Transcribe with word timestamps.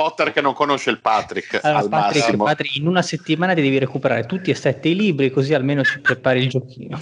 Potter 0.00 0.32
che 0.32 0.40
non 0.40 0.54
conosce 0.54 0.88
il 0.88 0.98
Patrick. 0.98 1.60
Allora, 1.62 1.86
Patrick, 1.86 2.34
Patrick, 2.34 2.76
in 2.76 2.86
una 2.86 3.02
settimana 3.02 3.52
ti 3.52 3.60
devi 3.60 3.78
recuperare 3.78 4.24
tutti 4.24 4.50
e 4.50 4.54
sette 4.54 4.88
i 4.88 4.96
libri, 4.96 5.30
così 5.30 5.52
almeno 5.52 5.84
ci 5.84 6.00
prepari 6.00 6.40
il 6.40 6.48
giochino. 6.48 6.98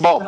Boh. 0.00 0.22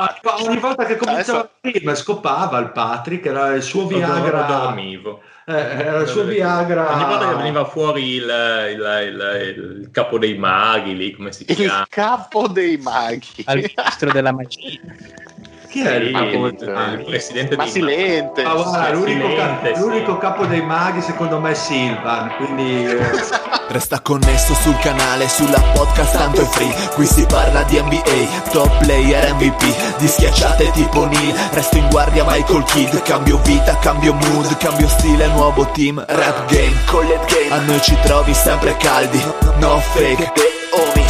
ogni 0.47 0.59
volta 0.59 0.85
che 0.85 0.97
cominciava 0.97 1.51
il 1.63 1.73
film 1.73 1.95
scopava 1.95 2.59
il 2.59 2.71
Patrick, 2.71 3.27
era 3.27 3.55
il 3.55 3.63
suo 3.63 3.87
Viagra. 3.87 4.43
dormivo. 4.43 5.21
Eh, 5.47 5.53
era 5.53 5.99
il 6.01 6.07
suo 6.07 6.23
Viagra. 6.23 6.95
Ogni 6.95 7.05
volta 7.05 7.29
che 7.29 7.35
veniva 7.35 7.65
fuori 7.65 8.15
il, 8.15 8.23
il, 8.23 9.05
il, 9.09 9.81
il, 9.81 9.91
capo 9.91 10.19
dei 10.19 10.37
maghi, 10.39 10.97
lì 10.97 11.11
come 11.11 11.33
si 11.33 11.45
chiama? 11.45 11.81
Il 11.81 11.87
capo 11.89 12.47
dei 12.47 12.77
maghi. 12.77 13.43
Al 13.47 13.57
ministro 13.57 14.13
della 14.13 14.33
magia. 14.33 14.79
Chi 15.71 15.83
è 15.83 15.95
il, 15.95 16.09
il, 16.09 16.99
il 16.99 17.05
presidente 17.07 17.55
Ma 17.55 17.63
dei 17.63 17.73
silente. 17.73 18.43
Ah, 18.43 18.55
guarda, 18.55 18.91
l'unico, 18.91 19.29
Silente, 19.29 19.71
ca- 19.73 19.79
l'unico 19.79 20.19
capo 20.19 20.45
dei 20.47 20.63
maghi 20.63 21.01
secondo 21.01 21.39
me 21.39 21.53
è 21.53 21.55
Silvan, 21.55 22.35
quindi... 22.37 22.87
eh, 22.87 22.99
Resta 23.71 24.01
connesso 24.01 24.53
sul 24.55 24.77
canale, 24.81 25.29
sulla 25.29 25.61
podcast 25.73 26.17
tanto 26.17 26.41
è 26.41 26.45
free. 26.45 26.75
Qui 26.95 27.07
si 27.07 27.25
parla 27.25 27.63
di 27.63 27.81
NBA, 27.81 28.51
top 28.51 28.79
player 28.83 29.33
MVP 29.35 29.97
Di 29.99 30.09
schiacciate 30.09 30.73
tipo 30.73 31.07
Neil, 31.07 31.33
resto 31.53 31.77
in 31.77 31.89
guardia 31.89 32.25
Michael 32.27 32.65
Kidd. 32.65 32.93
Cambio 33.03 33.39
vita, 33.45 33.77
cambio 33.79 34.13
mood, 34.15 34.57
cambio 34.57 34.89
stile, 34.89 35.29
nuovo 35.29 35.67
team 35.71 36.05
Rap 36.05 36.51
game, 36.51 36.75
collet 36.87 37.33
game, 37.33 37.55
a 37.55 37.61
noi 37.61 37.81
ci 37.81 37.97
trovi 38.03 38.35
sempre 38.35 38.77
caldi 38.77 39.23
No 39.61 39.79
fake, 39.79 40.33
the 40.35 40.43
homies 40.73 41.10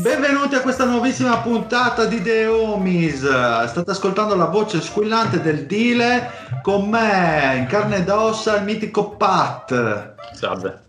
Benvenuti 0.00 0.54
a 0.54 0.62
questa 0.62 0.86
nuovissima 0.86 1.36
puntata 1.40 2.06
di 2.06 2.22
The 2.22 2.46
Homies. 2.46 3.18
State 3.66 3.90
ascoltando 3.90 4.34
la 4.34 4.46
voce 4.46 4.80
squillante 4.80 5.42
del 5.42 5.66
Dile 5.66 6.30
con 6.62 6.88
me, 6.88 7.56
in 7.58 7.66
carne 7.66 7.96
ed 7.96 8.08
ossa, 8.08 8.56
il 8.56 8.64
mitico 8.64 9.10
Pat. 9.10 10.14
Salve. 10.32 10.80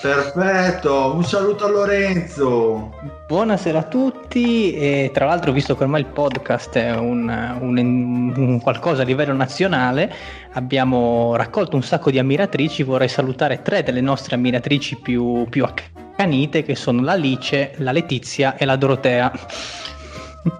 Perfetto, 0.00 1.12
un 1.14 1.24
saluto 1.24 1.66
a 1.66 1.68
Lorenzo. 1.68 3.15
Buonasera 3.26 3.80
a 3.80 3.82
tutti 3.82 4.72
e 4.74 5.10
tra 5.12 5.26
l'altro 5.26 5.50
visto 5.50 5.76
che 5.76 5.82
ormai 5.82 6.00
il 6.02 6.06
podcast 6.06 6.76
è 6.76 6.94
un, 6.94 7.28
un- 7.60 8.32
un 8.36 8.60
qualcosa 8.60 9.02
a 9.02 9.04
livello 9.04 9.32
nazionale 9.32 10.12
abbiamo 10.52 11.34
raccolto 11.34 11.74
un 11.74 11.82
sacco 11.82 12.12
di 12.12 12.20
ammiratrici 12.20 12.84
vorrei 12.84 13.08
salutare 13.08 13.62
tre 13.62 13.82
delle 13.82 14.00
nostre 14.00 14.36
ammiratrici 14.36 15.00
più, 15.00 15.44
più 15.50 15.64
accanite 15.64 16.62
che 16.62 16.76
sono 16.76 17.02
l'Alice, 17.02 17.72
la 17.78 17.90
Letizia 17.90 18.56
e 18.56 18.64
la 18.64 18.76
Dorotea 18.76 19.32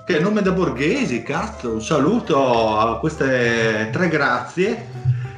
Che 0.04 0.18
nome 0.18 0.42
da 0.42 0.50
borghesi, 0.50 1.22
cazzo. 1.22 1.74
Un 1.74 1.82
saluto 1.82 2.76
a 2.76 2.98
queste 2.98 3.88
tre 3.92 4.08
grazie. 4.08 4.86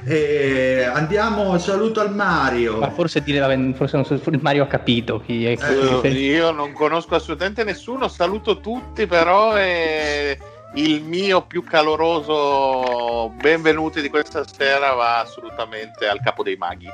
E 0.04 0.88
andiamo, 0.92 1.50
un 1.50 1.60
saluto 1.60 2.00
al 2.00 2.14
Mario. 2.14 2.78
ma 2.78 2.90
forse, 2.90 3.20
dire, 3.22 3.40
forse 3.74 3.96
non 3.96 4.04
so, 4.04 4.14
il 4.14 4.38
Mario 4.40 4.62
ha 4.62 4.66
capito 4.66 5.20
chi 5.20 5.44
è 5.46 5.58
Io, 5.72 6.02
io 6.06 6.50
non 6.50 6.72
conosco 6.72 7.14
assolutamente 7.14 7.64
nessuno, 7.64 8.08
saluto 8.08 8.60
tutti, 8.60 9.06
però 9.06 9.52
è 9.52 10.36
il 10.74 11.02
mio 11.02 11.42
più 11.42 11.64
caloroso 11.64 13.30
benvenuti 13.40 14.00
di 14.00 14.08
questa 14.08 14.44
sera 14.46 14.92
va 14.92 15.20
assolutamente 15.20 16.06
al 16.06 16.20
capo 16.20 16.42
dei 16.42 16.56
maghi. 16.56 16.88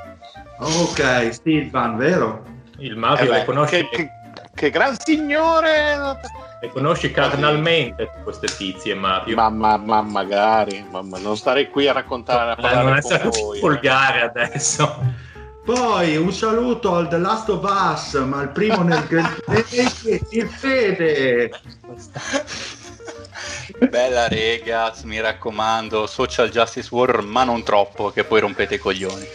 Ok, 0.59 1.37
Silvan, 1.43 1.97
vero? 1.97 2.43
Il 2.77 2.95
mago 2.97 3.21
Eh 3.23 3.27
beh, 3.27 3.37
le 3.39 3.45
conosci, 3.45 3.75
che, 3.75 3.89
che- 3.89 4.09
che 4.53 4.69
gran 4.69 4.97
signore! 4.97 5.95
Le 6.61 6.69
conosci 6.69 7.11
carnalmente 7.11 8.09
queste 8.23 8.47
tizie, 8.47 8.95
Mario. 8.95 9.35
Ma, 9.35 9.49
ma- 9.49 9.77
ma 9.77 10.01
magari, 10.01 10.85
ma- 10.89 11.01
ma 11.01 11.17
non 11.19 11.37
starei 11.37 11.69
qui 11.69 11.87
a 11.87 11.93
raccontare, 11.93 12.51
a 12.51 12.53
Eh, 12.57 12.61
parlare 12.61 12.83
non 12.85 12.97
essere 12.97 13.29
voi. 13.29 13.57
eh. 13.57 13.61
volgare 13.61 14.21
adesso. 14.21 15.23
Poi 15.65 16.15
un 16.15 16.31
saluto 16.31 16.95
al 16.95 17.07
The 17.07 17.17
Last 17.17 17.49
of 17.49 17.63
Us, 17.63 18.13
ma 18.23 18.41
il 18.43 18.49
primo 18.49 18.83
nel 18.83 19.03
il 20.29 20.47
Fede. 20.47 21.49
Bella 23.89 24.27
ragazzi, 24.27 25.07
mi 25.07 25.19
raccomando, 25.19 26.05
social 26.05 26.49
justice 26.49 26.87
war, 26.91 27.21
ma 27.23 27.43
non 27.43 27.63
troppo, 27.63 28.11
che 28.11 28.23
poi 28.23 28.39
rompete 28.41 28.75
i 28.75 28.77
coglioni. 28.77 29.27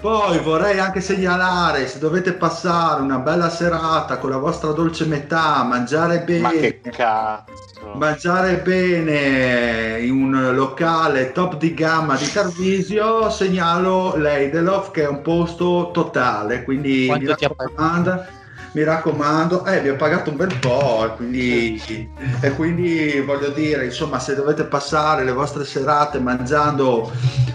Poi 0.00 0.38
vorrei 0.38 0.78
anche 0.78 1.00
segnalare, 1.00 1.88
se 1.88 1.98
dovete 1.98 2.32
passare 2.34 3.02
una 3.02 3.18
bella 3.18 3.50
serata 3.50 4.18
con 4.18 4.30
la 4.30 4.36
vostra 4.36 4.70
dolce 4.70 5.06
metà, 5.06 5.64
mangiare 5.64 6.20
bene, 6.20 6.40
Ma 6.40 6.50
che 6.50 6.80
cazzo! 6.82 7.94
mangiare 7.94 8.58
bene 8.58 9.98
in 10.00 10.12
un 10.12 10.54
locale 10.54 11.32
top 11.32 11.56
di 11.56 11.74
gamma 11.74 12.16
di 12.16 12.30
Tarvisio, 12.30 13.28
segnalo 13.30 14.14
l'Eidelof 14.16 14.92
che 14.92 15.02
è 15.02 15.08
un 15.08 15.20
posto 15.20 15.90
totale, 15.92 16.62
quindi 16.62 17.00
mi 17.00 17.06
Quanto 17.06 17.34
ti 17.34 17.44
ha 17.44 17.54
raccomando, 17.56 18.24
mi 18.72 18.82
raccomando, 18.84 19.64
eh, 19.64 19.80
vi 19.80 19.88
ho 19.88 19.96
pagato 19.96 20.30
un 20.30 20.36
bel 20.36 20.56
po', 20.58 21.04
e 21.06 21.16
quindi, 21.16 22.10
e 22.40 22.50
quindi 22.52 23.20
voglio 23.20 23.48
dire, 23.48 23.84
insomma, 23.84 24.18
se 24.18 24.34
dovete 24.34 24.64
passare 24.64 25.24
le 25.24 25.32
vostre 25.32 25.64
serate 25.64 26.18
mangiando 26.18 27.10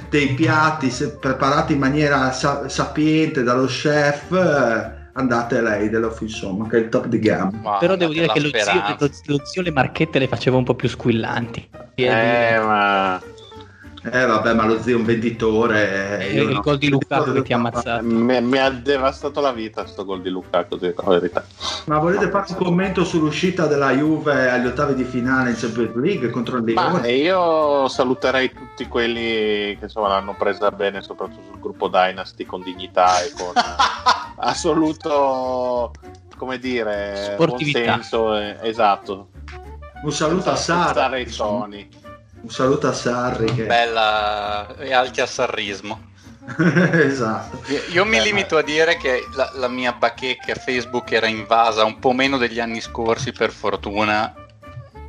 dei 0.10 0.34
piatti 0.34 0.90
se- 0.90 1.18
preparati 1.18 1.74
in 1.74 1.80
maniera 1.80 2.32
sa- 2.32 2.68
sapiente 2.68 3.44
dallo 3.44 3.66
chef, 3.66 4.32
eh, 4.32 5.02
andate 5.14 5.58
a 5.58 5.62
l'Eidelof, 5.62 6.22
insomma, 6.22 6.68
che 6.68 6.78
è 6.78 6.80
il 6.80 6.90
top 6.90 7.06
di 7.06 7.20
gamma. 7.20 7.52
Ma 7.62 7.78
però 7.78 7.96
devo 7.96 8.14
dire 8.14 8.28
che 8.28 8.40
lo 8.40 8.50
zio, 8.50 8.96
lo, 8.98 9.10
lo 9.26 9.46
zio 9.46 9.62
le 9.62 9.72
marchette 9.72 10.20
le 10.20 10.28
faceva 10.28 10.58
un 10.58 10.64
po' 10.64 10.74
più 10.74 10.90
squillanti. 10.90 11.70
Eh, 11.96 12.60
ma 12.60 13.22
Eh 14.06 14.26
vabbè, 14.26 14.54
ma 14.54 14.66
lo 14.66 14.82
zio 14.82 14.96
è 14.96 15.00
un 15.00 15.06
venditore. 15.06 16.20
eh, 16.20 16.28
E 16.28 16.34
io 16.34 16.44
il 16.44 16.54
no. 16.56 16.60
gol 16.62 16.78
di 16.78 16.90
Lukaku 16.90 17.32
che 17.32 17.42
ti 17.42 17.54
ha 17.54 17.56
ammazzato 17.56 18.04
mi, 18.04 18.42
mi 18.42 18.58
ha 18.58 18.70
devastato 18.70 19.40
la 19.40 19.54
vita 19.54 19.86
sto 19.86 20.04
gol 20.04 20.22
di 20.22 20.30
Lukaku, 20.30 20.78
ti 20.78 20.88
dico 20.88 21.04
la 21.10 21.20
verità. 21.20 21.46
Ma 21.86 22.00
volete 22.00 22.30
fare 22.30 22.46
un 22.50 22.56
commento 22.56 23.06
sull'uscita 23.06 23.66
della 23.66 23.92
Juve 23.92 24.50
agli 24.50 24.66
ottavi 24.66 24.94
di 24.96 25.06
finale 25.06 25.52
in 25.52 25.56
Champions 25.56 25.96
League 25.96 26.30
contro 26.32 26.58
il 26.58 26.66
Lione? 26.66 27.12
io 27.12 27.88
saluterei 27.88 28.52
tutti 28.52 28.88
quelli 28.88 29.78
che 29.78 29.80
insomma 29.84 30.10
l'hanno 30.10 30.36
presa 30.38 30.70
bene, 30.72 31.02
soprattutto 31.02 31.42
sul 31.50 31.60
gruppo 31.62 31.88
Dynasty 31.88 32.46
con 32.46 32.62
dignità 32.62 33.22
e 33.24 33.32
con 33.38 33.54
assoluto 34.38 35.92
come 36.38 36.58
dire 36.60 37.32
Sportività. 37.36 37.80
buonsenso, 37.80 38.36
eh, 38.38 38.58
esatto. 38.64 39.30
Un 40.04 40.12
saluto 40.12 40.50
a 40.50 40.56
Sarri. 40.58 40.88
alzare 40.90 41.22
i 41.22 41.32
toni. 41.32 41.90
Un 42.44 42.50
saluto 42.50 42.88
a 42.90 42.94
Sarri. 42.94 43.54
Che... 43.54 43.64
Bella 43.64 44.76
e 44.78 44.94
alti 44.94 45.22
a 45.22 45.26
sarrismo. 45.26 46.12
esatto. 46.92 47.62
Io, 47.92 48.04
mi 48.04 48.18
Eh, 48.18 48.22
limito 48.22 48.58
a 48.58 48.62
dire 48.62 48.98
che 48.98 49.26
la, 49.36 49.50
la 49.56 49.70
mia 49.70 49.94
bacheca 49.94 50.54
Facebook 50.56 51.10
era 51.14 51.28
invasa 51.28 51.86
un 51.86 52.00
po' 52.00 52.12
meno 52.12 52.38
degli 52.38 52.60
anni 52.60 52.82
scorsi, 52.82 53.32
per 53.32 53.52
fortuna. 53.52 54.34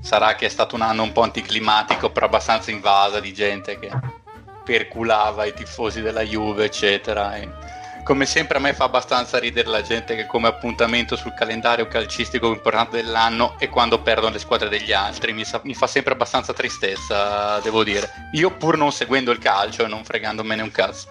Sarà 0.00 0.36
che 0.36 0.46
è 0.46 0.48
stato 0.48 0.76
un 0.76 0.82
anno 0.82 1.02
un 1.02 1.10
po' 1.10 1.22
anticlimatico, 1.22 2.10
però 2.10 2.26
abbastanza 2.26 2.70
invasa 2.70 3.18
di 3.18 3.34
gente 3.34 3.80
che 3.80 3.90
perculava 4.62 5.44
i 5.44 5.54
tifosi 5.54 6.02
della 6.02 6.22
Juve, 6.22 6.66
eccetera. 6.66 7.34
E 7.34 7.48
come 8.04 8.26
sempre 8.26 8.58
a 8.58 8.60
me 8.60 8.74
fa 8.74 8.84
abbastanza 8.84 9.38
ridere 9.38 9.68
la 9.68 9.80
gente 9.80 10.14
che 10.14 10.26
come 10.26 10.46
appuntamento 10.46 11.16
sul 11.16 11.32
calendario 11.32 11.88
calcistico 11.88 12.48
importante 12.48 13.02
dell'anno 13.02 13.58
è 13.58 13.70
quando 13.70 14.02
perdono 14.02 14.34
le 14.34 14.38
squadre 14.38 14.68
degli 14.68 14.92
altri. 14.92 15.32
Mi, 15.32 15.44
sa- 15.44 15.62
mi 15.64 15.74
fa 15.74 15.86
sempre 15.86 16.12
abbastanza 16.12 16.52
tristezza, 16.52 17.58
devo 17.60 17.82
dire. 17.82 18.08
Io 18.32 18.50
pur 18.50 18.76
non 18.76 18.92
seguendo 18.92 19.32
il 19.32 19.38
calcio 19.38 19.84
e 19.84 19.88
non 19.88 20.04
fregandomene 20.04 20.62
un 20.62 20.70
cazzo. 20.70 21.08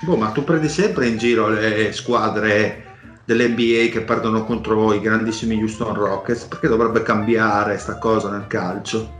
Boh, 0.00 0.16
ma 0.16 0.30
tu 0.30 0.42
prendi 0.42 0.70
sempre 0.70 1.06
in 1.06 1.18
giro 1.18 1.48
le 1.48 1.92
squadre 1.92 2.86
dell'NBA 3.26 3.92
che 3.92 4.00
perdono 4.00 4.44
contro 4.44 4.94
i 4.94 5.00
grandissimi 5.00 5.60
Houston 5.60 5.94
Rockets, 5.94 6.44
perché 6.44 6.66
dovrebbe 6.66 7.02
cambiare 7.02 7.76
sta 7.76 7.98
cosa 7.98 8.30
nel 8.30 8.46
calcio? 8.46 9.18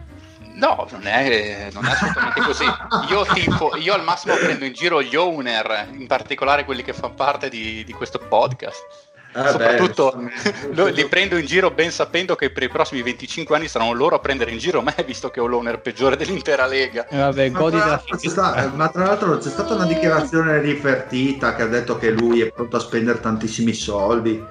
No, 0.60 0.86
non 0.90 1.06
è, 1.06 1.70
non 1.72 1.86
è 1.86 1.90
assolutamente 1.90 2.40
così. 2.42 2.64
Io, 3.08 3.24
tifo, 3.32 3.76
io 3.76 3.94
al 3.94 4.04
massimo 4.04 4.34
prendo 4.34 4.66
in 4.66 4.74
giro 4.74 5.02
gli 5.02 5.16
owner, 5.16 5.88
in 5.92 6.06
particolare 6.06 6.66
quelli 6.66 6.82
che 6.82 6.92
fanno 6.92 7.14
parte 7.14 7.48
di, 7.48 7.82
di 7.82 7.92
questo 7.94 8.18
podcast. 8.18 9.08
Eh 9.32 9.48
Soprattutto 9.48 10.12
beh, 10.72 10.90
li 10.90 11.06
prendo 11.06 11.36
in 11.36 11.46
giro 11.46 11.70
ben 11.70 11.92
sapendo 11.92 12.34
che 12.34 12.50
per 12.50 12.64
i 12.64 12.68
prossimi 12.68 13.00
25 13.00 13.54
anni 13.54 13.68
saranno 13.68 13.92
loro 13.92 14.16
a 14.16 14.18
prendere 14.18 14.50
in 14.50 14.58
giro 14.58 14.82
me, 14.82 14.92
visto 15.06 15.30
che 15.30 15.38
ho 15.40 15.46
l'owner 15.46 15.80
peggiore 15.80 16.16
dell'intera 16.16 16.66
lega. 16.66 17.06
E 17.06 17.16
vabbè, 17.16 17.48
Ma 17.50 17.58
godi 17.58 17.76
tra, 17.76 17.84
della 17.84 17.96
l'altro 17.96 18.16
c'è 18.16 18.28
sta- 18.28 18.72
ma 18.74 18.88
tra 18.88 19.04
l'altro 19.04 19.38
c'è 19.38 19.48
stata 19.48 19.74
una 19.74 19.86
dichiarazione 19.86 20.60
rifertita 20.60 21.54
che 21.54 21.62
ha 21.62 21.66
detto 21.66 21.96
che 21.96 22.10
lui 22.10 22.40
è 22.40 22.50
pronto 22.50 22.76
a 22.76 22.80
spendere 22.80 23.20
tantissimi 23.20 23.72
soldi, 23.72 24.44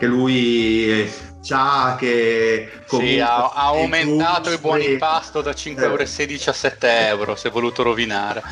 che 0.00 0.06
lui 0.06 0.90
eh, 1.02 1.12
sa 1.42 1.94
che 1.98 2.70
Sì, 2.86 3.20
ha, 3.20 3.50
ha 3.50 3.74
i 3.76 3.82
aumentato 3.82 4.48
i 4.48 4.52
gusti- 4.52 4.60
buoni 4.62 4.96
pasto 4.96 5.42
da 5.42 5.50
5,16 5.52 5.82
euro 5.82 6.02
a 6.50 6.52
7 6.54 7.06
euro, 7.08 7.36
si 7.36 7.48
è 7.48 7.50
voluto 7.50 7.82
rovinare. 7.82 8.42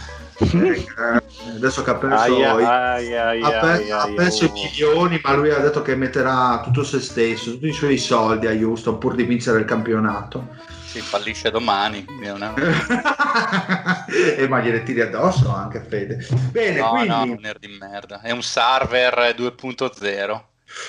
eh, 0.41 0.87
adesso 1.56 1.83
che 1.83 1.89
ha 1.91 1.95
perso, 1.95 2.39
i- 2.39 2.45
Aia, 2.45 2.93
aia, 2.93 3.27
aia, 3.29 3.47
ha 3.47 3.50
per- 3.61 3.91
ha 3.93 4.12
perso 4.15 4.45
i 4.45 4.50
milioni, 4.53 5.19
ma 5.23 5.33
lui 5.33 5.49
ha 5.50 5.59
detto 5.59 5.81
che 5.81 5.97
metterà 5.97 6.61
tutto 6.62 6.85
se 6.85 7.00
stesso, 7.00 7.53
tutti 7.53 7.69
i 7.69 7.73
suoi 7.73 7.97
soldi 7.97 8.47
a 8.47 8.51
Houston 8.53 8.99
pur 8.99 9.15
di 9.15 9.23
vincere 9.23 9.61
il 9.61 9.65
campionato. 9.65 10.49
Si 10.85 11.01
fallisce 11.01 11.51
domani. 11.51 12.05
è- 12.21 12.29
e 14.37 14.47
ma 14.49 14.61
gliele 14.61 14.83
tiri 14.83 15.01
addosso 15.01 15.51
anche 15.51 15.81
Fede. 15.81 16.27
Bene, 16.51 16.81
No, 16.81 16.91
quindi 16.91 17.09
no, 17.09 17.23
un 17.23 17.39
nerd 17.41 17.59
di 17.59 17.75
merda. 17.81 18.21
È 18.21 18.33
un 18.33 18.43
server 18.43 19.33
2.0. 19.35 20.43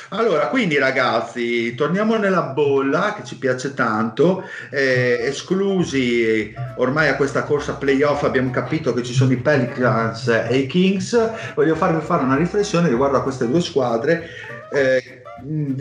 Allora, 0.10 0.48
quindi 0.50 0.78
ragazzi, 0.78 1.74
torniamo 1.76 2.16
nella 2.18 2.44
bolla 2.44 3.14
che 3.16 3.24
ci 3.24 3.38
piace 3.38 3.74
tanto, 3.74 4.44
eh, 4.70 5.18
esclusi 5.22 6.54
ormai 6.76 7.08
a 7.10 7.16
questa 7.16 7.44
corsa 7.44 7.76
playoff 7.76 8.24
abbiamo 8.24 8.50
capito 8.52 8.94
che 8.94 9.04
ci 9.04 9.14
sono 9.14 9.32
i 9.32 9.38
Pelicans 9.42 10.28
e 10.28 10.58
i 10.58 10.68
Kings, 10.68 11.54
voglio 11.56 11.76
farvi 11.76 12.02
fare 12.06 12.24
una 12.24 12.36
riflessione 12.36 12.90
riguardo 12.90 13.18
a 13.18 13.24
queste 13.24 13.48
due 13.48 13.62
squadre. 13.62 14.28
eh, 14.72 15.19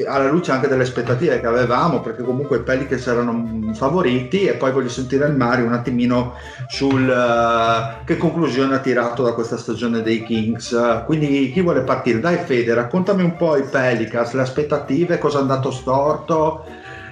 alla 0.06 0.28
luce 0.28 0.52
anche 0.52 0.68
delle 0.68 0.82
aspettative 0.82 1.40
che 1.40 1.46
avevamo 1.46 2.00
perché 2.00 2.22
comunque 2.22 2.58
i 2.58 2.62
Pelicans 2.62 3.06
erano 3.06 3.72
favoriti 3.74 4.44
e 4.44 4.54
poi 4.54 4.72
voglio 4.72 4.88
sentire 4.88 5.26
il 5.26 5.34
Mario 5.34 5.66
un 5.66 5.72
attimino 5.72 6.34
sul 6.68 7.08
eh, 7.10 8.04
che 8.04 8.16
conclusione 8.16 8.76
ha 8.76 8.78
tirato 8.78 9.22
da 9.22 9.32
questa 9.32 9.56
stagione 9.56 10.02
dei 10.02 10.22
Kings 10.24 11.02
quindi 11.06 11.50
chi 11.52 11.60
vuole 11.60 11.82
partire? 11.82 12.20
dai 12.20 12.38
Fede 12.38 12.74
raccontami 12.74 13.22
un 13.22 13.36
po' 13.36 13.56
i 13.56 13.64
Pelicans 13.64 14.32
le 14.32 14.42
aspettative 14.42 15.18
cosa 15.18 15.38
è 15.38 15.40
andato 15.40 15.70
storto 15.70 16.64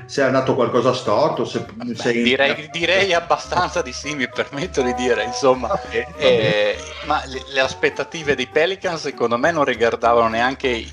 se 0.07 0.23
è 0.23 0.25
andato 0.25 0.55
qualcosa 0.55 0.93
storto 0.93 1.45
se, 1.45 1.65
Beh, 1.75 1.95
se- 1.97 2.13
direi, 2.13 2.69
direi 2.71 3.13
abbastanza 3.13 3.83
di 3.83 3.93
sì, 3.93 4.15
mi 4.15 4.29
permetto 4.29 4.81
di 4.81 4.95
dire, 4.95 5.25
insomma. 5.25 5.69
Bene, 5.91 6.07
va 6.17 6.29
Eh, 6.29 6.77
ma 7.07 7.23
le, 7.27 7.43
le 7.53 7.61
aspettative 7.61 8.37
dei 8.37 8.47
Pelicans 8.47 9.01
secondo 9.01 9.37
me 9.37 9.51
non 9.51 9.65
riguardavano 9.65 10.29
neanche 10.29 10.87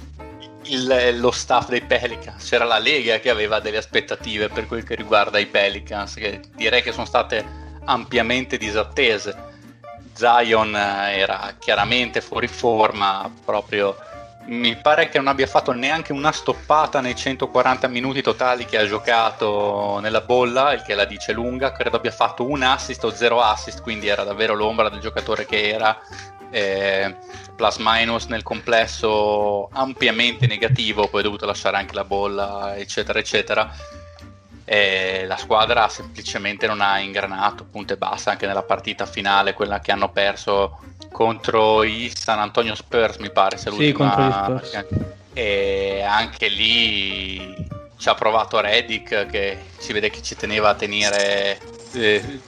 il- 0.66 1.20
lo 1.20 1.32
staff 1.32 1.70
dei 1.70 1.82
Pelicans, 1.82 2.48
c'era 2.48 2.66
la 2.66 2.78
Lega 2.78 3.20
che 3.20 3.30
aveva 3.30 3.60
delle 3.60 3.78
aspettative 3.78 4.50
per 4.50 4.68
quel 4.68 4.84
che 4.84 4.96
riguarda 4.96 5.40
i 5.40 5.46
Pelicans, 5.46 6.16
che 6.16 6.42
direi 6.56 6.82
che 6.82 6.92
sono 6.92 7.06
state 7.06 7.46
ampiamente 7.86 8.58
disattese. 8.58 9.52
Zion 10.14 10.76
eh, 10.76 11.18
era 11.18 11.56
chiaramente 11.58 12.22
fuori 12.22 12.48
forma, 12.48 13.32
proprio 13.44 13.96
mi 14.46 14.76
pare 14.76 15.08
che 15.08 15.18
non 15.18 15.28
abbia 15.28 15.48
fatto 15.48 15.72
neanche 15.72 16.12
una 16.12 16.32
stoppata 16.32 17.00
nei 17.00 17.16
140 17.16 17.88
minuti 17.88 18.22
totali 18.22 18.66
che 18.66 18.78
ha 18.78 18.86
giocato 18.86 20.00
nella 20.02 20.22
bolla, 20.22 20.74
il 20.74 20.82
che 20.82 20.96
la 20.96 21.06
dice 21.06 21.32
lunga. 21.32 21.72
Credo 21.72 21.98
abbia 21.98 22.12
fatto 22.12 22.46
un 22.48 22.62
assist 22.62 23.04
o 23.06 23.14
zero 23.14 23.42
assist, 23.42 23.82
quindi 23.82 24.08
era 24.08 24.24
davvero 24.24 24.54
l'ombra 24.54 24.90
del 24.90 25.00
giocatore 25.00 25.46
che 25.46 25.70
era. 25.70 25.98
Eh, 26.54 27.16
plus 27.56 27.78
minus 27.80 28.26
nel 28.26 28.44
complesso 28.44 29.70
ampiamente 29.72 30.46
negativo, 30.46 31.08
poi 31.08 31.22
ha 31.22 31.24
dovuto 31.24 31.46
lasciare 31.48 31.78
anche 31.78 31.96
la 31.96 32.04
bolla, 32.04 32.76
eccetera, 32.78 33.18
eccetera. 33.20 33.76
E 34.66 35.26
la 35.28 35.36
squadra 35.36 35.90
semplicemente 35.90 36.68
non 36.68 36.80
ha 36.80 37.00
ingranato, 37.00 37.66
punto 37.66 37.94
e 37.94 37.98
basta, 37.98 38.32
anche 38.32 38.46
nella 38.48 38.64
partita 38.64 39.06
finale, 39.06 39.54
quella 39.54 39.80
che 39.80 39.92
hanno 39.92 40.10
perso 40.10 40.80
contro 41.12 41.84
i 41.84 42.12
San 42.16 42.40
Antonio 42.40 42.76
Spurs, 42.76 43.18
mi 43.18 43.32
pare, 43.32 43.58
se 43.58 43.70
Sì, 43.70 43.76
l'ultima- 43.92 44.16
contro 44.16 44.28
gli 44.28 44.68
Spurs. 44.70 44.86
E 45.34 46.04
anche 46.08 46.48
lì 46.48 47.56
ci 47.98 48.10
ha 48.10 48.14
provato 48.14 48.60
Reddick, 48.60 49.26
che 49.26 49.58
si 49.78 49.92
vede 49.94 50.10
che 50.10 50.22
ci 50.22 50.36
teneva 50.36 50.70
a 50.70 50.76
tenere 50.76 51.60
eh, 51.94 52.40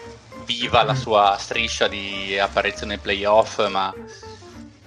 viva 0.45 0.83
la 0.83 0.95
sua 0.95 1.35
striscia 1.37 1.87
di 1.87 2.37
apparizione 2.39 2.93
ai 2.93 2.99
playoff, 2.99 3.67
ma 3.67 3.93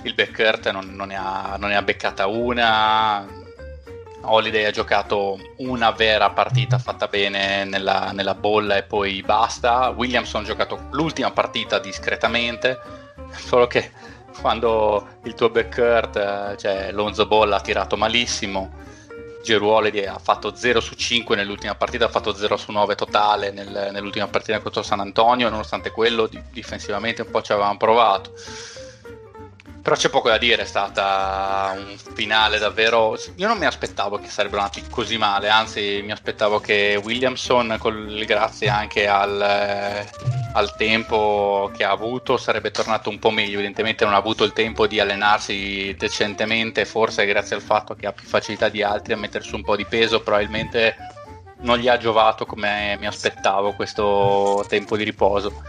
il 0.02 0.14
backcourt 0.14 0.70
non, 0.70 0.94
non 0.94 1.08
ne 1.08 1.16
ha, 1.16 1.56
non 1.58 1.70
ne 1.70 1.76
ha 1.76 1.82
beccata 1.82 2.26
una. 2.26 3.46
Holiday 4.20 4.64
ha 4.64 4.70
giocato 4.70 5.38
una 5.58 5.93
vera 5.93 6.31
partita 6.31 6.78
fatta 6.78 7.06
bene 7.06 7.64
nella, 7.64 8.10
nella 8.12 8.34
bolla 8.34 8.76
e 8.76 8.82
poi 8.82 9.22
basta. 9.22 9.90
Williamson 9.90 10.43
ha 10.43 10.46
giocato 10.46 10.88
l'ultima 10.90 11.31
partita 11.31 11.78
discretamente, 11.78 12.78
solo 13.31 13.66
che 13.66 13.93
quando 14.40 15.20
il 15.25 15.34
tuo 15.34 15.50
backcourt, 15.50 16.16
eh, 16.16 16.56
cioè 16.58 16.93
Lonzo 16.93 17.26
Ball 17.26 17.52
ha 17.52 17.60
tirato 17.60 17.96
malissimo, 17.96 18.70
Geru 19.48 19.68
Holiday 19.68 20.04
ha 20.04 20.18
fatto 20.18 20.54
0 20.54 20.78
su 20.80 20.94
5 20.94 21.34
nell'ultima 21.34 21.74
partita, 21.74 22.04
ha 22.04 22.08
fatto 22.10 22.34
0 22.34 22.58
su 22.58 22.70
9 22.70 22.94
totale 22.94 23.50
nel- 23.50 23.88
nell'ultima 23.92 24.28
partita 24.28 24.60
contro 24.60 24.82
San 24.82 25.00
Antonio, 25.00 25.48
nonostante 25.48 25.90
quello 25.90 26.26
di- 26.26 26.42
difensivamente 26.50 27.22
un 27.22 27.30
po' 27.30 27.40
ci 27.40 27.52
avevamo 27.52 27.78
provato. 27.78 28.32
Però 29.88 29.99
c'è 29.99 30.11
poco 30.11 30.29
da 30.29 30.37
dire, 30.37 30.61
è 30.61 30.67
stata 30.67 31.73
un 31.75 31.96
finale 31.96 32.58
davvero. 32.58 33.17
Io 33.37 33.49
non 33.49 33.56
mi 33.56 33.64
aspettavo 33.64 34.19
che 34.19 34.29
sarebbero 34.29 34.61
andati 34.61 34.85
così 34.90 35.17
male, 35.17 35.49
anzi, 35.49 36.02
mi 36.05 36.12
aspettavo 36.12 36.61
che 36.61 37.00
Williamson, 37.02 37.75
col- 37.79 38.23
grazie 38.26 38.69
anche 38.69 39.08
al, 39.08 39.40
eh, 39.40 40.06
al 40.52 40.76
tempo 40.76 41.70
che 41.75 41.85
ha 41.85 41.90
avuto, 41.90 42.37
sarebbe 42.37 42.70
tornato 42.70 43.08
un 43.08 43.19
po' 43.19 43.31
meglio. 43.31 43.55
Evidentemente 43.55 44.05
non 44.05 44.12
ha 44.12 44.19
avuto 44.19 44.44
il 44.44 44.52
tempo 44.52 44.87
di 44.87 45.00
allenarsi 45.00 45.96
decentemente, 45.99 46.84
forse 46.84 47.25
grazie 47.25 47.56
al 47.56 47.62
fatto 47.62 47.94
che 47.94 48.06
ha 48.06 48.12
più 48.12 48.29
facilità 48.29 48.69
di 48.69 48.82
altri 48.82 49.14
a 49.14 49.17
mettersi 49.17 49.55
un 49.55 49.62
po' 49.62 49.75
di 49.75 49.87
peso, 49.87 50.20
probabilmente 50.20 50.96
non 51.60 51.79
gli 51.79 51.89
ha 51.89 51.96
giovato 51.96 52.44
come 52.44 52.98
mi 53.01 53.06
aspettavo 53.06 53.72
questo 53.72 54.67
tempo 54.69 54.98
di 54.98 55.05
riposo. 55.05 55.62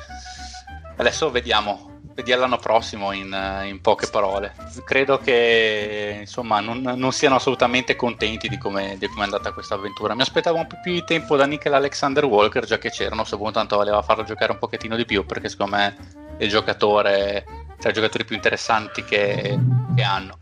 Adesso 0.98 1.32
vediamo, 1.32 1.99
vediamo 2.19 2.41
l'anno 2.41 2.57
prossimo 2.57 3.13
in, 3.13 3.35
in 3.65 3.79
poche 3.79 4.07
parole. 4.11 4.53
Credo 4.83 5.19
che 5.19 6.17
insomma 6.19 6.59
non, 6.59 6.81
non 6.81 7.11
siano 7.13 7.35
assolutamente 7.35 7.95
contenti 7.95 8.49
di 8.49 8.57
come, 8.57 8.97
di 8.97 9.07
come 9.07 9.21
è 9.21 9.23
andata 9.23 9.53
questa 9.53 9.75
avventura. 9.75 10.15
Mi 10.15 10.21
aspettavo 10.21 10.57
un 10.57 10.67
po' 10.67 10.77
più 10.81 10.91
di 10.91 11.03
tempo 11.05 11.38
da 11.38 11.45
Nickel 11.45 11.73
Alexander 11.73 12.25
Walker, 12.25 12.65
già 12.65 12.77
che 12.77 12.89
c'erano, 12.89 13.23
secondo 13.23 13.51
tanto 13.51 13.77
voleva 13.77 14.01
farlo 14.01 14.23
giocare 14.23 14.51
un 14.51 14.57
pochettino 14.57 14.97
di 14.97 15.05
più, 15.05 15.25
perché 15.25 15.47
secondo 15.47 15.77
me 15.77 15.95
è 16.38 16.43
il 16.43 16.49
giocatore 16.49 17.45
tra 17.79 17.89
i 17.91 17.93
giocatori 17.93 18.25
più 18.25 18.35
interessanti 18.35 19.03
che, 19.05 19.57
che 19.95 20.03
hanno. 20.03 20.38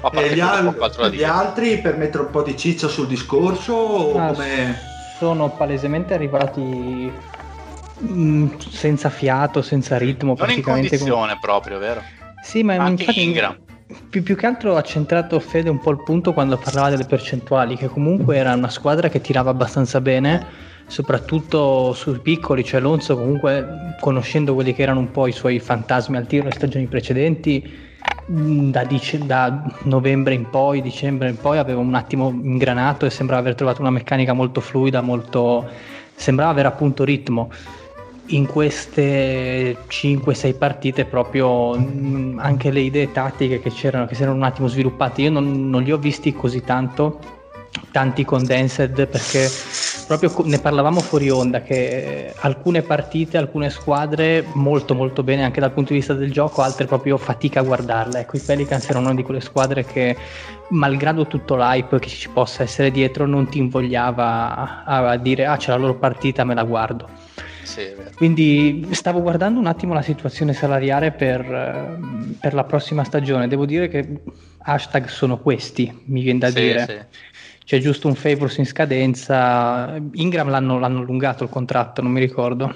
A 0.00 0.10
parte 0.10 0.28
E 0.28 0.34
gli, 0.34 0.40
al- 0.40 1.10
gli 1.10 1.24
altri 1.24 1.78
per 1.80 1.96
mettere 1.96 2.24
un 2.24 2.30
po' 2.30 2.42
di 2.42 2.56
ciccia 2.56 2.88
sul 2.88 3.06
discorso 3.06 3.72
o 3.72 4.18
Ah, 4.18 4.32
come... 4.32 4.96
Sono 5.18 5.50
palesemente 5.50 6.14
arrivati 6.14 7.10
mm, 8.02 8.58
senza 8.70 9.10
fiato, 9.10 9.62
senza 9.62 9.96
ritmo. 9.98 10.34
Non 10.38 10.50
in 10.50 10.62
condizione 10.62 11.38
proprio, 11.40 11.78
vero? 11.78 12.02
Sì, 12.42 12.62
ma 12.62 12.74
Anche 12.74 13.02
infatti 13.02 13.22
Ingram. 13.22 13.56
Più, 14.10 14.22
più 14.22 14.36
che 14.36 14.46
altro 14.46 14.76
ha 14.76 14.82
centrato 14.82 15.40
Fede 15.40 15.70
un 15.70 15.80
po' 15.80 15.90
il 15.90 16.02
punto 16.02 16.32
quando 16.34 16.58
parlava 16.58 16.90
delle 16.90 17.06
percentuali, 17.06 17.76
che 17.76 17.88
comunque 17.88 18.36
era 18.36 18.52
una 18.52 18.68
squadra 18.68 19.08
che 19.08 19.20
tirava 19.20 19.50
abbastanza 19.50 20.00
bene, 20.02 20.44
soprattutto 20.86 21.94
sui 21.94 22.18
piccoli, 22.18 22.64
cioè 22.64 22.80
Alonso 22.80 23.16
comunque 23.16 23.96
conoscendo 24.00 24.52
quelli 24.54 24.74
che 24.74 24.82
erano 24.82 25.00
un 25.00 25.10
po' 25.10 25.26
i 25.26 25.32
suoi 25.32 25.58
fantasmi 25.58 26.16
al 26.18 26.26
tiro 26.26 26.44
nelle 26.44 26.54
stagioni 26.54 26.86
precedenti, 26.86 27.86
mh, 28.26 28.70
da, 28.70 28.84
dice- 28.84 29.24
da 29.24 29.64
novembre 29.84 30.34
in 30.34 30.50
poi, 30.50 30.82
dicembre 30.82 31.30
in 31.30 31.38
poi 31.38 31.56
aveva 31.56 31.80
un 31.80 31.94
attimo 31.94 32.28
ingranato 32.28 33.06
e 33.06 33.10
sembrava 33.10 33.40
aver 33.40 33.54
trovato 33.54 33.80
una 33.80 33.90
meccanica 33.90 34.34
molto 34.34 34.60
fluida, 34.60 35.00
molto... 35.00 35.66
sembrava 36.14 36.50
avere 36.50 36.68
appunto 36.68 37.04
ritmo 37.04 37.50
in 38.28 38.46
queste 38.46 39.78
5-6 39.88 40.56
partite 40.56 41.04
proprio 41.04 41.76
mh, 41.76 42.38
anche 42.42 42.70
le 42.70 42.80
idee 42.80 43.12
tattiche 43.12 43.60
che 43.60 43.70
c'erano 43.70 44.06
che 44.06 44.14
si 44.14 44.22
erano 44.22 44.36
un 44.36 44.42
attimo 44.42 44.68
sviluppate 44.68 45.22
io 45.22 45.30
non, 45.30 45.70
non 45.70 45.82
li 45.82 45.92
ho 45.92 45.98
visti 45.98 46.32
così 46.32 46.62
tanto 46.62 47.18
tanti 47.90 48.24
condensed 48.24 49.06
perché 49.06 49.48
proprio 50.06 50.32
ne 50.44 50.58
parlavamo 50.58 51.00
fuori 51.00 51.28
onda 51.28 51.60
che 51.60 52.32
alcune 52.40 52.82
partite, 52.82 53.36
alcune 53.36 53.68
squadre 53.70 54.44
molto 54.54 54.94
molto 54.94 55.22
bene 55.22 55.44
anche 55.44 55.60
dal 55.60 55.72
punto 55.72 55.92
di 55.92 55.98
vista 55.98 56.14
del 56.14 56.32
gioco, 56.32 56.62
altre 56.62 56.86
proprio 56.86 57.18
fatica 57.18 57.60
a 57.60 57.62
guardarle. 57.62 58.20
Ecco, 58.20 58.36
i 58.36 58.40
Pelicans 58.40 58.88
erano 58.88 59.06
una 59.06 59.14
di 59.14 59.22
quelle 59.22 59.40
squadre 59.40 59.84
che 59.84 60.16
malgrado 60.70 61.26
tutto 61.26 61.56
l'hype 61.56 61.98
che 61.98 62.08
ci 62.08 62.30
possa 62.30 62.62
essere 62.62 62.90
dietro 62.90 63.26
non 63.26 63.48
ti 63.48 63.58
invogliava 63.58 64.84
a, 64.84 65.10
a 65.10 65.16
dire 65.16 65.46
ah 65.46 65.56
c'è 65.56 65.70
la 65.70 65.76
loro 65.76 65.94
partita, 65.94 66.44
me 66.44 66.54
la 66.54 66.64
guardo. 66.64 67.27
Sì. 67.68 67.94
Quindi 68.14 68.88
stavo 68.92 69.20
guardando 69.20 69.60
un 69.60 69.66
attimo 69.66 69.92
la 69.92 70.00
situazione 70.00 70.54
salariale 70.54 71.12
per, 71.12 71.40
eh, 71.42 71.98
per 72.40 72.54
la 72.54 72.64
prossima 72.64 73.04
stagione. 73.04 73.46
Devo 73.46 73.66
dire 73.66 73.88
che 73.88 74.20
hashtag 74.60 75.06
sono 75.08 75.38
questi, 75.38 76.02
mi 76.06 76.22
viene 76.22 76.38
da 76.38 76.48
Sì, 76.48 76.54
dire. 76.60 76.86
sì. 76.88 77.26
C'è 77.64 77.78
giusto 77.78 78.08
un 78.08 78.14
Favors 78.14 78.56
in 78.56 78.64
scadenza. 78.64 79.94
Ingram 80.14 80.48
l'hanno, 80.48 80.78
l'hanno 80.78 81.00
allungato 81.00 81.44
il 81.44 81.50
contratto, 81.50 82.00
non 82.00 82.10
mi 82.12 82.20
ricordo. 82.20 82.72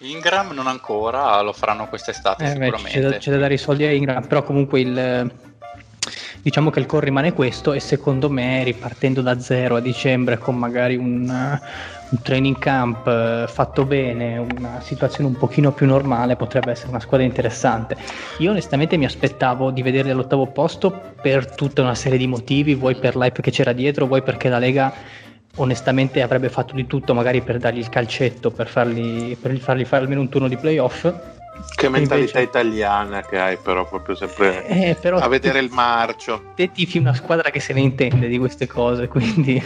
Ingram 0.00 0.52
non 0.52 0.66
ancora, 0.66 1.40
lo 1.40 1.54
faranno 1.54 1.88
quest'estate 1.88 2.44
Eh, 2.44 2.46
beh, 2.48 2.64
sicuramente. 2.66 2.90
c'è, 3.00 3.08
da, 3.08 3.16
c'è 3.16 3.30
da 3.30 3.38
dare 3.38 3.54
i 3.54 3.58
soldi 3.58 3.84
a 3.84 3.90
Ingram, 3.90 4.26
però 4.26 4.42
comunque 4.42 4.80
il, 4.80 5.32
diciamo 6.42 6.68
che 6.70 6.78
il 6.80 6.86
core 6.86 7.06
rimane 7.06 7.32
questo 7.32 7.72
e 7.72 7.80
secondo 7.80 8.28
me 8.28 8.62
ripartendo 8.62 9.22
da 9.22 9.40
zero 9.40 9.76
a 9.76 9.80
dicembre 9.80 10.36
con 10.38 10.56
magari 10.56 10.96
un, 10.96 11.58
un 12.10 12.22
training 12.22 12.58
camp 12.58 13.06
eh, 13.06 13.44
fatto 13.48 13.84
bene, 13.84 14.38
una 14.38 14.80
situazione 14.80 15.28
un 15.28 15.36
pochino 15.36 15.72
più 15.72 15.86
normale 15.86 16.36
potrebbe 16.36 16.70
essere 16.70 16.88
una 16.88 17.00
squadra 17.00 17.26
interessante. 17.26 17.96
Io 18.38 18.50
onestamente 18.50 18.96
mi 18.96 19.04
aspettavo 19.04 19.70
di 19.70 19.82
vederli 19.82 20.10
all'ottavo 20.10 20.46
posto 20.46 21.12
per 21.20 21.54
tutta 21.54 21.82
una 21.82 21.94
serie 21.94 22.18
di 22.18 22.26
motivi, 22.26 22.74
vuoi 22.74 22.94
per 22.94 23.16
l'hype 23.16 23.42
che 23.42 23.50
c'era 23.50 23.72
dietro, 23.72 24.06
vuoi 24.06 24.22
perché 24.22 24.48
la 24.48 24.58
Lega 24.58 24.92
onestamente 25.56 26.22
avrebbe 26.22 26.48
fatto 26.48 26.74
di 26.74 26.86
tutto 26.86 27.14
magari 27.14 27.42
per 27.42 27.58
dargli 27.58 27.78
il 27.78 27.88
calcetto, 27.88 28.50
per 28.50 28.68
fargli, 28.68 29.36
per 29.36 29.58
fargli 29.58 29.84
fare 29.84 30.02
almeno 30.04 30.20
un 30.20 30.28
turno 30.28 30.48
di 30.48 30.56
playoff. 30.56 31.12
Che 31.74 31.88
mentalità 31.88 32.38
Invece- 32.38 32.40
italiana 32.42 33.22
che 33.22 33.36
hai, 33.36 33.56
però, 33.56 33.84
proprio 33.84 34.14
sempre 34.14 34.64
Eh, 34.68 34.96
però 35.00 35.18
a 35.18 35.26
vedere 35.26 35.58
il 35.58 35.70
marcio. 35.72 36.52
te 36.54 36.70
tifi 36.70 36.98
una 36.98 37.14
squadra 37.14 37.50
che 37.50 37.58
se 37.58 37.72
ne 37.72 37.80
intende 37.80 38.28
di 38.28 38.38
queste 38.38 38.68
cose, 38.68 39.08
quindi 39.08 39.60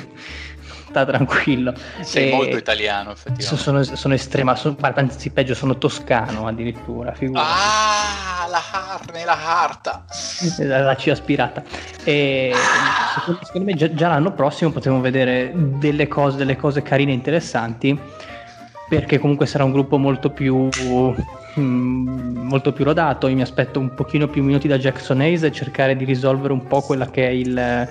sta 0.92 1.06
tranquillo. 1.06 1.72
Sei 2.02 2.28
E 2.28 2.34
molto 2.34 2.56
italiano, 2.56 3.12
effettivamente. 3.12 3.56
sono, 3.56 3.82
sono 3.82 4.14
estrema, 4.14 4.54
sono, 4.54 4.76
anzi 4.78 5.30
peggio, 5.30 5.54
sono 5.54 5.78
toscano 5.78 6.46
addirittura, 6.46 7.12
figura. 7.12 7.42
Ah, 7.42 8.46
la 8.49 8.61
carne, 8.70 9.25
la 9.25 9.37
carta. 9.37 10.04
la 10.58 10.94
C 10.94 11.08
aspirata. 11.08 11.62
E 12.04 12.52
secondo, 13.14 13.40
secondo 13.44 13.66
me 13.66 13.75
già, 13.75 13.92
già 13.92 14.08
l'anno 14.08 14.32
prossimo 14.32 14.70
potremo 14.70 15.00
vedere 15.00 15.50
delle 15.54 16.06
cose, 16.06 16.37
delle 16.37 16.56
cose 16.56 16.82
carine 16.82 17.12
e 17.12 17.14
interessanti, 17.14 17.99
perché 18.88 19.18
comunque 19.18 19.46
sarà 19.46 19.64
un 19.64 19.72
gruppo 19.72 19.96
molto 19.96 20.28
più 20.30 20.68
mm, 21.58 22.46
molto 22.46 22.72
più 22.72 22.84
rodato. 22.84 23.28
Io 23.28 23.37
mi 23.37 23.42
aspetto 23.42 23.80
un 23.80 23.94
pochino 23.94 24.28
più 24.28 24.42
minuti 24.42 24.68
da 24.68 24.76
Jackson 24.76 25.20
Hayes 25.20 25.42
e 25.44 25.52
cercare 25.52 25.96
di 25.96 26.04
risolvere 26.04 26.52
un 26.52 26.66
po' 26.66 26.82
quella 26.82 27.08
che 27.08 27.26
è 27.26 27.30
il, 27.30 27.88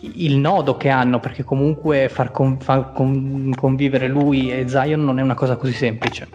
il 0.00 0.36
nodo 0.36 0.76
che 0.76 0.88
hanno, 0.88 1.20
perché 1.20 1.44
comunque 1.44 2.08
far, 2.08 2.30
con- 2.30 2.58
far 2.58 2.92
con- 2.92 3.52
convivere 3.56 4.08
lui 4.08 4.50
e 4.50 4.68
Zion 4.68 5.04
non 5.04 5.18
è 5.18 5.22
una 5.22 5.34
cosa 5.34 5.56
così 5.56 5.72
semplice. 5.72 6.28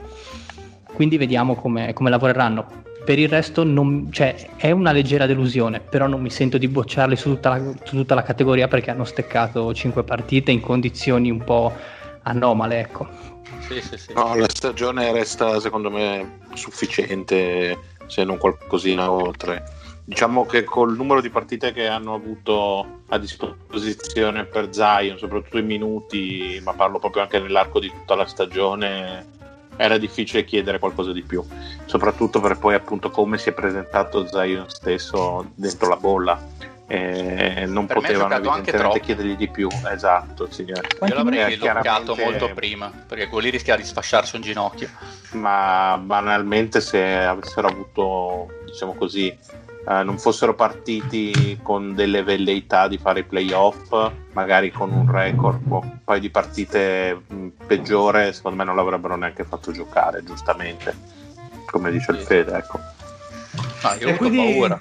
Quindi 0.93 1.17
vediamo 1.17 1.55
come, 1.55 1.93
come 1.93 2.09
lavoreranno. 2.09 2.83
Per 3.03 3.19
il 3.19 3.27
resto 3.29 3.63
non- 3.63 4.07
cioè, 4.11 4.35
è 4.55 4.71
una 4.71 4.91
leggera 4.91 5.25
delusione, 5.25 5.79
però 5.79 6.07
non 6.07 6.21
mi 6.21 6.29
sento 6.29 6.57
di 6.57 6.67
bocciarli 6.67 7.15
su 7.15 7.29
tutta, 7.29 7.49
la, 7.49 7.73
su 7.83 7.95
tutta 7.95 8.15
la 8.15 8.23
categoria 8.23 8.67
perché 8.67 8.91
hanno 8.91 9.03
steccato 9.03 9.73
5 9.73 10.03
partite 10.03 10.51
in 10.51 10.61
condizioni 10.61 11.29
un 11.29 11.43
po' 11.43 11.71
anomale. 12.23 12.79
Ecco. 12.79 13.07
Sì, 13.67 13.81
sì, 13.81 13.97
sì. 13.97 14.13
No, 14.13 14.35
la 14.35 14.47
stagione 14.47 15.11
resta 15.11 15.59
secondo 15.59 15.89
me 15.91 16.39
sufficiente, 16.53 17.77
se 18.07 18.23
non 18.23 18.37
qualcosina 18.37 19.11
oltre. 19.11 19.63
Diciamo 20.07 20.45
che 20.45 20.63
col 20.63 20.95
numero 20.95 21.19
di 21.19 21.31
partite 21.31 21.73
che 21.73 21.87
hanno 21.87 22.13
avuto 22.13 23.01
a 23.07 23.17
disposizione 23.17 24.45
per 24.45 24.71
Zion, 24.71 25.17
soprattutto 25.17 25.57
i 25.57 25.63
minuti, 25.63 26.61
ma 26.63 26.73
parlo 26.73 26.99
proprio 26.99 27.23
anche 27.23 27.39
nell'arco 27.39 27.79
di 27.79 27.89
tutta 27.89 28.13
la 28.13 28.27
stagione, 28.27 29.25
era 29.77 29.97
difficile 29.97 30.45
chiedere 30.45 30.77
qualcosa 30.77 31.11
di 31.11 31.23
più, 31.23 31.43
soprattutto 31.85 32.39
per 32.39 32.59
poi 32.59 32.75
appunto 32.75 33.09
come 33.09 33.39
si 33.39 33.49
è 33.49 33.53
presentato 33.53 34.27
Zion 34.27 34.69
stesso 34.69 35.51
dentro 35.55 35.89
la 35.89 35.97
bolla. 35.97 36.39
Eh, 36.87 37.65
non 37.65 37.87
Per 37.87 37.97
potevano 37.97 38.35
evidentemente 38.35 38.99
chiedergli 38.99 39.35
di 39.35 39.47
più, 39.49 39.67
esatto, 39.91 40.47
sì. 40.51 40.65
Io 40.65 40.75
l'avrei 40.99 41.57
Chiaramente- 41.57 42.23
molto 42.23 42.53
prima, 42.53 42.91
perché 43.07 43.27
quello 43.27 43.45
lì 43.45 43.49
rischia 43.49 43.75
di 43.75 43.83
sfasciarsi 43.83 44.35
un 44.35 44.43
ginocchio. 44.43 44.89
ma 45.31 45.99
banalmente 45.99 46.79
se 46.79 47.03
avessero 47.03 47.67
avuto, 47.67 48.49
diciamo 48.65 48.93
così, 48.93 49.35
eh, 49.87 50.03
non 50.03 50.17
fossero 50.17 50.55
partiti 50.55 51.59
con 51.61 51.93
delle 51.93 52.23
velleità 52.23 52.87
di 52.87 52.97
fare 52.97 53.19
i 53.19 53.23
playoff, 53.23 54.11
magari 54.33 54.71
con 54.71 54.91
un 54.91 55.09
record 55.11 55.61
un 55.67 55.97
paio 56.03 56.19
di 56.19 56.29
partite 56.29 57.21
mh, 57.27 57.47
peggiore, 57.67 58.33
secondo 58.33 58.57
me 58.57 58.63
non 58.63 58.75
l'avrebbero 58.75 59.15
neanche 59.15 59.43
fatto 59.43 59.71
giocare, 59.71 60.23
giustamente, 60.23 60.93
come 61.65 61.91
dice 61.91 62.11
il. 62.11 62.17
Fede, 62.19 62.57
ecco. 62.57 62.79
No, 63.83 63.89
io 63.99 64.07
ho 64.07 64.09
E 64.09 64.13
avuto 64.13 64.17
quindi, 64.29 64.37
paura. 64.53 64.79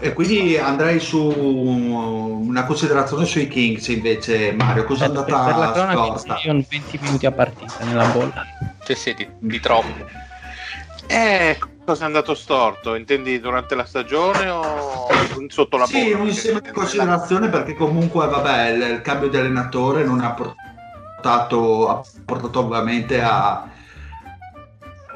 e 0.00 0.12
quindi 0.12 0.56
andrei 0.58 0.98
su 0.98 1.20
una 1.20 2.64
considerazione 2.64 3.24
sui 3.24 3.46
Kings 3.48 3.86
invece, 3.88 4.52
Mario. 4.52 4.84
Cosa 4.84 5.06
è 5.06 5.10
per, 5.10 5.24
per 5.24 5.34
andata 5.34 5.58
la 5.58 5.72
cronaca? 5.72 6.38
Zion 6.38 6.64
20 6.68 6.98
minuti 7.02 7.26
a 7.26 7.32
partita 7.32 7.84
nella 7.84 8.06
bolla. 8.06 8.44
Sì, 8.84 8.94
sì, 8.94 9.14
di, 9.14 9.28
di 9.38 9.60
troppo. 9.60 9.88
Eh, 11.06 11.56
cosa 11.86 12.02
è 12.02 12.06
andato 12.06 12.34
storto? 12.34 12.96
Intendi 12.96 13.38
durante 13.40 13.76
la 13.76 13.84
stagione 13.84 14.48
o 14.48 15.06
sotto 15.48 15.76
la 15.76 15.86
Sì, 15.86 16.10
un 16.12 16.26
insieme 16.26 16.60
di 16.60 16.70
considerazioni 16.70 17.48
perché 17.48 17.74
comunque 17.74 18.26
vabbè, 18.26 18.70
il, 18.70 18.82
il 18.94 19.00
cambio 19.02 19.28
di 19.28 19.36
allenatore 19.36 20.04
non 20.04 20.20
ha 20.20 20.32
portato, 20.32 21.88
ha 21.88 22.02
portato 22.24 22.58
ovviamente 22.58 23.22
a, 23.22 23.68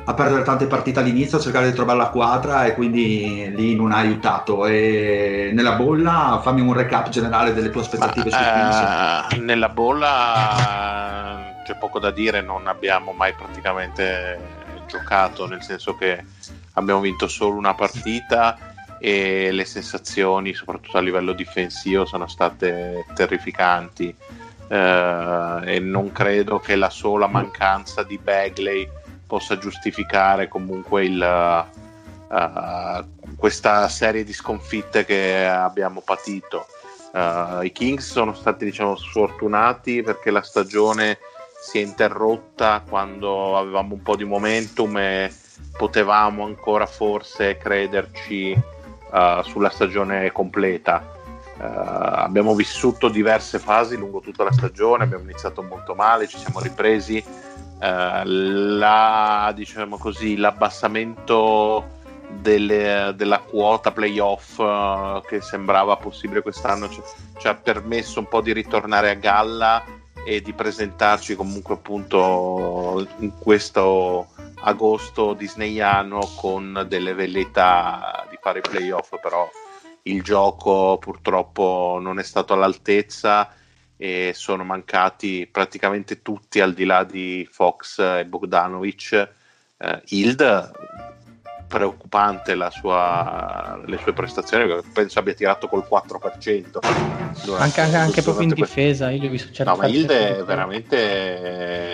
a 0.04 0.14
perdere 0.14 0.44
tante 0.44 0.66
partite 0.66 1.00
all'inizio, 1.00 1.38
a 1.38 1.40
cercare 1.40 1.68
di 1.68 1.74
trovare 1.74 1.98
la 1.98 2.08
quadra 2.08 2.64
e 2.64 2.74
quindi 2.74 3.52
lì 3.52 3.74
non 3.74 3.90
ha 3.90 3.96
aiutato. 3.96 4.64
E 4.66 5.50
nella 5.52 5.72
bolla 5.72 6.38
fammi 6.40 6.60
un 6.60 6.72
recap 6.72 7.08
generale 7.08 7.52
delle 7.52 7.70
tue 7.70 7.80
aspettative. 7.80 8.30
Ma, 8.30 9.26
eh, 9.26 9.38
nella 9.38 9.68
bolla 9.68 11.52
c'è 11.64 11.76
poco 11.76 11.98
da 11.98 12.12
dire, 12.12 12.40
non 12.40 12.68
abbiamo 12.68 13.10
mai 13.10 13.32
praticamente 13.34 14.58
giocato, 14.86 15.46
nel 15.46 15.62
senso 15.62 15.96
che 15.96 16.24
abbiamo 16.74 17.00
vinto 17.00 17.28
solo 17.28 17.56
una 17.56 17.74
partita 17.74 18.74
e 18.98 19.50
le 19.50 19.64
sensazioni, 19.64 20.52
soprattutto 20.52 20.98
a 20.98 21.00
livello 21.00 21.32
difensivo, 21.32 22.04
sono 22.04 22.26
state 22.26 23.06
terrificanti. 23.14 24.14
Eh, 24.68 25.60
e 25.64 25.80
non 25.80 26.12
credo 26.12 26.60
che 26.60 26.76
la 26.76 26.90
sola 26.90 27.26
mancanza 27.26 28.02
di 28.02 28.18
Bagley 28.18 28.88
possa 29.26 29.58
giustificare 29.58 30.48
comunque 30.48 31.04
il, 31.04 31.22
eh, 31.22 33.04
questa 33.36 33.88
serie 33.88 34.24
di 34.24 34.32
sconfitte 34.32 35.04
che 35.04 35.46
abbiamo 35.46 36.00
patito. 36.00 36.66
Uh, 37.12 37.62
I 37.62 37.72
Kings 37.72 38.08
sono 38.08 38.34
stati 38.34 38.64
diciamo 38.64 38.94
sfortunati 38.94 40.00
perché 40.00 40.30
la 40.30 40.42
stagione 40.42 41.18
si 41.60 41.78
è 41.78 41.82
interrotta 41.82 42.84
quando 42.88 43.58
avevamo 43.58 43.94
un 43.94 44.02
po' 44.02 44.14
di 44.14 44.22
momentum 44.22 44.96
e 44.96 45.32
potevamo 45.76 46.44
ancora 46.44 46.86
forse 46.86 47.56
crederci 47.56 48.52
uh, 49.10 49.42
sulla 49.42 49.70
stagione 49.70 50.30
completa. 50.32 51.18
Uh, 51.58 51.62
abbiamo 51.62 52.54
vissuto 52.54 53.08
diverse 53.08 53.58
fasi 53.58 53.96
lungo 53.96 54.20
tutta 54.20 54.44
la 54.44 54.52
stagione, 54.52 55.04
abbiamo 55.04 55.24
iniziato 55.24 55.62
molto 55.62 55.94
male, 55.94 56.26
ci 56.26 56.38
siamo 56.38 56.60
ripresi. 56.60 57.22
Uh, 57.26 58.22
la, 58.24 59.52
diciamo 59.54 59.96
così, 59.96 60.36
l'abbassamento 60.36 61.98
delle, 62.38 63.12
della 63.16 63.38
quota 63.38 63.90
playoff 63.90 64.58
uh, 64.58 65.22
che 65.26 65.40
sembrava 65.40 65.96
possibile 65.96 66.42
quest'anno 66.42 66.88
ci, 66.88 67.02
ci, 67.38 67.48
ha 67.48 67.54
permesso 67.54 68.20
un 68.20 68.28
po' 68.28 68.40
di 68.40 68.52
ritornare 68.52 69.10
a 69.10 69.14
galla 69.14 69.82
e 70.24 70.40
di 70.40 70.52
presentarci 70.52 71.34
comunque 71.34 71.74
appunto 71.74 73.06
in 73.18 73.32
questo 73.38 74.28
agosto 74.62 75.34
disneyano 75.34 76.30
con 76.36 76.84
delle 76.88 77.14
velleità 77.14 78.26
di 78.28 78.38
fare 78.40 78.58
i 78.58 78.62
playoff 78.62 79.18
però 79.20 79.48
il 80.02 80.22
gioco 80.22 80.98
purtroppo 80.98 81.98
non 82.00 82.18
è 82.18 82.22
stato 82.22 82.52
all'altezza 82.52 83.52
e 83.96 84.32
sono 84.34 84.64
mancati 84.64 85.46
praticamente 85.50 86.22
tutti 86.22 86.60
al 86.60 86.72
di 86.72 86.84
là 86.84 87.04
di 87.04 87.46
Fox 87.50 87.98
e 87.98 88.24
Bogdanovic 88.24 89.28
eh, 89.76 90.02
Hild 90.08 90.72
preoccupante 91.70 92.56
la 92.56 92.68
sua, 92.68 93.80
le 93.86 93.96
sue 93.98 94.12
prestazioni, 94.12 94.68
penso 94.92 95.20
abbia 95.20 95.34
tirato 95.34 95.68
col 95.68 95.86
4%. 95.88 96.80
durante- 97.44 97.62
Anche, 97.62 97.80
anche, 97.80 97.96
anche 97.96 98.22
proprio 98.22 98.48
in 98.48 98.54
difesa, 98.54 99.10
io 99.10 99.28
ho 99.28 99.30
visto 99.30 99.52
certe 99.52 99.70
No, 99.70 99.76
ma 99.76 99.86
Hilde 99.86 100.38
è 100.38 100.42
veramente 100.42 100.96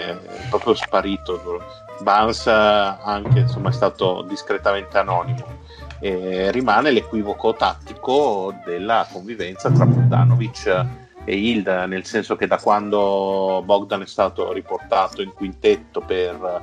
eh, 0.09 0.17
proprio 0.49 0.73
sparito. 0.75 1.85
Barnes 2.01 2.47
anche 2.47 3.41
insomma, 3.41 3.71
è 3.71 3.73
stato 3.73 4.23
discretamente 4.23 4.99
anonimo. 4.99 5.65
E 5.99 6.51
rimane 6.51 6.91
l'equivoco 6.91 7.55
tattico 7.55 8.55
della 8.65 9.07
convivenza 9.11 9.71
tra 9.71 9.87
Bogdanovic 9.87 10.87
e 11.25 11.35
Hilde, 11.37 11.87
nel 11.87 12.05
senso 12.05 12.37
che 12.37 12.47
da 12.47 12.59
quando 12.59 13.63
Bogdan 13.65 14.03
è 14.03 14.07
stato 14.07 14.53
riportato 14.53 15.23
in 15.23 15.33
quintetto 15.33 16.01
per, 16.01 16.63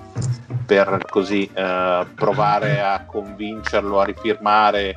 per 0.65 1.05
così 1.09 1.49
eh, 1.51 2.05
provare 2.15 2.81
a 2.81 3.03
convincerlo 3.05 3.99
a 3.99 4.05
rifirmare 4.05 4.95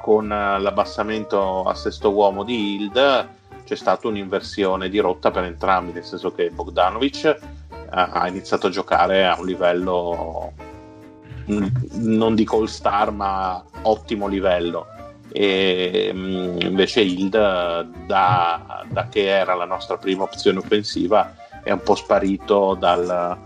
con 0.00 0.28
l'abbassamento 0.28 1.64
a 1.64 1.74
sesto 1.74 2.12
uomo 2.12 2.44
di 2.44 2.76
Hilde, 2.76 3.36
c'è 3.64 3.74
stata 3.74 4.06
un'inversione 4.08 4.88
di 4.88 4.98
rotta 4.98 5.30
per 5.30 5.44
entrambi, 5.44 5.92
nel 5.92 6.04
senso 6.04 6.32
che 6.32 6.50
Bogdanovic 6.50 7.38
ha 7.90 8.28
iniziato 8.28 8.66
a 8.66 8.70
giocare 8.70 9.26
a 9.26 9.38
un 9.38 9.46
livello 9.46 10.52
mm, 11.50 11.66
non 11.92 12.34
dico 12.34 12.58
all 12.58 12.66
star 12.66 13.10
ma 13.10 13.62
ottimo 13.82 14.26
livello. 14.26 14.86
E 15.32 16.10
mm, 16.14 16.60
invece 16.60 17.00
Hild 17.00 17.36
da, 18.06 18.84
da 18.88 19.08
che 19.08 19.26
era 19.28 19.54
la 19.54 19.66
nostra 19.66 19.96
prima 19.96 20.22
opzione 20.22 20.58
offensiva 20.58 21.34
è 21.62 21.70
un 21.70 21.82
po' 21.82 21.94
sparito 21.94 22.74
dal, 22.74 23.38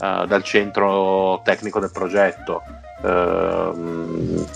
eh, 0.00 0.26
dal 0.26 0.42
centro 0.42 1.40
tecnico 1.44 1.80
del 1.80 1.90
progetto. 1.92 2.62
Ehm, 3.02 4.46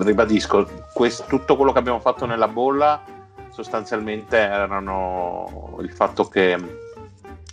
ribadisco 0.00 0.68
quest- 0.92 1.26
tutto 1.26 1.56
quello 1.56 1.72
che 1.72 1.78
abbiamo 1.78 2.00
fatto 2.00 2.26
nella 2.26 2.48
bolla 2.48 3.02
sostanzialmente 3.50 4.36
erano 4.36 5.76
il 5.80 5.90
fatto 5.90 6.24
che 6.24 6.58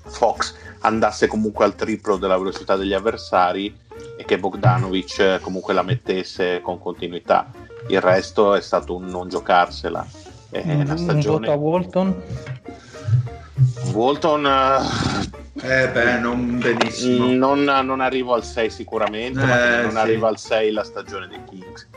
Fox 0.03 0.55
andasse 0.81 1.27
comunque 1.27 1.65
al 1.65 1.75
triplo 1.75 2.17
della 2.17 2.38
velocità 2.38 2.75
degli 2.75 2.93
avversari 2.93 3.75
e 4.17 4.25
che 4.25 4.39
Bogdanovic 4.39 5.19
eh, 5.19 5.39
comunque 5.41 5.73
la 5.73 5.83
mettesse 5.83 6.61
con 6.61 6.79
continuità. 6.79 7.50
Il 7.88 8.01
resto 8.01 8.55
è 8.55 8.61
stato 8.61 8.95
un 8.95 9.05
non 9.05 9.27
giocarsela. 9.27 10.05
È 10.50 10.61
un, 10.63 10.79
una 10.81 10.91
un 10.91 10.97
stagione. 10.97 11.47
voto 11.47 11.51
a 11.51 11.55
Walton. 11.55 12.23
Walton 13.93 14.45
eh, 14.45 15.83
Eh 15.83 15.89
beh, 15.89 16.19
non 16.19 16.59
benissimo. 16.59 17.31
non, 17.33 17.63
non 17.63 18.00
arrivo 18.01 18.33
al 18.33 18.43
6 18.43 18.69
sicuramente, 18.69 19.41
Eh, 19.41 19.45
ma 19.45 19.81
non 19.81 19.91
sì. 19.91 19.97
arriva 19.97 20.27
al 20.27 20.38
6 20.38 20.71
la 20.71 20.83
stagione 20.83 21.27
dei 21.27 21.43
Kings. 21.45 21.88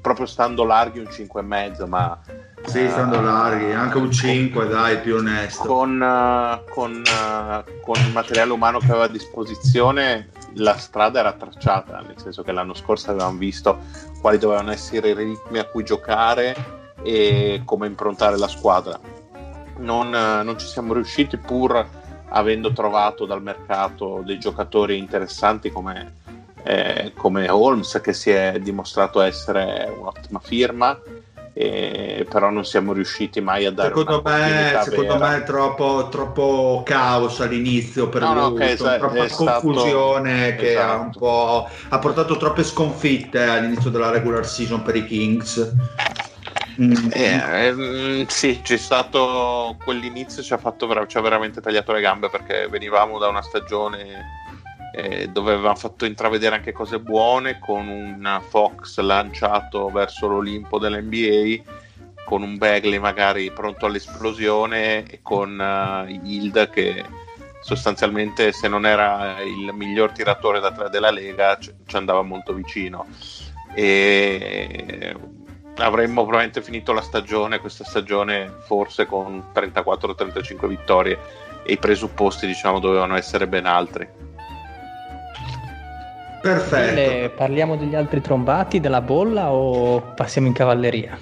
Proprio 0.00 0.26
stando 0.26 0.64
larghi 0.64 0.98
un 0.98 1.06
5,5, 1.06 1.86
ma 1.86 2.18
Sì, 2.64 2.88
stando 2.88 3.20
larghi, 3.20 3.72
anche 3.72 3.98
un 3.98 4.10
5, 4.10 4.66
dai, 4.66 5.00
più 5.00 5.16
onesto. 5.16 5.66
con, 5.66 6.02
eh, 6.02 6.70
con, 6.70 7.02
eh, 7.04 7.80
con 7.82 7.96
il 7.96 8.12
materiale 8.12 8.52
umano 8.52 8.78
che 8.78 8.86
aveva 8.86 9.04
a 9.04 9.08
disposizione 9.08 10.30
la 10.54 10.76
strada 10.76 11.20
era 11.20 11.32
tracciata, 11.32 12.00
nel 12.00 12.18
senso 12.18 12.42
che 12.42 12.52
l'anno 12.52 12.74
scorso 12.74 13.10
avevamo 13.10 13.36
visto 13.38 13.80
quali 14.20 14.38
dovevano 14.38 14.70
essere 14.70 15.10
i 15.10 15.14
ritmi 15.14 15.58
a 15.58 15.64
cui 15.64 15.84
giocare 15.84 16.54
e 17.02 17.62
come 17.64 17.86
improntare 17.86 18.38
la 18.38 18.48
squadra. 18.48 18.98
Non, 19.78 20.14
eh, 20.14 20.42
non 20.42 20.58
ci 20.58 20.66
siamo 20.66 20.94
riusciti 20.94 21.36
pur 21.36 22.00
avendo 22.28 22.72
trovato 22.72 23.26
dal 23.26 23.42
mercato 23.42 24.22
dei 24.24 24.38
giocatori 24.38 24.96
interessanti 24.96 25.70
come, 25.70 26.14
eh, 26.62 27.12
come 27.14 27.50
Holmes 27.50 28.00
che 28.02 28.12
si 28.12 28.30
è 28.30 28.58
dimostrato 28.60 29.20
essere 29.20 29.94
un'ottima 29.98 30.38
firma 30.38 30.98
e- 31.54 32.26
però 32.30 32.50
non 32.50 32.64
siamo 32.64 32.92
riusciti 32.92 33.40
mai 33.40 33.66
a 33.66 33.72
dare 33.72 33.88
Secondo 33.88 34.22
una 34.24 34.38
me, 34.38 34.80
secondo 34.82 35.12
vera. 35.18 35.28
me 35.28 35.36
è 35.36 35.42
troppo, 35.44 36.08
troppo 36.10 36.82
caos 36.84 37.40
all'inizio 37.40 38.08
per 38.08 38.22
No, 38.22 38.32
no, 38.32 38.48
lui, 38.48 38.62
ok, 38.62 38.70
esatto, 38.70 38.98
troppa 38.98 39.24
è 39.24 39.28
stato- 39.28 39.60
confusione 39.60 40.56
che 40.56 40.78
ha, 40.78 40.94
un 40.94 41.00
esatto. 41.08 41.18
po', 41.18 41.68
ha 41.88 41.98
portato 41.98 42.36
troppe 42.36 42.64
sconfitte 42.64 43.42
all'inizio 43.42 43.90
della 43.90 44.10
regular 44.10 44.46
season 44.46 44.82
per 44.82 44.96
i 44.96 45.04
Kings. 45.04 45.72
Mm. 46.80 47.10
Eh, 47.12 47.66
ehm, 47.66 48.26
sì, 48.28 48.60
c'è 48.62 48.78
stato 48.78 49.76
quell'inizio 49.84 50.42
ci 50.42 50.54
ha, 50.54 50.58
fatto 50.58 50.88
ci 51.06 51.18
ha 51.18 51.20
veramente 51.20 51.60
tagliato 51.60 51.92
le 51.92 52.00
gambe 52.00 52.30
perché 52.30 52.66
venivamo 52.68 53.18
da 53.18 53.28
una 53.28 53.42
stagione 53.42 54.24
eh, 54.92 55.28
dove 55.28 55.52
avevamo 55.52 55.74
fatto 55.74 56.04
intravedere 56.04 56.56
anche 56.56 56.72
cose 56.72 57.00
buone 57.00 57.58
con 57.58 57.88
un 57.88 58.40
Fox 58.48 58.98
lanciato 59.00 59.88
verso 59.88 60.28
l'Olimpo 60.28 60.78
dell'NBA 60.78 61.62
con 62.24 62.42
un 62.42 62.56
Bagley 62.56 62.98
magari 62.98 63.50
pronto 63.50 63.86
all'esplosione 63.86 65.04
e 65.04 65.20
con 65.22 65.60
eh, 65.60 66.20
Hild 66.22 66.70
che 66.70 67.04
sostanzialmente 67.60 68.52
se 68.52 68.68
non 68.68 68.86
era 68.86 69.40
il 69.40 69.72
miglior 69.72 70.12
tiratore 70.12 70.60
da 70.60 70.72
tre 70.72 70.90
della 70.90 71.10
Lega 71.10 71.58
ci 71.58 71.72
ci 71.86 71.96
andava 71.96 72.22
molto 72.22 72.52
vicino 72.52 73.06
e 73.74 75.14
avremmo 75.76 76.22
probabilmente 76.22 76.62
finito 76.62 76.92
la 76.92 77.00
stagione, 77.00 77.58
questa 77.60 77.84
stagione 77.84 78.52
forse 78.66 79.06
con 79.06 79.50
34-35 79.54 80.66
vittorie 80.66 81.18
e 81.62 81.72
i 81.72 81.78
presupposti 81.78 82.46
diciamo 82.46 82.78
dovevano 82.78 83.16
essere 83.16 83.46
ben 83.46 83.66
altri. 83.66 84.08
Perfetto. 86.42 86.94
Le- 86.94 87.32
parliamo 87.34 87.76
degli 87.76 87.94
altri 87.94 88.20
trombati 88.20 88.80
della 88.80 89.00
bolla 89.00 89.50
o 89.52 90.00
passiamo 90.14 90.48
in 90.48 90.52
cavalleria? 90.52 91.16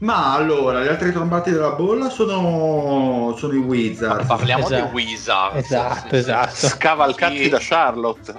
Ma 0.00 0.34
allora, 0.34 0.82
gli 0.82 0.88
altri 0.88 1.12
trombati 1.12 1.50
della 1.50 1.70
bolla 1.72 2.08
sono, 2.10 3.34
sono 3.36 3.52
i 3.52 3.58
Wizards. 3.58 4.26
Parliamo 4.26 4.64
Esatto. 4.66 4.84
di 4.86 4.90
Wizard. 4.92 5.56
Esatto, 5.56 6.16
esatto. 6.16 6.54
Scavalcati 6.54 7.42
Sì. 7.44 7.48
da 7.48 7.58
Charlotte. 7.60 8.34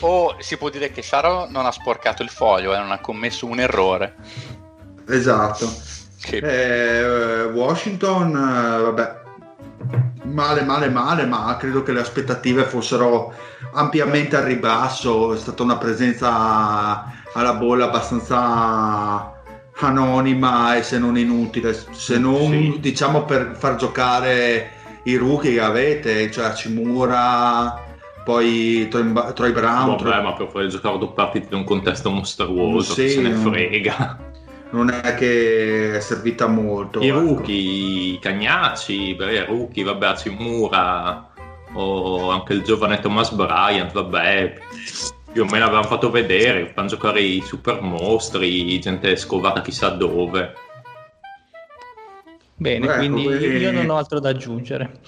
O 0.00 0.36
si 0.38 0.56
può 0.56 0.68
dire 0.70 0.90
che 0.90 1.02
Sharo 1.02 1.46
non 1.50 1.66
ha 1.66 1.70
sporcato 1.72 2.22
il 2.22 2.28
foglio 2.28 2.74
e 2.74 2.78
non 2.78 2.92
ha 2.92 2.98
commesso 3.00 3.46
un 3.46 3.58
errore. 3.60 4.14
Esatto. 5.08 5.70
Che 6.20 6.36
Eh, 6.38 7.44
Washington, 7.44 8.28
eh, 8.30 8.82
vabbè, 8.82 9.14
male, 10.24 10.62
male, 10.62 10.88
male, 10.88 11.26
ma 11.26 11.56
credo 11.58 11.82
che 11.82 11.92
le 11.92 12.00
aspettative 12.00 12.62
fossero 12.64 13.32
ampiamente 13.74 14.36
al 14.36 14.44
ribasso. 14.44 15.34
È 15.34 15.36
stata 15.36 15.62
una 15.62 15.76
presenza 15.76 17.04
alla 17.32 17.54
bolla 17.54 17.86
abbastanza 17.86 19.32
anonima 19.76 20.76
e 20.76 20.82
se 20.82 20.98
non 20.98 21.18
inutile, 21.18 21.76
se 21.90 22.18
non 22.18 22.50
Sì. 22.50 22.76
diciamo 22.80 23.24
per 23.24 23.54
far 23.58 23.74
giocare 23.76 24.70
i 25.04 25.16
rookie 25.16 25.54
che 25.54 25.60
avete, 25.60 26.30
cioè 26.30 26.52
Cimura, 26.54 27.82
poi 28.24 28.86
Troy, 28.88 29.12
Troy 29.34 29.52
Brown. 29.52 29.96
Vabbè, 29.96 30.22
ma 30.22 30.32
per 30.32 30.48
fare 30.50 30.68
giocare 30.68 30.96
due 30.98 31.10
partite 31.12 31.48
in 31.50 31.58
un 31.58 31.64
contesto 31.64 32.08
mostruoso, 32.10 32.94
Sì, 32.94 33.08
se 33.10 33.20
ne 33.20 33.32
frega. 33.34 34.18
non 34.70 34.90
è 34.90 35.14
che 35.16 35.96
è 35.96 36.00
servita 36.00 36.46
molto. 36.46 37.00
I 37.00 37.08
ecco. 37.08 37.18
rookie, 37.18 38.12
i 38.14 38.18
Cagnacci, 38.20 39.14
beh, 39.14 39.32
i 39.34 39.44
rookie, 39.44 39.84
vabbè, 39.84 40.06
Acimura 40.06 41.28
o 41.74 42.30
anche 42.30 42.52
il 42.52 42.62
giovane 42.62 43.00
Thomas 43.00 43.30
Bryant, 43.32 43.92
vabbè, 43.92 44.54
più 45.32 45.42
o 45.42 45.46
meno 45.46 45.64
avevamo 45.64 45.86
fatto 45.88 46.10
vedere, 46.10 46.72
fanno 46.74 46.88
giocare 46.88 47.20
i 47.20 47.42
super 47.42 47.80
mostri, 47.80 48.78
gente 48.80 49.16
scovata 49.16 49.60
chissà 49.60 49.88
dove. 49.90 50.54
Bene, 52.56 52.86
Ecco, 52.86 52.96
quindi 52.96 53.22
quelli- 53.24 53.56
io 53.58 53.72
non 53.72 53.90
ho 53.90 53.96
altro 53.96 54.20
da 54.20 54.28
aggiungere. 54.30 55.00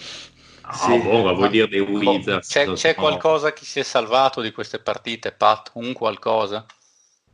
Ah, 0.62 0.72
Sì. 0.74 0.98
ma 0.98 1.32
vuoi 1.32 1.48
dire 1.48 1.68
dei 1.68 1.80
Boh, 1.80 2.10
Wizards? 2.10 2.48
c'è, 2.48 2.72
c'è 2.72 2.94
no. 2.96 3.02
qualcosa 3.02 3.52
che 3.52 3.64
si 3.64 3.78
è 3.78 3.84
salvato 3.84 4.40
di 4.40 4.50
queste 4.50 4.80
partite, 4.80 5.30
Pat? 5.30 5.70
Un 5.74 5.92
qualcosa? 5.92 6.66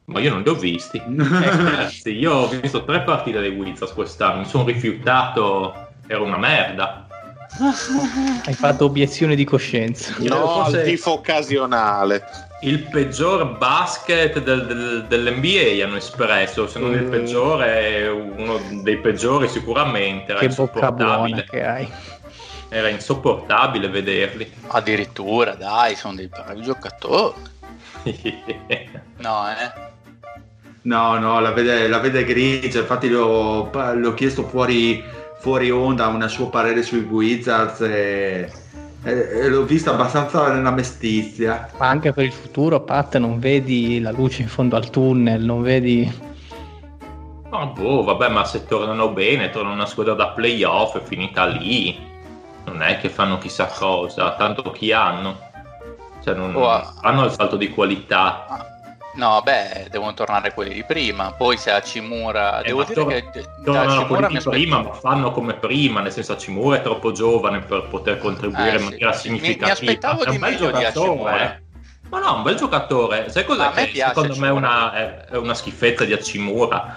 Ma 0.06 0.20
io 0.20 0.30
non 0.30 0.42
li 0.42 0.50
ho 0.50 0.54
visti. 0.54 1.00
Ragazzi, 1.06 2.10
io 2.10 2.32
ho 2.32 2.48
visto 2.48 2.84
tre 2.84 3.00
partite 3.02 3.40
dei 3.40 3.50
Wizards 3.56 3.94
quest'anno, 3.94 4.40
mi 4.40 4.44
sono 4.44 4.64
rifiutato, 4.64 5.88
era 6.06 6.20
una 6.20 6.36
merda. 6.36 7.06
Hai 8.44 8.54
fatto 8.54 8.86
obiezione 8.86 9.34
di 9.34 9.44
coscienza. 9.44 10.14
No, 10.20 10.46
forse- 10.62 10.78
al 10.80 10.84
tifo 10.84 11.12
occasionale. 11.12 12.24
Il 12.62 12.84
peggior 12.88 13.58
basket 13.58 14.40
del- 14.40 14.66
del- 14.66 15.04
dell'NBA 15.08 15.84
hanno 15.84 15.96
espresso, 15.96 16.66
se 16.68 16.78
non 16.78 16.94
il 16.94 17.02
Mm. 17.04 17.10
peggiore, 17.10 18.08
uno 18.08 18.58
dei 18.82 18.98
peggiori 18.98 19.48
sicuramente. 19.48 20.30
Era 20.30 20.40
Che 20.40 20.48
bocca 20.48 20.92
buona 20.92 21.26
insopportabile. 21.28 21.46
che 21.50 21.64
hai. 21.64 21.88
Era 22.68 22.88
insopportabile 22.88 23.88
vederli. 23.88 24.50
Addirittura, 24.68 25.54
dai, 25.54 25.94
sono 25.96 26.14
dei 26.14 26.28
bravi 26.28 26.62
giocatori. 26.62 27.34
No, 29.18 29.44
eh? 29.50 29.90
No, 30.82 31.16
no, 31.18 31.38
la 31.38 31.52
vede, 31.52 31.86
la 31.86 31.98
vede 32.00 32.24
grigia, 32.24 32.80
infatti 32.80 33.08
le 33.08 33.16
ho, 33.16 33.70
le 33.94 34.04
ho 34.06 34.14
chiesto 34.14 34.42
fuori, 34.48 35.00
fuori 35.42 35.72
onda 35.72 36.06
un 36.06 36.24
suo 36.28 36.48
parere 36.50 36.84
sui 36.84 37.00
Wizards 37.00 37.80
e, 37.80 38.48
e 39.02 39.48
l'ho 39.48 39.64
vista 39.64 39.90
abbastanza 39.90 40.52
nella 40.52 40.70
mestizia. 40.70 41.68
Ma 41.78 41.88
anche 41.88 42.12
per 42.12 42.26
il 42.26 42.32
futuro, 42.32 42.80
Pat, 42.82 43.16
non 43.16 43.40
vedi 43.40 44.00
la 44.00 44.12
luce 44.12 44.42
in 44.42 44.48
fondo 44.48 44.76
al 44.76 44.88
tunnel, 44.88 45.42
non 45.42 45.62
vedi... 45.62 46.30
Ma 47.50 47.66
boh, 47.66 48.04
vabbè, 48.04 48.28
ma 48.28 48.44
se 48.44 48.64
tornano 48.66 49.08
bene, 49.10 49.50
tornano 49.50 49.74
una 49.74 49.86
squadra 49.86 50.14
da 50.14 50.28
playoff, 50.28 50.96
è 50.96 51.02
finita 51.02 51.44
lì. 51.44 51.98
Non 52.66 52.80
è 52.80 52.98
che 52.98 53.08
fanno 53.08 53.38
chissà 53.38 53.66
cosa, 53.66 54.36
tanto 54.36 54.70
chi 54.70 54.92
hanno? 54.92 55.36
Cioè, 56.22 56.34
non 56.36 56.54
Oh, 56.54 56.70
ah. 56.70 56.94
hanno 57.00 57.24
il 57.24 57.32
salto 57.32 57.56
di 57.56 57.68
qualità. 57.70 58.71
No, 59.14 59.42
beh, 59.42 59.88
devono 59.90 60.14
tornare 60.14 60.54
quelli 60.54 60.72
di 60.72 60.84
prima. 60.84 61.32
Poi 61.32 61.58
se 61.58 61.70
Hachimura... 61.70 62.60
Eh, 62.60 62.68
Devo 62.68 62.84
dire 62.84 62.94
tor- 62.94 63.30
che 63.30 63.44
Tornano 63.62 64.00
mi 64.02 64.06
quelli 64.06 64.26
di 64.28 64.38
prima, 64.42 64.80
ma 64.82 64.92
fanno 64.94 65.32
come 65.32 65.54
prima, 65.54 66.00
nel 66.00 66.12
senso 66.12 66.32
Hachimura 66.32 66.78
è 66.78 66.82
troppo 66.82 67.12
giovane 67.12 67.60
per 67.60 67.88
poter 67.88 68.18
contribuire 68.18 68.70
Eh, 68.70 68.74
in 68.74 68.78
sì. 68.78 68.84
maniera 68.84 69.10
Mi- 69.10 69.16
significativa. 69.16 69.66
mi 69.66 69.70
aspettavo 69.72 70.24
è 70.24 70.28
di 70.30 70.34
un 70.36 70.40
bel 70.40 70.50
di 70.50 70.56
giocatore, 70.56 70.86
Hachimura. 70.86 71.42
eh. 71.56 71.60
Ma 72.08 72.18
no, 72.20 72.34
un 72.36 72.42
bel 72.42 72.54
giocatore. 72.56 73.28
Sai 73.30 73.44
cosa 73.44 73.70
A 73.70 73.74
me 73.74 73.84
che 73.84 73.90
piace 73.92 74.14
secondo 74.14 74.36
me 74.36 74.48
una, 74.48 74.92
è, 74.94 75.14
è 75.30 75.36
una 75.36 75.54
schifezza 75.54 76.04
di 76.04 76.12
Hachimura? 76.14 76.96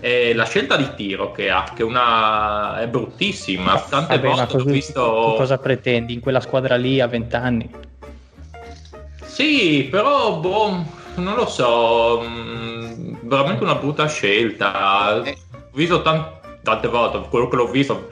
È 0.00 0.32
la 0.34 0.44
scelta 0.44 0.76
di 0.76 0.94
tiro 0.94 1.32
che 1.32 1.48
ha, 1.48 1.64
che 1.74 1.80
è, 1.82 1.84
una, 1.84 2.78
è 2.80 2.88
bruttissima. 2.88 3.78
Tante 3.88 4.18
Vabbè, 4.18 4.34
volte 4.34 4.56
ho 4.56 4.64
visto... 4.64 5.34
cosa 5.36 5.56
pretendi 5.58 6.12
in 6.12 6.20
quella 6.20 6.40
squadra 6.40 6.76
lì 6.76 7.00
a 7.00 7.06
20 7.06 7.36
anni? 7.36 7.70
Sì, 9.24 9.86
però 9.90 10.34
boh, 10.36 10.84
non 11.16 11.34
lo 11.34 11.46
so, 11.46 12.20
mh, 12.20 13.18
veramente 13.22 13.62
una 13.62 13.74
brutta 13.74 14.06
scelta. 14.06 15.22
Eh. 15.22 15.36
Ho 15.52 15.70
visto 15.72 16.02
tan- 16.02 16.40
tante 16.62 16.88
volte, 16.88 17.26
quello 17.28 17.48
che 17.48 17.56
l'ho 17.56 17.66
visto, 17.66 18.10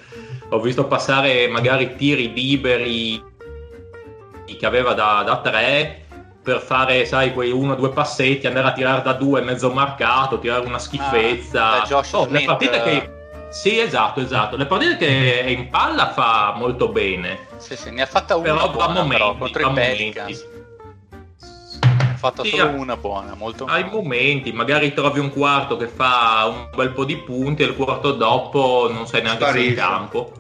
ho 0.49 0.61
visto 0.61 0.87
passare 0.87 1.49
magari 1.49 1.95
tiri 1.97 2.33
liberi 2.33 3.23
che 4.59 4.67
aveva 4.67 4.93
da, 4.93 5.23
da 5.25 5.39
tre 5.39 6.05
per 6.43 6.61
fare, 6.61 7.05
sai, 7.05 7.33
quei 7.33 7.51
uno 7.51 7.73
o 7.73 7.77
due 7.77 7.91
passetti, 7.91 8.47
andare 8.47 8.69
a 8.69 8.73
tirare 8.73 9.03
da 9.03 9.13
due 9.13 9.41
mezzo 9.43 9.71
marcato, 9.71 10.39
tirare 10.39 10.67
una 10.67 10.79
schifezza. 10.79 11.83
Ah, 11.83 12.05
Oh, 12.13 12.27
le 12.29 12.43
partite 12.43 12.83
che... 12.83 13.11
Sì, 13.51 13.79
esatto, 13.79 14.21
esatto. 14.21 14.57
Le 14.57 14.67
partite 14.67 14.97
che 14.97 15.45
in 15.49 15.69
palla 15.71 16.11
fa 16.13 16.55
molto 16.57 16.89
bene. 16.89 17.47
Sì, 17.57 17.77
sì, 17.77 17.91
ne 17.91 18.03
ha 18.03 18.07
fatta 18.07 18.37
una 18.37 18.53
Però 18.53 18.65
a 18.65 18.69
buona 18.69 18.93
momenti, 18.93 19.17
però, 19.17 19.37
contro 19.37 19.71
i. 19.71 19.73
Pelicans. 19.73 20.49
Ha 22.23 22.29
fatta 22.29 22.45
Sì, 22.45 22.51
solo 22.51 22.73
una 22.79 22.99
buona, 22.99 23.35
molto 23.35 23.65
Hai 23.65 23.89
momenti, 23.89 24.53
magari 24.53 24.93
trovi 24.93 25.21
un 25.21 25.31
quarto 25.31 25.79
che 25.79 25.89
fa 25.89 26.45
un 26.47 26.69
bel 26.75 26.91
po' 26.91 27.07
di 27.07 27.17
punti 27.17 27.63
e 27.63 27.67
il 27.67 27.75
quarto 27.75 28.13
dopo 28.13 28.91
non 28.93 29.07
sai 29.07 29.23
neanche 29.23 29.51
se 29.51 29.61
in 29.61 29.75
campo. 29.75 30.35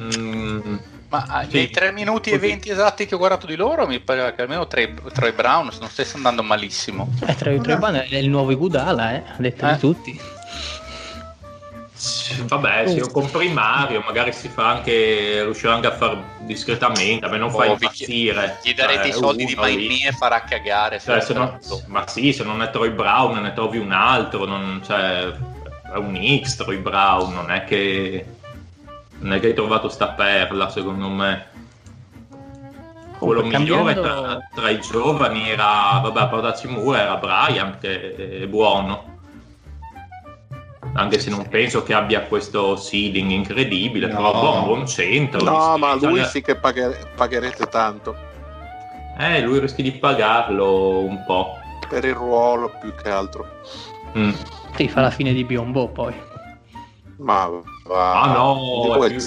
Mm, 0.00 0.76
Ma 1.10 1.26
ah, 1.28 1.42
Sì. 1.42 1.56
nei 1.56 1.68
3 1.70 1.92
minuti 1.92 2.30
e 2.30 2.38
Così. 2.38 2.46
20 2.48 2.70
esatti 2.70 3.04
che 3.04 3.14
ho 3.16 3.18
guardato 3.18 3.44
di 3.46 3.56
loro 3.56 3.86
mi 3.86 4.00
pare 4.00 4.34
che 4.34 4.40
almeno 4.42 4.66
Trey, 4.66 4.94
Troy 5.12 5.32
Brown 5.32 5.68
non 5.78 5.90
stesse 5.90 6.16
andando 6.16 6.42
malissimo. 6.42 7.12
Eh, 7.26 7.34
tre 7.34 7.58
band 7.58 7.96
è 7.96 8.16
il 8.16 8.30
nuovo 8.30 8.50
Igudala, 8.52 9.12
eh, 9.12 9.16
a 9.16 9.34
detta 9.36 9.70
Eh. 9.70 9.74
di 9.74 9.78
tutti. 9.80 10.20
Vabbè, 12.46 12.86
se 12.88 12.94
io 12.94 13.10
compro 13.10 13.40
in 13.42 13.52
Mario, 13.52 14.02
magari 14.04 14.32
si 14.32 14.48
fa 14.48 14.68
anche, 14.68 15.42
riuscirà 15.44 15.74
anche 15.74 15.86
a 15.88 15.92
far 15.92 16.16
discretamente, 16.38 17.26
a 17.26 17.28
me 17.28 17.36
non 17.38 17.50
fa 17.50 17.58
Oh, 17.68 17.74
vi- 17.76 17.84
impazzire. 17.84 18.58
Gli 18.62 18.72
darete 18.74 19.08
i 19.08 19.10
Cioè, 19.12 19.20
soldi 19.20 19.44
di. 19.44 19.54
Maimie 19.54 20.08
e 20.08 20.12
farà 20.12 20.42
cagare. 20.42 20.98
Cioè, 20.98 21.20
se 21.20 21.34
non- 21.34 21.58
ma 21.86 22.06
sì, 22.06 22.32
se 22.32 22.42
non 22.44 22.62
è 22.62 22.70
Troy 22.70 22.90
Brown 22.90 23.38
ne 23.40 23.52
trovi 23.52 23.78
un 23.78 23.92
altro, 23.92 24.44
non, 24.46 24.80
cioè, 24.84 25.26
è 25.92 25.96
un 25.96 26.40
X 26.42 26.56
Troy 26.56 26.78
Brown, 26.78 27.34
non 27.34 27.50
è 27.50 27.64
che 27.64 28.24
non 29.18 29.34
è 29.34 29.40
che 29.40 29.48
hai 29.48 29.54
trovato 29.54 29.88
sta 29.90 30.08
perla, 30.08 30.70
secondo 30.70 31.08
me. 31.08 31.48
Quello 33.18 33.42
Comunque, 33.42 33.58
migliore 33.58 33.92
cambiando- 33.94 34.22
tra, 34.52 34.62
tra 34.62 34.70
i 34.70 34.80
giovani 34.80 35.50
era, 35.50 36.00
vabbè, 36.02 36.20
a 36.20 36.26
parte 36.28 36.46
Hachimura, 36.46 37.00
era 37.02 37.16
Brian, 37.16 37.76
che 37.78 38.40
è 38.40 38.46
buono. 38.46 39.18
Anche 40.94 41.18
se 41.20 41.30
non 41.30 41.46
penso 41.48 41.82
che 41.82 41.92
abbia 41.94 42.22
questo 42.22 42.74
seeding 42.76 43.30
incredibile, 43.30 44.06
No. 44.08 44.16
però 44.16 44.32
buon, 44.32 44.64
buon 44.64 44.86
centro. 44.86 45.42
No, 45.44 45.76
ma 45.76 45.94
lui 45.94 46.24
sì 46.24 46.40
che 46.42 46.56
paghe- 46.56 47.10
pagherete 47.14 47.66
tanto 47.66 48.16
Eh, 49.18 49.40
lui 49.42 49.58
rischi 49.60 49.82
di 49.82 49.92
pagarlo 49.92 51.00
un 51.00 51.22
po'. 51.24 51.58
per 51.88 52.04
il 52.04 52.14
ruolo 52.14 52.72
più 52.80 52.94
che 52.94 53.10
altro. 53.10 53.46
Mm. 54.16 54.30
Sì, 54.76 54.88
fa 54.88 55.00
la 55.02 55.10
fine 55.10 55.32
di 55.32 55.44
Biombo 55.44 55.88
poi. 55.88 56.14
Ma 57.18 57.50
va. 57.84 58.20
Ah, 58.22 58.32
no, 58.32 58.80
più-. 59.08 59.20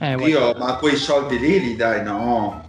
Eh, 0.00 0.14
Io, 0.28 0.38
guarda, 0.40 0.58
ma 0.64 0.76
quei 0.76 0.96
soldi 0.96 1.38
lì 1.38 1.60
li 1.60 1.76
dai, 1.76 2.02
no. 2.04 2.64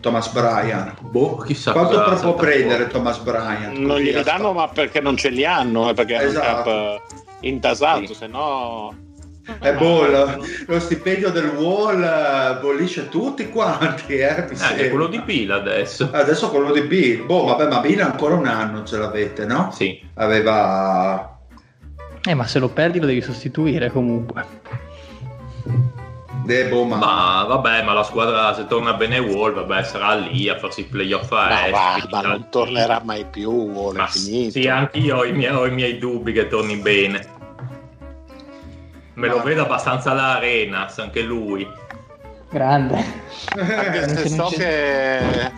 Thomas 0.00 0.28
Bryan. 0.32 0.94
Boh, 1.00 1.36
chissà 1.38 1.72
Quanto 1.72 2.00
cosa- 2.02 2.22
può 2.22 2.34
prendere 2.34 2.86
Thomas 2.86 3.18
Bryan? 3.18 3.74
Non 3.74 3.98
glieli 3.98 4.22
danno, 4.22 4.52
ma 4.52 4.68
perché 4.68 5.00
non 5.00 5.16
ce 5.16 5.28
li 5.30 5.44
hanno, 5.44 5.90
eh, 5.90 5.94
perché 5.94 6.16
è 6.16 6.22
un 6.22 6.28
Esatto. 6.28 6.46
cap 6.46 6.66
eh, 6.66 7.00
intasato, 7.48 8.06
Sì. 8.06 8.14
se 8.14 8.26
no. 8.26 8.94
E 9.62 9.72
boh, 9.72 10.04
lo, 10.06 10.44
lo 10.66 10.78
stipendio 10.78 11.30
del 11.30 11.46
Wall 11.48 12.02
eh, 12.02 12.58
bollisce 12.60 13.08
tutti 13.08 13.48
quanti, 13.48 14.18
eh, 14.18 14.44
mi 14.50 14.56
Eh, 14.60 14.76
è 14.76 14.88
quello 14.90 15.06
di 15.06 15.20
Pila 15.22 15.54
adesso. 15.56 16.10
Adesso 16.12 16.50
quello 16.50 16.70
di 16.70 16.82
Bill. 16.82 17.24
Boh, 17.24 17.44
vabbè, 17.46 17.66
ma 17.66 17.80
Bill 17.80 18.00
ancora 18.00 18.34
un 18.34 18.46
anno 18.46 18.84
ce 18.84 18.98
l'avete, 18.98 19.46
no? 19.46 19.70
Sì. 19.72 19.98
Aveva... 20.14 21.38
eh, 22.28 22.34
ma 22.34 22.46
se 22.46 22.58
lo 22.58 22.68
perdi 22.68 23.00
lo 23.00 23.06
devi 23.06 23.22
sostituire 23.22 23.90
comunque. 23.90 24.44
Eh, 26.48 26.64
boh, 26.68 26.84
ma... 26.84 26.96
Ma 26.96 27.44
vabbè, 27.46 27.82
ma 27.82 27.92
la 27.92 28.02
squadra 28.02 28.54
se 28.54 28.66
torna 28.66 28.94
bene 28.94 29.18
Wall, 29.18 29.52
vabbè, 29.52 29.82
sarà 29.84 30.14
lì 30.14 30.48
a 30.48 30.56
farsi 30.58 30.80
i 30.80 30.84
playoff 30.84 31.30
a 31.32 31.48
No, 31.48 31.76
est, 31.76 32.10
non 32.22 32.46
tornerà 32.50 33.00
mai 33.04 33.26
più, 33.26 33.70
vuole 33.70 33.98
Ma 33.98 34.06
finito. 34.06 34.52
sì, 34.58 34.66
anche 34.66 34.98
io 34.98 35.16
ho 35.18 35.24
i, 35.24 35.32
miei, 35.32 35.52
ho 35.54 35.66
i 35.66 35.70
miei 35.70 35.98
dubbi 35.98 36.32
che 36.32 36.48
torni 36.48 36.76
bene. 36.76 37.36
Me 39.14 39.28
lo 39.28 39.38
Ma- 39.38 39.42
vedo 39.42 39.62
abbastanza 39.62 40.12
all'arena, 40.12 40.88
anche 40.96 41.22
lui. 41.22 41.68
Grande. 42.48 43.04
Anche 43.54 44.16
se 44.16 44.22
c'è- 44.22 44.28
so 44.28 44.48
che 44.56 45.52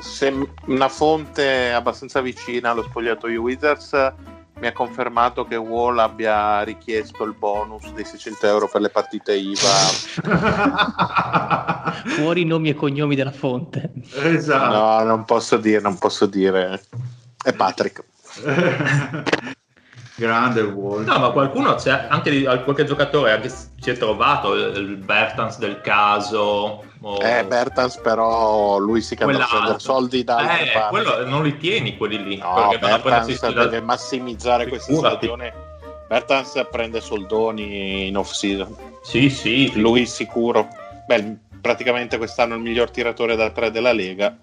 se 0.00 0.48
una 0.66 0.88
fonte 0.88 1.70
abbastanza 1.72 2.20
vicina 2.20 2.70
allo 2.70 2.82
spogliatoio 2.82 3.40
Wizards 3.40 4.12
mi 4.62 4.68
ha 4.68 4.72
confermato 4.72 5.44
che 5.44 5.56
Wall 5.56 5.98
abbia 5.98 6.62
richiesto 6.62 7.24
il 7.24 7.34
bonus 7.36 7.92
dei 7.94 8.04
600 8.04 8.46
euro 8.46 8.68
per 8.68 8.80
le 8.80 8.90
partite 8.90 9.34
IVA. 9.34 9.66
Fuori 12.14 12.42
i 12.42 12.44
nomi 12.44 12.68
e 12.68 12.74
cognomi 12.74 13.16
della 13.16 13.32
fonte. 13.32 13.90
esatto. 14.12 14.72
No, 14.72 15.02
non 15.02 15.24
posso 15.24 15.56
dire, 15.56 15.80
non 15.80 15.98
posso 15.98 16.26
dire. 16.26 16.80
È 17.42 17.52
Patrick. 17.52 18.04
Grande 20.14 20.60
Wall. 20.60 21.06
No, 21.06 21.18
ma 21.18 21.30
qualcuno 21.30 21.74
c'è, 21.74 22.06
anche 22.08 22.30
di- 22.30 22.44
qualche 22.44 22.84
giocatore 22.84 23.32
anche 23.32 23.48
si 23.48 23.90
è 23.90 23.96
trovato, 23.96 24.54
il, 24.54 24.76
il 24.76 24.96
Bertans 24.96 25.58
del 25.58 25.80
caso. 25.80 26.84
O- 27.02 27.20
Eh, 27.20 27.44
Bertans 27.44 27.98
però 27.98 28.78
lui 28.78 29.02
si 29.02 29.14
che 29.16 29.24
andrà 29.24 29.44
a 29.44 29.46
prendere 29.48 29.74
quell'altro. 29.76 29.92
soldi 29.92 30.24
da 30.24 30.58
Eh, 30.60 30.88
quello 30.88 31.26
non 31.26 31.42
li 31.42 31.56
tieni 31.58 31.96
quelli 31.96 32.22
lì. 32.22 32.36
No, 32.38 32.74
Bertans 32.78 33.52
deve 33.52 33.80
massimizzare 33.80 34.68
questa 34.68 34.94
stagione. 34.94 35.52
Bertans 36.08 36.66
prende 36.70 37.00
soldoni 37.00 38.06
in 38.08 38.16
off 38.16 38.32
season. 38.32 38.76
Sì, 39.02 39.30
sì, 39.30 39.72
Lui 39.80 40.06
sicuro. 40.06 40.68
Beh, 41.06 41.36
praticamente 41.60 42.18
quest'anno 42.18 42.54
il 42.54 42.60
miglior 42.60 42.90
tiratore 42.90 43.34
da 43.36 43.50
tre 43.50 43.70
della 43.70 43.92
Lega. 43.92 44.36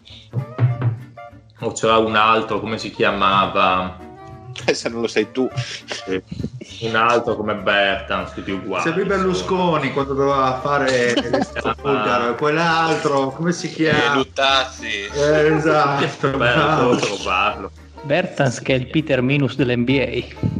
o 1.62 1.72
c'era 1.74 1.98
un 1.98 2.15
altro, 2.15 2.60
come 2.60 2.78
si 2.78 2.89
chiamava? 2.89 3.98
E 4.65 4.73
se 4.73 4.89
non 4.89 5.01
lo 5.01 5.07
sei 5.07 5.31
tu. 5.31 5.49
Un 6.81 6.95
altro 6.95 7.35
come 7.35 7.55
Bertans, 7.55 8.33
tutti 8.33 8.51
uguali. 8.51 8.83
Sembri 8.83 9.05
Berlusconi 9.05 9.91
quando 9.91 10.13
doveva 10.13 10.59
fare 10.62 11.13
l'esto 11.29 11.75
bulgaro, 11.81 12.35
quell'altro, 12.35 13.29
come 13.29 13.51
si 13.51 13.69
chiama? 13.69 14.15
Luttazzi. 14.15 15.09
Eh, 15.13 15.55
esatto. 15.55 16.29
Bello 16.38 16.95
trovarlo. 16.95 17.71
Bertans 18.03 18.62
che 18.62 18.73
è 18.73 18.77
il 18.77 18.88
Peter 18.88 19.21
Minus 19.21 19.55
dell'NBA. 19.55 20.57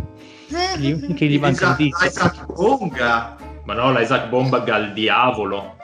Che 0.50 1.26
gli 1.26 1.40
manca 1.40 1.68
un 1.68 1.76
Isaac, 1.78 1.78
dito. 1.78 2.06
Isaac 2.06 2.46
Bonga. 2.54 3.38
Ma 3.64 3.74
no, 3.74 3.92
la 3.92 4.02
Isaac 4.02 4.28
Bomba 4.28 4.64
al 4.64 4.94
diavolo. 4.94 5.78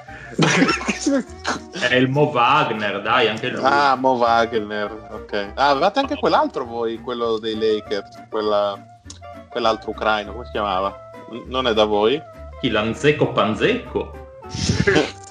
È 1.90 1.96
il 1.96 2.10
Mo 2.10 2.24
Wagner, 2.32 3.02
dai, 3.02 3.28
anche 3.28 3.50
lui. 3.50 3.62
ah, 3.64 3.96
Mo 3.96 4.14
Wagner. 4.14 5.08
Ok. 5.12 5.52
Ah, 5.56 5.70
avevate 5.70 6.00
anche 6.00 6.16
quell'altro 6.16 6.66
voi, 6.66 7.00
quello 7.00 7.38
dei 7.38 7.56
Lakers, 7.58 8.24
quella- 8.30 8.78
quell'altro 9.50 9.92
ucraino, 9.92 10.32
come 10.34 10.46
si 10.46 10.52
chiamava? 10.52 11.12
N- 11.32 11.44
Non 11.48 11.68
è 11.68 11.74
da 11.74 11.86
voi? 11.86 12.20
Chi 12.60 12.70
Lanzecco 12.70 13.32
Panzecco? 13.32 14.12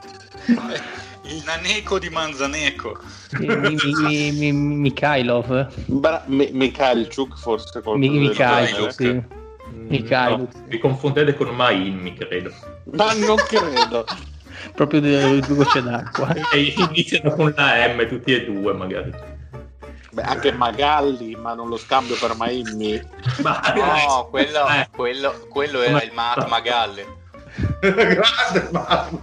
Il 1.27 1.43
naneco 1.47 1.99
di 1.99 2.11
Manzaneco. 2.11 2.99
Mi- 3.39 3.47
mi- 3.57 4.31
mi- 4.33 4.53
mi- 4.53 4.53
Mikhailov. 4.53 5.69
Bra- 5.87 6.23
Mi- 6.27 6.51
Mikhailchuk 6.53 7.37
forse 7.39 7.81
Mi- 7.97 8.31
genere. 8.33 8.93
sì. 8.93 9.23
Mikhailov. 9.73 10.39
No, 10.41 10.49
vi 10.67 10.79
confondete 10.79 11.35
con 11.35 11.49
Main, 11.55 11.97
mi 11.97 12.15
credo. 12.15 12.53
Ma 12.93 13.13
non 13.15 13.37
credo. 13.37 14.05
Proprio 14.75 15.01
due 15.01 15.41
gocce 15.47 15.83
d'acqua. 15.83 16.35
E 16.53 16.75
iniziano 16.77 17.35
con 17.35 17.53
la 17.57 17.87
M 17.89 18.07
tutti 18.09 18.33
e 18.33 18.45
due 18.45 18.73
magari. 18.73 19.13
Beh, 20.13 20.23
anche 20.23 20.53
Magalli, 20.53 21.35
ma 21.35 21.55
non 21.55 21.69
lo 21.69 21.77
scambio 21.77 22.17
per 22.17 22.37
Maimmi. 22.37 23.03
Ma, 23.43 23.61
No, 23.75 24.29
quello, 24.31 24.69
eh, 24.69 24.89
quello, 24.95 25.47
quello 25.49 25.83
era 25.83 26.01
il 26.03 26.13
Mahatma 26.13 26.61
Galle. 26.61 27.23
Grande 27.93 28.69
Mahatma 28.71 29.23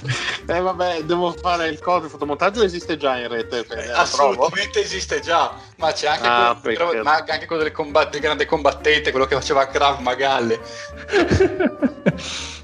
eh 0.46 0.60
vabbè, 0.60 1.02
devo 1.02 1.32
fare 1.32 1.68
il 1.68 1.78
coso, 1.78 2.06
il 2.06 2.10
fotomontaggio 2.10 2.62
esiste 2.62 2.96
già 2.96 3.18
in 3.18 3.28
rete. 3.28 3.64
trovo. 3.64 3.92
Assolutamente 3.92 4.82
esiste 4.82 5.20
già, 5.20 5.52
ma 5.76 5.92
c'è 5.92 6.08
anche, 6.08 6.26
Ah, 6.26 6.58
quello, 6.60 7.02
ma 7.02 7.16
anche 7.16 7.46
quello 7.46 7.62
del, 7.62 7.72
combat- 7.72 8.10
del 8.10 8.20
grande 8.20 8.46
combattente, 8.46 9.10
quello 9.10 9.26
che 9.26 9.34
faceva 9.34 9.66
Krav 9.66 10.00
Magalle. 10.00 10.58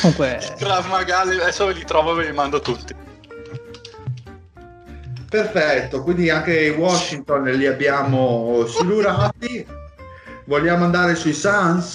Comunque, 0.00 0.54
Krav 0.56 0.86
Magalle, 0.88 1.42
adesso 1.42 1.66
ve 1.66 1.72
li 1.74 1.84
trovo 1.84 2.12
e 2.12 2.16
ve 2.16 2.24
li 2.26 2.32
mando 2.32 2.60
tutti. 2.60 2.94
Perfetto, 5.28 6.02
quindi 6.02 6.30
anche 6.30 6.66
i 6.66 6.70
Washington 6.70 7.42
li 7.44 7.66
abbiamo 7.66 8.64
silurati. 8.66 9.66
Vogliamo 10.46 10.84
andare 10.84 11.16
sui 11.16 11.32
Suns? 11.32 11.94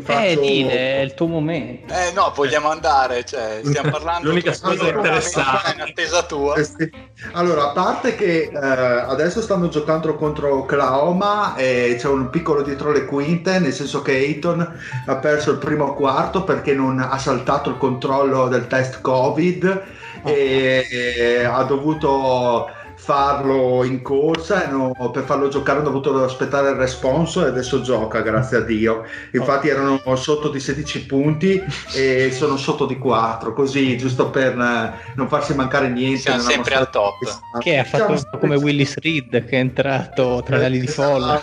Faccio- 0.00 0.18
eh, 0.18 0.38
dile, 0.40 0.72
è 0.72 1.00
il 1.02 1.12
tuo 1.12 1.26
momento. 1.26 1.92
Eh 1.92 2.12
no, 2.14 2.32
vogliamo 2.34 2.70
andare, 2.70 3.26
cioè, 3.26 3.60
stiamo 3.62 3.90
parlando 3.92 4.28
L'unica 4.28 4.56
cosa 4.58 4.88
interessante. 4.88 5.74
in 5.74 5.80
attesa 5.82 6.22
tua. 6.22 6.54
Eh 6.54 6.64
sì. 6.64 6.90
Allora, 7.32 7.68
a 7.68 7.72
parte 7.72 8.14
che 8.14 8.50
eh, 8.50 8.56
adesso 8.58 9.42
stanno 9.42 9.68
giocando 9.68 10.14
contro 10.14 10.60
Oklahoma 10.60 11.56
e 11.56 11.96
c'è 11.98 12.08
un 12.08 12.30
piccolo 12.30 12.62
dietro 12.62 12.90
le 12.90 13.04
quinte, 13.04 13.58
nel 13.58 13.74
senso 13.74 14.00
che 14.00 14.12
Ayton 14.12 14.78
ha 15.06 15.16
perso 15.16 15.50
il 15.50 15.58
primo 15.58 15.92
quarto 15.92 16.42
perché 16.42 16.72
non 16.72 16.98
ha 16.98 17.18
saltato 17.18 17.68
il 17.68 17.76
controllo 17.76 18.48
del 18.48 18.66
test 18.66 19.02
Covid 19.02 19.82
e, 20.24 20.86
e 20.90 21.44
ha 21.44 21.62
dovuto 21.64 22.66
farlo 23.04 23.84
in 23.84 24.00
corsa 24.00 24.66
e 24.66 24.70
no- 24.70 25.10
per 25.12 25.24
farlo 25.24 25.48
giocare 25.48 25.80
ha 25.80 25.82
dovuto 25.82 26.24
aspettare 26.24 26.70
il 26.70 26.76
responso 26.76 27.44
e 27.44 27.48
adesso 27.48 27.82
gioca 27.82 28.22
grazie 28.22 28.56
a 28.56 28.60
Dio 28.60 29.04
infatti 29.32 29.68
erano 29.68 30.00
sotto 30.16 30.48
di 30.48 30.58
16 30.58 31.04
punti 31.04 31.62
e 31.94 32.30
sono 32.32 32.56
sotto 32.56 32.86
di 32.86 32.96
4 32.96 33.52
così 33.52 33.98
giusto 33.98 34.30
per 34.30 34.54
non 34.54 35.28
farsi 35.28 35.54
mancare 35.54 35.88
niente 35.90 36.20
Siamo 36.20 36.40
sempre 36.40 36.76
al 36.76 36.88
top. 36.88 37.20
lista. 37.20 37.40
Che 37.58 37.78
ha 37.78 37.84
fatto 37.84 38.16
Siamo- 38.16 38.38
come 38.40 38.56
Willis 38.56 38.96
Reed 38.98 39.44
che 39.44 39.50
è 39.56 39.58
entrato 39.60 40.42
tra 40.42 40.56
le 40.56 40.64
ali 40.64 40.80
di 40.80 40.86
folla. 40.86 41.38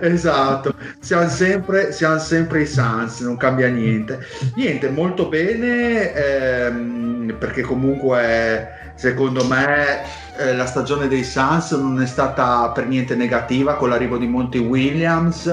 esatto 0.00 0.74
siamo 1.00 1.28
sempre, 1.28 1.92
siamo 1.92 2.18
sempre 2.18 2.62
i 2.62 2.66
Suns 2.66 3.20
non 3.20 3.36
cambia 3.36 3.68
niente 3.68 4.18
niente 4.56 4.88
molto 4.88 5.26
bene 5.28 6.12
ehm, 6.14 7.36
perché 7.38 7.60
comunque 7.62 8.79
secondo 9.00 9.46
me 9.46 10.02
eh, 10.36 10.54
la 10.54 10.66
stagione 10.66 11.08
dei 11.08 11.24
Suns 11.24 11.70
non 11.72 12.02
è 12.02 12.06
stata 12.06 12.70
per 12.70 12.86
niente 12.86 13.14
negativa 13.14 13.76
con 13.76 13.88
l'arrivo 13.88 14.18
di 14.18 14.26
Monty 14.26 14.58
Williams. 14.58 15.46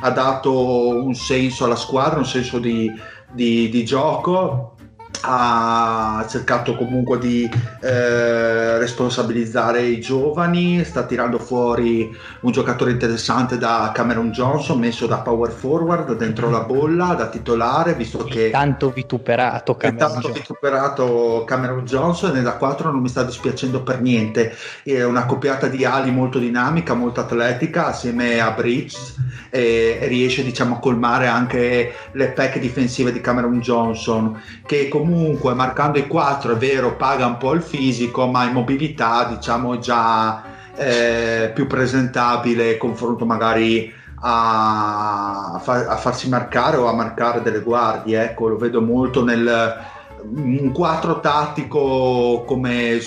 Ha 0.00 0.10
dato 0.10 1.04
un 1.04 1.14
senso 1.14 1.66
alla 1.66 1.76
squadra 1.76 2.18
un 2.18 2.24
senso 2.24 2.58
di, 2.58 2.90
di- 3.32 3.68
di 3.68 3.84
gioco 3.84 4.75
ha 5.22 6.24
cercato 6.28 6.74
comunque 6.74 7.18
di 7.18 7.48
eh, 7.80 8.78
responsabilizzare 8.78 9.82
i 9.82 10.00
giovani, 10.00 10.84
sta 10.84 11.04
tirando 11.04 11.38
fuori 11.38 12.14
un 12.40 12.52
giocatore 12.52 12.90
interessante 12.90 13.58
da 13.58 13.90
Cameron 13.94 14.30
Johnson, 14.30 14.78
messo 14.78 15.06
da 15.06 15.18
power 15.18 15.50
forward 15.50 16.16
dentro 16.16 16.50
la 16.50 16.60
bolla, 16.60 17.14
da 17.14 17.28
titolare, 17.28 17.94
visto 17.94 18.24
che 18.24 18.50
Tanto 18.50 18.90
vituperato 18.90 19.76
Cameron 19.76 19.98
tanto 19.98 20.28
Johnson. 20.28 20.40
vituperato 20.40 21.44
Cameron 21.46 21.84
Johnson 21.84 22.36
e 22.36 22.42
da 22.42 22.54
4 22.54 22.90
non 22.90 23.00
mi 23.00 23.08
sta 23.08 23.22
dispiacendo 23.22 23.82
per 23.82 24.00
niente. 24.00 24.54
È 24.82 25.04
una 25.04 25.26
coppiata 25.26 25.68
di 25.68 25.84
ali 25.84 26.10
molto 26.10 26.38
dinamica, 26.38 26.94
molto 26.94 27.20
atletica, 27.20 27.86
assieme 27.86 28.40
a 28.40 28.50
Bridges 28.50 29.14
e 29.50 29.66
e 29.76 30.06
riesce 30.06 30.42
diciamo 30.42 30.76
a 30.76 30.78
colmare 30.78 31.26
anche 31.26 31.92
le 32.12 32.28
pack 32.28 32.58
difensive 32.58 33.12
di 33.12 33.20
Cameron 33.20 33.60
Johnson 33.60 34.40
che 34.64 34.88
comunque 34.88 35.05
marcando 35.54 35.98
i 35.98 36.06
4 36.06 36.52
è 36.52 36.56
vero 36.56 36.96
paga 36.96 37.26
un 37.26 37.36
po' 37.36 37.52
il 37.52 37.62
fisico 37.62 38.26
ma 38.26 38.44
in 38.44 38.52
mobilità 38.52 39.24
diciamo 39.24 39.78
già 39.78 40.42
eh, 40.74 41.50
più 41.54 41.66
presentabile 41.66 42.76
confronto 42.76 43.24
magari 43.24 43.92
a, 44.20 45.52
a 45.54 45.58
fa- 45.58 45.88
a 45.88 45.96
farsi 45.96 46.28
marcare 46.28 46.76
o 46.76 46.86
a 46.86 46.94
marcare 46.94 47.42
delle 47.42 47.60
guardie 47.60 48.22
ecco 48.22 48.48
lo 48.48 48.56
vedo 48.56 48.80
molto 48.80 49.24
nel 49.24 49.94
un 50.28 50.72
4 50.72 51.20
tattico 51.20 52.44
come 52.46 53.00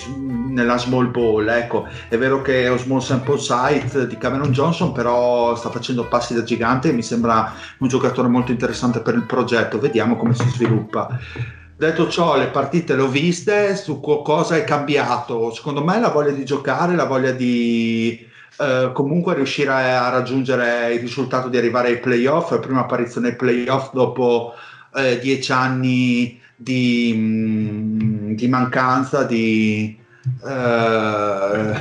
nella 0.48 0.78
small 0.78 1.10
ball 1.10 1.48
ecco. 1.48 1.86
È 2.08 2.16
vero 2.16 2.42
che 2.42 2.64
è 2.64 2.70
un 2.70 2.78
small 2.78 3.00
sample 3.00 3.38
size 3.38 4.06
di 4.06 4.16
Cameron 4.16 4.50
Johnson 4.50 4.92
però 4.92 5.54
sta 5.54 5.70
facendo 5.70 6.08
passi 6.08 6.34
da 6.34 6.42
gigante 6.42 6.92
mi 6.92 7.02
sembra 7.02 7.52
un 7.78 7.88
giocatore 7.88 8.28
molto 8.28 8.52
interessante 8.52 9.00
per 9.00 9.14
il 9.14 9.26
progetto. 9.26 9.78
Vediamo 9.78 10.16
come 10.16 10.34
si 10.34 10.48
sviluppa 10.48 11.18
detto 11.80 12.08
ciò 12.10 12.36
le 12.36 12.48
partite 12.48 12.94
le 12.94 13.02
ho 13.02 13.08
viste 13.08 13.74
su 13.74 14.00
co- 14.00 14.20
cosa 14.20 14.54
è 14.56 14.64
cambiato 14.64 15.50
secondo 15.52 15.82
me 15.82 15.98
la 15.98 16.10
voglia 16.10 16.30
di 16.30 16.44
giocare 16.44 16.94
la 16.94 17.06
voglia 17.06 17.32
di 17.32 18.28
eh, 18.58 18.90
comunque 18.92 19.34
riuscire 19.34 19.70
a, 19.70 20.06
a 20.06 20.10
raggiungere 20.10 20.92
il 20.92 21.00
risultato 21.00 21.48
di 21.48 21.56
arrivare 21.56 21.88
ai 21.88 21.98
playoff 21.98 22.50
la 22.50 22.58
prima 22.58 22.80
apparizione 22.80 23.28
ai 23.28 23.36
playoff 23.36 23.92
dopo 23.94 24.52
eh, 24.94 25.18
dieci 25.18 25.52
anni 25.52 26.38
di, 26.54 27.12
mm, 27.16 28.32
di 28.34 28.48
mancanza 28.48 29.24
di 29.24 29.98
eh, 30.46 31.74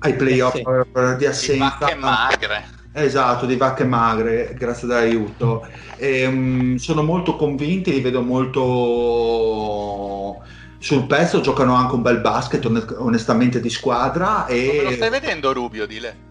ai 0.00 0.14
playoff 0.16 0.54
Sì. 0.54 0.60
eh, 0.60 1.12
di 1.12 1.16
Di 1.16 1.26
assenza 1.26 1.78
vacche 1.78 1.94
magre. 1.94 2.80
Esatto, 2.94 3.46
di 3.46 3.56
vacche 3.56 3.84
magre, 3.84 4.54
grazie 4.56 4.86
dell'aiuto. 4.86 5.66
Ehm, 5.96 6.76
sono 6.76 7.02
molto 7.02 7.36
convinti, 7.36 7.90
li 7.90 8.00
vedo 8.02 8.20
molto 8.22 9.62
sul 10.78 11.06
pezzo, 11.06 11.40
giocano 11.40 11.74
anche 11.74 11.94
un 11.94 12.02
bel 12.02 12.20
basket 12.20 12.64
on- 12.66 12.94
onestamente 12.98 13.60
di 13.60 13.70
squadra 13.70 14.44
Come 14.46 14.82
lo 14.82 14.90
stai 14.90 15.08
e... 15.08 15.10
vedendo 15.10 15.52
Rubio, 15.52 15.86
dile? 15.86 16.30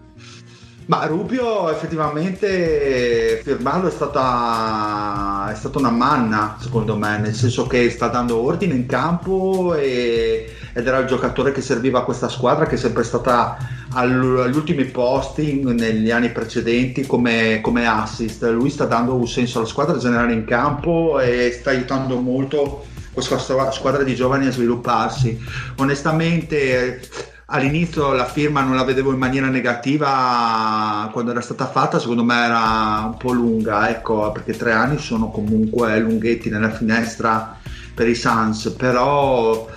Ma 0.86 1.06
Rubio 1.06 1.70
effettivamente 1.70 3.40
firmarlo 3.42 3.88
è 3.88 3.90
stata, 3.90 5.48
è 5.50 5.54
stata 5.54 5.78
una 5.78 5.90
manna 5.90 6.56
secondo 6.60 6.96
me, 6.96 7.18
nel 7.18 7.34
senso 7.34 7.66
che 7.66 7.88
sta 7.88 8.08
dando 8.08 8.40
ordine 8.40 8.74
in 8.74 8.86
campo 8.86 9.74
e- 9.74 10.54
ed 10.72 10.86
era 10.86 10.98
il 10.98 11.06
giocatore 11.06 11.52
che 11.52 11.60
serviva 11.60 12.00
a 12.00 12.04
questa 12.04 12.28
squadra 12.28 12.66
che 12.66 12.76
è 12.76 12.78
sempre 12.78 13.04
stata 13.04 13.56
agli 13.92 14.56
ultimi 14.56 14.84
posti 14.86 15.62
negli 15.62 16.10
anni 16.10 16.30
precedenti 16.30 17.06
come, 17.06 17.60
come 17.60 17.86
assist. 17.86 18.42
Lui 18.50 18.70
sta 18.70 18.86
dando 18.86 19.14
un 19.14 19.28
senso 19.28 19.58
alla 19.58 19.66
squadra 19.66 19.98
generale 19.98 20.32
in 20.32 20.44
campo 20.44 21.20
e 21.20 21.54
sta 21.58 21.70
aiutando 21.70 22.18
molto 22.20 22.86
questa 23.12 23.38
squa- 23.38 23.70
squadra 23.70 24.02
di 24.02 24.14
giovani 24.14 24.46
a 24.46 24.52
svilupparsi. 24.52 25.38
Onestamente 25.76 27.00
all'inizio 27.46 28.12
la 28.12 28.24
firma 28.24 28.62
non 28.62 28.76
la 28.76 28.84
vedevo 28.84 29.12
in 29.12 29.18
maniera 29.18 29.48
negativa 29.48 31.10
quando 31.12 31.32
era 31.32 31.42
stata 31.42 31.66
fatta, 31.66 31.98
secondo 31.98 32.24
me 32.24 32.44
era 32.44 33.02
un 33.04 33.16
po' 33.18 33.32
lunga, 33.32 33.90
ecco, 33.90 34.32
perché 34.32 34.56
tre 34.56 34.72
anni 34.72 34.98
sono 34.98 35.30
comunque 35.30 35.98
lunghetti 35.98 36.48
nella 36.48 36.70
finestra 36.70 37.58
per 37.94 38.08
i 38.08 38.14
Suns, 38.14 38.70
però 38.70 39.68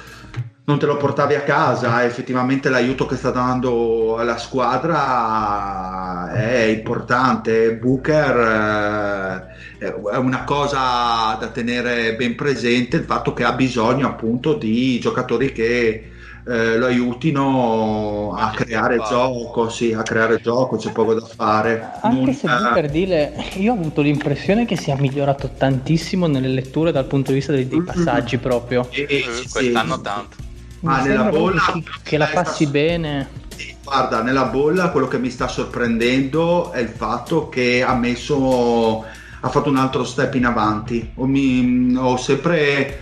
non 0.68 0.80
te 0.80 0.88
lo 0.88 0.98
portavi 0.98 1.36
a 1.36 1.42
casa, 1.44 2.04
effettivamente 2.06 2.70
l'aiuto 2.70 3.06
che 3.06 3.16
sta 3.16 3.30
dando 3.30 4.18
alla 4.18 4.38
squadra 4.38 6.32
è 6.34 6.64
importante. 6.64 7.76
Booker 7.76 9.48
eh, 9.80 9.94
è 10.12 10.16
una 10.18 10.44
cosa 10.44 11.38
da 11.40 11.48
tenere 11.54 12.16
ben 12.16 12.34
presente 12.36 12.98
il 12.98 13.04
fatto 13.04 13.34
che 13.34 13.44
ha 13.44 13.54
bisogno 13.54 14.08
appunto 14.08 14.54
di 14.54 15.00
giocatori 15.00 15.52
che 15.52 16.10
eh, 16.48 16.78
lo 16.78 16.86
aiutino 16.88 18.34
a 18.36 18.50
creare 18.50 18.98
gioco, 18.98 19.70
sì, 19.70 19.94
a 19.94 20.02
creare 20.02 20.40
gioco, 20.42 20.78
c'è 20.78 20.92
poco 20.92 21.14
da 21.14 21.26
fare. 21.26 21.92
Anche 22.02 22.22
Non- 22.24 22.34
se 22.34 22.48
eh, 22.48 22.74
per 22.74 22.90
dire, 22.90 23.34
io 23.58 23.72
ho 23.74 23.76
avuto 23.76 24.02
l'impressione 24.02 24.66
che 24.66 24.78
sia 24.78 24.96
migliorato 24.96 25.52
tantissimo 25.56 26.26
nelle 26.28 26.48
letture 26.48 26.92
dal 26.92 27.06
punto 27.06 27.30
di 27.30 27.38
vista 27.38 27.52
dei, 27.52 27.68
dei 27.68 27.82
passaggi 27.84 28.38
proprio. 28.38 28.88
eh, 28.92 29.06
Eh, 29.10 29.24
sì, 29.24 29.50
Quest'anno 29.50 29.96
sì. 29.96 30.02
tanto. 30.02 30.45
Ma 30.86 31.02
nella 31.02 31.24
bolla 31.24 31.62
che, 31.74 31.84
che 32.04 32.18
la 32.18 32.28
passi 32.28 32.68
bene. 32.68 33.44
Guarda, 33.84 34.22
nella 34.22 34.46
bolla 34.46 34.90
quello 34.90 35.08
che 35.08 35.18
mi 35.18 35.32
sta 35.32 35.48
sorprendendo 35.48 36.72
è 36.72 36.80
il 36.80 36.90
fatto 36.90 37.50
che 37.50 37.84
ha 37.84 37.96
messo, 37.96 39.04
ha 39.40 39.50
fatto 39.50 39.70
un 39.70 39.78
altro 39.78 40.04
step 40.04 40.36
in 40.36 40.46
avanti. 40.46 41.12
Ho, 41.16 41.26
mi- 41.26 41.96
ho 41.98 42.18
sempre, 42.18 43.00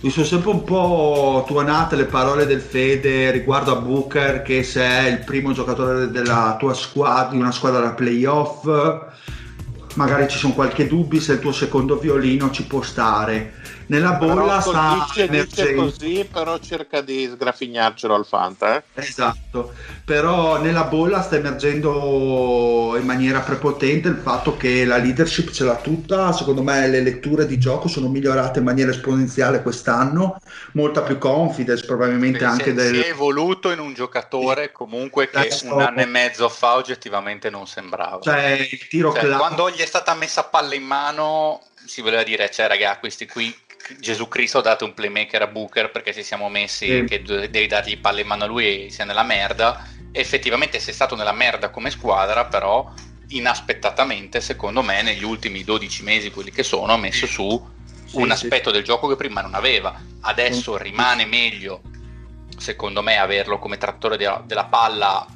mi 0.00 0.10
sono 0.10 0.26
sempre 0.26 0.50
un 0.50 0.64
po' 0.64 1.44
tuonate 1.46 1.96
le 1.96 2.04
parole 2.04 2.44
del 2.46 2.60
Fede 2.60 3.30
riguardo 3.30 3.72
a 3.72 3.80
Booker 3.80 4.42
che 4.42 4.62
se 4.62 4.82
è 4.82 5.08
il 5.08 5.24
primo 5.24 5.52
giocatore 5.52 6.10
della 6.10 6.56
tua 6.58 6.74
squadra, 6.74 7.30
di 7.30 7.38
una 7.38 7.52
squadra 7.52 7.80
da 7.80 7.92
playoff, 7.92 8.66
magari 9.94 10.28
ci 10.28 10.36
sono 10.36 10.52
qualche 10.52 10.86
dubbio 10.86 11.20
se 11.20 11.34
il 11.34 11.38
tuo 11.38 11.52
secondo 11.52 11.96
violino 11.96 12.50
ci 12.50 12.66
può 12.66 12.82
stare. 12.82 13.54
Nella 13.86 14.12
bolla 14.12 14.60
sta 14.60 15.06
dice, 15.06 15.28
dice 15.28 15.74
così, 15.74 16.28
però 16.30 16.58
cerca 16.58 17.00
di 17.00 17.28
sgraffignarcelo 17.30 18.14
al 18.14 18.24
Fanta. 18.24 18.76
Eh? 18.76 18.82
Esatto, 18.94 19.72
però 20.04 20.60
nella 20.60 20.84
bolla 20.84 21.22
sta 21.22 21.36
emergendo 21.36 22.96
in 22.98 23.04
maniera 23.04 23.40
prepotente 23.40 24.08
il 24.08 24.16
fatto 24.16 24.56
che 24.56 24.84
la 24.84 24.96
leadership 24.96 25.50
ce 25.50 25.64
l'ha 25.64 25.76
tutta. 25.76 26.32
Secondo 26.32 26.62
me 26.62 26.88
le 26.88 27.02
letture 27.02 27.46
di 27.46 27.58
gioco 27.58 27.88
sono 27.88 28.08
migliorate 28.08 28.60
in 28.60 28.64
maniera 28.64 28.90
esponenziale 28.90 29.62
quest'anno, 29.62 30.40
molta 30.72 31.02
più 31.02 31.18
confidence 31.18 31.84
probabilmente 31.84 32.44
anche 32.44 32.70
si 32.70 32.74
del... 32.74 32.94
Si 32.94 33.00
è 33.00 33.08
evoluto 33.08 33.70
in 33.70 33.80
un 33.80 33.92
giocatore 33.92 34.72
comunque 34.72 35.28
che 35.28 35.48
un 35.64 35.80
anno 35.80 36.00
e 36.00 36.06
mezzo 36.06 36.48
fa 36.48 36.76
oggettivamente 36.76 37.50
non 37.50 37.66
sembrava. 37.66 38.20
Cioè 38.20 38.66
il 38.70 38.88
tiro 38.88 39.10
cioè, 39.12 39.20
classico... 39.20 39.38
Quando 39.38 39.70
gli 39.70 39.80
è 39.80 39.86
stata 39.86 40.14
messa 40.14 40.44
palla 40.44 40.74
in 40.74 40.84
mano 40.84 41.60
si 41.86 42.00
voleva 42.00 42.22
dire, 42.22 42.50
cioè 42.50 42.66
raga, 42.66 42.98
questi 42.98 43.26
qui 43.26 43.54
Gesù 43.98 44.28
Cristo 44.28 44.58
ha 44.58 44.62
dato 44.62 44.84
un 44.84 44.94
playmaker 44.94 45.42
a 45.42 45.46
Booker 45.46 45.90
perché 45.90 46.14
ci 46.14 46.22
siamo 46.22 46.48
messi 46.48 46.86
sì. 46.86 47.04
che 47.04 47.22
devi 47.22 47.66
dargli 47.66 47.98
palle 47.98 48.22
in 48.22 48.26
mano 48.26 48.44
a 48.44 48.46
lui 48.46 48.86
e 48.86 48.90
sia 48.90 49.04
nella 49.04 49.22
merda. 49.22 49.86
Effettivamente 50.12 50.78
sei 50.78 50.94
stato 50.94 51.16
nella 51.16 51.32
merda 51.32 51.70
come 51.70 51.90
squadra, 51.90 52.44
però 52.46 52.92
inaspettatamente, 53.28 54.40
secondo 54.40 54.82
me, 54.82 55.02
negli 55.02 55.24
ultimi 55.24 55.64
12 55.64 56.02
mesi, 56.02 56.30
quelli 56.30 56.50
che 56.50 56.62
sono, 56.62 56.92
ha 56.92 56.96
messo 56.96 57.26
su 57.26 57.72
sì, 58.04 58.16
un 58.16 58.30
aspetto 58.30 58.68
sì. 58.68 58.76
del 58.76 58.84
gioco 58.84 59.08
che 59.08 59.16
prima 59.16 59.40
non 59.40 59.54
aveva. 59.54 60.00
Adesso 60.20 60.76
rimane 60.76 61.26
meglio, 61.26 61.82
secondo 62.56 63.02
me, 63.02 63.18
averlo 63.18 63.58
come 63.58 63.76
trattore 63.76 64.16
della, 64.16 64.42
della 64.46 64.64
palla 64.64 65.26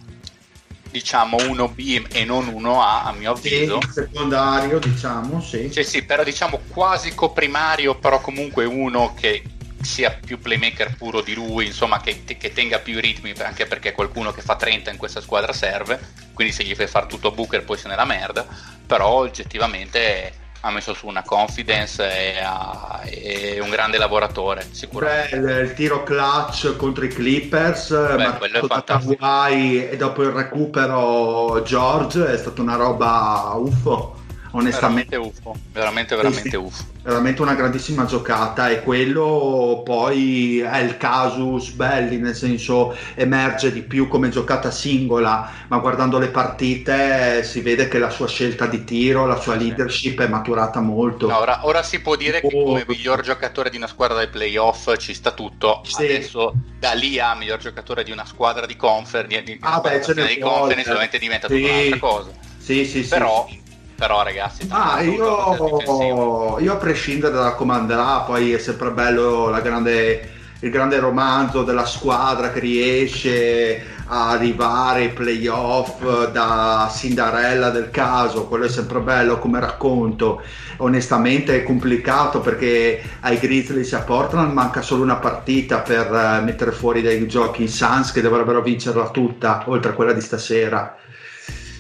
diciamo 0.91 1.37
1B 1.37 2.07
e 2.13 2.25
non 2.25 2.47
1A 2.47 3.07
a 3.07 3.13
mio 3.13 3.33
avviso 3.33 3.81
sì, 3.83 3.93
secondario 3.93 4.79
diciamo 4.79 5.41
sì. 5.41 5.69
sì 5.71 5.85
sì 5.85 6.03
però 6.03 6.25
diciamo 6.25 6.61
quasi 6.69 7.15
coprimario 7.15 7.97
però 7.97 8.21
comunque 8.21 8.65
uno 8.65 9.15
che 9.15 9.43
sia 9.81 10.11
più 10.11 10.41
playmaker 10.41 10.97
puro 10.97 11.21
di 11.21 11.35
lui 11.35 11.67
insomma 11.67 12.01
che, 12.01 12.25
che 12.25 12.53
tenga 12.53 12.79
più 12.79 12.99
ritmi 13.01 13.33
anche 13.39 13.67
perché 13.67 13.93
qualcuno 13.93 14.33
che 14.33 14.41
fa 14.41 14.57
30 14.57 14.91
in 14.91 14.97
questa 14.97 15.21
squadra 15.21 15.53
serve 15.53 16.01
quindi 16.33 16.53
se 16.53 16.65
gli 16.65 16.75
fai 16.75 16.87
fare 16.87 17.07
tutto 17.07 17.29
a 17.29 17.31
Booker 17.33 17.65
poi 17.65 17.77
se 17.77 17.89
n'è 17.89 17.95
la 17.95 18.05
merda 18.05 18.47
però 18.87 19.09
oggettivamente 19.09 20.47
ha 20.61 20.71
messo 20.71 20.95
su 20.95 21.07
una 21.07 21.23
confidence 21.23 22.03
e, 22.03 22.41
ha, 22.41 23.01
è 23.03 23.59
un 23.61 23.71
grande 23.71 23.99
lavoratore 23.99 24.67
sicuramente. 24.71 25.39
Beh, 25.39 25.61
il, 25.61 25.75
tiro 25.75 26.03
clutch 26.03 26.77
contro 26.77 27.05
i 27.05 27.09
Clippers 27.09 27.91
Hawaii 27.91 29.89
e 29.89 29.97
dopo 29.97 30.23
il 30.23 30.31
recupero 30.31 31.63
George 31.63 32.33
è 32.33 32.37
stata 32.37 32.61
una 32.61 32.77
roba 32.77 33.53
uffo 33.55 34.27
onestamente 34.53 35.17
veramente 35.17 35.17
uffo 35.17 35.57
veramente 35.73 36.17
veramente 36.17 36.49
sì, 36.51 36.57
uffo. 36.57 36.85
Veramente 37.03 37.41
una 37.41 37.55
grandissima 37.55 38.05
giocata 38.05 38.69
e 38.69 38.83
quello 38.83 39.83
poi 39.85 40.61
è 40.61 40.79
il 40.79 40.97
casus 40.99 41.71
belli 41.71 42.19
nel 42.19 42.35
senso 42.35 42.95
emerge 43.15 43.73
di 43.73 43.83
più 43.83 44.09
come 44.09 44.29
giocata 44.29 44.71
singola 44.71 45.51
ma 45.69 45.79
guardando 45.79 46.19
le 46.19 46.29
partite 46.29 47.43
si 47.45 47.61
vede 47.61 47.89
che 47.89 47.99
la 47.99 48.11
sua 48.11 48.29
scelta 48.29 48.67
di 48.67 48.85
tiro 48.85 49.27
la 49.27 49.41
sua 49.41 49.55
leadership 49.55 50.21
è 50.21 50.29
maturata 50.29 50.81
molto. 50.81 51.29
No, 51.29 51.39
ora, 51.39 51.67
ora, 51.67 51.83
si 51.83 52.01
può 52.01 52.17
dire 52.17 52.41
oh, 52.43 52.49
che 52.49 52.63
come 52.63 52.85
miglior 52.87 53.23
giocatore 53.23 53.71
di 53.71 53.77
una 53.77 53.87
squadra 53.87 54.17
dai 54.17 54.29
playoff 54.29 54.95
ci 54.97 55.15
sta 55.15 55.33
tutto. 55.33 55.81
Sì. 55.85 56.05
adesso 56.05 56.53
da 56.79 56.93
lì 56.93 57.19
a 57.19 57.35
miglior 57.35 57.59
giocatore 57.59 58.05
di 58.05 58.11
una 58.11 58.27
squadra 58.27 58.67
di 58.67 58.77
confer 58.77 59.27
di, 59.27 59.43
di, 59.43 59.59
ah, 59.61 59.81
beh, 59.81 60.01
di 60.01 60.39
conference 60.39 60.89
ovviamente 60.91 61.19
diventa 61.19 61.49
sì. 61.49 61.61
tutta 61.61 61.73
un'altra 61.73 61.99
cosa. 61.99 62.31
Sì, 62.59 62.85
sì, 62.85 63.01
però 63.03 63.47
sì 63.49 63.68
però 63.99 64.23
ragazzi 64.23 64.65
ah, 64.71 65.03
io, 65.03 66.57
io 66.61 66.73
a 66.73 66.77
prescindere 66.77 67.35
da 67.35 67.55
come 67.55 67.75
andrà 67.75 68.21
poi 68.21 68.53
è 68.53 68.59
sempre 68.59 68.93
bello 68.93 69.51
grande, 69.61 70.31
il 70.61 70.71
grande 70.71 71.01
romanzo 71.01 71.65
della 71.65 71.85
squadra 71.85 72.53
che 72.53 72.61
riesce 72.61 73.85
a 74.07 74.31
arrivare 74.31 75.01
ai 75.01 75.09
playoff 75.11 76.31
da 76.31 76.89
Cinderella 76.95 77.71
del 77.71 77.91
caso 77.91 78.47
quello 78.47 78.67
è 78.67 78.69
sempre 78.69 79.01
bello 79.01 79.39
come 79.39 79.61
racconto. 79.61 80.43
Onestamente 80.79 81.57
è 81.57 81.63
complicato 81.65 82.41
perché 82.41 83.03
ai 83.21 83.39
Grizzlies 83.39 83.93
a 83.95 84.03
Portland 84.03 84.53
manca 84.53 84.81
solo 84.81 85.03
una 85.03 85.17
partita 85.17 85.81
per 85.81 86.13
eh, 86.15 86.41
mettere 86.43 86.71
fuori 86.71 87.03
dai 87.03 87.27
giochi. 87.27 87.65
I 87.65 87.69
Suns 87.69 88.13
che 88.13 88.21
dovrebbero 88.23 88.63
vincerla 88.63 89.11
tutta 89.11 89.65
oltre 89.67 89.91
a 89.91 89.95
quella 89.95 90.13
di 90.13 90.21
stasera 90.21 90.97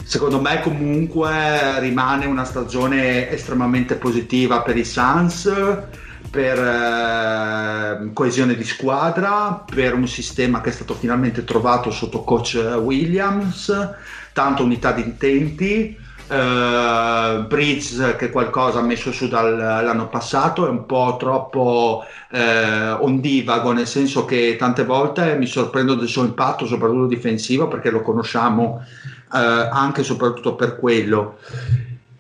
secondo 0.09 0.41
me 0.41 0.63
comunque 0.63 1.79
rimane 1.81 2.25
una 2.25 2.45
stagione 2.45 3.31
estremamente 3.31 3.97
positiva 3.97 4.63
per 4.63 4.79
i 4.79 4.85
Suns 4.85 5.53
per 6.31 6.59
eh, 6.59 8.11
coesione 8.15 8.55
di 8.55 8.65
squadra, 8.65 9.65
per 9.71 9.93
un 9.93 10.09
sistema 10.09 10.63
che 10.63 10.71
è 10.71 10.73
stato 10.73 10.95
finalmente 10.95 11.45
trovato 11.45 11.91
sotto 11.91 12.23
coach 12.23 12.55
Williams, 12.55 13.71
tanta 14.33 14.63
unità 14.63 14.93
di 14.93 15.03
intenti. 15.03 16.07
Uh, 16.29 17.47
Bridge 17.47 18.15
che 18.17 18.29
qualcosa 18.29 18.81
ha 18.81 18.83
messo 18.83 19.13
su 19.13 19.29
dall'anno 19.29 20.09
passato 20.09 20.67
è 20.67 20.69
un 20.69 20.85
po' 20.85 21.17
troppo 21.19 22.05
uh, 22.31 23.03
ondivago 23.03 23.73
nel 23.73 23.87
senso 23.87 24.27
che 24.27 24.57
tante 24.59 24.85
volte 24.85 25.37
mi 25.37 25.47
sorprendo 25.47 25.95
del 25.95 26.07
suo 26.07 26.25
impatto 26.25 26.67
soprattutto 26.67 27.07
difensivo 27.07 27.67
perché 27.67 27.89
lo 27.89 28.03
conosciamo 28.03 28.85
anche 29.31 30.01
e 30.01 30.05
soprattutto 30.05 30.55
per 30.55 30.77
quello. 30.79 31.39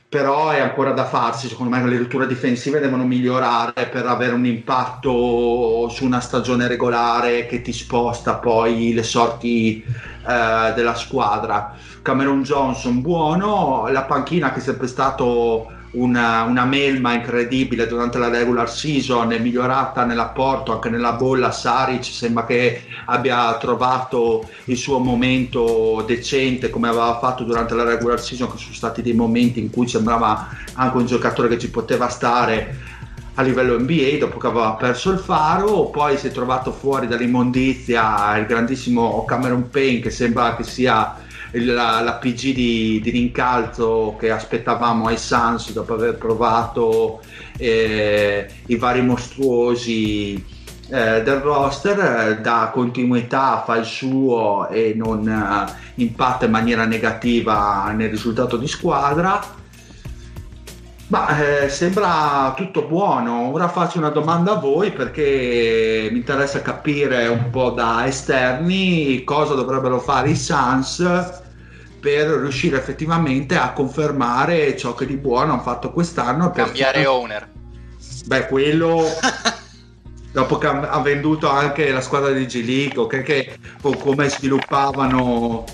Però 0.08 0.48
è 0.48 0.60
ancora 0.60 0.92
da 0.92 1.04
farsi 1.04 1.48
secondo 1.48 1.76
me 1.76 1.84
le 1.84 1.98
letture 1.98 2.26
difensive 2.26 2.80
devono 2.80 3.04
migliorare 3.04 3.88
per 3.92 4.06
avere 4.06 4.32
un 4.32 4.46
impatto 4.46 5.88
su 5.90 6.06
una 6.06 6.20
stagione 6.20 6.66
regolare 6.66 7.44
che 7.44 7.60
ti 7.60 7.74
sposta 7.74 8.36
poi 8.36 8.94
le 8.94 9.02
sorti 9.02 9.84
eh, 9.84 10.72
della 10.74 10.94
squadra. 10.94 11.74
Cameron 12.00 12.42
Johnson 12.42 13.02
buono 13.02 13.86
la 13.90 14.04
panchina 14.04 14.50
che 14.50 14.60
è 14.60 14.62
sempre 14.62 14.86
stato 14.86 15.72
una, 15.92 16.42
una, 16.42 16.64
melma 16.64 17.14
incredibile 17.14 17.86
durante 17.86 18.18
la 18.18 18.28
regular 18.28 18.70
season, 18.70 19.32
è 19.32 19.38
migliorata 19.38 20.04
nell'apporto 20.04 20.72
anche 20.72 20.90
nella 20.90 21.12
bolla. 21.12 21.50
Saric 21.50 22.04
sembra 22.04 22.44
che 22.44 22.82
abbia 23.06 23.56
trovato 23.58 24.48
il 24.64 24.76
suo 24.76 24.98
momento 24.98 26.04
decente 26.06 26.70
come 26.70 26.88
aveva 26.88 27.18
fatto 27.18 27.44
durante 27.44 27.74
la 27.74 27.84
regular 27.84 28.20
season, 28.20 28.50
che 28.50 28.58
sono 28.58 28.74
stati 28.74 29.02
dei 29.02 29.14
momenti 29.14 29.60
in 29.60 29.70
cui 29.70 29.88
sembrava 29.88 30.48
anche 30.74 30.96
un 30.96 31.06
giocatore 31.06 31.48
che 31.48 31.58
ci 31.58 31.70
poteva 31.70 32.08
stare 32.08 32.96
a 33.34 33.42
livello 33.42 33.78
NBA 33.78 34.16
dopo 34.18 34.38
che 34.38 34.48
aveva 34.48 34.72
perso 34.72 35.12
il 35.12 35.18
faro, 35.18 35.86
poi 35.90 36.18
si 36.18 36.26
è 36.26 36.32
trovato 36.32 36.72
fuori 36.72 37.06
dall'immondizia 37.06 38.36
il 38.36 38.46
grandissimo 38.46 39.24
Cameron 39.24 39.70
Payne 39.70 40.00
che 40.00 40.10
sembra 40.10 40.56
che 40.56 40.64
sia 40.64 41.26
la, 41.52 42.00
la 42.00 42.14
PG 42.14 42.54
di, 42.54 43.00
di, 43.02 43.10
rincalzo 43.10 44.16
che 44.18 44.30
aspettavamo 44.30 45.06
ai 45.06 45.16
Suns 45.16 45.72
dopo 45.72 45.94
aver 45.94 46.16
provato 46.16 47.20
eh, 47.56 48.46
i 48.66 48.76
vari 48.76 49.02
mostruosi 49.02 50.56
eh, 50.90 51.22
del 51.22 51.40
roster, 51.40 51.98
eh, 51.98 52.40
dà 52.40 52.70
continuità, 52.72 53.62
fa 53.64 53.76
il 53.76 53.84
suo 53.84 54.68
e 54.68 54.94
non 54.96 55.28
eh, 55.28 55.72
impatta 55.96 56.46
in 56.46 56.50
maniera 56.50 56.84
negativa 56.86 57.92
nel 57.94 58.10
risultato 58.10 58.56
di 58.56 58.66
squadra. 58.66 59.57
Ma 61.08 61.62
eh, 61.64 61.68
sembra 61.70 62.52
tutto 62.54 62.82
buono. 62.82 63.50
Ora 63.50 63.68
faccio 63.68 63.96
una 63.96 64.10
domanda 64.10 64.52
a 64.52 64.60
voi 64.60 64.92
perché 64.92 66.08
mi 66.10 66.18
interessa 66.18 66.60
capire 66.60 67.26
un 67.28 67.48
po' 67.48 67.70
da 67.70 68.06
esterni 68.06 69.24
cosa 69.24 69.54
dovrebbero 69.54 70.00
fare 70.00 70.30
i 70.30 70.36
Suns 70.36 70.98
per 71.98 72.28
riuscire 72.28 72.76
effettivamente 72.76 73.56
a 73.56 73.72
confermare 73.72 74.76
ciò 74.76 74.94
che 74.94 75.06
di 75.06 75.16
buono 75.16 75.52
hanno 75.54 75.62
fatto 75.62 75.92
quest'anno. 75.92 76.50
Cambiare 76.50 76.98
per... 76.98 77.08
owner. 77.08 77.48
Beh, 78.26 78.46
quello 78.46 79.02
dopo 80.30 80.58
che 80.58 80.66
ha 80.66 81.00
venduto 81.00 81.48
anche 81.48 81.90
la 81.90 82.02
squadra 82.02 82.32
di 82.32 82.44
G 82.44 82.62
League, 82.62 83.00
okay, 83.00 83.22
che 83.22 83.58
come 83.80 84.28
sviluppavano 84.28 85.64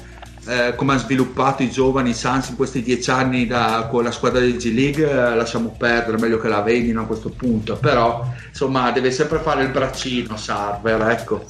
eh, 0.46 0.74
come 0.76 0.94
ha 0.94 0.98
sviluppato 0.98 1.62
i 1.62 1.70
giovani 1.70 2.12
Sans 2.12 2.48
in 2.48 2.56
questi 2.56 2.82
dieci 2.82 3.10
anni 3.10 3.46
da, 3.46 3.86
con 3.90 4.04
la 4.04 4.10
squadra 4.10 4.40
di 4.40 4.56
G 4.56 4.72
League 4.74 5.08
eh, 5.08 5.34
lasciamo 5.34 5.74
perdere, 5.76 6.18
meglio 6.18 6.38
che 6.38 6.48
la 6.48 6.60
vendino 6.60 7.02
a 7.02 7.06
questo 7.06 7.30
punto 7.30 7.76
però 7.76 8.26
insomma 8.48 8.90
deve 8.90 9.10
sempre 9.10 9.38
fare 9.38 9.62
il 9.62 9.70
braccino 9.70 10.36
Sarver 10.36 11.08
ecco 11.10 11.44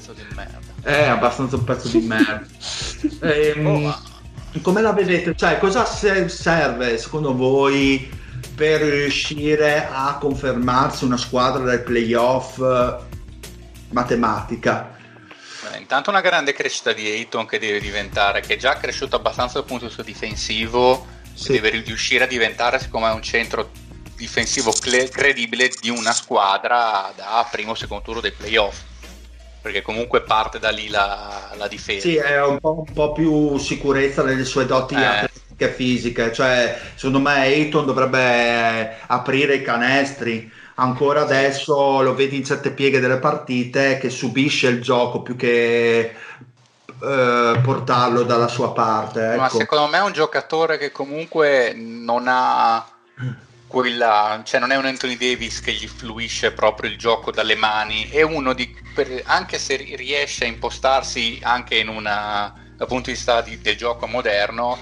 è 0.83 1.05
abbastanza 1.05 1.57
un 1.57 1.65
pezzo 1.65 1.89
di 1.89 2.07
merda 2.07 2.45
ehm, 3.21 3.67
oh, 3.67 4.13
come 4.63 4.81
la 4.81 4.93
vedete? 4.93 5.35
Cioè, 5.35 5.59
cosa 5.59 5.85
serve 5.85 6.97
secondo 6.99 7.35
voi 7.35 8.09
per 8.55 8.83
riuscire 8.83 9.89
a 9.91 10.17
confermarsi 10.21 11.05
una 11.05 11.17
squadra 11.17 11.65
dai 11.65 11.83
playoff 11.83 12.59
eh, 12.61 12.97
matematica? 13.91 14.94
Intanto 15.85 16.09
una 16.09 16.23
grande 16.23 16.55
crescita 16.55 16.95
di 16.95 17.07
Ayton 17.07 17.45
che 17.47 17.59
deve 17.59 17.79
diventare, 17.79 18.41
che 18.41 18.55
è 18.55 18.57
già 18.57 18.79
cresciuto 18.79 19.17
abbastanza 19.17 19.59
dal 19.59 19.67
punto 19.67 19.83
di 19.85 19.89
vista 19.89 20.03
difensivo, 20.03 21.07
Sì. 21.35 21.53
deve 21.53 21.69
riuscire 21.71 22.25
a 22.25 22.27
diventare 22.27 22.79
secondo 22.79 23.07
me 23.07 23.13
un 23.13 23.23
centro 23.23 23.71
difensivo 24.17 24.73
cle- 24.73 25.11
credibile 25.11 25.69
di 25.81 25.91
una 25.91 26.13
squadra 26.13 27.13
da 27.15 27.47
primo 27.51 27.73
o 27.73 27.75
secondo 27.75 28.03
turno 28.05 28.21
dei 28.21 28.31
playoff 28.31 28.81
perché 29.61 29.83
comunque 29.83 30.23
parte 30.23 30.59
da 30.59 30.71
lì 30.71 30.89
la, 30.89 31.51
la 31.57 31.69
difesa 31.69 32.01
Sì, 32.09 32.17
è 32.17 32.43
un 32.43 32.59
po', 32.61 32.85
un 32.87 32.93
po' 32.93 33.13
più 33.13 33.57
sicurezza 33.59 34.23
nelle 34.23 34.45
sue 34.45 34.67
doti 34.67 34.95
Eh. 34.95 35.69
fisiche. 35.73 36.33
Cioè, 36.33 36.79
secondo 36.95 37.19
me 37.21 37.41
Ayton 37.41 37.85
dovrebbe 37.87 38.99
aprire 39.07 39.55
i 39.57 39.63
canestri. 39.63 40.51
Ancora 40.77 41.23
adesso 41.23 42.03
lo 42.03 42.15
vedi 42.15 42.37
in 42.37 42.45
certe 42.45 42.73
pieghe 42.73 42.99
delle 43.01 43.19
partite 43.19 43.99
che 43.99 44.11
subisce 44.11 44.69
il 44.69 44.83
gioco 44.83 45.23
più 45.23 45.37
che 45.37 46.01
eh, 47.03 47.61
portarlo 47.63 48.23
dalla 48.25 48.49
sua 48.49 48.73
parte. 48.73 49.35
ma 49.35 49.47
Ecco. 49.47 49.59
secondo 49.59 49.87
me 49.89 49.99
è 49.99 50.03
un 50.03 50.13
giocatore 50.13 50.79
che 50.79 50.91
comunque 50.91 51.73
non 51.77 52.25
ha 52.27 52.89
quella, 53.67 54.43
cioè 54.45 54.61
non 54.61 54.71
è 54.71 54.77
un 54.77 54.85
Anthony 54.87 55.17
Davis 55.17 55.61
che 55.61 55.73
gli 55.73 55.87
fluisce 55.89 56.53
proprio 56.53 56.91
il 56.91 56.99
gioco 56.99 57.31
dalle 57.33 57.57
mani, 57.57 58.09
è 58.09 58.23
uno 58.23 58.53
di, 58.53 58.73
per- 58.93 59.23
anche 59.27 59.59
se 59.59 59.77
ri- 59.77 59.97
riesce 59.97 60.45
a 60.45 60.49
impostarsi 60.49 61.39
anche 61.43 61.77
in 61.79 61.89
una, 61.89 62.53
dal 62.77 62.87
punto 62.87 63.11
di 63.11 63.13
vista 63.17 63.41
di- 63.43 63.61
del 63.61 63.77
gioco 63.77 64.07
moderno, 64.07 64.81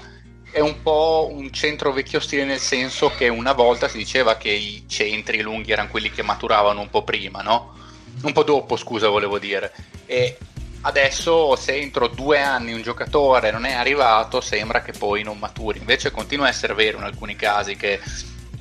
è 0.53 0.59
un 0.59 0.83
po' 0.83 1.29
un 1.31 1.51
centro 1.51 1.91
vecchio 1.91 2.19
stile 2.19 2.45
nel 2.45 2.59
senso 2.59 3.09
che 3.09 3.27
una 3.27 3.53
volta 3.53 3.87
si 3.87 3.97
diceva 3.97 4.37
che 4.37 4.51
i 4.51 4.83
centri 4.87 5.41
lunghi 5.41 5.71
erano 5.71 5.89
quelli 5.89 6.11
che 6.11 6.21
maturavano 6.21 6.79
un 6.79 6.91
po' 6.91 7.03
prima, 7.03 7.41
no? 7.41 7.73
Un 8.21 8.31
po' 8.33 8.43
dopo, 8.43 8.75
scusa, 8.77 9.09
volevo 9.09 9.39
dire. 9.39 9.73
E 10.05 10.37
adesso 10.81 11.55
se 11.55 11.73
entro 11.73 12.07
due 12.07 12.39
anni 12.39 12.71
un 12.71 12.83
giocatore 12.83 13.49
non 13.49 13.65
è 13.65 13.73
arrivato, 13.73 14.41
sembra 14.41 14.83
che 14.83 14.91
poi 14.91 15.23
non 15.23 15.39
maturi. 15.39 15.79
Invece 15.79 16.11
continua 16.11 16.45
a 16.45 16.49
essere 16.49 16.75
vero 16.75 16.99
in 16.99 17.03
alcuni 17.03 17.35
casi 17.35 17.75
che 17.75 17.99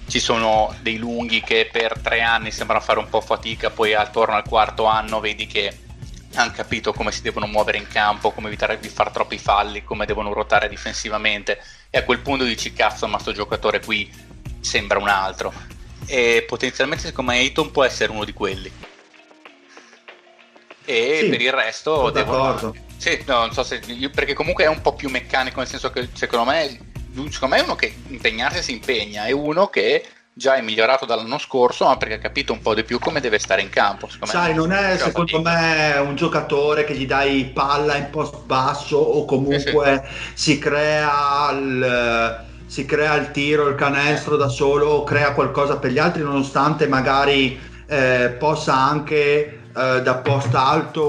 ci 0.08 0.18
sono 0.18 0.74
dei 0.80 0.96
lunghi 0.96 1.42
che 1.42 1.68
per 1.70 1.98
tre 2.00 2.22
anni 2.22 2.50
sembrano 2.52 2.82
fare 2.82 3.00
un 3.00 3.10
po' 3.10 3.20
fatica, 3.20 3.68
poi 3.68 3.92
attorno 3.92 4.34
al 4.34 4.48
quarto 4.48 4.86
anno 4.86 5.20
vedi 5.20 5.46
che 5.46 5.76
hanno 6.36 6.52
capito 6.52 6.94
come 6.94 7.12
si 7.12 7.20
devono 7.20 7.46
muovere 7.46 7.76
in 7.76 7.86
campo, 7.86 8.30
come 8.30 8.46
evitare 8.46 8.78
di 8.80 8.88
fare 8.88 9.10
troppi 9.10 9.36
falli, 9.36 9.84
come 9.84 10.06
devono 10.06 10.32
ruotare 10.32 10.70
difensivamente 10.70 11.60
e 11.94 11.98
a 11.98 12.04
quel 12.04 12.20
punto 12.20 12.44
dici 12.44 12.72
cazzo 12.72 13.06
ma 13.06 13.18
sto 13.18 13.32
giocatore 13.32 13.80
qui 13.80 14.10
sembra 14.60 14.98
un 14.98 15.08
altro 15.08 15.52
e 16.06 16.42
potenzialmente 16.48 17.04
secondo 17.04 17.32
me 17.32 17.38
Ayton 17.38 17.70
può 17.70 17.84
essere 17.84 18.10
uno 18.12 18.24
di 18.24 18.32
quelli 18.32 18.72
e 20.86 21.18
Sì, 21.22 21.28
per 21.28 21.40
il 21.42 21.52
resto 21.52 22.08
d'accordo. 22.10 22.74
sì, 22.96 23.22
no, 23.26 23.40
non 23.40 23.52
so 23.52 23.62
se 23.62 23.80
perché 24.12 24.32
comunque 24.32 24.64
è 24.64 24.68
un 24.68 24.80
po' 24.80 24.94
più 24.94 25.10
meccanico 25.10 25.58
nel 25.60 25.68
senso 25.68 25.90
che 25.90 26.08
secondo 26.14 26.50
me 26.50 26.90
secondo 27.30 27.54
me 27.54 27.60
è 27.60 27.64
uno 27.64 27.76
che 27.76 27.94
impegnarsi 28.08 28.62
si 28.62 28.72
impegna 28.72 29.26
è 29.26 29.30
uno 29.32 29.68
che 29.68 30.06
già 30.34 30.54
è 30.54 30.62
migliorato 30.62 31.04
dall'anno 31.04 31.36
scorso 31.38 31.84
ma 31.86 31.96
perché 31.98 32.14
ha 32.14 32.18
capito 32.18 32.52
un 32.54 32.60
po' 32.62 32.74
di 32.74 32.84
più 32.84 32.98
come 32.98 33.20
deve 33.20 33.38
stare 33.38 33.60
in 33.60 33.68
campo 33.68 34.08
Sai, 34.22 34.54
non 34.54 34.72
è 34.72 34.96
secondo 34.96 35.40
me 35.42 35.94
un 35.98 36.16
giocatore 36.16 36.84
che 36.84 36.94
gli 36.94 37.06
dai 37.06 37.44
palla 37.52 37.96
in 37.96 38.08
post 38.10 38.38
basso 38.44 38.96
o 38.96 39.24
comunque 39.26 40.02
si 40.32 40.58
crea 40.58 41.50
il, 41.52 42.44
si 42.66 42.86
crea 42.86 43.14
il 43.16 43.30
tiro, 43.30 43.68
il 43.68 43.74
canestro 43.74 44.36
da 44.36 44.48
solo 44.48 45.04
crea 45.04 45.32
qualcosa 45.32 45.76
per 45.76 45.90
gli 45.90 45.98
altri, 45.98 46.22
nonostante 46.22 46.86
magari 46.88 47.60
eh, 47.86 48.34
possa 48.38 48.74
anche 48.74 49.58
eh, 49.76 50.00
da 50.02 50.14
post 50.16 50.54
alto 50.54 51.02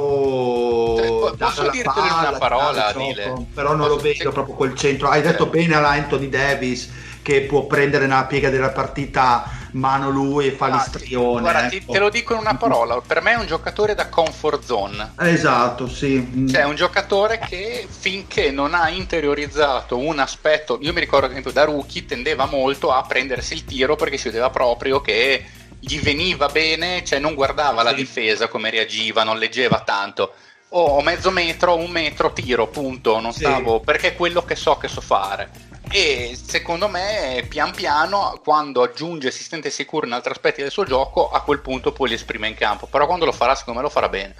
po- 0.95 1.34
dare 1.38 1.65
la 1.65 1.71
in 1.74 1.82
una 1.86 1.93
palla, 1.93 2.38
parola, 2.38 2.91
gioco, 2.93 3.47
però 3.53 3.69
non 3.74 3.88
lo 3.88 3.95
Posso- 3.95 4.01
vedo 4.07 4.17
se- 4.24 4.30
proprio 4.30 4.55
quel 4.55 4.76
centro. 4.76 5.07
Hai 5.09 5.21
detto 5.21 5.45
Eh. 5.45 5.49
bene 5.49 5.76
alla 5.76 5.89
Anthony 5.91 6.28
Davis 6.30 6.89
che 7.24 7.41
può 7.41 7.65
prendere 7.65 8.05
nella 8.05 8.26
piega 8.26 8.51
della 8.51 8.69
partita 8.69 9.49
mano 9.71 10.11
lui 10.11 10.45
e 10.47 10.51
fa 10.51 10.65
Ah, 10.67 10.74
l'istrione. 10.76 11.41
guarda 11.41 11.71
ecco. 11.71 11.91
te 11.93 11.97
lo 11.97 12.09
dico 12.11 12.34
in 12.34 12.39
una 12.41 12.55
parola 12.57 13.01
per 13.01 13.24
me 13.24 13.32
è 13.32 13.36
un 13.38 13.47
giocatore 13.47 13.95
da 13.95 14.07
comfort 14.09 14.63
zone 14.63 15.13
Esatto, 15.17 15.88
sì. 15.88 16.19
Mm. 16.36 16.47
Cioè, 16.47 16.61
è 16.61 16.65
un 16.65 16.76
giocatore 16.76 17.39
che 17.39 17.88
finché 17.89 18.51
non 18.51 18.76
ha 18.76 18.89
interiorizzato 18.89 19.97
un 19.97 20.19
aspetto, 20.19 20.78
io 20.82 20.93
mi 20.93 20.99
ricordo 20.99 21.26
ad 21.26 21.32
esempio 21.32 21.51
da 21.51 21.63
rookie 21.63 22.05
tendeva 22.05 22.45
molto 22.45 22.91
a 22.91 23.01
prendersi 23.01 23.53
il 23.53 23.65
tiro 23.65 23.95
perché 23.95 24.17
si 24.17 24.26
vedeva 24.26 24.51
proprio 24.51 25.01
che 25.01 25.43
gli 25.80 25.99
veniva 25.99 26.47
bene, 26.49 27.03
cioè 27.03 27.17
non 27.19 27.34
guardava 27.34 27.82
la 27.84 27.89
Sì. 27.89 27.95
difesa 27.95 28.47
come 28.47 28.69
reagiva, 28.69 29.24
non 29.24 29.39
leggeva 29.39 29.82
tanto. 29.84 30.34
Oh, 30.76 31.01
mezzo 31.01 31.30
metro, 31.32 31.76
un 31.76 31.89
metro, 31.91 32.32
tiro, 32.32 32.67
punto, 32.67 33.19
non 33.19 33.32
Sì. 33.34 33.39
stavo, 33.39 33.80
perché 33.80 34.09
è 34.09 34.15
quello 34.15 34.43
che 34.43 34.55
so 34.55 34.78
che 34.78 34.88
so 34.88 35.01
fare. 35.01 35.49
E 35.90 36.38
secondo 36.44 36.88
me, 36.88 37.46
pian 37.48 37.72
piano, 37.72 38.40
quando 38.44 38.82
aggiunge 38.82 39.30
si 39.30 39.44
sente 39.44 39.70
sicuro 39.70 40.08
in 40.08 40.14
altri 40.14 40.32
aspetti 40.32 40.62
del 40.62 40.72
suo 40.72 40.86
gioco, 40.86 41.30
a 41.30 41.42
quel 41.42 41.60
punto 41.60 41.92
poi 41.92 42.10
li 42.10 42.16
esprime 42.16 42.48
in 42.48 42.56
campo. 42.56 42.88
Però 42.88 43.06
quando 43.06 43.26
lo 43.26 43.32
farà, 43.32 43.54
secondo 43.54 43.80
me 43.80 43.86
lo 43.86 43.92
farà 43.92 44.10
bene. 44.10 44.36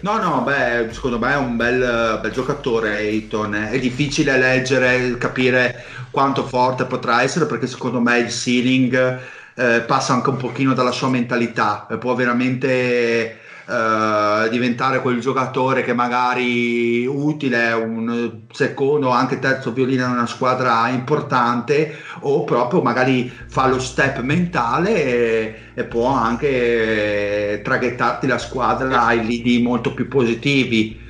No, 0.00 0.18
no, 0.18 0.42
beh, 0.42 0.88
secondo 0.92 1.18
me 1.18 1.32
è 1.32 1.36
un 1.36 1.56
bel, 1.56 2.18
bel 2.20 2.32
giocatore 2.32 2.96
Ayton. 2.96 3.68
È 3.70 3.78
difficile 3.78 4.36
leggere, 4.36 5.16
capire 5.16 5.84
quanto 6.10 6.44
forte 6.44 6.84
potrà 6.84 7.22
essere 7.22 7.46
perché 7.46 7.66
secondo 7.66 8.00
me 8.00 8.18
il 8.18 8.30
ceiling 8.30 9.20
eh, 9.54 9.80
passa 9.82 10.12
anche 10.12 10.30
un 10.30 10.36
pochino 10.36 10.74
dalla 10.74 10.92
sua 10.92 11.08
mentalità. 11.08 11.86
Può 11.98 12.14
veramente 12.14 13.39
eh, 13.70 14.48
diventare 14.48 15.00
quel 15.00 15.20
giocatore 15.20 15.84
che 15.84 15.92
magari 15.92 17.06
utile, 17.06 17.70
un 17.72 18.40
secondo 18.50 19.08
o 19.08 19.10
anche 19.10 19.38
terzo 19.38 19.72
violino 19.72 20.06
in 20.06 20.10
una 20.10 20.26
squadra 20.26 20.88
importante 20.88 21.96
o 22.20 22.42
proprio 22.42 22.82
magari 22.82 23.30
fa 23.46 23.68
lo 23.68 23.78
step 23.78 24.22
mentale 24.22 25.04
e, 25.04 25.54
e 25.74 25.84
può 25.84 26.08
anche 26.08 27.60
traghettarti 27.62 28.26
la 28.26 28.38
squadra 28.38 29.04
ai 29.04 29.24
lidi 29.24 29.62
molto 29.62 29.94
più 29.94 30.08
positivi. 30.08 31.00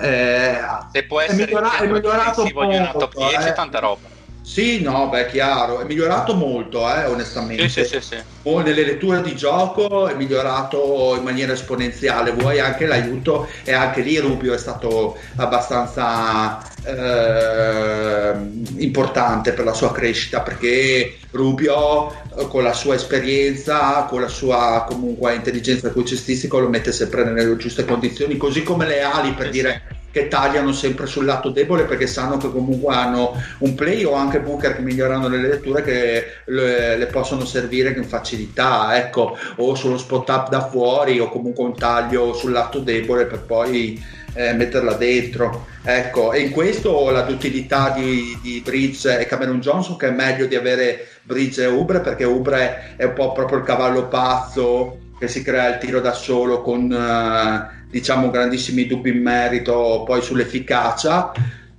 Eh, 0.00 0.58
Se 0.90 1.04
può 1.04 1.20
essere 1.20 1.44
è 1.44 1.54
centro 1.54 1.92
migliorato 1.92 2.42
difensivo 2.42 2.64
di 2.64 2.76
una 2.76 2.92
top 2.92 3.14
molto, 3.16 3.28
10, 3.36 3.48
eh. 3.48 3.52
tanta 3.52 3.78
roba. 3.80 4.17
Sì, 4.48 4.80
no, 4.80 5.10
beh, 5.10 5.26
chiaro, 5.26 5.80
è 5.80 5.84
migliorato 5.84 6.34
molto, 6.34 6.88
eh, 6.90 7.04
onestamente. 7.04 7.68
Sì, 7.68 7.84
sì, 7.84 8.00
sì, 8.00 8.00
sì. 8.00 8.16
Con 8.42 8.64
delle 8.64 8.82
letture 8.82 9.20
di 9.20 9.36
gioco 9.36 10.08
è 10.08 10.14
migliorato 10.14 11.14
in 11.18 11.22
maniera 11.22 11.52
esponenziale, 11.52 12.32
vuoi 12.32 12.58
anche 12.58 12.86
l'aiuto 12.86 13.46
e 13.62 13.72
anche 13.74 14.00
lì 14.00 14.16
Rubio 14.16 14.54
è 14.54 14.58
stato 14.58 15.18
abbastanza 15.36 16.62
eh, 16.82 18.32
importante 18.78 19.52
per 19.52 19.66
la 19.66 19.74
sua 19.74 19.92
crescita 19.92 20.40
perché 20.40 21.18
Rubio 21.32 22.10
eh, 22.10 22.48
con 22.48 22.62
la 22.62 22.72
sua 22.72 22.94
esperienza, 22.94 24.06
con 24.08 24.22
la 24.22 24.28
sua 24.28 24.86
comunque 24.88 25.34
intelligenza 25.34 25.92
calcistica 25.92 26.56
lo 26.56 26.70
mette 26.70 26.90
sempre 26.90 27.22
nelle 27.22 27.54
giuste 27.58 27.84
condizioni, 27.84 28.38
così 28.38 28.62
come 28.62 28.86
le 28.86 29.02
ali 29.02 29.32
per 29.32 29.50
dire 29.50 29.97
che 30.18 30.28
tagliano 30.28 30.72
sempre 30.72 31.06
sul 31.06 31.24
lato 31.24 31.50
debole 31.50 31.84
perché 31.84 32.08
sanno 32.08 32.38
che 32.38 32.50
comunque 32.50 32.92
hanno 32.92 33.40
un 33.58 33.74
play 33.74 34.02
o 34.02 34.14
anche 34.14 34.40
Booker 34.40 34.74
che 34.74 34.82
migliorano 34.82 35.28
le 35.28 35.40
letture 35.40 35.82
che 35.82 36.24
le, 36.46 36.96
le 36.96 37.06
possono 37.06 37.44
servire 37.44 37.94
con 37.94 38.04
facilità, 38.04 38.96
ecco, 38.96 39.36
o 39.56 39.74
sullo 39.76 39.96
spot 39.96 40.28
up 40.28 40.48
da 40.48 40.68
fuori 40.68 41.20
o 41.20 41.28
comunque 41.28 41.64
un 41.64 41.76
taglio 41.76 42.32
sul 42.32 42.50
lato 42.50 42.80
debole 42.80 43.26
per 43.26 43.42
poi 43.42 44.02
eh, 44.34 44.52
metterla 44.54 44.94
dentro. 44.94 45.66
Ecco, 45.84 46.32
e 46.32 46.40
in 46.40 46.50
questo 46.50 47.10
la 47.10 47.22
duttilità 47.22 47.90
di, 47.90 48.36
di 48.42 48.60
Bridge 48.64 49.18
e 49.18 49.26
Cameron 49.26 49.60
Johnson 49.60 49.96
che 49.96 50.08
è 50.08 50.10
meglio 50.10 50.46
di 50.46 50.56
avere 50.56 51.06
Bridge 51.22 51.62
e 51.62 51.66
Ubre 51.66 52.00
perché 52.00 52.24
Ubre 52.24 52.94
è 52.96 53.04
un 53.04 53.12
po' 53.14 53.32
proprio 53.32 53.58
il 53.58 53.64
cavallo 53.64 54.08
pazzo 54.08 54.98
che 55.18 55.28
si 55.28 55.42
crea 55.42 55.68
il 55.74 55.78
tiro 55.78 56.00
da 56.00 56.12
solo 56.12 56.62
con 56.62 56.92
eh, 56.92 57.77
diciamo 57.90 58.30
grandissimi 58.30 58.86
dubbi 58.86 59.10
in 59.10 59.22
merito 59.22 60.02
poi 60.06 60.22
sull'efficacia 60.22 61.32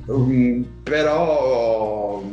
Um, 0.10 0.66
però 0.82 2.24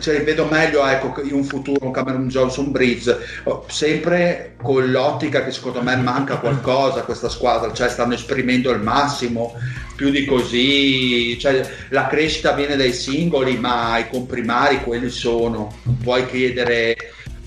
cioè, 0.00 0.24
vedo 0.24 0.46
meglio 0.46 0.86
ecco, 0.86 1.20
in 1.20 1.34
un 1.34 1.44
futuro 1.44 1.84
un 1.84 1.92
Cameron 1.92 2.28
Johnson 2.28 2.70
Bridge 2.70 3.14
oh, 3.44 3.66
sempre 3.68 4.54
con 4.62 4.90
l'ottica 4.90 5.44
che 5.44 5.52
secondo 5.52 5.82
me 5.82 5.96
manca 5.96 6.38
qualcosa 6.38 7.00
a 7.00 7.02
questa 7.02 7.28
squadra 7.28 7.74
cioè 7.74 7.90
stanno 7.90 8.14
esprimendo 8.14 8.70
il 8.70 8.80
massimo 8.80 9.52
più 9.96 10.08
di 10.10 10.24
così 10.24 11.38
cioè, 11.38 11.68
la 11.90 12.06
crescita 12.06 12.52
viene 12.52 12.74
dai 12.76 12.92
singoli 12.92 13.58
ma 13.58 13.98
i 13.98 14.08
comprimari 14.08 14.82
quelli 14.82 15.10
sono. 15.10 15.74
Non 15.82 15.98
puoi 15.98 16.26
chiedere 16.26 16.96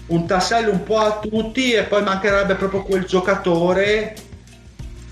un 0.08 0.26
tassello 0.26 0.72
un 0.72 0.84
po' 0.84 0.98
a 0.98 1.20
tutti 1.20 1.72
e 1.72 1.84
poi 1.84 2.04
mancherebbe 2.04 2.56
proprio 2.56 2.84
quel 2.84 3.06
giocatore 3.06 4.16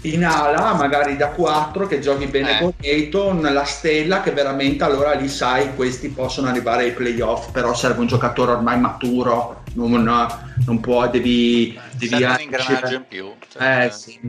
in 0.02 0.24
ala, 0.24 0.74
magari 0.76 1.18
da 1.18 1.28
4 1.30 1.88
che 1.88 2.00
giochi 2.00 2.28
bene 2.28 2.58
Eh. 2.58 2.62
con 2.62 2.74
Ayton, 2.82 3.42
la 3.42 3.64
stella 3.66 4.22
che 4.22 4.32
veramente 4.32 4.84
allora 4.84 5.14
lì 5.14 5.28
sai 5.28 5.76
questi 5.76 6.10
possono 6.10 6.48
arrivare 6.48 6.84
ai 6.84 6.94
playoff, 6.94 7.52
però 7.52 7.74
serve 7.74 8.02
un 8.02 8.08
giocatore 8.08 8.52
ormai 8.52 8.80
maturo, 8.80 9.64
non, 9.74 10.04
non 10.66 10.80
può, 10.80 11.08
devi, 11.10 11.78
devi 11.94 12.08
Serve 12.08 12.26
un 12.26 12.42
ingranaggio 12.42 12.96
in 12.96 13.06
più. 13.08 13.32
cioè, 13.52 13.86
Eh 13.86 13.92
sì. 13.92 14.20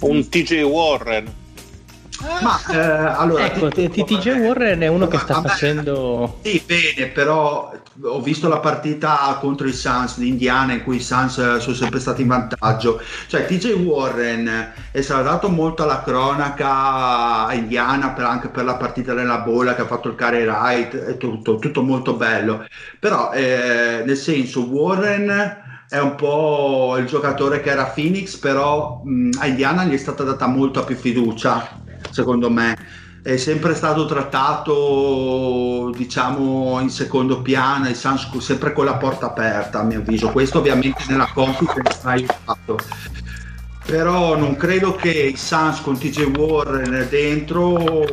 Un 0.00 0.28
TJ 0.28 0.62
Warren. 0.62 1.39
Ma 2.42 2.60
eh, 2.70 2.76
allora, 2.76 3.46
ecco, 3.46 3.68
TJ 3.68 4.38
Warren 4.40 4.80
è 4.80 4.86
uno 4.88 5.06
che 5.08 5.18
sta 5.18 5.40
facendo. 5.40 6.38
Sì, 6.42 6.62
bene, 6.66 7.08
però 7.08 7.72
ho 8.02 8.20
visto 8.20 8.48
la 8.48 8.60
partita 8.60 9.36
contro 9.40 9.66
i 9.66 9.72
Suns 9.72 10.18
di 10.18 10.28
Indiana 10.28 10.74
in 10.74 10.82
cui 10.82 10.96
i 10.96 11.00
Suns 11.00 11.56
sono 11.56 11.74
sempre 11.74 11.98
stati 11.98 12.22
in 12.22 12.28
vantaggio. 12.28 13.00
Cioè, 13.26 13.46
TJ 13.46 13.72
Warren 13.72 14.72
è 14.90 15.00
stato 15.00 15.22
dato 15.22 15.48
molto 15.48 15.82
alla 15.82 16.02
cronaca 16.02 17.52
Indiana 17.54 18.10
per, 18.10 18.24
anche 18.24 18.48
per 18.48 18.64
la 18.64 18.76
partita 18.76 19.14
della 19.14 19.38
bolla 19.38 19.74
che 19.74 19.82
ha 19.82 19.86
fatto 19.86 20.08
il 20.08 20.14
carry 20.14 20.44
right 20.44 20.94
e 20.94 21.16
tutto, 21.16 21.58
tutto 21.58 21.82
molto 21.82 22.14
bello. 22.14 22.66
Però, 22.98 23.32
eh, 23.32 24.02
nel 24.04 24.16
senso, 24.16 24.64
Warren 24.68 25.68
è 25.88 25.98
un 25.98 26.14
po' 26.14 26.96
il 26.98 27.06
giocatore 27.06 27.60
che 27.60 27.70
era 27.70 27.86
Phoenix, 27.86 28.36
però 28.36 29.00
mh, 29.04 29.30
a 29.38 29.46
Indiana 29.46 29.84
gli 29.84 29.94
è 29.94 29.96
stata 29.96 30.22
data 30.22 30.46
molta 30.46 30.84
più 30.84 30.94
fiducia 30.96 31.79
secondo 32.20 32.50
me. 32.50 32.76
È 33.22 33.36
sempre 33.36 33.74
stato 33.74 34.06
trattato, 34.06 35.92
diciamo, 35.94 36.80
in 36.80 36.88
secondo 36.88 37.42
piano, 37.42 37.88
il 37.88 37.94
Sans 37.94 38.30
sempre 38.38 38.72
con 38.72 38.86
la 38.86 38.96
porta 38.96 39.26
aperta, 39.26 39.80
a 39.80 39.82
mio 39.82 39.98
avviso. 39.98 40.30
Questo 40.30 40.58
ovviamente 40.58 41.04
nella 41.08 41.28
conference 41.34 42.00
ha 42.04 42.10
aiutato. 42.10 42.78
Però 43.84 44.38
non 44.38 44.56
credo 44.56 44.94
che 44.94 45.10
i 45.10 45.36
Sans 45.36 45.82
con 45.82 45.98
TJ 45.98 46.36
Warren 46.36 47.08
dentro 47.10 48.06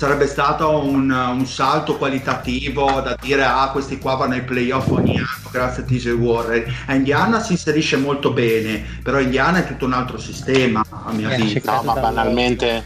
sarebbe 0.00 0.26
stato 0.26 0.82
un, 0.82 1.10
un, 1.10 1.46
salto 1.46 1.98
qualitativo 1.98 3.02
da 3.02 3.14
dire 3.20 3.44
ah 3.44 3.68
questi 3.70 3.98
qua 3.98 4.14
vanno 4.14 4.32
ai 4.32 4.44
playoff 4.44 4.88
ogni 4.88 5.18
anno 5.18 5.50
grazie 5.50 5.82
a 5.82 5.84
TJ 5.84 6.08
Warren 6.12 6.74
a 6.86 6.94
Indiana 6.94 7.38
si 7.38 7.52
inserisce 7.52 7.98
molto 7.98 8.32
bene 8.32 8.82
però 9.02 9.20
Indiana 9.20 9.58
è 9.58 9.66
tutto 9.66 9.84
un 9.84 9.92
altro 9.92 10.16
sistema 10.16 10.82
a 10.88 11.12
mio 11.12 11.28
avviso 11.28 11.60
no 11.66 11.82
ma 11.82 11.92
banalmente, 12.00 12.84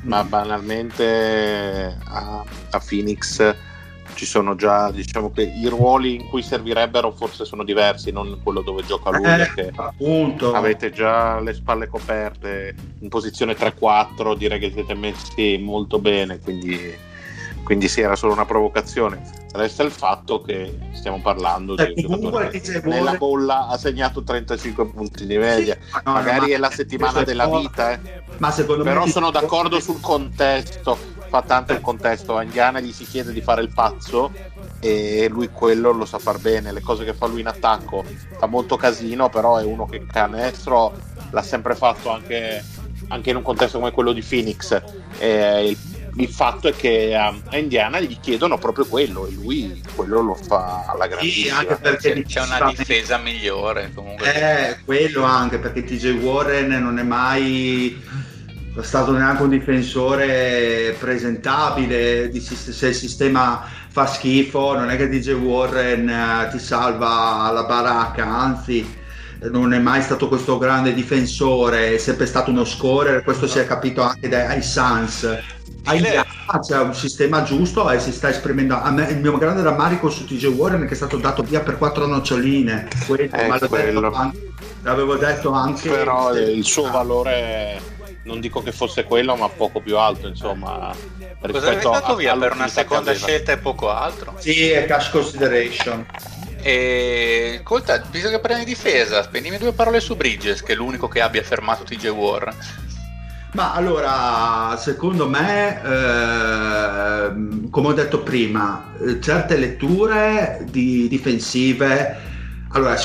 ma 0.00 0.24
banalmente 0.24 1.96
a, 2.02 2.42
a 2.70 2.82
Phoenix 2.84 3.54
ci 4.16 4.24
sono 4.24 4.56
già 4.56 4.90
diciamo 4.90 5.30
che 5.30 5.42
i 5.42 5.68
ruoli 5.68 6.14
in 6.14 6.28
cui 6.28 6.42
servirebbero 6.42 7.12
forse 7.12 7.44
sono 7.44 7.62
diversi 7.62 8.10
non 8.10 8.40
quello 8.42 8.62
dove 8.62 8.82
gioca 8.84 9.10
lui 9.10 9.26
eh, 9.26 9.52
che 9.54 9.70
appunto. 9.74 10.52
avete 10.54 10.90
già 10.90 11.38
le 11.38 11.52
spalle 11.52 11.86
coperte 11.86 12.74
in 13.00 13.08
posizione 13.08 13.54
3-4 13.54 14.34
direi 14.34 14.58
che 14.58 14.72
siete 14.72 14.94
messi 14.94 15.58
molto 15.58 15.98
bene 15.98 16.40
quindi, 16.40 16.96
quindi 17.62 17.88
sì 17.88 18.00
era 18.00 18.16
solo 18.16 18.32
una 18.32 18.46
provocazione 18.46 19.44
resta 19.52 19.82
il 19.82 19.90
fatto 19.90 20.40
che 20.40 20.78
stiamo 20.92 21.20
parlando 21.20 21.76
eh, 21.76 21.92
di 21.92 22.04
un 22.06 22.18
giocatore 22.18 22.50
che 22.50 22.80
nella 22.84 23.16
bolla 23.16 23.68
ha 23.68 23.76
segnato 23.76 24.22
35 24.22 24.86
punti 24.88 25.26
di 25.26 25.36
media 25.36 25.76
sì, 25.78 26.00
no, 26.04 26.12
magari 26.12 26.48
no, 26.50 26.56
è 26.56 26.58
la 26.58 26.70
settimana 26.70 27.22
della 27.22 27.48
vita 27.48 27.92
eh. 27.92 28.22
ma 28.38 28.50
secondo 28.50 28.82
però 28.82 29.04
me 29.04 29.10
sono 29.10 29.30
d'accordo 29.30 29.78
sul 29.78 30.00
contesto 30.00 31.15
fa 31.28 31.42
tanto 31.42 31.72
il 31.72 31.80
contesto. 31.80 32.36
A 32.36 32.42
Indiana 32.42 32.80
gli 32.80 32.92
si 32.92 33.04
chiede 33.04 33.32
di 33.32 33.40
fare 33.40 33.62
il 33.62 33.72
pazzo 33.72 34.32
e 34.80 35.28
lui 35.30 35.50
quello 35.50 35.92
lo 35.92 36.04
sa 36.04 36.18
far 36.18 36.38
bene. 36.38 36.72
Le 36.72 36.80
cose 36.80 37.04
che 37.04 37.14
fa 37.14 37.26
lui 37.26 37.40
in 37.40 37.46
attacco 37.46 38.04
fa 38.38 38.46
molto 38.46 38.76
casino, 38.76 39.28
però 39.28 39.58
è 39.58 39.64
uno 39.64 39.86
che 39.86 40.04
canestro 40.06 40.92
l'ha 41.30 41.42
sempre 41.42 41.74
fatto 41.74 42.10
anche, 42.10 42.64
anche 43.08 43.30
in 43.30 43.36
un 43.36 43.42
contesto 43.42 43.78
come 43.78 43.90
quello 43.90 44.12
di 44.12 44.22
Phoenix. 44.22 44.80
E 45.18 45.68
il, 45.68 45.78
il 46.16 46.28
fatto 46.28 46.68
è 46.68 46.74
che 46.74 47.14
a, 47.14 47.34
Indiana 47.58 48.00
gli 48.00 48.18
chiedono 48.20 48.58
proprio 48.58 48.86
quello 48.86 49.26
e 49.26 49.32
lui 49.32 49.82
quello 49.94 50.20
lo 50.20 50.34
fa 50.34 50.84
alla 50.86 51.06
grandissima. 51.06 51.60
Sì, 51.60 51.66
anche 51.66 51.76
perché 51.76 52.22
c'è 52.22 52.40
una 52.42 52.72
difesa 52.72 53.18
migliore. 53.18 53.92
Comunque. 53.94 54.34
Eh, 54.34 54.84
quello 54.84 55.24
anche 55.24 55.58
perché 55.58 55.84
TJ 55.84 56.22
Warren 56.22 56.68
non 56.68 56.98
è 56.98 57.02
mai 57.02 58.02
è 58.80 58.84
stato 58.84 59.12
neanche 59.12 59.42
un 59.42 59.48
difensore 59.48 60.94
presentabile, 60.98 62.30
se 62.40 62.88
il 62.88 62.94
sistema 62.94 63.64
fa 63.88 64.06
schifo 64.06 64.76
non 64.76 64.90
è 64.90 64.96
che 64.96 65.08
DJ 65.08 65.32
Warren 65.32 66.08
eh, 66.08 66.48
ti 66.50 66.58
salva 66.58 67.50
la 67.52 67.64
baracca, 67.64 68.26
anzi 68.26 69.04
non 69.50 69.72
è 69.72 69.78
mai 69.78 70.02
stato 70.02 70.28
questo 70.28 70.58
grande 70.58 70.92
difensore, 70.92 71.94
è 71.94 71.98
sempre 71.98 72.26
stato 72.26 72.50
uno 72.50 72.64
scorer, 72.64 73.22
questo 73.22 73.46
si 73.46 73.58
è 73.58 73.66
capito 73.66 74.02
anche 74.02 74.28
dai 74.28 74.62
Suns. 74.62 75.26
c'è 76.60 76.78
un 76.78 76.94
sistema 76.94 77.44
giusto 77.44 77.88
e 77.90 78.00
si 78.00 78.12
sta 78.12 78.28
esprimendo. 78.28 78.78
Me, 78.90 79.08
il 79.08 79.18
mio 79.18 79.38
grande 79.38 79.62
rammarico 79.62 80.10
su 80.10 80.24
TJ 80.26 80.46
Warren 80.46 80.82
è 80.82 80.86
che 80.86 80.94
è 80.94 80.96
stato 80.96 81.16
dato 81.16 81.42
via 81.42 81.60
per 81.60 81.78
quattro 81.78 82.06
noccioline. 82.06 82.88
Quello, 83.06 83.30
eh, 83.32 83.46
ma 83.46 83.58
l'avevo 83.58 83.96
detto, 83.96 84.12
anche, 84.12 84.38
l'avevo 84.82 85.16
detto 85.16 85.50
anche. 85.52 85.88
Però 85.88 86.34
il 86.34 86.64
suo 86.64 86.90
valore 86.90 87.95
non 88.26 88.40
dico 88.40 88.60
che 88.62 88.72
fosse 88.72 89.04
quello, 89.04 89.36
ma 89.36 89.48
poco 89.48 89.80
più 89.80 89.96
alto, 89.96 90.26
insomma. 90.26 90.94
Cosa 91.40 91.70
è 91.70 91.80
stato 91.80 92.16
via 92.16 92.36
per 92.36 92.52
una 92.52 92.68
seconda 92.68 93.14
scelta 93.14 93.52
e 93.52 93.58
poco 93.58 93.88
altro? 93.88 94.34
Sì, 94.38 94.68
è 94.68 94.84
cash 94.84 95.10
consideration. 95.10 96.04
E 96.60 97.58
ascolta, 97.60 98.02
visto 98.10 98.28
che 98.28 98.40
parliamo 98.40 98.64
di 98.64 98.70
difesa, 98.70 99.22
spendimi 99.22 99.56
due 99.56 99.72
parole 99.72 100.00
su 100.00 100.16
Bridges, 100.16 100.62
che 100.62 100.72
è 100.72 100.76
l'unico 100.76 101.06
che 101.06 101.20
abbia 101.20 101.42
fermato 101.42 101.84
TJ 101.84 102.08
Warren. 102.08 102.56
Ma 103.52 103.72
allora, 103.72 104.76
secondo 104.76 105.28
me, 105.28 105.80
eh, 105.80 107.70
come 107.70 107.88
ho 107.88 107.92
detto 107.92 108.22
prima, 108.22 108.92
certe 109.20 109.56
letture 109.56 110.66
di 110.68 111.06
difensive, 111.08 112.16
allora 112.72 112.96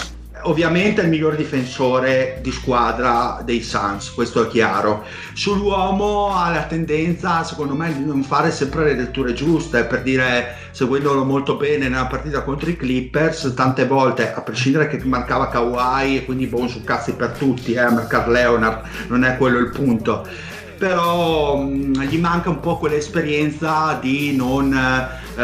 ovviamente 0.43 1.01
è 1.01 1.03
il 1.03 1.09
miglior 1.09 1.35
difensore 1.35 2.39
di 2.41 2.51
squadra 2.51 3.41
dei 3.43 3.61
Suns, 3.61 4.11
questo 4.11 4.45
è 4.45 4.47
chiaro. 4.47 5.03
Sull'uomo 5.33 6.35
ha 6.35 6.49
la 6.49 6.63
tendenza, 6.63 7.43
secondo 7.43 7.75
me, 7.75 7.93
di 7.95 8.03
non 8.03 8.23
fare 8.23 8.51
sempre 8.51 8.85
le 8.85 8.95
letture 8.95 9.33
giuste, 9.33 9.85
per 9.85 10.03
dire, 10.03 10.55
seguendolo 10.71 11.23
molto 11.23 11.55
bene 11.55 11.89
nella 11.89 12.07
partita 12.07 12.41
contro 12.43 12.69
i 12.69 12.77
Clippers, 12.77 13.53
tante 13.55 13.85
volte, 13.85 14.33
a 14.33 14.41
prescindere 14.41 14.87
che 14.87 15.03
marcava 15.03 15.49
Kawhi 15.49 16.17
e 16.17 16.25
quindi 16.25 16.47
buon 16.47 16.69
su 16.69 16.83
cazzi 16.83 17.13
per 17.13 17.31
tutti, 17.31 17.73
eh, 17.73 17.89
marcare 17.89 18.31
Leonard, 18.31 18.81
non 19.07 19.23
è 19.23 19.37
quello 19.37 19.59
il 19.59 19.69
punto 19.69 20.27
però 20.81 21.57
mh, 21.57 22.05
gli 22.05 22.17
manca 22.17 22.49
un 22.49 22.59
po' 22.59 22.79
quell'esperienza 22.79 23.99
di 24.01 24.35
non 24.35 24.75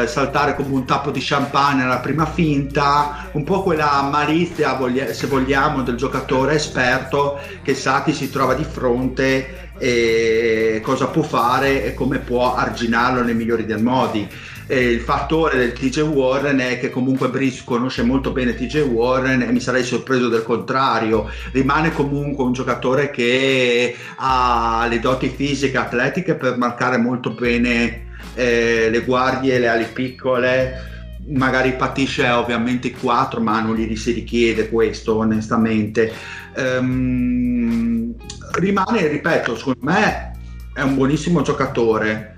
eh, 0.03 0.07
saltare 0.07 0.55
come 0.55 0.73
un 0.73 0.85
tappo 0.85 1.11
di 1.11 1.19
champagne 1.21 1.83
alla 1.83 1.99
prima 1.99 2.25
finta, 2.25 3.29
un 3.31 3.43
po' 3.43 3.63
quella 3.63 4.07
malizia, 4.11 4.73
voglia- 4.73 5.13
se 5.13 5.27
vogliamo, 5.27 5.83
del 5.83 5.95
giocatore 5.95 6.55
esperto 6.55 7.39
che 7.61 7.73
sa 7.75 8.03
chi 8.03 8.13
si 8.13 8.29
trova 8.29 8.53
di 8.53 8.63
fronte 8.63 9.71
e 9.77 10.81
cosa 10.83 11.07
può 11.07 11.21
fare 11.21 11.85
e 11.85 11.93
come 11.93 12.19
può 12.19 12.55
arginarlo 12.55 13.21
nei 13.23 13.35
migliori 13.35 13.65
dei 13.65 13.81
modi 13.81 14.27
eh, 14.67 14.91
il 14.91 14.99
fattore 14.99 15.57
del 15.57 15.71
TJ 15.71 16.01
Warren 16.01 16.59
è 16.59 16.77
che 16.77 16.89
comunque 16.89 17.29
Brice 17.29 17.63
conosce 17.63 18.03
molto 18.03 18.31
bene 18.31 18.53
TJ 18.53 18.81
Warren 18.81 19.41
e 19.41 19.51
mi 19.51 19.61
sarei 19.61 19.83
sorpreso 19.83 20.27
del 20.27 20.43
contrario. 20.43 21.29
Rimane 21.53 21.93
comunque 21.93 22.43
un 22.43 22.51
giocatore 22.51 23.09
che 23.09 23.95
ha 24.17 24.85
le 24.89 24.99
doti 24.99 25.29
fisiche, 25.29 25.77
atletiche 25.77 26.35
per 26.35 26.57
marcare 26.57 26.97
molto 26.97 27.31
bene 27.31 28.06
eh, 28.37 28.89
le 28.91 29.01
guardie, 29.01 29.57
le 29.57 29.67
ali 29.67 29.85
piccole. 29.91 30.95
Magari 31.29 31.73
patisce 31.73 32.29
ovviamente 32.29 32.91
quattro, 32.91 33.41
ma 33.41 33.59
non 33.59 33.75
gli 33.75 33.95
si 33.97 34.11
richiede 34.13 34.69
questo 34.69 35.17
onestamente. 35.17 36.13
Um, 36.55 38.13
rimane, 38.53 39.07
ripeto, 39.07 39.57
secondo 39.57 39.79
me 39.81 40.31
è 40.73 40.81
un 40.81 40.95
buonissimo 40.95 41.41
giocatore. 41.41 42.37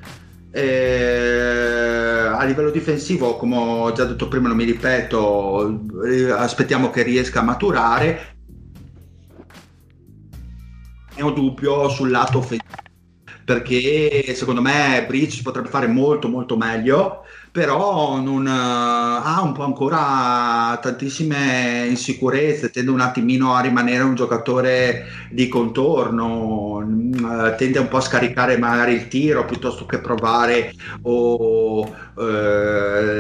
Eh, 0.51 2.29
a 2.33 2.43
livello 2.45 2.71
difensivo, 2.71 3.35
come 3.35 3.57
ho 3.57 3.91
già 3.91 4.05
detto 4.05 4.27
prima, 4.27 4.47
non 4.47 4.57
mi 4.57 4.63
ripeto, 4.63 5.85
eh, 6.07 6.31
aspettiamo 6.31 6.89
che 6.89 7.03
riesca 7.03 7.41
a 7.41 7.43
maturare. 7.43 8.37
Ne 11.15 11.21
ho 11.21 11.31
dubbio 11.31 11.89
sul 11.89 12.09
lato 12.09 12.39
offensivo 12.39 12.88
perché 13.49 14.35
secondo 14.35 14.61
me 14.61 15.03
Bridge 15.07 15.41
potrebbe 15.41 15.69
fare 15.69 15.87
molto 15.87 16.27
molto 16.27 16.55
meglio 16.55 17.23
però 17.51 18.21
non, 18.21 18.45
uh, 18.45 19.23
ha 19.25 19.41
un 19.41 19.53
po' 19.53 19.63
ancora 19.63 20.77
tantissime 20.79 21.87
insicurezze, 21.89 22.69
tende 22.69 22.91
un 22.91 22.99
attimino 22.99 23.55
a 23.55 23.61
rimanere 23.61 24.03
un 24.03 24.13
giocatore 24.13 25.05
di 25.31 25.47
contorno, 25.47 26.75
uh, 26.75 27.55
tende 27.57 27.79
un 27.79 27.87
po' 27.87 27.97
a 27.97 28.01
scaricare 28.01 28.59
magari 28.59 28.93
il 28.93 29.07
tiro 29.07 29.45
piuttosto 29.45 29.87
che 29.87 29.97
provare 29.97 30.73
o 31.01 31.79
uh, 31.79 31.93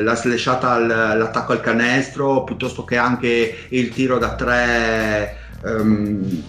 la 0.03 0.15
slashata 0.15 0.73
al, 0.73 0.85
l'attacco 0.85 1.53
al 1.53 1.61
canestro 1.61 2.43
piuttosto 2.43 2.83
che 2.83 2.97
anche 2.97 3.65
il 3.69 3.89
tiro 3.89 4.19
da 4.19 4.35
tre. 4.35 5.37
Um, 5.63 6.43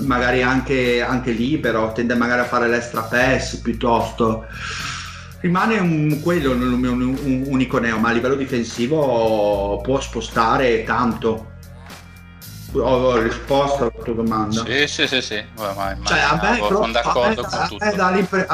magari 0.00 0.42
anche, 0.42 1.02
anche 1.02 1.30
libero, 1.30 1.92
tende 1.92 2.14
magari 2.14 2.40
a 2.40 2.44
fare 2.44 2.68
l'extra 2.68 3.02
pass 3.02 3.56
piuttosto 3.56 4.46
rimane 5.40 5.78
un, 5.78 6.20
quello 6.20 6.54
mio 6.54 6.92
un, 6.92 7.44
unico 7.46 7.78
neo, 7.78 7.98
ma 7.98 8.08
a 8.08 8.12
livello 8.12 8.34
difensivo 8.34 9.80
può 9.82 10.00
spostare 10.00 10.82
tanto. 10.84 11.52
ho 12.74 13.16
risposto 13.18 13.82
alla 13.82 14.04
tua 14.04 14.14
domanda. 14.14 14.64
Sì, 14.64 14.86
sì, 14.86 15.06
sì, 15.06 15.22
sì. 15.22 15.36
Beh, 15.36 15.72
ma 15.74 15.96
Cioè, 16.04 16.18
me, 16.36 16.58
però- 16.58 16.80
me- 17.78 17.94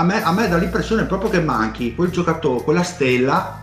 me- 0.03 0.23
a 0.23 0.33
me 0.33 0.49
dà 0.49 0.57
l'impressione 0.57 1.05
proprio 1.05 1.31
che 1.31 1.41
manchi 1.41 1.95
quel 1.95 2.11
giocatore, 2.11 2.63
quella 2.63 2.83
stella. 2.83 3.61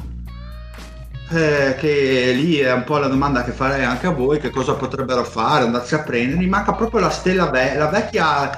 Eh, 1.34 1.75
che 1.77 2.32
lì 2.36 2.57
è 2.57 2.71
un 2.73 2.84
po' 2.84 2.97
la 2.97 3.07
domanda 3.07 3.43
che 3.43 3.51
farei 3.51 3.84
anche 3.84 4.07
a 4.07 4.11
voi: 4.11 4.39
che 4.39 4.49
cosa 4.49 4.73
potrebbero 4.73 5.23
fare? 5.23 5.63
Andarsi 5.65 5.95
a 5.95 5.99
prendere. 6.03 6.38
Mi 6.39 6.47
manca 6.47 6.73
proprio 6.73 6.99
la 7.01 7.09
stella, 7.09 7.49
ve- 7.49 7.75
la 7.75 7.88
vecchia, 7.88 8.49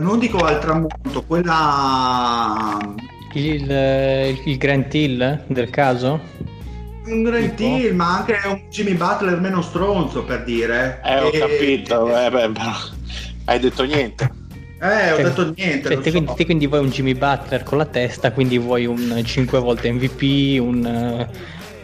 non 0.00 0.18
dico 0.18 0.38
al 0.38 0.58
tramonto, 0.60 1.22
quella 1.26 2.78
Il, 3.34 3.44
il, 3.70 4.40
il 4.44 4.56
Grant 4.58 4.94
Hill 4.94 5.42
del 5.46 5.70
caso? 5.70 6.20
un 7.06 7.22
Grant 7.22 7.54
Tipo? 7.54 7.76
Hill, 7.76 7.94
ma 7.94 8.16
anche 8.18 8.38
un 8.46 8.62
Jimmy 8.70 8.94
Butler 8.94 9.38
meno 9.38 9.60
stronzo 9.60 10.24
per 10.24 10.42
dire. 10.44 11.00
Eh, 11.04 11.20
ho 11.20 11.30
E- 11.30 11.38
capito, 11.38 12.08
eh, 12.18 12.30
beh, 12.30 12.50
però 12.50 12.72
hai 13.44 13.58
detto 13.58 13.82
niente. 13.84 14.30
Eh, 14.80 15.12
ho 15.12 15.16
Cioè- 15.16 15.24
detto 15.24 15.52
niente. 15.54 15.88
Cioè, 15.90 15.98
te, 16.00 16.10
so. 16.10 16.16
quindi, 16.18 16.32
te 16.34 16.44
quindi 16.46 16.66
vuoi 16.66 16.80
un 16.80 16.88
Jimmy 16.90 17.14
Butler 17.14 17.62
con 17.62 17.76
la 17.78 17.84
testa, 17.84 18.32
quindi 18.32 18.56
vuoi 18.58 18.86
un 18.86 19.20
5 19.22 19.58
volte 19.58 19.90
MVP, 19.92 20.58
un, 20.60 20.84
eh, 20.86 21.28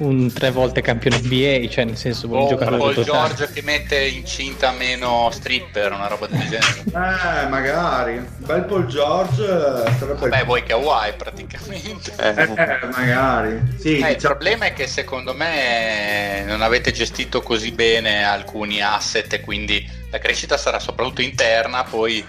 un 0.01 0.33
3 0.33 0.51
volte 0.51 0.81
campione 0.81 1.19
NBA, 1.23 1.69
cioè 1.69 1.85
nel 1.85 1.97
senso 1.97 2.27
vuoi 2.29 2.41
un 2.41 2.47
O 2.47 2.49
un 2.51 2.57
giocatore 2.59 2.79
Paul 2.79 2.95
totale. 2.95 3.35
George 3.35 3.53
che 3.53 3.63
mette 3.63 4.07
incinta 4.07 4.73
meno 4.73 5.29
stripper, 5.31 5.93
una 5.93 6.07
roba 6.07 6.27
del 6.27 6.41
genere. 6.49 6.69
Eh, 7.43 7.47
magari. 7.49 8.17
Un 8.17 8.27
bel 8.39 8.65
Paul 8.65 8.87
George 8.87 9.43
eh, 9.43 9.93
sarebbe... 9.99 10.29
Vabbè, 10.29 10.45
voi 10.45 10.63
che 10.63 10.73
Hawaii 10.73 11.13
praticamente. 11.15 12.13
Eh, 12.19 12.29
Eh, 12.29 12.87
magari. 12.91 13.61
Sì, 13.79 13.99
Eh, 13.99 14.09
il 14.11 14.15
diciamo- 14.15 14.35
problema 14.35 14.65
è 14.67 14.73
che 14.73 14.87
secondo 14.87 15.35
me 15.35 16.45
non 16.47 16.63
avete 16.63 16.93
gestito 16.93 17.43
così 17.43 17.71
bene 17.73 18.25
alcuni 18.25 18.83
asset 18.83 19.33
e 19.35 19.41
quindi 19.41 19.87
la 20.11 20.19
crescita 20.19 20.57
sarà 20.57 20.79
soprattutto 20.79 21.21
interna, 21.23 21.85
poi 21.85 22.25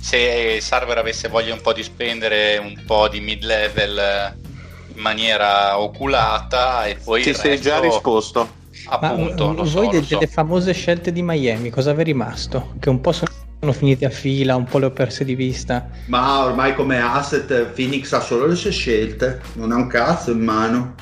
se 0.00 0.18
il 0.56 0.62
server 0.62 0.98
avesse 0.98 1.28
voglia 1.28 1.54
un 1.54 1.60
po' 1.60 1.72
di 1.72 1.82
spendere 1.82 2.56
un 2.58 2.82
po' 2.86 3.08
di 3.08 3.20
mid 3.20 3.42
level 3.42 4.36
in 4.94 5.02
maniera 5.02 5.78
oculata 5.78 6.86
e 6.86 6.96
poi 6.96 7.22
ti 7.22 7.34
sei 7.34 7.60
già 7.60 7.78
resto, 7.80 7.80
risposto. 7.80 8.58
appunto, 8.84 9.46
Ma 9.46 9.52
lo 9.52 9.62
eh, 9.62 9.66
so, 9.66 9.80
voi 9.80 9.88
de- 9.88 10.00
lo 10.00 10.02
so. 10.02 10.18
delle 10.18 10.26
famose 10.26 10.72
scelte 10.72 11.12
di 11.12 11.22
Miami, 11.22 11.70
cosa 11.70 11.92
vi 11.92 12.02
è 12.02 12.04
rimasto? 12.04 12.74
Che 12.78 12.88
un 12.88 13.00
po' 13.00 13.12
sono 13.12 13.30
finite 13.72 14.04
a 14.04 14.10
fila, 14.10 14.56
un 14.56 14.66
po' 14.66 14.78
le 14.78 14.86
ho 14.86 14.92
perse 14.92 15.24
di 15.24 15.34
vista. 15.34 15.88
Ma 16.06 16.44
ormai 16.44 16.74
come 16.74 17.00
asset 17.00 17.66
Phoenix 17.72 18.12
ha 18.12 18.20
solo 18.20 18.46
le 18.46 18.54
sue 18.56 18.70
scelte, 18.72 19.40
non 19.54 19.72
ha 19.72 19.76
un 19.76 19.86
cazzo 19.86 20.30
in 20.32 20.40
mano. 20.40 20.94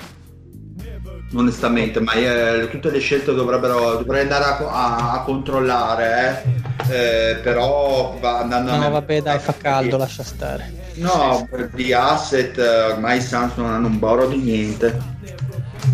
Onestamente, 1.34 1.98
ma 2.00 2.12
eh, 2.12 2.68
tutte 2.70 2.90
le 2.90 2.98
scelte 2.98 3.32
dovrebbero 3.32 3.96
dovrei 3.96 4.22
andare 4.22 4.44
a, 4.44 4.56
a- 4.58 5.12
a 5.12 5.22
controllare, 5.22 6.44
eh. 6.44 6.60
Eh, 6.92 7.36
però 7.36 8.16
va 8.20 8.40
andando 8.40 8.70
a 8.70 8.74
No, 8.74 8.80
me- 8.82 8.90
vabbè, 8.90 9.22
dai, 9.22 9.38
fa 9.38 9.54
caldo, 9.56 9.96
lascia 9.96 10.22
stare. 10.24 10.80
No, 10.94 11.48
di 11.72 11.92
asset 11.94 12.58
eh, 12.58 12.82
ormai 12.92 13.16
i 13.18 13.22
Suns 13.22 13.54
non 13.56 13.70
hanno 13.70 13.86
un 13.86 13.98
boro 13.98 14.26
di 14.26 14.36
niente. 14.36 14.98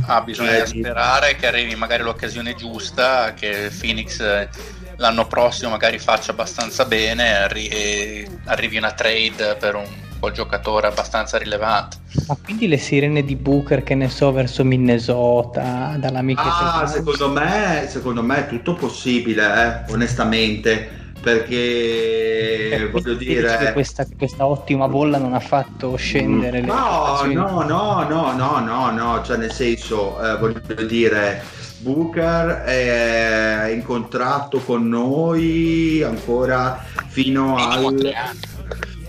Ah, 0.06 0.22
bisogna 0.22 0.56
Eh, 0.62 0.66
sperare 0.66 1.36
che 1.36 1.46
arrivi 1.46 1.74
magari 1.76 2.02
l'occasione 2.02 2.54
giusta, 2.54 3.32
che 3.34 3.70
Phoenix 3.78 4.18
eh, 4.20 4.48
l'anno 4.96 5.26
prossimo 5.26 5.70
magari 5.70 5.98
faccia 5.98 6.32
abbastanza 6.32 6.84
bene 6.86 7.36
arri- 7.44 7.68
e 7.68 8.28
arrivi 8.46 8.76
una 8.78 8.92
trade 8.92 9.54
per 9.56 9.76
un 9.76 9.86
quel 10.18 10.32
giocatore 10.32 10.86
abbastanza 10.86 11.38
rilevante. 11.38 11.96
Ma 12.26 12.36
quindi 12.42 12.68
le 12.68 12.78
sirene 12.78 13.24
di 13.24 13.36
Booker, 13.36 13.82
che 13.82 13.94
ne 13.94 14.08
so, 14.08 14.32
verso 14.32 14.64
Minnesota, 14.64 15.96
dall'amica 15.98 16.42
Ah, 16.42 16.86
secondo 16.86 17.30
me, 17.30 17.86
secondo 17.88 18.22
me 18.22 18.38
è 18.38 18.48
tutto 18.48 18.74
possibile, 18.74 19.84
eh, 19.86 19.92
onestamente, 19.92 20.88
perché 21.20 22.88
voglio 22.92 23.14
dire... 23.14 23.72
questa, 23.72 24.06
questa 24.16 24.46
ottima 24.46 24.88
bolla 24.88 25.18
non 25.18 25.34
ha 25.34 25.40
fatto 25.40 25.96
scendere 25.96 26.60
le 26.60 26.66
No, 26.66 27.02
prestazioni. 27.04 27.34
no, 27.34 27.62
no, 27.62 28.06
no, 28.08 28.32
no, 28.32 28.58
no, 28.60 28.90
no, 28.90 29.22
cioè 29.24 29.36
nel 29.36 29.52
senso, 29.52 30.20
eh, 30.22 30.36
voglio 30.38 30.60
dire, 30.86 31.42
Booker 31.80 32.62
è 32.64 33.70
in 33.72 33.84
contratto 33.84 34.58
con 34.58 34.88
noi 34.88 36.02
ancora 36.02 36.82
fino 37.08 37.56
al. 37.56 38.14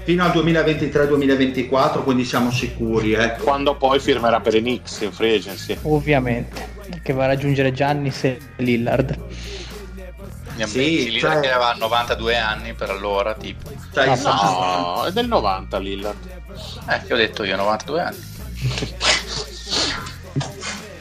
Fino 0.03 0.23
al 0.23 0.31
2023-2024, 0.31 2.03
quindi 2.03 2.25
siamo 2.25 2.49
sicuri, 2.51 3.13
ecco. 3.13 3.43
Quando 3.43 3.75
poi 3.75 3.99
firmerà 3.99 4.39
per 4.39 4.55
i 4.55 4.59
Knicks 4.61 5.01
in 5.01 5.11
free 5.11 5.35
agency. 5.35 5.77
Ovviamente, 5.83 6.67
che 7.03 7.13
va 7.13 7.25
a 7.25 7.27
raggiungere 7.27 7.71
Giannis 7.71 8.23
e 8.23 8.39
Lillard. 8.57 9.17
Sì, 10.65 10.77
Benji 10.77 11.11
Lillard 11.11 11.33
cioè- 11.35 11.41
che 11.43 11.51
aveva 11.51 11.73
92 11.73 12.37
anni 12.37 12.73
per 12.73 12.89
allora, 12.89 13.33
tipo. 13.33 13.69
Cioè, 13.93 14.07
No, 14.07 14.13
i 14.13 14.17
Suns- 14.17 14.41
No, 14.41 15.03
è 15.05 15.11
del 15.11 15.27
90 15.27 15.77
Lillard. 15.77 16.17
Eh, 16.89 17.01
che 17.05 17.13
ho 17.13 17.17
detto 17.17 17.43
io, 17.45 17.55
92 17.55 18.01
anni. 18.01 18.17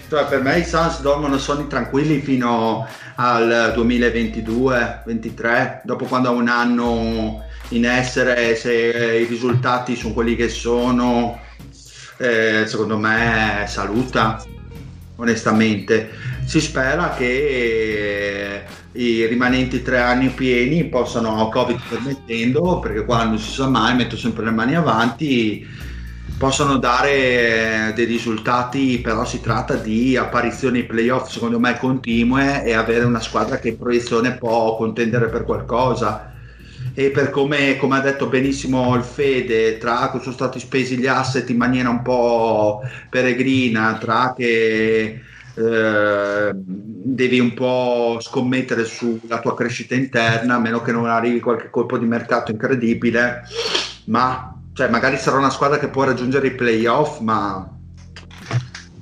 Cioè, 0.08 0.24
per 0.26 0.42
me 0.42 0.58
i 0.58 0.64
Suns 0.64 1.00
dormono 1.00 1.38
sonni 1.38 1.66
tranquilli 1.66 2.20
fino 2.20 2.86
al 3.16 3.72
2022-23, 3.76 5.80
dopo 5.82 6.04
quando 6.06 6.28
ha 6.28 6.32
un 6.32 6.48
anno 6.48 7.42
in 7.70 7.84
essere, 7.84 8.54
se 8.56 8.72
i 8.72 9.24
risultati 9.26 9.96
sono 9.96 10.14
quelli 10.14 10.36
che 10.36 10.48
sono, 10.48 11.38
eh, 12.18 12.64
secondo 12.66 12.96
me 12.98 13.64
saluta, 13.66 14.42
onestamente. 15.16 16.10
Si 16.44 16.60
spera 16.60 17.14
che 17.16 18.64
i 18.92 19.26
rimanenti 19.26 19.82
tre 19.82 20.00
anni 20.00 20.28
pieni 20.30 20.84
possano, 20.84 21.48
Covid 21.50 21.80
permettendo, 21.88 22.78
perché 22.78 23.04
qua 23.04 23.24
non 23.24 23.38
si 23.38 23.52
sa 23.52 23.68
mai, 23.68 23.94
metto 23.94 24.16
sempre 24.16 24.44
le 24.44 24.50
mani 24.50 24.74
avanti, 24.74 25.66
possono 26.38 26.78
dare 26.78 27.92
dei 27.94 28.04
risultati, 28.06 28.98
però 29.00 29.24
si 29.24 29.40
tratta 29.40 29.74
di 29.74 30.16
apparizioni 30.16 30.84
playoff 30.84 31.30
secondo 31.30 31.58
me 31.58 31.76
continue 31.78 32.64
e 32.64 32.72
avere 32.74 33.04
una 33.04 33.20
squadra 33.20 33.58
che 33.58 33.68
in 33.68 33.78
proiezione 33.78 34.36
può 34.36 34.76
contendere 34.76 35.28
per 35.28 35.44
qualcosa. 35.44 36.32
E 36.98 37.12
per 37.12 37.30
come, 37.30 37.76
come 37.76 37.96
ha 37.96 38.00
detto 38.00 38.26
benissimo 38.26 38.96
il 38.96 39.04
Fede, 39.04 39.78
tra 39.78 40.10
che 40.10 40.18
sono 40.18 40.32
stati 40.32 40.58
spesi 40.58 40.98
gli 40.98 41.06
asset 41.06 41.48
in 41.48 41.56
maniera 41.56 41.90
un 41.90 42.02
po' 42.02 42.80
peregrina, 43.08 43.96
tra 43.98 44.34
che 44.36 45.20
eh, 45.54 46.50
devi 46.54 47.38
un 47.38 47.54
po' 47.54 48.18
scommettere 48.20 48.84
sulla 48.84 49.38
tua 49.38 49.54
crescita 49.54 49.94
interna, 49.94 50.56
a 50.56 50.58
meno 50.58 50.82
che 50.82 50.90
non 50.90 51.06
arrivi 51.06 51.38
qualche 51.38 51.70
colpo 51.70 51.98
di 51.98 52.06
mercato 52.06 52.50
incredibile, 52.50 53.44
ma 54.06 54.60
cioè, 54.72 54.88
magari 54.88 55.18
sarà 55.18 55.36
una 55.36 55.50
squadra 55.50 55.78
che 55.78 55.90
può 55.90 56.02
raggiungere 56.02 56.48
i 56.48 56.54
playoff, 56.56 57.20
ma 57.20 57.78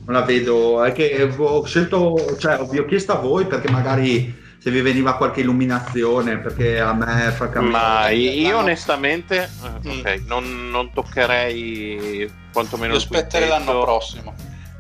non 0.05 0.15
la 0.15 0.21
vedo. 0.21 0.85
È 0.85 0.93
che 0.93 1.33
ho 1.35 1.65
scelto, 1.65 2.37
cioè, 2.39 2.63
vi 2.71 2.77
ho 2.77 2.85
chiesto 2.85 3.13
a 3.13 3.21
voi 3.21 3.47
perché 3.47 3.71
magari 3.71 4.45
se 4.67 4.73
vi 4.73 4.81
veniva 4.81 5.15
qualche 5.15 5.43
illuminazione, 5.43 6.39
perché 6.39 6.81
a 6.81 6.93
me 6.93 7.31
francamente. 7.31 7.77
Ma 7.79 8.09
io 8.09 8.59
onestamente, 8.59 9.45
eh, 9.45 9.89
Mm. 9.89 9.99
ok, 10.01 10.23
non, 10.27 10.71
non 10.71 10.93
toccherei 10.93 12.29
quantomeno 12.53 12.95
Io 12.95 12.99
aspetterei 12.99 13.49
l'anno 13.49 13.81
prossimo. 13.83 14.35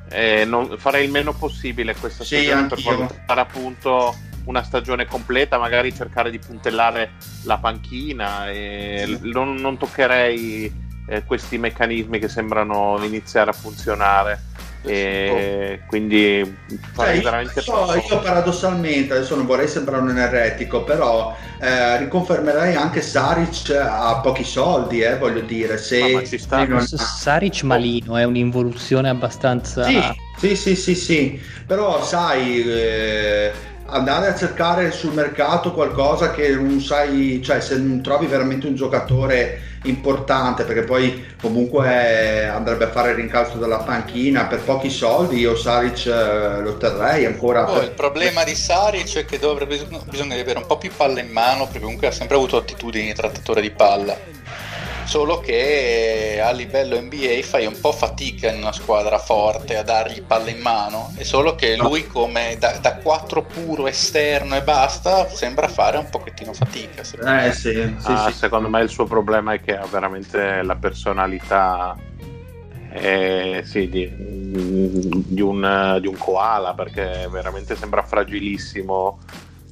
Eh, 0.08 0.44
non- 0.44 0.74
farei 0.76 1.04
il 1.04 1.12
meno 1.12 1.32
possibile 1.34 1.94
questa 1.94 2.24
Sì, 2.24 2.34
stagione 2.42 2.66
per 2.66 2.78
anch'io. 2.78 2.96
portare 3.06 3.40
appunto 3.40 4.16
una 4.46 4.64
stagione 4.64 5.06
completa, 5.06 5.56
magari 5.56 5.94
cercare 5.94 6.32
di 6.32 6.40
puntellare 6.40 7.12
la 7.44 7.58
panchina 7.58 8.50
e 8.50 9.06
l- 9.06 9.20
non, 9.28 9.54
non 9.54 9.76
toccherei 9.78 10.84
eh, 11.08 11.22
questi 11.22 11.58
meccanismi 11.58 12.18
che 12.18 12.28
sembrano 12.28 12.98
iniziare 13.04 13.50
a 13.50 13.52
funzionare. 13.52 14.42
E 14.82 15.82
quindi 15.86 16.42
Cioè, 16.66 16.78
farei 16.92 17.16
io, 17.16 17.22
veramente 17.22 17.60
so- 17.60 17.72
poco. 17.72 17.92
io 17.94 18.20
paradossalmente, 18.20 19.14
adesso 19.14 19.34
non 19.34 19.46
vorrei 19.46 19.68
sembrare 19.68 20.02
un 20.02 20.10
eneretico, 20.10 20.84
però 20.84 21.34
eh, 21.60 21.96
riconfermerei 21.98 22.74
anche 22.74 23.02
Saric 23.02 23.70
a 23.70 24.20
pochi 24.20 24.44
soldi, 24.44 25.00
eh, 25.00 25.16
voglio 25.18 25.40
dire. 25.40 25.76
Se, 25.78 26.00
Ma- 26.00 26.20
ma 26.20 26.24
ci 26.24 26.38
sta. 26.38 26.64
non- 26.64 26.86
Saric 26.86 27.62
malino 27.64 28.16
è 28.16 28.24
un'involuzione 28.24 29.08
abbastanza... 29.08 29.84
Sì, 30.36 30.54
sì, 30.54 30.56
sì, 30.56 30.76
sì, 30.76 30.94
sì. 30.94 31.40
però 31.66 32.02
sai, 32.04 32.62
eh, 32.62 33.52
andare 33.88 34.28
a 34.28 34.34
cercare 34.34 34.90
sul 34.90 35.12
mercato 35.12 35.72
qualcosa 35.72 36.32
che 36.32 36.48
non 36.50 36.80
sai, 36.80 37.40
cioè 37.42 37.60
se 37.60 37.76
non 37.78 38.02
trovi 38.02 38.26
veramente 38.26 38.66
un 38.66 38.74
giocatore 38.74 39.74
importante, 39.84 40.64
perché 40.64 40.82
poi 40.82 41.24
comunque 41.40 42.46
andrebbe 42.46 42.84
a 42.84 42.90
fare 42.90 43.10
il 43.10 43.16
rincalzo 43.16 43.56
dalla 43.58 43.78
panchina 43.78 44.46
per 44.46 44.60
pochi 44.60 44.90
soldi, 44.90 45.38
io 45.38 45.56
Saric 45.56 46.06
eh, 46.06 46.60
lo 46.60 46.76
terrei 46.76 47.24
ancora. 47.24 47.64
Poi 47.64 47.74
per- 47.74 47.84
il 47.84 47.94
problema 47.94 48.44
di 48.44 48.54
Saric 48.54 49.18
è 49.18 49.24
che 49.24 49.38
dovrebbe, 49.38 49.78
bisogna 50.08 50.34
di 50.34 50.40
avere 50.40 50.58
un 50.58 50.66
po' 50.66 50.78
più 50.78 50.90
palla 50.94 51.20
in 51.20 51.30
mano 51.30 51.64
perché 51.66 51.80
comunque 51.80 52.08
ha 52.08 52.12
sempre 52.12 52.36
avuto 52.36 52.56
attitudini 52.56 53.06
di 53.06 53.14
trattatore 53.14 53.60
di 53.60 53.70
palla. 53.70 54.18
Solo 55.06 55.40
che 55.40 56.40
a 56.42 56.50
livello 56.50 57.00
NBA 57.00 57.40
fai 57.42 57.66
un 57.66 57.78
po' 57.80 57.92
fatica 57.92 58.50
in 58.50 58.58
una 58.60 58.72
squadra 58.72 59.18
forte 59.18 59.76
a 59.76 59.82
dargli 59.82 60.22
palle 60.22 60.50
in 60.50 60.60
mano, 60.60 61.12
è 61.16 61.22
solo 61.22 61.54
che 61.54 61.76
lui 61.76 62.06
come 62.06 62.56
da, 62.58 62.78
da 62.80 62.96
4 62.96 63.42
puro 63.42 63.86
esterno 63.86 64.56
e 64.56 64.62
basta 64.62 65.28
sembra 65.28 65.68
fare 65.68 65.96
un 65.98 66.08
pochettino 66.10 66.52
fatica. 66.52 67.02
Eh 67.46 67.52
sì, 67.52 67.72
sì, 67.72 67.94
Ah, 68.04 68.30
sì. 68.30 68.36
Secondo 68.36 68.68
me 68.68 68.82
il 68.82 68.88
suo 68.88 69.04
problema 69.04 69.52
è 69.54 69.60
che 69.60 69.76
ha 69.76 69.86
veramente 69.86 70.62
la 70.62 70.76
personalità 70.76 71.96
eh, 72.92 73.62
sì, 73.64 73.88
di, 73.88 74.10
di 74.16 75.40
un, 75.40 75.98
di 76.00 76.06
un 76.06 76.16
koala 76.16 76.74
perché 76.74 77.28
veramente 77.30 77.76
sembra 77.76 78.02
fragilissimo 78.02 79.18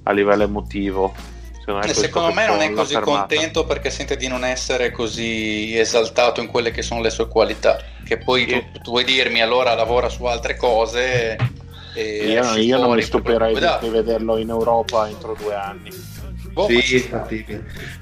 a 0.05 0.13
livello 0.13 0.43
emotivo. 0.43 1.15
Secondo 1.65 1.81
me, 1.81 1.85
E 1.87 1.95
questo 1.95 2.03
secondo 2.03 2.35
me 2.35 2.47
non 2.47 2.61
è 2.61 2.73
così 2.73 2.93
fermata. 2.93 3.19
contento 3.27 3.65
perché 3.65 3.89
sente 3.89 4.17
di 4.19 4.29
non 4.29 4.45
essere 4.45 4.91
così 4.91 5.75
esaltato 5.79 6.43
in 6.43 6.47
quelle 6.49 6.71
che 6.71 6.83
sono 6.83 7.01
le 7.01 7.09
sue 7.09 7.27
qualità. 7.27 7.79
Che 8.05 8.19
poi 8.19 8.45
tu, 8.47 8.63
tu 8.83 8.91
vuoi 8.91 9.05
dirmi 9.05 9.41
allora 9.41 9.75
lavora 9.75 10.11
su 10.11 10.25
altre 10.25 10.57
cose. 10.57 11.37
E 11.95 12.27
Io, 12.27 12.55
io 12.57 12.79
non 12.79 12.95
mi 12.95 13.01
stupirei 13.03 13.55
di 13.81 13.89
vederlo 13.89 14.37
in 14.37 14.51
Europa 14.51 15.09
entro 15.09 15.35
due 15.41 15.55
anni. 15.55 15.91
boh, 16.53 16.69
Sì. 16.69 17.09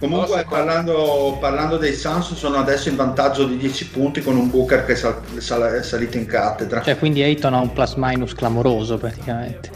Comunque 0.01 0.45
parlando, 0.49 1.37
parlando 1.41 1.77
dei 1.77 1.95
Suns 1.95 2.35
sono 2.35 2.57
adesso 2.59 2.89
in 2.89 2.97
vantaggio 2.97 3.45
di 3.45 3.57
10 3.59 3.89
punti 3.91 4.23
con 4.23 4.37
un 4.37 4.51
Booker 4.51 4.85
che 4.85 4.93
è, 4.93 4.97
sal- 4.97 5.21
sal- 5.39 5.63
è 5.75 5.83
salito 5.85 6.17
in 6.17 6.27
cattedra. 6.27 6.83
Cioè, 6.83 6.99
quindi 6.99 7.23
Ayton 7.23 7.55
ha 7.55 7.61
un 7.61 7.73
plus 7.73 7.95
minus 7.97 8.35
clamoroso 8.35 8.99
praticamente. 8.99 9.71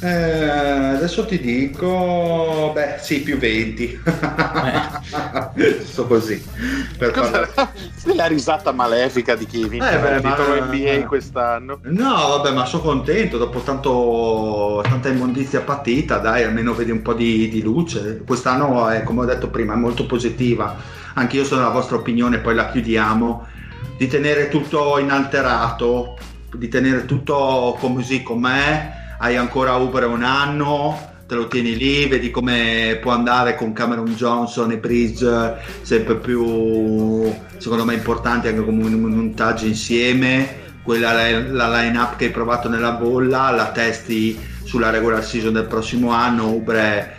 Eh, 0.00 0.08
adesso 0.08 1.26
ti 1.26 1.40
dico, 1.40 2.70
beh, 2.72 2.98
sì, 3.00 3.22
più 3.22 3.36
20. 3.36 4.00
Sto 5.82 6.06
così. 6.06 6.40
Per 6.96 7.10
Cos'è 7.10 7.48
la 8.14 8.26
risata 8.26 8.72
malefica 8.72 9.34
di 9.34 9.46
chi 9.46 9.68
vince 9.68 9.90
Eh, 9.90 9.98
beh, 9.98 10.14
il 10.16 10.22
titolo 10.22 10.58
ma- 10.58 10.66
NBA 10.66 11.06
quest'anno? 11.06 11.80
No, 11.82 12.14
vabbè, 12.28 12.52
ma 12.52 12.64
sono 12.64 12.82
contento 12.82 13.38
dopo 13.38 13.58
tanto, 13.60 14.80
tanta 14.84 15.08
immondizia 15.08 15.60
patita, 15.60 16.18
dai, 16.18 16.44
almeno 16.44 16.74
vedi 16.74 16.92
un 16.92 17.02
po' 17.02 17.14
di, 17.14 17.48
di 17.48 17.62
luce. 17.62 18.22
Quest'anno, 18.24 18.88
è, 18.88 19.02
come 19.02 19.22
ho 19.22 19.24
detto 19.24 19.48
prima, 19.48 19.74
è 19.74 19.76
molto 19.76 20.06
positiva. 20.06 20.76
Anche 21.14 21.36
io 21.36 21.44
sono 21.44 21.62
della 21.62 21.72
vostra 21.72 21.96
opinione, 21.96 22.38
poi 22.38 22.54
la 22.54 22.70
chiudiamo, 22.70 23.46
di 23.96 24.06
tenere 24.06 24.48
tutto 24.48 24.98
inalterato, 24.98 26.16
di 26.52 26.68
tenere 26.68 27.04
tutto 27.04 27.76
così 27.80 28.22
com'è. 28.22 29.06
Hai 29.20 29.34
ancora 29.34 29.74
Uber 29.74 30.06
un 30.06 30.22
anno, 30.22 30.96
te 31.26 31.34
lo 31.34 31.48
tieni 31.48 31.76
lì, 31.76 32.06
vedi 32.06 32.30
come 32.30 33.00
può 33.02 33.10
andare 33.10 33.56
con 33.56 33.72
Cameron 33.72 34.14
Johnson 34.14 34.70
e 34.70 34.78
Bridge 34.78 35.56
sempre 35.82 36.14
più, 36.18 37.28
secondo 37.56 37.84
me, 37.84 37.94
importanti 37.94 38.46
anche 38.46 38.64
come 38.64 38.84
un 38.84 38.92
montaggio 38.92 39.66
insieme. 39.66 40.66
Quella 40.84 41.12
la 41.32 41.80
line 41.80 41.98
up 41.98 42.14
che 42.14 42.26
hai 42.26 42.30
provato 42.30 42.68
nella 42.68 42.92
bolla 42.92 43.50
la 43.50 43.72
testi 43.72 44.38
sulla 44.62 44.90
regular 44.90 45.24
season 45.24 45.52
del 45.52 45.66
prossimo 45.66 46.12
anno. 46.12 46.52
Ubre 46.52 47.16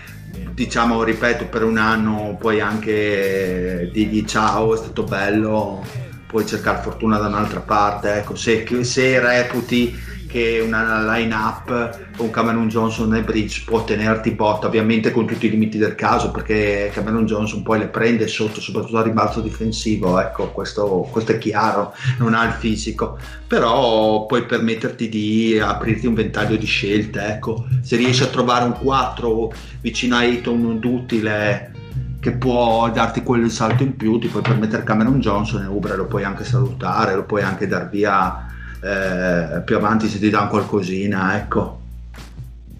diciamo 0.53 1.03
ripeto 1.03 1.47
per 1.47 1.63
un 1.63 1.77
anno 1.77 2.37
puoi 2.39 2.61
anche 2.61 3.89
dirgli 3.91 4.23
ciao 4.23 4.73
è 4.73 4.77
stato 4.77 5.03
bello. 5.03 5.85
Puoi 6.25 6.45
cercare 6.45 6.81
fortuna 6.81 7.17
da 7.17 7.27
un'altra 7.27 7.59
parte 7.59 8.13
ecco 8.13 8.35
se, 8.35 8.65
se 8.83 9.19
reputi 9.19 9.93
che 10.29 10.61
una 10.63 11.01
line 11.15 11.33
up 11.33 12.15
con 12.15 12.29
Cameron 12.29 12.67
Johnson 12.67 13.15
e 13.15 13.23
Bridge 13.23 13.63
può 13.65 13.83
tenerti 13.83 14.29
botta 14.31 14.67
ovviamente 14.67 15.11
con 15.11 15.25
tutti 15.25 15.47
i 15.47 15.49
limiti 15.49 15.79
del 15.79 15.95
caso 15.95 16.29
perché 16.29 16.91
Cameron 16.93 17.25
Johnson 17.25 17.63
poi 17.63 17.79
le 17.79 17.87
prende 17.87 18.27
sotto 18.27 18.61
soprattutto 18.61 18.99
a 18.99 19.01
ribalzo 19.01 19.41
difensivo 19.41 20.19
ecco 20.19 20.51
questo, 20.51 21.07
questo 21.11 21.31
è 21.31 21.37
chiaro 21.39 21.95
non 22.19 22.35
ha 22.35 22.45
il 22.45 22.53
fisico. 22.53 23.17
Però 23.47 24.27
puoi 24.27 24.45
permetterti 24.45 25.09
di 25.09 25.59
aprirti 25.59 26.05
un 26.05 26.13
ventaglio 26.13 26.55
di 26.55 26.65
scelte 26.67 27.25
ecco. 27.25 27.65
Se 27.81 27.95
riesci 27.95 28.21
a 28.21 28.27
trovare 28.27 28.65
un 28.65 28.73
4 28.73 29.51
vicino 29.81 30.15
a 30.15 30.23
Eton 30.23 30.79
duttile 30.79 31.73
che 32.19 32.33
può 32.33 32.91
darti 32.91 33.23
quel 33.23 33.49
salto 33.49 33.81
in 33.81 33.95
più 33.95 34.19
ti 34.19 34.27
puoi 34.27 34.43
permettere 34.43 34.83
Cameron 34.83 35.19
Johnson 35.19 35.63
e 35.63 35.67
Ubre 35.67 35.95
lo 35.95 36.05
puoi 36.05 36.25
anche 36.25 36.43
salutare 36.43 37.15
lo 37.15 37.23
puoi 37.23 37.41
anche 37.41 37.65
dar 37.65 37.89
via 37.89 38.48
eh, 38.81 39.61
più 39.65 39.75
avanti 39.75 40.07
se 40.07 40.19
ti 40.19 40.29
danno 40.29 40.47
qualcosina 40.49 41.35
ecco 41.37 41.77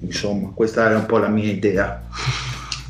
insomma 0.02 0.52
questa 0.54 0.86
era 0.86 0.98
un 0.98 1.06
po' 1.06 1.18
la 1.18 1.28
mia 1.28 1.52
idea 1.52 2.02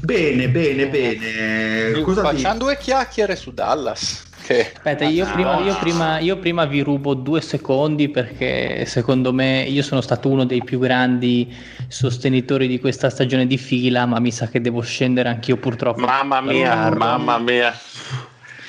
bene 0.01 0.49
bene 0.49 0.87
bene 0.87 2.01
cosa 2.01 2.21
Facciamo 2.21 2.57
due 2.59 2.77
chiacchiere 2.77 3.35
su 3.35 3.51
Dallas. 3.53 4.27
Che... 4.41 4.71
Aspetta, 4.73 5.03
io, 5.05 5.25
Ah, 5.27 5.31
prima, 5.31 5.59
io, 5.59 5.77
prima, 5.77 6.19
io 6.19 6.37
prima 6.37 6.65
vi 6.65 6.81
rubo 6.81 7.13
due 7.13 7.39
secondi 7.41 8.09
perché 8.09 8.83
secondo 8.87 9.31
me 9.33 9.61
io 9.61 9.83
sono 9.83 10.01
stato 10.01 10.27
uno 10.29 10.43
dei 10.45 10.63
più 10.63 10.79
grandi 10.79 11.53
sostenitori 11.87 12.67
di 12.67 12.79
questa 12.79 13.09
stagione 13.11 13.45
di 13.45 13.57
fila, 13.57 14.05
ma 14.07 14.17
mi 14.19 14.31
sa 14.31 14.47
che 14.47 14.59
devo 14.61 14.81
scendere 14.81 15.29
anch'io 15.29 15.57
purtroppo. 15.57 15.99
Mamma 16.01 16.41
mia, 16.41 16.89
mamma 16.89 17.37
mia. 17.37 17.71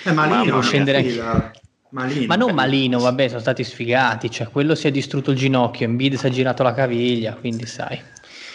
eh, 0.04 0.12
Malino 0.12 0.36
Mamma 0.36 0.50
non 0.50 0.62
scendere- 0.62 1.02
fila. 1.02 1.50
Malino. 1.90 2.26
Ma 2.26 2.36
non 2.36 2.54
malino, 2.54 2.98
vabbè, 3.00 3.28
sono 3.28 3.40
stati 3.40 3.64
sfigati, 3.64 4.30
cioè 4.30 4.48
quello 4.48 4.74
si 4.74 4.86
è 4.86 4.90
distrutto 4.90 5.32
il 5.32 5.36
ginocchio, 5.36 5.86
Embiid 5.86 6.14
si 6.14 6.26
è 6.26 6.30
girato 6.30 6.62
la 6.62 6.72
caviglia, 6.72 7.34
quindi 7.34 7.66
sai. 7.66 8.00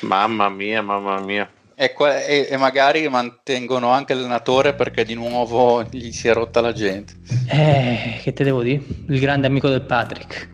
Mamma 0.01 0.49
mia, 0.49 0.81
mamma 0.81 1.19
mia. 1.19 1.49
E, 1.75 1.91
qua- 1.91 2.23
e- 2.23 2.47
e 2.49 2.55
magari 2.57 3.07
mantengono 3.09 3.89
anche 3.89 4.13
l'allenatore 4.13 4.73
perché 4.73 5.03
di 5.03 5.13
nuovo 5.13 5.83
gli 5.89 6.11
si 6.11 6.29
è 6.29 6.33
rotta 6.33 6.61
la 6.61 6.71
gente. 6.71 7.13
Eh, 7.49 8.19
che 8.21 8.31
te 8.31 8.45
devo 8.45 8.61
dire? 8.61 8.81
Il 9.09 9.19
grande 9.19 9.47
amico 9.47 9.67
del 9.67 9.81
Patrick. 9.81 10.49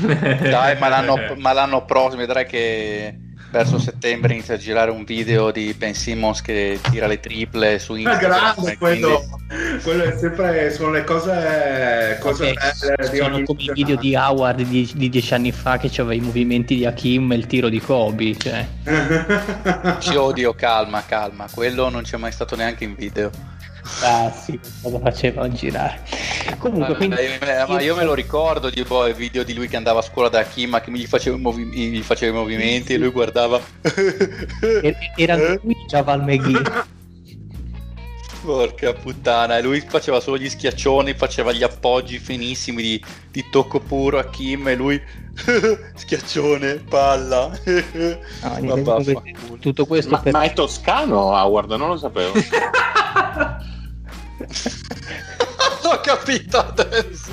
Dai, 0.00 0.78
ma 0.78 0.88
l'anno, 0.88 1.16
ma 1.36 1.52
l'anno 1.52 1.84
prossimo 1.84 2.20
vedrai 2.22 2.46
che 2.46 3.18
verso 3.50 3.78
settembre 3.78 4.32
inizia 4.34 4.54
a 4.54 4.58
girare 4.58 4.90
un 4.90 5.04
video 5.04 5.50
di 5.50 5.74
Ben 5.76 5.94
Simmons 5.94 6.42
che 6.42 6.78
tira 6.90 7.06
le 7.06 7.20
triple 7.20 7.78
su 7.78 7.94
È 7.94 7.98
Instagram. 8.00 8.30
grande 8.54 8.72
e 8.72 8.76
quello, 8.76 9.24
quindi- 9.46 9.82
quello 9.82 10.02
è 10.04 10.16
sempre 10.18 10.70
sono 10.72 10.90
le 10.90 11.04
cose, 11.04 12.18
cose 12.20 12.50
Ok, 12.50 12.96
belle 12.96 13.10
di 13.10 13.16
sono 13.16 13.42
come 13.42 13.62
i 13.62 13.70
video 13.72 13.96
di 13.96 14.14
Howard 14.14 14.62
di, 14.62 14.90
di 14.94 15.08
dieci 15.08 15.34
anni 15.34 15.52
fa 15.52 15.78
che 15.78 15.88
aveva 16.00 16.14
i 16.14 16.20
movimenti 16.20 16.74
di 16.76 16.84
Hakim 16.84 17.32
e 17.32 17.36
il 17.36 17.46
tiro 17.46 17.68
di 17.68 17.80
Kobe. 17.80 18.36
Cioè. 18.36 18.66
Ci 20.00 20.14
odio, 20.16 20.54
calma, 20.54 21.04
calma. 21.06 21.46
Quello 21.52 21.88
non 21.88 22.02
c'è 22.02 22.16
mai 22.16 22.32
stato 22.32 22.56
neanche 22.56 22.84
in 22.84 22.94
video. 22.94 23.30
Ah 24.02 24.30
sì, 24.32 24.58
cosa 24.82 24.98
faceva 24.98 25.42
a 25.42 25.48
girare. 25.50 26.02
Comunque, 26.58 26.92
Eh, 26.92 26.96
quindi... 26.96 27.16
ma 27.68 27.80
io 27.80 27.94
me 27.96 28.04
lo 28.04 28.14
ricordo 28.14 28.68
di 28.70 28.82
boh, 28.82 29.06
il 29.06 29.14
video 29.14 29.42
di 29.42 29.54
lui 29.54 29.68
che 29.68 29.76
andava 29.76 30.00
a 30.00 30.02
scuola 30.02 30.28
da 30.28 30.40
Hakim 30.40 30.80
che 30.80 30.90
gli 30.90 31.06
faceva, 31.06 31.36
i 31.36 31.40
movi- 31.40 31.64
gli 31.64 32.02
faceva 32.02 32.36
i 32.36 32.40
movimenti 32.40 32.94
e 32.94 32.98
lui 32.98 33.10
guardava. 33.10 33.60
Er- 34.82 34.96
Era 35.16 35.36
lui 35.62 35.76
Javal 35.86 36.22
McGee. 36.22 36.94
Porca 38.42 38.92
puttana, 38.92 39.56
e 39.58 39.62
lui 39.62 39.80
faceva 39.80 40.20
solo 40.20 40.38
gli 40.38 40.48
schiaccioni, 40.48 41.14
faceva 41.14 41.50
gli 41.50 41.64
appoggi 41.64 42.18
finissimi 42.18 42.80
di, 42.80 43.04
di 43.32 43.44
tocco 43.50 43.80
puro 43.80 44.18
a 44.18 44.24
Kim 44.26 44.68
e 44.68 44.76
lui 44.76 45.02
schiaccione, 45.96 46.74
palla. 46.88 47.50
No, 48.60 48.76
Ma 48.76 48.82
comunque, 48.82 49.34
tutto 49.58 49.84
questo 49.86 50.12
Ma, 50.12 50.18
per... 50.20 50.32
ma 50.32 50.42
è 50.42 50.52
toscano 50.52 51.18
Howard, 51.34 51.72
non 51.72 51.88
lo 51.88 51.96
sapevo. 51.96 52.34
L'ho 55.82 56.00
capito 56.02 56.58
adesso. 56.58 57.30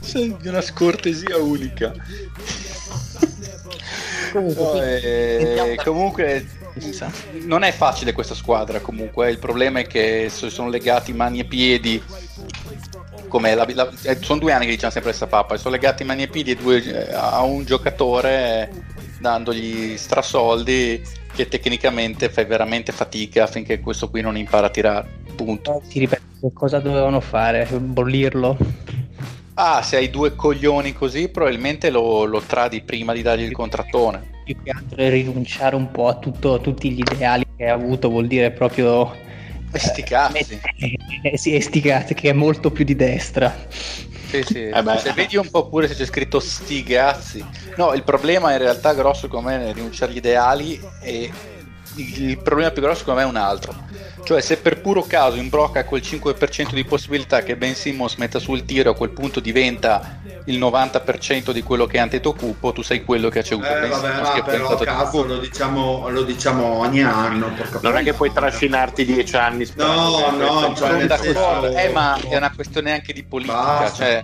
Sei 0.00 0.36
di 0.40 0.48
una 0.48 0.60
scortesia 0.60 1.36
unica. 1.38 1.92
Comunque, 4.32 5.54
No, 5.56 5.64
eh, 5.64 5.78
comunque 5.82 6.46
non 7.44 7.62
è 7.62 7.72
facile 7.72 8.12
questa 8.12 8.34
squadra 8.34 8.80
comunque 8.80 9.30
il 9.30 9.38
problema 9.38 9.78
è 9.80 9.86
che 9.86 10.28
so- 10.30 10.50
sono 10.50 10.68
legati 10.68 11.14
mani 11.14 11.38
e 11.40 11.44
piedi 11.44 12.02
come 13.28 13.54
la- 13.54 13.66
la- 13.72 13.90
eh, 14.02 14.18
sono 14.20 14.40
due 14.40 14.52
anni 14.52 14.66
che 14.66 14.72
diciamo 14.72 14.92
sempre 14.92 15.10
questa 15.10 15.26
pappa 15.26 15.56
sono 15.56 15.74
legati 15.74 16.04
mani 16.04 16.24
e 16.24 16.28
piedi 16.28 16.54
due- 16.54 16.82
eh, 17.08 17.14
a 17.14 17.42
un 17.44 17.64
giocatore 17.64 18.68
eh, 18.70 18.82
dandogli 19.20 19.96
strasoldi 19.96 21.02
che 21.36 21.48
tecnicamente 21.48 22.30
fai 22.30 22.46
veramente 22.46 22.90
fatica 22.90 23.44
affinché 23.44 23.78
questo 23.78 24.08
qui 24.08 24.22
non 24.22 24.36
impara 24.36 24.66
a 24.66 24.70
tirare 24.70 25.06
punto 25.36 25.82
Ti 25.88 25.98
ripeto, 25.98 26.22
che 26.40 26.52
cosa 26.52 26.80
dovevano 26.80 27.20
fare? 27.20 27.66
Bollirlo? 27.66 28.56
ah 29.58 29.82
se 29.82 29.96
hai 29.96 30.10
due 30.10 30.34
coglioni 30.34 30.92
così 30.92 31.28
probabilmente 31.28 31.90
lo, 31.90 32.24
lo 32.24 32.40
tradi 32.40 32.80
prima 32.82 33.12
di 33.12 33.22
dargli 33.22 33.42
il 33.42 33.52
contrattone 33.52 34.34
Più 34.44 34.56
che 34.62 34.70
altro 34.70 34.96
è 34.96 35.10
rinunciare 35.10 35.76
un 35.76 35.90
po' 35.90 36.08
a, 36.08 36.16
tutto- 36.16 36.54
a 36.54 36.58
tutti 36.58 36.90
gli 36.90 37.00
ideali 37.00 37.44
che 37.56 37.66
ha 37.66 37.74
avuto, 37.74 38.08
vuol 38.08 38.26
dire 38.26 38.50
proprio... 38.52 39.24
E 39.72 39.78
sti 39.78 40.02
cazzi. 40.02 40.60
Eh, 41.22 41.36
sì, 41.36 41.54
e 41.54 41.60
sti 41.60 41.80
cazzi, 41.80 42.14
che 42.14 42.30
è 42.30 42.32
molto 42.32 42.70
più 42.70 42.84
di 42.84 42.96
destra. 42.96 43.54
Sì, 44.26 44.42
sì. 44.42 44.68
Eh 44.68 44.82
beh. 44.82 44.98
Se 44.98 45.12
vedi 45.12 45.36
un 45.36 45.48
po' 45.50 45.68
pure 45.68 45.88
se 45.88 45.94
c'è 45.94 46.06
scritto 46.06 46.40
stigazzi. 46.40 47.44
No, 47.76 47.92
il 47.92 48.02
problema 48.02 48.52
in 48.52 48.58
realtà 48.58 48.94
grosso 48.94 49.28
come 49.28 49.68
è 49.68 49.72
rinunciare 49.72 50.10
agli 50.10 50.18
ideali 50.18 50.80
e 51.00 51.30
il 51.96 52.38
problema 52.38 52.70
più 52.70 52.82
grosso 52.82 52.98
secondo 53.00 53.20
me 53.20 53.26
è 53.26 53.28
un 53.28 53.36
altro. 53.36 53.74
Cioè, 54.26 54.40
se 54.40 54.56
per 54.56 54.80
puro 54.80 55.02
caso 55.02 55.36
imbrocca 55.36 55.84
quel 55.84 56.02
5% 56.02 56.72
di 56.72 56.84
possibilità 56.84 57.42
che 57.44 57.54
Ben 57.56 57.76
Simmons 57.76 58.16
metta 58.16 58.40
sul 58.40 58.64
tiro, 58.64 58.90
a 58.90 58.94
quel 58.96 59.10
punto 59.10 59.38
diventa 59.38 60.18
il 60.46 60.58
90% 60.58 61.52
di 61.52 61.62
quello 61.62 61.86
che 61.86 61.98
è 61.98 62.00
Antetokounmpo, 62.00 62.72
tu 62.72 62.82
sei 62.82 63.04
quello 63.04 63.28
che 63.28 63.38
ha 63.38 63.42
ceduto 63.42 63.68
Eh, 63.68 63.80
Ben 63.82 63.90
vabbè, 63.90 64.08
Simmons 64.10 64.28
ha 64.28 64.42
però 64.42 64.68
pensato 64.68 64.84
cazzo, 64.84 65.24
lo 65.24 65.38
diciamo, 65.38 66.08
lo 66.08 66.22
diciamo 66.24 66.64
ogni 66.64 67.04
anno. 67.04 67.52
Non 67.82 67.96
è 67.96 68.02
che 68.02 68.14
puoi 68.14 68.32
trascinarti 68.32 69.04
dieci 69.04 69.36
anni 69.36 69.64
sperando 69.64 70.30
No, 70.36 70.60
no, 70.70 70.74
cioè, 70.74 70.92
nel 70.96 71.06
d'accordo, 71.06 71.72
senso- 71.72 71.78
eh, 71.78 71.88
ma 71.90 72.18
è 72.28 72.36
una 72.36 72.50
questione 72.52 72.92
anche 72.94 73.12
di 73.12 73.22
politica, 73.22 73.54
Basta. 73.56 73.96
cioè, 74.04 74.22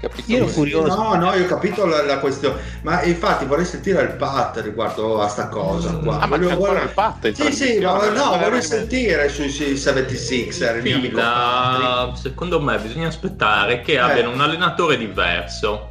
capito? 0.00 0.30
Io 0.30 0.36
ero 0.38 0.46
curioso. 0.46 0.94
No, 0.96 1.14
no, 1.14 1.34
io 1.34 1.44
ho 1.44 1.46
capito 1.48 1.84
la, 1.86 2.02
la 2.02 2.18
questione, 2.18 2.60
ma 2.82 3.02
infatti 3.02 3.44
vorrei 3.44 3.64
sentire 3.64 4.02
il 4.02 4.12
pat 4.12 4.58
riguardo 4.60 5.20
a 5.20 5.28
sta 5.28 5.48
cosa 5.48 5.92
qua. 5.94 6.18
Ah, 6.20 6.26
ma 6.26 6.36
ancora 6.36 6.54
voglio- 6.56 6.82
il 6.82 6.90
pat 6.90 7.30
Sì, 7.32 7.52
sì, 7.52 7.78
ma 7.80 8.08
no, 8.10 8.36
mai- 8.36 8.62
sentire 8.62 9.28
sui, 9.28 9.48
sui 9.48 9.74
76er, 9.76 10.76
il 10.76 10.82
mio 10.82 10.96
amico 10.96 11.16
Patrick. 11.18 11.76
Fila, 11.76 12.12
secondo 12.16 12.60
me 12.60 12.78
bisogna 12.78 13.08
aspettare 13.08 13.80
che 13.80 13.98
abbiano 13.98 14.30
un 14.30 14.40
allenatore 14.40 14.96
diverso 14.96 15.88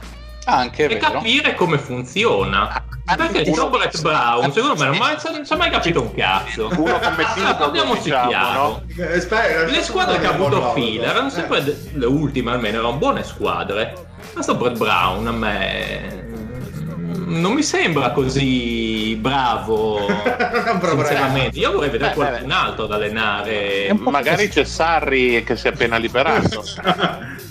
Anche 0.49 0.85
e 0.85 0.87
vero. 0.87 1.11
capire 1.11 1.55
come 1.55 1.77
funziona. 1.77 2.83
Perché 3.05 3.49
uno- 3.49 3.69
Brett 3.69 4.01
Brown, 4.01 4.51
secondo 4.51 4.75
me, 4.81 4.97
non, 4.97 5.45
si 5.45 5.53
è 5.53 5.55
mai 5.57 5.69
capito 5.69 6.01
un 6.01 6.13
cazzo. 6.13 6.67
Uno 6.77 6.99
come 6.99 7.25
Figo, 7.33 7.55
Parliamoci 7.55 8.01
diciamo, 8.03 8.29
chiaro. 8.29 8.59
no? 8.61 8.83
Eh, 8.97 9.65
Le 9.71 9.81
squadre 9.83 10.19
che 10.19 10.25
ha 10.25 10.31
avuto 10.31 10.71
fila 10.73 11.07
erano 11.09 11.27
Eh. 11.27 11.31
sempre 11.31 11.63
de- 11.63 11.89
le 11.93 12.05
ultime, 12.05 12.51
almeno 12.51 12.79
erano 12.79 12.93
buone 12.97 13.23
squadre. 13.23 13.93
Questo 14.33 14.55
Brett 14.55 14.77
Brown 14.77 15.25
a 15.27 15.31
me 15.31 16.25
mm, 16.35 17.39
non 17.41 17.53
mi 17.53 17.63
sembra 17.63 18.11
così 18.11 19.15
bravo. 19.19 20.05
bravo 20.79 21.05
sinceramente, 21.05 21.59
io 21.59 21.71
vorrei 21.71 21.89
vedere 21.89 22.13
Beh, 22.13 22.19
beh, 22.23 22.27
qualcun 22.29 22.51
altro 22.51 22.83
ad 22.85 22.91
allenare. 22.91 23.93
Magari 23.99 24.47
c'è 24.49 24.63
Sarri 24.65 25.43
che 25.45 25.55
si 25.55 25.67
è 25.67 25.71
appena 25.71 25.97
liberato. 25.97 26.63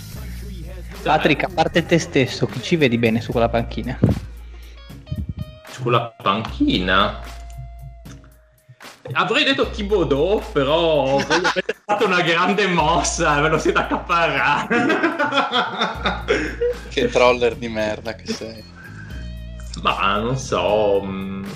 Patrick, 1.07 1.43
a 1.43 1.49
parte 1.53 1.85
te 1.85 1.99
stesso, 1.99 2.45
chi 2.45 2.61
ci 2.61 2.75
vedi 2.75 2.97
bene 2.97 3.21
su 3.21 3.31
quella 3.31 3.49
panchina? 3.49 3.97
sulla 5.87 6.13
panchina. 6.21 7.21
Avrei 9.13 9.45
detto 9.45 9.69
Thibodeau, 9.69 10.41
però 10.51 11.17
avete 11.17 11.75
fatto 11.85 12.05
una 12.05 12.21
grande 12.21 12.67
mossa, 12.67 13.39
ve 13.39 13.47
lo 13.47 13.57
siete 13.57 13.79
accaparrati. 13.79 14.75
Che 16.89 17.09
troller 17.09 17.55
di 17.55 17.69
merda 17.69 18.15
che 18.15 18.33
sei. 18.33 18.63
Ma 19.81 20.17
non 20.17 20.37
so, 20.37 21.01
mh, 21.01 21.47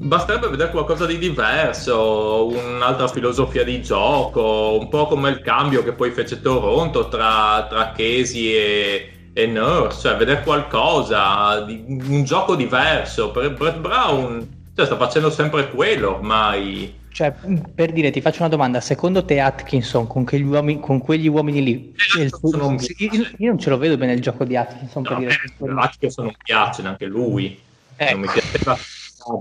basterebbe 0.00 0.48
vedere 0.48 0.70
qualcosa 0.70 1.04
di 1.06 1.18
diverso, 1.18 2.46
un'altra 2.46 3.06
filosofia 3.08 3.64
di 3.64 3.82
gioco, 3.82 4.78
un 4.80 4.88
po' 4.88 5.06
come 5.06 5.28
il 5.28 5.40
cambio 5.40 5.82
che 5.82 5.92
poi 5.92 6.10
fece 6.10 6.40
Toronto 6.40 7.08
tra, 7.08 7.66
tra 7.68 7.92
Casey 7.92 8.46
e, 8.52 9.10
e 9.32 9.46
Nurse, 9.46 10.08
cioè 10.08 10.16
vedere 10.16 10.42
qualcosa, 10.42 11.60
di, 11.60 11.84
un 11.86 12.24
gioco 12.24 12.54
diverso. 12.56 13.30
Per 13.30 13.52
Brett 13.52 13.78
Brown 13.78 14.58
cioè, 14.74 14.86
sta 14.86 14.96
facendo 14.96 15.30
sempre 15.30 15.68
quello 15.70 16.14
ormai. 16.14 16.98
Cioè, 17.12 17.34
per 17.74 17.92
dire, 17.92 18.10
ti 18.10 18.20
faccio 18.22 18.40
una 18.40 18.48
domanda, 18.48 18.80
secondo 18.80 19.24
te 19.24 19.40
Atkinson 19.40 20.06
con 20.06 20.24
quegli 20.24 20.42
uomini, 20.44 20.80
con 20.80 21.00
quegli 21.00 21.28
uomini 21.28 21.62
lì, 21.62 21.94
Eh, 22.18 22.28
sono 22.30 22.68
un- 22.68 22.78
io, 22.96 23.26
io 23.36 23.48
non 23.48 23.58
ce 23.58 23.68
lo 23.68 23.76
vedo 23.76 23.98
bene 23.98 24.14
il 24.14 24.22
gioco 24.22 24.44
di 24.44 24.56
Atkinson 24.56 25.02
per 25.02 25.12
No, 25.12 25.18
dire. 25.18 25.36
beh, 25.58 25.72
Atkinson 25.82 26.24
non 26.26 26.34
piace 26.42 26.82
neanche 26.82 27.06
lui. 27.06 27.60
Ecco. 27.96 28.12
Non 28.12 28.20
mi 28.20 28.28
piaceva 28.28 28.78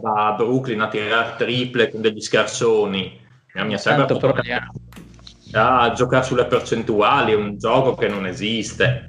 da 0.01 0.34
Brooklyn 0.38 0.82
a 0.82 0.88
tirare 0.89 1.36
triple 1.38 1.89
con 1.89 2.01
degli 2.01 2.21
scarsoni. 2.21 3.19
Mi 3.53 3.65
mi 3.65 3.73
ha 3.73 3.77
sempre 3.77 4.05
Tanto 4.05 4.19
fatto 4.19 4.34
proviamo. 4.34 4.71
a 5.53 5.91
giocare 5.93 6.23
sulle 6.25 6.45
percentuali, 6.45 7.32
è 7.32 7.36
un 7.36 7.57
gioco 7.57 7.95
che 7.95 8.07
non 8.07 8.25
esiste. 8.25 9.07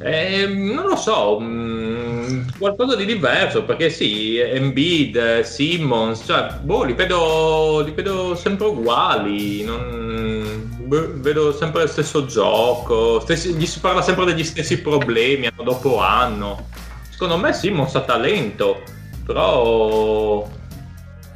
Ehm, 0.00 0.72
non 0.74 0.86
lo 0.86 0.94
so, 0.96 1.40
mm, 1.40 2.50
qualcosa 2.58 2.94
di 2.94 3.04
diverso 3.04 3.64
perché 3.64 3.90
sì, 3.90 4.36
Embiid, 4.38 5.16
eh, 5.16 5.42
Simmons, 5.44 6.22
cioè, 6.24 6.52
boh, 6.62 6.84
li 6.84 6.92
vedo, 6.92 7.80
li 7.84 7.90
vedo 7.90 8.36
sempre 8.36 8.66
uguali, 8.68 9.64
non- 9.64 10.70
boh, 10.86 11.14
vedo 11.20 11.52
sempre 11.52 11.82
il 11.82 11.88
stesso 11.88 12.26
gioco, 12.26 13.18
stessi- 13.20 13.54
gli 13.54 13.66
si 13.66 13.80
parla 13.80 14.00
sempre 14.02 14.24
degli 14.24 14.44
stessi 14.44 14.80
problemi 14.80 15.46
anno 15.46 15.64
dopo 15.64 15.98
anno. 16.00 16.68
Secondo 17.10 17.36
me 17.36 17.52
Simmons 17.52 17.94
ha 17.96 18.02
talento, 18.02 18.82
però 19.28 20.48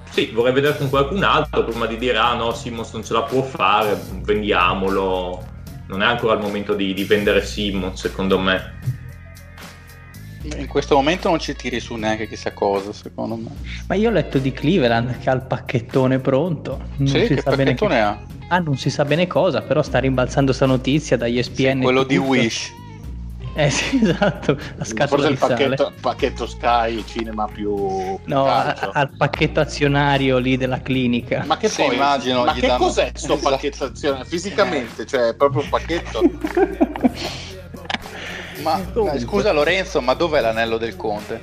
sì, 0.09 0.31
vorrei 0.33 0.55
vedere 0.55 0.79
con 0.79 0.89
qualcun 0.89 1.23
altro 1.23 1.63
prima 1.63 1.85
di 1.85 1.99
dire 1.99 2.17
ah 2.17 2.33
no, 2.33 2.55
Simmons 2.55 2.91
non 2.93 3.05
ce 3.05 3.13
la 3.13 3.23
può 3.23 3.43
fare, 3.43 4.01
vendiamolo. 4.23 5.45
Non 5.89 6.01
è 6.01 6.07
ancora 6.07 6.33
il 6.33 6.41
momento 6.41 6.73
di, 6.73 6.95
di 6.95 7.05
vendere 7.05 7.45
Simmons, 7.45 8.01
secondo 8.01 8.39
me. 8.39 8.79
In 10.57 10.67
questo 10.69 10.95
momento 10.95 11.29
non 11.29 11.39
ci 11.39 11.55
tiri 11.55 11.81
su 11.81 11.95
neanche 11.97 12.27
chissà 12.29 12.53
cosa, 12.53 12.95
secondo 12.95 13.37
me. 13.37 13.51
Ma 13.87 13.95
io 13.95 14.09
ho 14.09 14.13
letto 14.13 14.39
di 14.39 14.53
Cleveland 14.53 15.19
che 15.19 15.29
ha 15.29 15.35
il 15.35 15.43
pacchettone 15.43 16.19
pronto. 16.19 16.81
Non 16.97 17.09
sì, 17.09 17.27
si 17.27 17.35
che 17.35 17.43
sa 17.43 17.51
bene 17.51 17.75
pacchettone 17.75 18.01
ha? 18.01 18.19
Ah, 18.49 18.59
non 18.59 18.79
si 18.79 18.89
sa 18.89 19.05
bene 19.05 19.27
cosa, 19.27 19.61
però 19.61 19.83
sta 19.83 19.99
rimbalzando 19.99 20.55
sta 20.55 20.65
notizia 20.65 21.19
da 21.19 21.27
ESPN. 21.27 21.81
e 21.81 21.83
Quello 21.83 22.05
di 22.05 22.17
tutto. 22.17 22.29
Wish. 22.29 22.73
Eh 23.55 23.69
sì, 23.71 24.01
esatto, 24.03 24.57
la 24.77 24.85
scatola 24.85 25.07
Forse 25.27 25.29
il 25.29 25.39
pacchetto, 25.39 25.93
pacchetto 26.01 26.47
Sky 26.47 27.05
Cinema 27.07 27.47
più 27.47 28.19
No, 28.25 28.47
a- 28.47 28.63
calcio. 28.73 28.91
al 28.95 29.11
pacchetto 29.17 29.61
azionario 29.61 30.39
lì 30.39 30.57
della 30.57 30.81
clinica. 30.81 31.45
Ma 31.47 31.57
che 31.59 31.69
Sì, 31.69 31.83
poi, 31.83 31.95
immagino, 31.95 32.45
ma 32.45 32.55
gli 32.55 32.61
che 32.61 32.67
danno- 32.67 32.85
cos'è 32.87 33.11
sto 33.15 33.35
Esatto. 33.35 33.51
pacchetto 33.51 33.85
azione? 33.85 34.25
Fisicamente, 34.25 35.05
cioè 35.07 35.29
è 35.29 35.35
proprio 35.35 35.63
un 35.63 35.69
pacchetto. 35.69 36.23
Ma 38.63 38.81
Comunque. 38.93 39.17
eh, 39.19 39.21
scusa 39.21 39.53
Lorenzo, 39.53 40.01
ma 40.01 40.15
dov'è 40.15 40.41
l'anello 40.41 40.79
del 40.79 40.95
conte? 40.97 41.43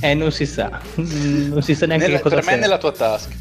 Eh, 0.00 0.14
non 0.14 0.30
si 0.30 0.46
sa. 0.46 0.80
Non 0.94 1.62
si 1.62 1.74
sa 1.74 1.86
neanche 1.86 2.06
Nella- 2.06 2.18
che 2.18 2.22
cosa 2.22 2.36
per 2.36 2.44
me 2.44 2.52
è 2.52 2.56
nella 2.56 2.78
tua 2.78 2.92
tasca. 2.92 3.34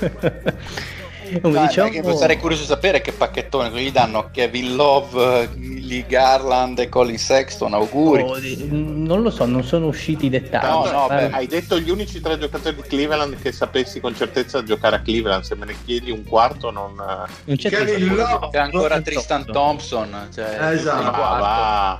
Come 1.40 1.54
Dai, 1.54 1.66
diciamo, 1.66 1.90
perché 1.90 2.16
sarei 2.16 2.38
curioso 2.38 2.62
di 2.62 2.68
sapere 2.68 3.00
che 3.00 3.12
pacchettone 3.12 3.70
gli 3.80 3.90
danno 3.92 4.30
Kevin 4.32 4.74
Love, 4.74 5.50
Lee 5.56 6.04
Garland 6.06 6.78
e 6.78 6.88
Colin 6.88 7.18
Sexton, 7.18 7.74
auguri. 7.74 8.22
oh, 8.22 8.36
non 8.70 9.22
lo 9.22 9.30
so, 9.30 9.44
non 9.44 9.64
sono 9.64 9.86
usciti 9.86 10.26
i 10.26 10.30
dettagli. 10.30 10.64
No, 10.64 10.90
no, 10.90 11.06
Ma- 11.08 11.16
beh, 11.16 11.30
Hai 11.30 11.46
detto 11.46 11.78
gli 11.78 11.90
unici 11.90 12.20
tre 12.20 12.38
giocatori 12.38 12.76
di 12.76 12.82
Cleveland 12.82 13.40
che 13.40 13.52
sapessi 13.52 14.00
con 14.00 14.14
certezza 14.14 14.62
giocare 14.62 14.96
a 14.96 15.00
Cleveland. 15.00 15.44
Se 15.44 15.54
me 15.54 15.66
ne 15.66 15.74
chiedi 15.84 16.10
un 16.10 16.24
quarto, 16.24 16.70
non. 16.70 16.94
non 16.94 17.56
c'è 17.56 17.70
Kevin 17.70 18.14
Love. 18.14 18.48
C'è 18.50 18.58
ancora. 18.58 19.00
Tristan 19.00 19.44
Thompson. 19.46 20.28
Cioè, 20.32 20.72
esatto. 20.72 21.20
Ah. 21.20 21.98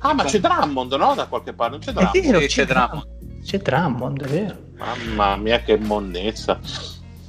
Ah, 0.00 0.14
ma 0.14 0.24
c'è 0.24 0.38
Drummond, 0.38 0.92
no? 0.94 1.14
Da 1.14 1.26
qualche 1.26 1.52
parte, 1.52 1.72
non 1.72 1.80
c'è 1.80 1.92
Drummond. 1.92 2.20
vero, 2.20 2.40
Sì, 2.40 2.46
c'è, 2.46 2.64
c'è 2.64 2.66
Drummond. 2.66 3.06
C'è 3.44 3.58
Drummond, 3.58 4.24
è 4.24 4.28
vero. 4.28 4.56
Mamma 4.78 5.36
mia, 5.36 5.60
che 5.60 5.76
monnezza. 5.76 6.58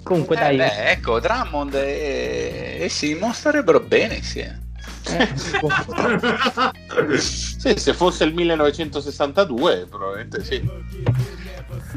Comunque 0.04 0.36
Eh, 0.36 0.40
dai, 0.40 0.58
beh, 0.58 0.92
ecco, 0.92 1.20
Drummond 1.20 1.74
e, 1.76 2.78
e 2.82 2.90
Simon 2.90 3.34
starebbero 3.34 3.80
bene 3.80 4.16
insieme. 4.16 4.62
eh, 5.08 5.30
Sì, 7.18 7.78
se 7.78 7.94
fosse 7.94 8.26
il 8.26 8.34
1962, 8.34 9.88
probabilmente 9.90 10.44
sì. 10.44 10.62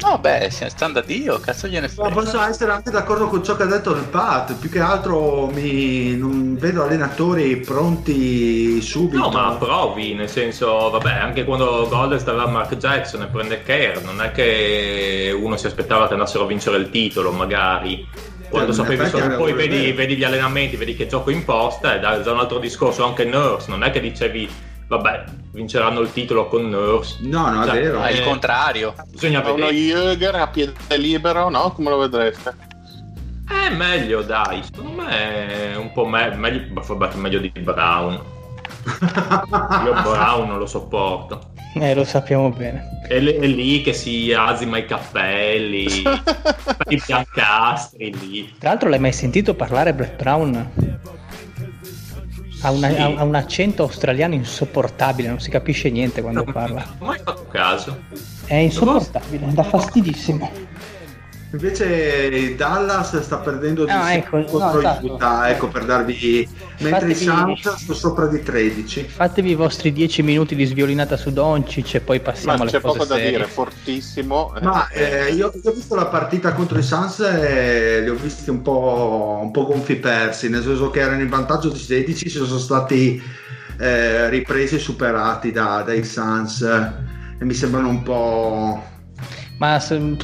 No, 0.01 0.19
beh, 0.19 0.49
si- 0.51 0.69
sta 0.69 0.89
da 0.89 1.01
Dio, 1.01 1.39
cazzo 1.41 1.67
gliene 1.67 1.87
Ma 1.97 2.05
frega. 2.05 2.11
posso 2.21 2.41
essere 2.43 2.73
anche 2.73 2.91
d'accordo 2.91 3.29
con 3.29 3.43
ciò 3.43 3.57
che 3.57 3.63
ha 3.65 3.67
detto 3.67 3.93
il 3.95 4.05
Pat, 4.05 4.55
più 4.55 4.71
che 4.71 4.81
altro 4.81 5.47
mi 5.47 6.17
non 6.17 6.57
vedo 6.59 6.83
allenatori 6.83 7.57
pronti 7.57 8.81
subito. 8.81 9.19
No, 9.19 9.31
ma 9.31 9.57
provi, 9.59 10.15
nel 10.15 10.29
senso, 10.29 10.91
vabbè, 10.91 11.13
anche 11.13 11.45
quando 11.45 11.87
Golden 11.89 12.19
stava 12.19 12.47
Mark 12.47 12.77
Jackson 12.77 13.23
e 13.23 13.27
prende 13.27 13.63
Kerr, 13.63 14.03
non 14.03 14.21
è 14.21 14.33
che 14.33 15.35
uno 15.39 15.57
si 15.57 15.67
aspettava 15.67 16.07
che 16.07 16.13
andassero 16.13 16.45
a 16.45 16.47
vincere 16.47 16.77
il 16.77 16.91
titolo, 16.91 17.31
magari. 17.33 18.07
Quando 18.49 18.71
in 18.71 18.77
sapevi 18.77 19.03
effetti 19.03 19.21
solo, 19.23 19.37
poi 19.39 19.53
vedi, 19.55 19.91
vedi 19.93 20.17
gli 20.17 20.23
allenamenti, 20.23 20.77
vedi 20.77 20.95
che 20.95 21.09
gioco 21.09 21.31
imposta, 21.31 21.97
e 21.97 21.99
da, 21.99 22.17
da 22.19 22.33
un 22.33 22.39
altro 22.39 22.59
discorso 22.59 23.05
anche 23.05 23.25
Nurse, 23.25 23.69
non 23.71 23.83
è 23.83 23.91
che 23.91 23.99
dicevi, 24.01 24.49
vabbè, 24.89 25.25
vinceranno 25.53 26.01
il 26.01 26.13
titolo 26.13 26.47
con 26.49 26.69
Nurse. 26.69 27.19
No, 27.23 27.51
no, 27.51 27.63
è 27.63 27.67
Cioè, 27.67 27.81
vero. 27.81 27.99
Ma 27.99 28.11
il 28.11 28.21
Eh, 28.21 28.25
contrario. 28.25 28.95
Bisogna 29.11 29.43
Ma 29.43 29.51
uno 29.53 29.67
vedere. 29.67 29.77
Jäger 30.15 30.35
a 30.37 30.47
piede 30.49 30.97
libero, 30.97 31.49
no? 31.49 31.73
Come 31.73 31.91
lo 31.91 31.99
vedreste? 31.99 32.55
È 33.49 33.73
meglio, 33.75 34.23
dai, 34.23 34.63
secondo 34.65 35.03
me 35.03 35.09
è 35.73 35.77
un 35.77 35.93
po' 35.93 36.05
me- 36.07 36.35
meglio, 36.35 36.83
vabbè, 36.83 37.15
meglio 37.17 37.39
di 37.39 37.53
Brown. 37.61 38.21
Io 39.85 39.93
Brown 40.03 40.49
non 40.49 40.59
lo 40.59 40.67
sopporto. 40.67 41.51
eh, 41.75 41.95
lo 41.95 42.05
sappiamo 42.05 42.51
bene. 42.51 43.03
È, 43.09 43.19
lì- 43.21 43.35
è 43.35 43.47
lì 43.47 43.83
che 43.83 43.93
si 43.93 44.33
azima 44.33 44.79
i 44.79 44.85
cappelli, 44.87 46.03
i 46.89 47.03
biancastri 47.07 48.19
lì. 48.19 48.55
Tra 48.59 48.71
l'altro 48.71 48.89
l'hai 48.89 48.99
mai 48.99 49.13
sentito 49.13 49.55
parlare 49.55 49.95
Brett 49.95 50.17
Brown? 50.17 50.71
Ha, 52.67 52.71
una- 52.73 52.89
Sì. 52.91 52.97
ha- 53.01 53.23
un 53.23 53.35
accento 53.37 53.83
australiano 53.85 54.35
insopportabile, 54.35 55.29
non 55.29 55.39
si 55.39 55.51
capisce 55.51 55.89
niente 55.89 56.21
quando 56.21 56.43
parla. 56.43 56.85
Non 56.85 56.97
ho 56.99 57.05
mai 57.07 57.19
fatto 57.23 57.47
caso. 57.47 57.97
È 58.45 58.55
insopportabile, 58.57 59.47
dà 59.53 59.63
fastidissimo. 59.63 60.51
Invece 61.57 62.55
Dallas 62.55 63.19
sta 63.21 63.39
perdendo 63.39 63.87
di 63.87 63.91
Ah, 63.91 64.05
6 64.05 64.17
ecco, 64.19 64.37
no, 64.37 64.45
contro 64.45 64.79
esatto. 64.79 65.07
Utah, 65.07 65.49
ecco 65.49 65.69
per 65.69 65.85
darvi 65.87 66.47
mentre 66.81 67.11
i 67.11 67.15
Suns 67.15 67.75
sono 67.77 67.95
sopra 67.95 68.27
di 68.27 68.43
13. 68.43 69.05
Fatevi 69.09 69.51
i 69.51 69.55
vostri 69.55 69.91
10 69.91 70.23
minuti 70.23 70.55
di 70.55 70.67
sviolinata 70.67 71.17
su 71.17 71.33
Doncic 71.33 71.95
e 71.95 72.01
poi 72.01 72.21
passiamo 72.21 72.57
Ma 72.57 72.63
alle 72.63 72.71
c'è 72.71 72.81
cose 72.81 72.99
poco 72.99 73.09
da 73.09 73.17
dire, 73.17 73.47
fortissimo. 73.47 74.53
Ma 74.61 74.89
Eh, 74.91 75.33
io, 75.33 75.51
io 75.55 75.71
ho 75.71 75.73
visto 75.73 75.95
la 75.95 76.07
partita 76.07 76.53
contro 76.53 76.79
i 76.79 76.83
Suns 76.83 77.21
e 77.21 78.01
li 78.03 78.11
ho 78.11 78.15
visti 78.17 78.51
un 78.51 78.61
po', 78.61 79.39
un 79.43 79.51
po' 79.51 79.65
gonfi 79.65 79.97
persi, 79.97 80.51
nel 80.51 80.63
senso 80.63 80.91
che 80.91 81.01
erano 81.01 81.23
in 81.23 81.29
vantaggio 81.29 81.71
di 81.71 81.79
16, 81.79 82.29
si 82.29 82.37
sono 82.37 82.59
stati 82.59 83.23
eh, 83.79 84.29
ripresi 84.29 84.75
e 84.75 84.79
superati 84.79 85.53
da- 85.53 85.83
dai 85.87 86.05
Suns 86.05 86.61
e 87.39 87.45
mi 87.45 87.55
sembrano 87.55 87.89
un 87.89 88.03
po', 88.03 88.83
Ma 89.59 89.81
se- 89.81 90.17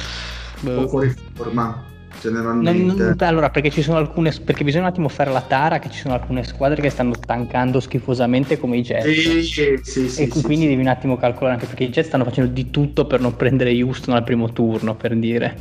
boh. 0.63 0.81
po' 0.81 0.87
fuori 0.87 1.13
forma 1.33 1.63
Non- 1.65 1.83
generalmente. 2.21 3.03
non- 3.03 3.15
allora, 3.19 3.49
perché 3.49 3.69
ci 3.69 3.81
sono 3.81 3.97
alcune. 3.97 4.31
Perché 4.31 4.63
bisogna 4.63 4.83
un 4.85 4.89
attimo 4.89 5.09
fare 5.09 5.31
la 5.31 5.41
tara 5.41 5.79
che 5.79 5.89
ci 5.89 5.99
sono 5.99 6.13
alcune 6.13 6.43
squadre 6.43 6.81
che 6.81 6.89
stanno 6.89 7.13
tankando 7.13 7.79
schifosamente 7.79 8.57
come 8.57 8.77
i 8.77 8.81
Jets. 8.81 9.05
Sì, 9.05 9.43
sì, 9.43 9.79
sì, 9.83 10.09
sì, 10.09 10.23
e 10.23 10.31
sì, 10.31 10.41
quindi 10.41 10.63
sì. 10.65 10.69
devi 10.69 10.81
un 10.81 10.87
attimo 10.87 11.17
calcolare 11.17 11.55
anche 11.55 11.65
perché 11.67 11.83
i 11.83 11.89
Jets 11.89 12.07
stanno 12.07 12.23
facendo 12.23 12.51
di 12.51 12.69
tutto 12.69 13.05
per 13.05 13.19
non 13.19 13.35
prendere 13.35 13.71
Houston 13.81 14.15
al 14.15 14.23
primo 14.23 14.51
turno, 14.53 14.95
per 14.95 15.15
dire. 15.15 15.55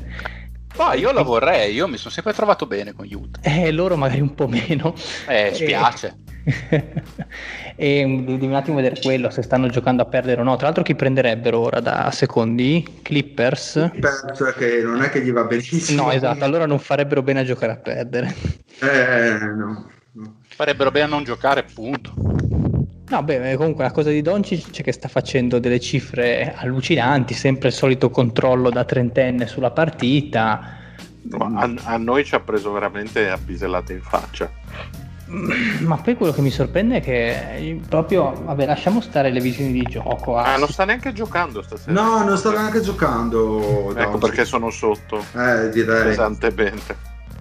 Ma 0.77 0.95
io 0.95 1.13
la 1.13 1.23
vorrei, 1.23 1.75
io 1.75 1.87
mi 1.87 1.99
sono 1.99 2.11
sempre 2.11 2.33
trovato 2.33 2.67
bene 2.67 2.95
con 2.95 3.07
Utah. 3.11 3.41
Eh, 3.43 3.71
loro 3.73 3.97
magari 3.97 4.21
un 4.21 4.35
po' 4.35 4.49
meno. 4.49 4.95
Eh, 5.29 5.51
spiace. 5.53 6.17
E 7.77 8.07
mm, 8.07 8.27
devi 8.27 8.47
un 8.47 8.55
attimo 8.55 8.77
vedere 8.77 9.01
quello, 9.01 9.31
se 9.31 9.43
stanno 9.43 9.69
giocando 9.69 10.03
a 10.03 10.07
perdere 10.07 10.41
o 10.41 10.45
no. 10.45 10.57
Tra 10.57 10.67
l'altro 10.67 10.83
chi 10.83 10.95
prenderebbero 10.95 11.59
ora 11.59 11.81
da 11.81 12.11
secondi? 12.11 13.01
Clippers? 13.03 13.91
Penso 13.99 14.45
che 14.57 14.83
non 14.83 15.03
è 15.03 15.09
che 15.09 15.23
gli 15.23 15.33
va 15.33 15.45
benissimo. 15.45 16.05
No, 16.05 16.11
esatto, 16.11 16.45
allora 16.45 16.67
non 16.67 16.79
farebbero 16.79 17.23
bene 17.23 17.41
a 17.41 17.45
giocare 17.45 17.73
a 17.73 17.77
perdere. 17.77 18.35
Eh, 18.81 19.39
no, 19.39 19.91
no. 20.13 20.37
Farebbero 20.47 20.91
bene 20.91 21.07
a 21.07 21.09
non 21.09 21.25
giocare, 21.25 21.65
punto. 21.65 22.13
No, 23.13 23.23
beh, 23.23 23.57
comunque 23.57 23.85
la 23.85 23.91
cosa 23.91 24.09
di 24.09 24.23
Doncic 24.23 24.71
c'è 24.71 24.83
che 24.83 24.93
sta 24.93 25.07
facendo 25.07 25.59
delle 25.59 25.79
cifre 25.81 26.55
allucinanti, 26.57 27.35
sempre 27.35 27.69
il 27.69 27.75
solito 27.75 28.09
controllo 28.09 28.71
da 28.71 28.85
trentenne 28.85 29.47
sulla 29.47 29.71
partita. 29.71 30.79
a, 31.39 31.75
a 31.85 31.97
noi 31.99 32.25
ci 32.25 32.35
ha 32.35 32.41
preso 32.41 32.73
veramente 32.73 33.29
a 33.29 33.37
pisellate 33.37 33.93
in 33.93 34.01
faccia. 34.01 34.51
Ma 35.81 35.97
poi 35.97 36.15
quello 36.17 36.33
che 36.33 36.43
mi 36.43 36.51
sorprende 36.51 36.97
è 36.97 37.01
che 37.01 37.81
proprio, 37.89 38.33
vabbè, 38.45 38.67
lasciamo 38.67 39.01
stare 39.01 39.31
le 39.31 39.41
visioni 39.41 39.73
di 39.73 39.83
gioco. 39.89 40.37
ah, 40.37 40.53
Ah, 40.55 40.57
non 40.59 40.69
sta 40.69 40.85
neanche 40.85 41.13
giocando 41.13 41.63
stasera. 41.63 41.93
No, 41.93 42.23
non 42.25 42.37
sta 42.37 42.51
neanche 42.51 42.81
giocando. 42.83 43.97
Ecco 43.97 44.19
perché 44.19 44.45
sono 44.45 44.71
sotto 44.71 45.25
Eh, 45.35 45.71
direi. 45.71 46.05
pesantemente. 46.05 46.97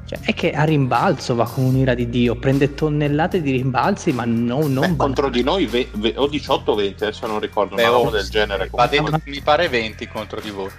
cioè, 0.06 0.20
è 0.24 0.34
che 0.34 0.52
a 0.52 0.64
rimbalzo 0.64 1.36
va 1.36 1.46
con 1.46 1.64
un'ira 1.66 1.94
di 1.94 2.10
Dio, 2.10 2.36
prende 2.36 2.74
tonnellate 2.74 3.42
di 3.42 3.52
rimbalzi, 3.52 4.12
ma 4.14 4.24
no, 4.26 4.60
non 4.68 4.80
Beh, 4.80 4.88
va- 4.88 4.96
contro 4.96 5.30
di 5.30 5.44
noi 5.44 5.66
ve- 5.66 5.89
ve- 5.94 6.14
o 6.18 6.28
18 6.28 6.72
o 6.72 6.76
20, 6.76 7.04
adesso 7.04 7.28
non 7.28 7.39
ricordo, 7.39 7.76
Beh, 7.76 7.84
una 7.84 7.92
roba 7.92 8.08
oh, 8.08 8.12
del 8.12 8.30
genere. 8.30 8.70
Comunque. 8.70 8.98
dentro- 9.00 9.20
mi 9.26 9.42
pare 9.42 9.68
20 9.70 10.08
contro 10.08 10.39
di 10.42 10.50
voi. 10.50 10.70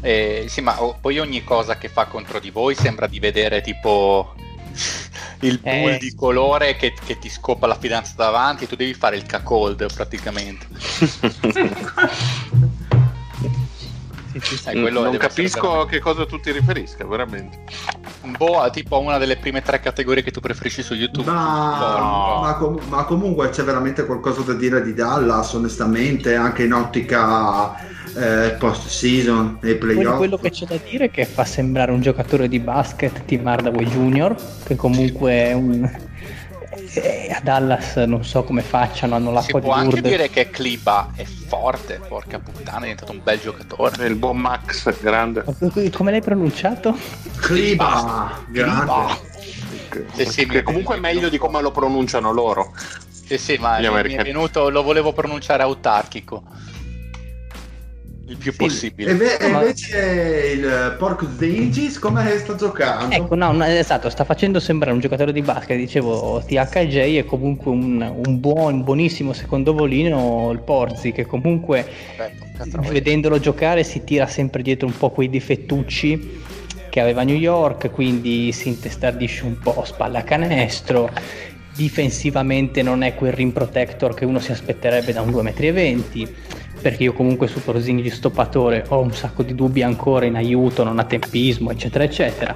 Eh, 0.00 0.46
sì, 0.48 0.60
ma 0.62 0.82
oh, 0.82 0.96
poi 1.00 1.18
ogni 1.18 1.42
cosa 1.44 1.76
che 1.76 1.88
fa 1.88 2.06
contro 2.06 2.38
di 2.40 2.50
voi 2.50 2.74
sembra 2.74 3.06
di 3.06 3.18
vedere 3.20 3.60
tipo 3.60 4.34
il 5.42 5.60
bull 5.60 5.94
Eh. 5.94 5.98
di 5.98 6.14
colore 6.14 6.76
che, 6.76 6.92
che 7.04 7.18
ti 7.18 7.28
scopa 7.28 7.66
la 7.66 7.78
fidanza 7.78 8.14
davanti 8.16 8.64
e 8.64 8.66
tu 8.66 8.76
devi 8.76 8.94
fare 8.94 9.16
il 9.16 9.26
cacold 9.26 9.92
praticamente. 9.92 10.66
Sì, 14.32 14.40
sì, 14.40 14.56
sì. 14.56 14.68
Eh, 14.70 14.80
quello 14.80 15.02
non 15.02 15.16
capisco 15.16 15.80
a 15.80 15.86
che 15.86 15.98
cosa 16.00 16.24
tu 16.26 16.40
ti 16.40 16.50
riferisca, 16.52 17.04
veramente. 17.06 17.58
Un 18.22 18.32
po' 18.32 18.66
tipo 18.72 18.98
una 19.00 19.18
delle 19.18 19.36
prime 19.36 19.62
tre 19.62 19.80
categorie 19.80 20.22
che 20.22 20.30
tu 20.30 20.40
preferisci 20.40 20.82
su 20.82 20.94
YouTube. 20.94 21.30
Ma, 21.30 21.96
No. 21.98 22.40
ma 22.42 22.54
com- 22.56 22.80
ma 22.88 23.04
comunque 23.04 23.50
c'è 23.50 23.62
veramente 23.64 24.06
qualcosa 24.06 24.40
da 24.42 24.54
dire 24.54 24.82
di 24.82 24.94
Dallas, 24.94 25.52
onestamente, 25.54 26.34
anche 26.34 26.64
in 26.64 26.72
ottica 26.72 27.74
eh, 28.14 28.56
post 28.58 28.88
season 28.88 29.58
nei 29.62 29.78
Quello, 29.78 29.94
playoff. 30.00 30.16
quello 30.16 30.36
che 30.38 30.50
c'è 30.50 30.66
da 30.66 30.76
dire 30.88 31.06
è 31.06 31.10
che 31.10 31.24
fa 31.24 31.44
sembrare 31.44 31.92
un 31.92 32.00
giocatore 32.00 32.46
di 32.48 32.58
basket 32.60 33.24
Tim 33.24 33.46
Hardaway 33.46 33.84
Jr., 33.86 34.34
che 34.64 34.76
comunque 34.76 35.32
è 35.32 35.52
un... 35.54 36.10
eh, 36.94 37.30
a 37.32 37.40
Dallas 37.42 37.96
non 37.96 38.24
so 38.24 38.42
come 38.44 38.62
facciano, 38.62 39.14
hanno 39.14 39.28
Si 39.28 39.34
l'acqua 39.34 39.60
di 39.60 39.66
può 39.66 39.74
anche 39.74 39.94
Lourdes. 39.96 40.10
dire 40.10 40.30
che 40.30 40.50
Kliba 40.50 41.10
è 41.14 41.24
forte, 41.24 42.00
porca 42.06 42.38
puttana, 42.38 42.78
è 42.78 42.82
diventato 42.82 43.12
un 43.12 43.20
bel 43.22 43.40
giocatore. 43.40 44.06
Il 44.06 44.16
buon 44.16 44.38
Max, 44.38 45.00
grande. 45.00 45.44
Come 45.92 46.10
l'hai 46.10 46.20
pronunciato? 46.22 46.96
Cliba, 47.36 48.42
grande. 48.48 49.30
Sì, 50.14 50.24
sì, 50.24 50.46
che 50.46 50.62
comunque 50.62 50.96
è 50.96 50.98
meglio 50.98 51.28
di 51.28 51.38
come 51.38 51.60
lo 51.60 51.70
pronunciano 51.70 52.32
loro. 52.32 52.72
Sì, 53.10 53.36
sì, 53.38 53.56
ma 53.58 53.78
Gli 53.80 53.86
mi- 53.88 54.02
mi 54.02 54.14
è 54.14 54.22
venuto, 54.22 54.68
lo 54.70 54.82
volevo 54.82 55.12
pronunciare 55.12 55.62
autarchico. 55.62 56.42
Il 58.32 58.38
più 58.38 58.52
Sì. 58.52 58.58
possibile. 58.58 59.10
E, 59.10 59.14
ve- 59.14 59.36
e 59.36 59.46
invece 59.46 60.52
il 60.54 60.96
Porco 60.98 61.28
Zingis 61.36 61.98
come 61.98 62.38
sta 62.38 62.54
giocando? 62.54 63.14
Ecco, 63.14 63.34
no, 63.34 63.52
no, 63.52 63.62
esatto, 63.64 64.08
sta 64.08 64.24
facendo 64.24 64.58
sembrare 64.58 64.94
un 64.94 65.00
giocatore 65.00 65.32
di 65.32 65.42
basket, 65.42 65.76
dicevo, 65.76 66.42
THJ 66.46 67.18
è 67.18 67.24
comunque 67.26 67.70
un, 67.70 68.00
un 68.24 68.40
buon, 68.40 68.74
un 68.76 68.84
buonissimo 68.84 69.34
secondo 69.34 69.74
volino, 69.74 70.50
il 70.50 70.60
Porzi, 70.60 71.12
che 71.12 71.26
comunque 71.26 71.86
Beh, 72.16 72.32
vedendolo 72.88 73.38
giocare 73.38 73.84
si 73.84 74.02
tira 74.02 74.26
sempre 74.26 74.62
dietro 74.62 74.86
un 74.86 74.96
po' 74.96 75.10
quei 75.10 75.28
difettucci 75.28 76.40
che 76.88 77.00
aveva 77.00 77.22
New 77.24 77.36
York, 77.36 77.90
quindi 77.90 78.50
si 78.52 78.68
intestardisce 78.68 79.44
un 79.44 79.58
po' 79.58 79.82
spalla 79.84 80.24
canestro, 80.24 81.10
difensivamente 81.74 82.82
non 82.82 83.02
è 83.02 83.14
quel 83.14 83.32
rim 83.32 83.50
protector 83.50 84.14
che 84.14 84.24
uno 84.24 84.38
si 84.38 84.52
aspetterebbe 84.52 85.12
da 85.12 85.20
un 85.20 85.30
2,20 85.30 86.22
m, 86.22 86.28
perché 86.82 87.04
io 87.04 87.12
comunque 87.12 87.46
su 87.46 87.62
Porzinghi 87.62 88.10
stoppatore 88.10 88.84
ho 88.88 89.00
un 89.00 89.12
sacco 89.12 89.42
di 89.42 89.54
dubbi 89.54 89.82
ancora 89.82 90.26
in 90.26 90.34
aiuto, 90.34 90.82
non 90.84 90.98
ha 90.98 91.04
tempismo, 91.04 91.70
eccetera, 91.70 92.04
eccetera. 92.04 92.54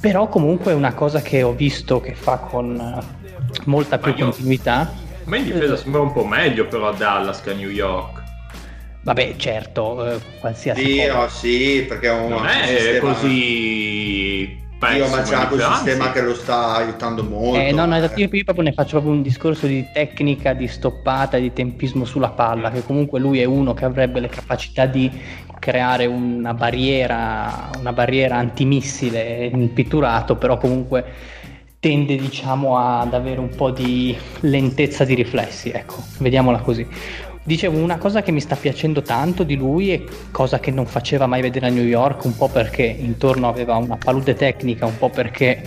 Però 0.00 0.28
comunque 0.28 0.72
è 0.72 0.74
una 0.74 0.94
cosa 0.94 1.20
che 1.20 1.42
ho 1.42 1.52
visto 1.52 2.00
che 2.00 2.14
fa 2.14 2.38
con 2.38 2.74
eh, 2.74 3.60
molta 3.66 3.98
più 3.98 4.12
Ma 4.12 4.18
io- 4.18 4.24
continuità. 4.24 4.78
A 4.80 4.92
me 5.26 5.38
in 5.38 5.44
difesa 5.44 5.76
sembra 5.76 6.00
un 6.00 6.12
po' 6.12 6.24
meglio 6.24 6.66
però 6.66 6.88
a 6.88 6.92
Dallas 6.92 7.42
che 7.42 7.50
a 7.50 7.54
New 7.54 7.68
York. 7.68 8.18
Vabbè, 9.02 9.34
certo, 9.36 10.06
eh, 10.10 10.18
qualsiasi 10.40 10.82
Sì, 10.84 10.96
cosa. 11.06 11.22
oh, 11.22 11.28
sì, 11.28 11.84
perché 11.86 12.08
è 12.08 12.12
un 12.18 12.28
Non 12.30 12.46
è 12.46 12.66
sistema- 12.66 13.12
così 13.12 14.58
Io, 14.88 15.08
ma 15.08 15.22
c'è 15.22 15.34
anche 15.34 15.54
un 15.54 15.60
anzi. 15.60 15.84
sistema 15.84 16.10
che 16.10 16.22
lo 16.22 16.34
sta 16.34 16.76
aiutando 16.76 17.22
molto. 17.22 17.60
Eh, 17.60 17.70
no, 17.70 17.84
no, 17.84 17.96
esatto, 17.96 18.18
io, 18.18 18.28
io 18.30 18.44
proprio 18.44 18.64
ne 18.64 18.72
faccio 18.72 18.92
proprio 18.92 19.12
un 19.12 19.22
discorso 19.22 19.66
di 19.66 19.86
tecnica, 19.92 20.54
di 20.54 20.66
stoppata, 20.68 21.38
di 21.38 21.52
tempismo 21.52 22.04
sulla 22.04 22.30
palla, 22.30 22.70
che 22.70 22.82
comunque 22.84 23.20
lui 23.20 23.40
è 23.40 23.44
uno 23.44 23.74
che 23.74 23.84
avrebbe 23.84 24.20
le 24.20 24.28
capacità 24.28 24.86
di 24.86 25.10
creare 25.58 26.06
una 26.06 26.54
barriera, 26.54 27.70
una 27.78 27.92
barriera 27.92 28.36
antimissile 28.36 29.50
nel 29.52 29.68
pitturato, 29.68 30.36
però 30.36 30.56
comunque 30.56 31.04
tende 31.78 32.16
diciamo 32.16 32.78
ad 32.78 33.14
avere 33.14 33.40
un 33.40 33.50
po' 33.50 33.70
di 33.70 34.16
lentezza 34.40 35.04
di 35.04 35.14
riflessi, 35.14 35.70
ecco, 35.70 35.96
vediamola 36.18 36.60
così. 36.60 36.86
Dicevo, 37.42 37.78
una 37.78 37.96
cosa 37.96 38.22
che 38.22 38.32
mi 38.32 38.40
sta 38.40 38.54
piacendo 38.54 39.00
tanto 39.00 39.44
di 39.44 39.56
lui 39.56 39.92
e 39.92 40.06
cosa 40.30 40.60
che 40.60 40.70
non 40.70 40.86
faceva 40.86 41.26
mai 41.26 41.40
vedere 41.40 41.66
a 41.66 41.70
New 41.70 41.84
York, 41.84 42.24
un 42.24 42.36
po' 42.36 42.48
perché 42.48 42.82
intorno 42.84 43.48
aveva 43.48 43.76
una 43.76 43.96
palude 43.96 44.34
tecnica, 44.34 44.84
un 44.84 44.98
po' 44.98 45.08
perché 45.08 45.62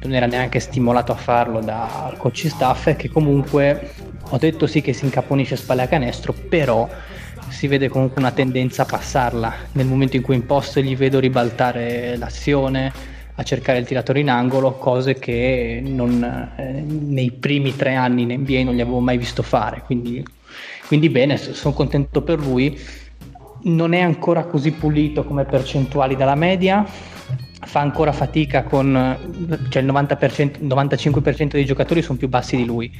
non 0.00 0.14
era 0.14 0.26
neanche 0.26 0.58
stimolato 0.58 1.12
a 1.12 1.16
farlo 1.16 1.60
dal 1.60 2.16
coach 2.16 2.48
staff, 2.48 2.88
è 2.88 2.96
che 2.96 3.08
comunque 3.10 3.90
ho 4.30 4.38
detto 4.38 4.66
sì 4.66 4.80
che 4.80 4.92
si 4.92 5.04
incaponisce 5.04 5.56
spalle 5.56 5.82
a 5.82 5.86
canestro, 5.86 6.32
però 6.32 6.88
si 7.48 7.66
vede 7.66 7.88
comunque 7.88 8.20
una 8.20 8.32
tendenza 8.32 8.82
a 8.82 8.86
passarla. 8.86 9.54
Nel 9.72 9.86
momento 9.86 10.16
in 10.16 10.22
cui 10.22 10.34
in 10.34 10.46
post 10.46 10.80
gli 10.80 10.96
vedo 10.96 11.18
ribaltare 11.18 12.16
l'azione, 12.16 12.92
a 13.34 13.42
cercare 13.42 13.78
il 13.78 13.86
tiratore 13.86 14.20
in 14.20 14.30
angolo, 14.30 14.72
cose 14.72 15.14
che 15.14 15.80
non, 15.84 16.52
eh, 16.56 16.82
nei 16.82 17.30
primi 17.30 17.76
tre 17.76 17.94
anni 17.94 18.22
in 18.22 18.40
NBA 18.40 18.62
non 18.64 18.74
gli 18.74 18.80
avevo 18.80 19.00
mai 19.00 19.18
visto 19.18 19.42
fare. 19.42 19.82
Quindi, 19.84 20.24
quindi 20.88 21.08
bene, 21.10 21.36
sono 21.36 21.74
contento 21.74 22.22
per 22.22 22.40
lui. 22.40 22.76
Non 23.60 23.92
è 23.92 24.00
ancora 24.00 24.44
così 24.44 24.72
pulito 24.72 25.24
come 25.24 25.44
percentuali 25.44 26.16
dalla 26.16 26.34
media, 26.34 26.84
fa 27.60 27.80
ancora 27.80 28.12
fatica 28.12 28.62
con 28.62 29.16
cioè 29.68 29.82
il 29.82 29.88
90%, 29.88 30.62
95% 30.62 31.48
dei 31.48 31.64
giocatori 31.66 32.00
sono 32.02 32.16
più 32.18 32.28
bassi 32.28 32.56
di 32.56 32.64
lui. 32.64 32.90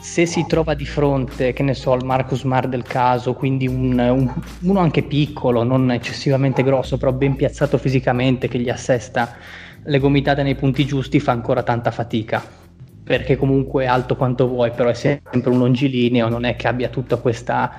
Se 0.00 0.26
si 0.26 0.44
trova 0.46 0.74
di 0.74 0.84
fronte, 0.84 1.52
che 1.52 1.62
ne 1.62 1.72
so, 1.74 1.92
al 1.92 2.04
Marcus 2.04 2.42
Mar 2.42 2.68
del 2.68 2.82
caso, 2.82 3.32
quindi 3.34 3.66
un- 3.68 3.98
un- 3.98 4.32
uno 4.62 4.80
anche 4.80 5.02
piccolo, 5.02 5.62
non 5.62 5.90
eccessivamente 5.92 6.62
grosso, 6.62 6.98
però 6.98 7.12
ben 7.12 7.36
piazzato 7.36 7.78
fisicamente, 7.78 8.48
che 8.48 8.58
gli 8.58 8.68
assesta 8.68 9.36
le 9.84 9.98
gomitate 9.98 10.42
nei 10.42 10.56
punti 10.56 10.84
giusti, 10.84 11.20
fa 11.20 11.32
ancora 11.32 11.62
tanta 11.62 11.90
fatica. 11.90 12.63
Perché 13.04 13.36
comunque 13.36 13.84
è 13.84 13.86
alto 13.86 14.16
quanto 14.16 14.48
vuoi, 14.48 14.70
però 14.70 14.88
è 14.88 14.94
sempre 14.94 15.50
un 15.50 15.58
longilineo, 15.58 16.28
non 16.28 16.44
è 16.44 16.56
che 16.56 16.68
abbia 16.68 16.88
tutta 16.88 17.16
questa 17.16 17.70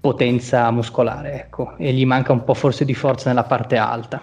potenza 0.00 0.70
muscolare, 0.70 1.34
ecco, 1.34 1.76
e 1.76 1.92
gli 1.92 2.04
manca 2.06 2.32
un 2.32 2.44
po' 2.44 2.54
forse 2.54 2.84
di 2.84 2.94
forza 2.94 3.28
nella 3.28 3.44
parte 3.44 3.76
alta. 3.76 4.22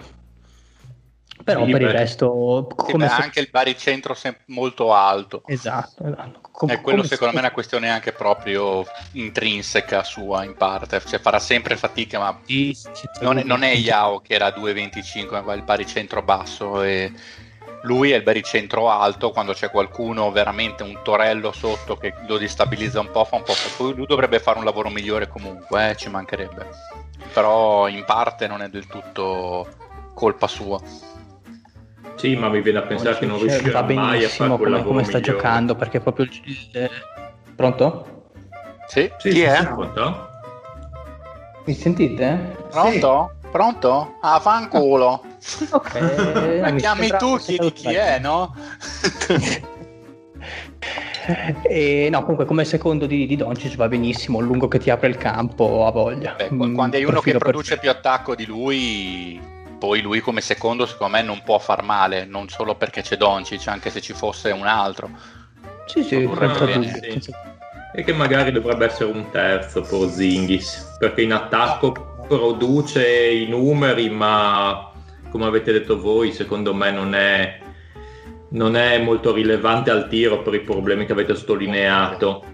Però 1.44 1.64
Sì, 1.64 1.70
per 1.72 1.82
il 1.82 1.90
resto, 1.90 2.68
come 2.76 3.08
se- 3.08 3.14
anche 3.22 3.40
il 3.40 3.48
baricentro 3.50 4.14
sem- 4.14 4.36
molto 4.46 4.92
alto. 4.92 5.42
Esatto, 5.46 6.04
esatto. 6.06 6.40
Com- 6.52 6.70
E 6.70 6.80
quello 6.80 7.02
secondo 7.02 7.32
se- 7.32 7.32
me 7.32 7.40
è 7.40 7.44
una 7.46 7.52
questione 7.54 7.90
anche 7.90 8.12
proprio 8.12 8.84
intrinseca 9.12 10.04
sua 10.04 10.44
in 10.44 10.54
parte, 10.56 11.00
cioè 11.04 11.18
farà 11.18 11.40
sempre 11.40 11.76
fatica, 11.76 12.18
ma 12.20 12.38
Sì, 12.44 12.72
sì, 12.74 13.08
non 13.20 13.38
è, 13.38 13.42
non 13.42 13.62
è 13.64 13.74
Yao 13.74 14.20
che 14.20 14.34
era 14.34 14.46
a 14.46 14.50
2,25, 14.52 15.40
ma 15.40 15.52
il 15.54 15.62
baricentro 15.62 16.22
basso 16.22 16.82
e 16.82 17.10
lui 17.82 18.10
è 18.12 18.16
il 18.16 18.22
baricentro 18.22 18.88
alto, 18.90 19.30
quando 19.30 19.52
c'è 19.52 19.70
qualcuno 19.70 20.30
veramente 20.30 20.82
un 20.82 20.98
torello 21.02 21.52
sotto 21.52 21.96
che 21.96 22.14
lo 22.26 22.38
destabilizza 22.38 23.00
un 23.00 23.10
po', 23.10 23.24
fa 23.24 23.36
un 23.36 23.42
po'. 23.42 23.54
Poi 23.76 23.94
lui 23.94 24.06
dovrebbe 24.06 24.38
fare 24.38 24.58
un 24.58 24.64
lavoro 24.64 24.88
migliore 24.88 25.28
comunque, 25.28 25.90
eh, 25.90 25.96
ci 25.96 26.08
mancherebbe. 26.08 26.66
Però 27.32 27.88
in 27.88 28.04
parte 28.04 28.46
non 28.46 28.62
è 28.62 28.68
del 28.68 28.86
tutto 28.86 29.66
colpa 30.14 30.46
sua. 30.46 30.80
Sì, 32.16 32.36
ma 32.36 32.48
mi 32.48 32.60
viene 32.60 32.78
a 32.78 32.82
pensare 32.82 33.18
che 33.18 33.26
non 33.26 33.38
Cioè, 33.38 33.48
riuscirà 33.48 33.80
va 33.80 33.92
mai 33.92 34.24
a 34.24 34.28
fare 34.28 34.50
quel 34.50 34.58
come, 34.58 34.70
lavoro 34.70 34.88
come 34.88 35.04
sta 35.04 35.18
migliore. 35.18 35.36
giocando 35.36 35.74
perché 35.74 35.98
proprio 36.00 36.26
il, 36.26 36.90
pronto? 37.56 38.26
Sì? 38.86 39.10
Sì, 39.18 39.30
Chi 39.30 39.36
sì, 39.36 39.42
è? 39.42 39.56
sì, 39.56 39.64
pronto? 39.66 40.28
mi 41.64 41.74
sentite? 41.74 42.56
Pronto? 42.70 43.32
Pronto? 43.52 44.16
Ah, 44.20 44.40
fanculo. 44.40 45.22
ok 45.70 46.60
Ma 46.60 46.70
mi 46.70 46.80
chiami 46.80 47.08
tu, 47.18 47.36
chiedi 47.36 47.72
chi 47.72 47.92
è, 47.94 48.18
no? 48.18 48.54
E, 51.62 52.08
no, 52.10 52.20
comunque 52.22 52.46
come 52.46 52.64
secondo 52.64 53.06
di, 53.06 53.26
di 53.26 53.36
Doncic 53.36 53.76
va 53.76 53.86
benissimo, 53.86 54.40
lungo 54.40 54.66
che 54.66 54.80
ti 54.80 54.90
apre 54.90 55.06
il 55.06 55.16
campo, 55.16 55.86
ha 55.86 55.92
voglia. 55.92 56.34
Beh, 56.36 56.48
Mm, 56.52 56.74
quando 56.74 56.96
hai 56.96 57.04
uno 57.04 57.20
che 57.20 57.36
produce 57.38 57.76
perfetto. 57.76 57.80
più 57.80 57.90
attacco 57.90 58.34
di 58.34 58.44
lui, 58.44 59.40
poi 59.78 60.00
lui 60.00 60.18
come 60.20 60.40
secondo 60.40 60.84
secondo 60.84 61.12
me 61.16 61.22
non 61.22 61.40
può 61.44 61.58
far 61.60 61.84
male, 61.84 62.24
non 62.24 62.48
solo 62.48 62.74
perché 62.74 63.02
c'è 63.02 63.16
Doncic, 63.16 63.68
anche 63.68 63.90
se 63.90 64.00
ci 64.00 64.14
fosse 64.14 64.50
un 64.50 64.66
altro. 64.66 65.10
Sì, 65.86 66.02
sì, 66.02 66.26
bene, 66.26 66.52
dubbio, 66.58 67.20
sì. 67.20 67.32
E 67.94 68.02
che 68.02 68.12
magari 68.12 68.50
dovrebbe 68.50 68.86
essere 68.86 69.12
un 69.12 69.30
terzo 69.30 69.82
Porzingis, 69.82 70.96
perché 70.98 71.22
in 71.22 71.32
attacco 71.32 72.11
produce 72.36 73.30
i 73.30 73.46
numeri, 73.46 74.08
ma 74.08 74.90
come 75.30 75.44
avete 75.44 75.70
detto 75.70 76.00
voi, 76.00 76.32
secondo 76.32 76.72
me 76.74 76.90
non 76.90 77.14
è, 77.14 77.58
non 78.50 78.74
è 78.74 78.98
molto 79.02 79.34
rilevante 79.34 79.90
al 79.90 80.08
tiro 80.08 80.40
per 80.40 80.54
i 80.54 80.60
problemi 80.60 81.04
che 81.04 81.12
avete 81.12 81.34
sottolineato. 81.34 82.44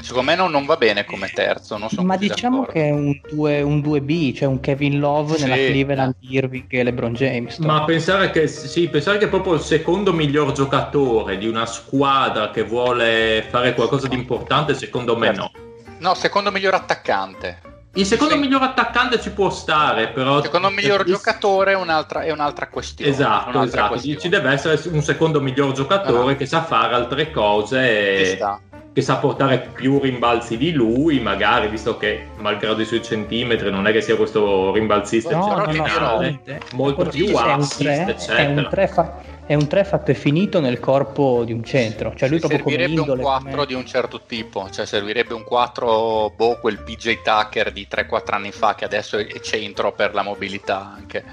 Secondo 0.00 0.30
me 0.30 0.36
non, 0.36 0.50
non 0.50 0.64
va 0.64 0.76
bene 0.76 1.04
come 1.04 1.28
terzo, 1.28 1.76
non 1.76 1.88
sono 1.88 2.06
Ma 2.06 2.16
diciamo 2.16 2.60
d'accordo. 2.60 2.72
che 2.72 2.88
è 2.88 2.90
un, 2.90 3.20
2, 3.30 3.62
un 3.62 3.78
2B, 3.78 4.34
cioè 4.34 4.48
un 4.48 4.58
Kevin 4.58 4.98
Love 4.98 5.36
Sì, 5.36 5.42
nella 5.42 5.54
Cleveland. 5.54 6.14
Irving 6.20 6.64
e 6.68 6.82
LeBron 6.82 7.12
James. 7.14 7.58
Ma 7.58 7.84
pensare 7.84 8.30
che, 8.30 8.48
sì, 8.48 8.88
pensare 8.88 9.18
che 9.18 9.26
è 9.26 9.28
proprio 9.28 9.54
il 9.54 9.60
secondo 9.60 10.12
miglior 10.12 10.50
giocatore 10.52 11.38
di 11.38 11.46
una 11.46 11.66
squadra 11.66 12.50
che 12.50 12.62
vuole 12.64 13.44
fare 13.48 13.74
qualcosa 13.74 14.08
di 14.08 14.16
importante, 14.16 14.74
secondo 14.74 15.16
me 15.16 15.30
no. 15.32 15.50
No, 15.98 16.14
secondo 16.14 16.50
miglior 16.50 16.74
attaccante. 16.74 17.70
Il 17.94 18.06
secondo 18.06 18.34
Sì. 18.34 18.40
miglior 18.40 18.62
attaccante 18.62 19.20
ci 19.20 19.30
può 19.32 19.50
stare, 19.50 20.08
però... 20.08 20.40
Secondo 20.42 20.70
miglior 20.70 21.00
il- 21.00 21.12
giocatore 21.12 21.72
è 21.72 21.76
un'altra, 21.76 22.22
è 22.22 22.30
un'altra 22.30 22.68
questione. 22.68 23.10
Esatto, 23.10 23.50
un'altra 23.50 23.64
esatto. 23.80 23.88
questione. 23.90 24.18
Ci 24.18 24.28
deve 24.30 24.50
essere 24.50 24.80
un 24.90 25.02
secondo 25.02 25.40
miglior 25.42 25.72
giocatore 25.72 26.32
Ah. 26.32 26.36
che 26.36 26.46
sa 26.46 26.62
fare 26.62 26.94
altre 26.94 27.30
cose, 27.30 28.24
sta. 28.36 28.58
che 28.94 29.02
sa 29.02 29.16
portare 29.16 29.68
più 29.74 30.00
rimbalzi 30.00 30.56
di 30.56 30.72
lui, 30.72 31.20
magari, 31.20 31.68
visto 31.68 31.98
che 31.98 32.28
malgrado 32.38 32.80
i 32.80 32.86
suoi 32.86 33.02
centimetri 33.02 33.70
non 33.70 33.86
è 33.86 33.92
che 33.92 34.00
sia 34.00 34.16
questo 34.16 34.72
rimbalzista 34.72 35.36
No, 35.36 35.48
no, 35.48 35.66
no, 35.72 36.38
molto 36.72 37.04
più 37.04 37.34
assist, 37.36 37.78
3, 37.82 37.94
è 37.94 38.02
un 38.02 38.08
eccetera. 38.08 38.68
3 38.68 38.86
fa- 38.88 39.12
è 39.44 39.54
un 39.54 39.66
3 39.66 39.84
fatto 39.84 40.10
e 40.10 40.14
finito 40.14 40.60
nel 40.60 40.78
corpo 40.80 41.42
di 41.44 41.52
un 41.52 41.64
centro, 41.64 42.14
cioè 42.14 42.28
lui 42.28 42.40
Ci 42.40 42.46
proprio 42.46 42.62
come 42.62 42.74
servirebbe 42.76 43.00
un 43.00 43.06
indole 43.06 43.22
4 43.22 43.50
come- 43.50 43.66
di 43.66 43.74
un 43.74 43.86
certo 43.86 44.20
tipo, 44.26 44.68
cioè 44.70 44.86
servirebbe 44.86 45.34
un 45.34 45.44
4, 45.44 46.32
boh, 46.36 46.58
quel 46.60 46.78
PJ 46.82 47.22
Tucker 47.22 47.72
di 47.72 47.86
3-4 47.90 48.36
anni 48.36 48.52
fa 48.52 48.74
che 48.74 48.84
adesso 48.84 49.18
è 49.18 49.40
centro 49.40 49.92
per 49.92 50.14
la 50.14 50.22
mobilità 50.22 50.92
anche. 50.96 51.24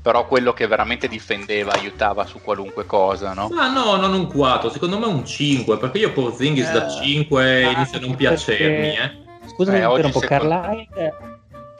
Però 0.00 0.26
quello 0.26 0.52
che 0.52 0.66
veramente 0.66 1.08
difendeva, 1.08 1.72
aiutava 1.72 2.24
su 2.24 2.40
qualunque 2.40 2.86
cosa, 2.86 3.34
no? 3.34 3.48
Ma 3.50 3.70
no, 3.70 3.96
non 3.96 4.14
un 4.14 4.26
4, 4.28 4.70
secondo 4.70 4.98
me 4.98 5.06
un 5.06 5.26
5, 5.26 5.76
perché 5.76 5.98
io 5.98 6.12
Porzingis 6.12 6.68
Eh. 6.68 6.72
da 6.72 6.88
5 6.88 7.64
Ah, 7.64 7.70
inizia 7.72 7.98
a 7.98 8.00
non 8.00 8.10
perché- 8.10 8.16
piacermi, 8.16 8.86
eh. 8.96 9.26
Scusami, 9.48 9.78
Eh, 9.78 9.84
oggi 9.84 10.06
interrompo, 10.06 10.20
secondo- 10.20 10.54
Carlisle, 10.54 11.14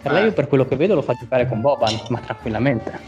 Carlisle 0.02 0.28
Eh. 0.28 0.32
per 0.32 0.48
quello 0.48 0.66
che 0.66 0.76
vedo 0.76 0.94
lo 0.94 1.02
fa 1.02 1.14
giocare 1.14 1.48
con 1.48 1.60
Boban, 1.60 1.98
ma 2.08 2.18
tranquillamente. 2.18 3.00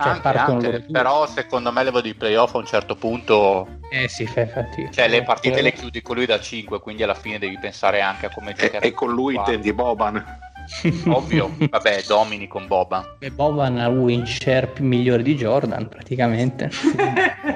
Cioè, 0.00 0.08
Anche, 0.22 0.28
anche, 0.38 0.84
però 0.90 1.26
secondo 1.26 1.70
me 1.70 1.84
level 1.84 2.02
di 2.02 2.14
playoff 2.14 2.54
a 2.54 2.58
un 2.58 2.66
certo 2.66 2.94
punto, 2.96 3.66
Eh 3.90 4.08
sì, 4.08 4.26
fai 4.26 4.46
fatica. 4.46 4.90
cioè 4.90 5.06
le 5.08 5.22
partite 5.22 5.58
Eh, 5.58 5.62
le 5.62 5.72
chiudi 5.72 6.00
con 6.02 6.16
lui 6.16 6.26
da 6.26 6.40
5, 6.40 6.80
quindi 6.80 7.02
alla 7.02 7.14
fine 7.14 7.38
devi 7.38 7.58
pensare 7.58 8.00
anche 8.00 8.26
a 8.26 8.30
come 8.30 8.52
E, 8.52 8.54
giocare. 8.54 8.86
e 8.86 8.92
con 8.92 9.10
lui 9.12 9.34
Qua. 9.34 9.44
intendi 9.44 9.72
Boban? 9.72 10.40
Ovvio, 11.10 11.54
vabbè, 11.58 12.04
domini 12.06 12.46
con 12.46 12.66
Boban. 12.68 13.04
Beh, 13.18 13.30
Boban 13.32 13.78
ha 13.78 13.88
un 13.88 13.98
win 13.98 14.24
share 14.26 14.68
più 14.68 14.84
migliore 14.84 15.22
di 15.22 15.34
Jordan, 15.34 15.88
praticamente. 15.88 16.70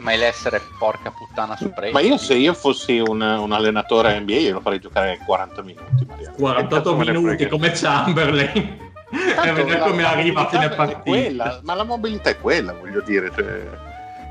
Ma 0.00 0.12
è 0.12 0.16
l'essere 0.16 0.60
porca 0.78 1.10
puttana 1.10 1.56
su 1.56 1.70
Brady. 1.70 1.92
Ma 1.92 2.00
io 2.00 2.16
se 2.16 2.34
io 2.34 2.54
fossi 2.54 2.98
un, 2.98 3.20
un 3.20 3.52
allenatore 3.52 4.18
NBA 4.20 4.32
io 4.34 4.52
lo 4.54 4.60
farei 4.60 4.78
giocare 4.80 5.18
40 5.24 5.62
minuti. 5.62 6.04
Mariano. 6.06 6.34
48 6.36 6.76
Cazzo 6.76 6.96
me 6.96 7.04
ne 7.04 7.12
minuti 7.12 7.46
come 7.48 7.70
Chamberlain. 7.72 8.83
E 9.30 9.34
Tanto 9.34 9.54
vedere 9.64 9.80
come 9.80 10.02
la 10.02 10.10
arriva 10.10 10.40
a 10.42 10.48
fine 10.48 10.62
mobilità 10.68 10.82
è 10.82 10.86
partita. 10.86 11.00
quella, 11.00 11.60
ma 11.62 11.74
la 11.74 11.84
mobilità 11.84 12.30
è 12.30 12.38
quella, 12.38 12.72
voglio 12.72 13.00
dire. 13.02 13.30
Cioè, 13.34 13.68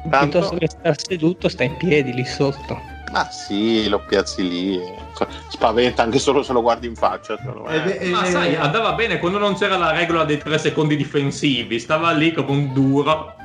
tanto, 0.10 0.28
Piuttosto 0.40 0.56
che 0.58 0.68
star 0.68 0.96
seduto, 0.98 1.50
sta 1.50 1.64
in 1.64 1.78
piedi 1.78 2.14
lì 2.14 2.26
sotto. 2.26 2.80
ma 3.12 3.30
sì, 3.30 3.88
lo 3.90 4.00
piazzi 4.00 4.48
lì. 4.48 4.82
spaventa 5.50 6.02
anche 6.04 6.18
solo 6.20 6.42
se 6.44 6.52
lo 6.54 6.62
guardi 6.62 6.88
in 6.88 6.96
faccia. 6.96 7.38
secondo 7.38 7.64
me. 7.70 7.76
E 7.76 7.80
ve- 7.82 7.98
e- 8.00 8.10
Ma 8.10 8.26
sai, 8.26 8.56
andava 8.56 8.94
bene 8.94 9.20
quando 9.20 9.38
non 9.38 9.56
c'era 9.56 9.78
la 9.78 9.92
regola 9.92 10.24
dei 10.26 10.38
3 10.40 10.58
secondi 10.58 10.96
difensivi, 10.96 11.80
stava 11.80 12.12
lì 12.12 12.34
come 12.34 12.50
un 12.52 12.74
duro. 12.74 13.36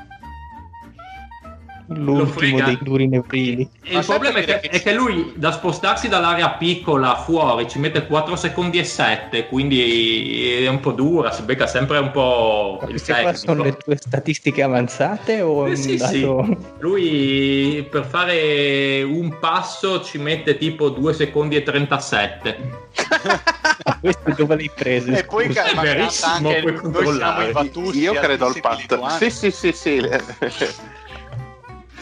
L'ultimo 1.91 2.61
dei 2.61 2.79
duri 2.83 3.09
nevrili. 3.09 3.67
E 3.83 3.95
Ma 3.95 4.01
il 4.01 4.05
problema 4.05 4.39
è 4.41 4.45
che, 4.45 4.61
che- 4.61 4.69
è 4.69 4.83
che 4.83 4.93
lui 4.93 5.33
da 5.37 5.53
spostarsi 5.53 6.07
dall'area 6.09 6.51
piccola 6.51 7.17
fuori 7.17 7.67
ci 7.67 7.79
mette 7.79 8.07
4 8.07 8.37
secondi 8.37 8.79
e 8.79 8.85
7, 8.85 9.47
quindi 9.47 10.63
è 10.65 10.69
un 10.69 10.81
po' 10.81 10.93
dura, 10.93 11.33
si 11.33 11.43
becca 11.43 11.67
sempre 11.67 11.97
un 11.97 12.11
po' 12.11 12.81
il 12.83 12.91
Queste 12.91 13.23
qua 13.23 13.33
sono 13.33 13.63
le 13.63 13.71
tecnico. 13.71 13.85
tue 13.85 13.97
statistiche 13.97 14.63
avanzate 14.63 15.41
o 15.41 15.67
Eh, 15.67 15.77
sì, 15.77 15.99
sì. 15.99 16.21
dato... 16.21 16.47
Lui 16.81 17.87
per 17.91 18.05
fare 18.05 19.03
un 19.03 19.39
passo 19.39 20.03
ci 20.05 20.19
mette 20.19 20.59
tipo 20.59 20.91
2 20.91 21.15
secondi 21.15 21.57
e 21.57 21.63
37. 21.63 22.59
Questo 24.01 24.35
dove 24.37 24.57
l'hai 24.57 24.71
preso? 24.75 25.11
E 25.13 25.25
poi 25.25 25.47
scusa? 25.47 25.65
È 25.65 25.75
verissimo, 25.75 26.33
anche 26.49 26.61
noi 26.61 26.77
siamo 26.77 26.81
controllare. 26.83 27.49
i 27.49 27.53
Vatussi 27.53 27.99
Io 28.01 28.13
credo 28.13 28.47
al 28.47 28.53
lituani. 28.53 29.13
Sì, 29.19 29.31
sì, 29.31 29.51
sì, 29.51 29.73
sì. 29.73 30.01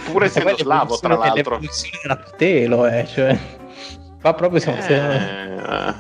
Pure 0.07 0.19
Questa 0.31 0.41
qua 0.43 0.51
essendo 0.53 0.71
è 0.71 0.75
slavo, 0.75 0.99
tra 0.99 1.17
l'altro. 1.17 1.61
patelo, 2.07 2.87
eh, 2.87 3.07
cioè... 3.07 3.39
Qua 4.21 4.35
proprio 4.35 4.61
siamo... 4.61 4.81
se- 4.81 4.95
Eh, 4.95 5.97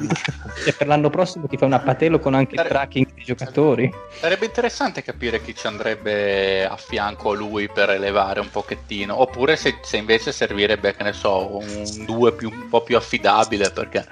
se 0.65 0.73
per 0.73 0.87
l'anno 0.87 1.11
prossimo 1.11 1.47
ti 1.47 1.57
fai 1.57 1.69
una 1.69 1.79
patelo 1.81 2.19
con 2.19 2.35
anche 2.35 2.53
il 2.53 2.57
Sare- 2.59 2.69
tracking 2.71 3.15
dei 3.15 3.25
giocatori. 3.25 3.93
Sarebbe 4.21 4.47
interessante 4.47 5.03
capire 5.03 5.41
chi 5.43 5.55
ci 5.55 5.67
andrebbe 5.67 6.67
a 6.67 6.77
fianco 6.77 7.31
a 7.31 7.35
lui 7.35 7.69
per 7.69 7.91
elevare 7.91 8.41
un 8.41 8.51
pochettino, 8.51 9.21
oppure 9.21 9.55
se, 9.57 9.79
se 9.83 9.97
invece 9.97 10.33
servirebbe, 10.33 10.95
che 10.97 11.03
ne 11.05 11.13
so, 11.13 11.57
un 11.57 12.05
2 12.07 12.33
più, 12.33 12.51
un 12.51 12.69
po' 12.69 12.83
più 12.83 12.97
affidabile, 12.97 13.71
perché 13.71 14.07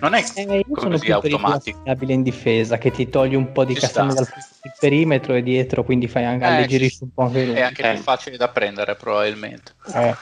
non 0.00 0.14
è 0.14 0.24
Eh, 0.34 0.42
io 0.66 0.80
sono 0.80 0.96
così 0.96 1.10
automatico. 1.12 1.82
in 1.84 2.22
difesa, 2.22 2.78
che 2.78 2.90
ti 2.90 3.08
togli 3.08 3.34
un 3.34 3.52
po' 3.52 3.64
di 3.64 3.74
sta. 3.76 4.02
dal 4.04 4.26
il 4.62 4.72
perimetro 4.80 5.34
e 5.34 5.42
dietro, 5.42 5.84
quindi 5.84 6.08
fai 6.08 6.24
anche 6.24 6.44
Eh, 6.44 6.48
alleggerisci 6.48 6.96
ci- 6.98 7.02
un 7.04 7.10
po' 7.12 7.22
anche 7.22 7.44
lui. 7.44 7.54
È 7.54 7.60
anche 7.60 7.82
Eh. 7.82 7.94
più 7.94 8.02
facile 8.02 8.36
da 8.38 8.48
prendere 8.48 8.94
probabilmente. 8.96 9.72
Eh. 9.94 10.14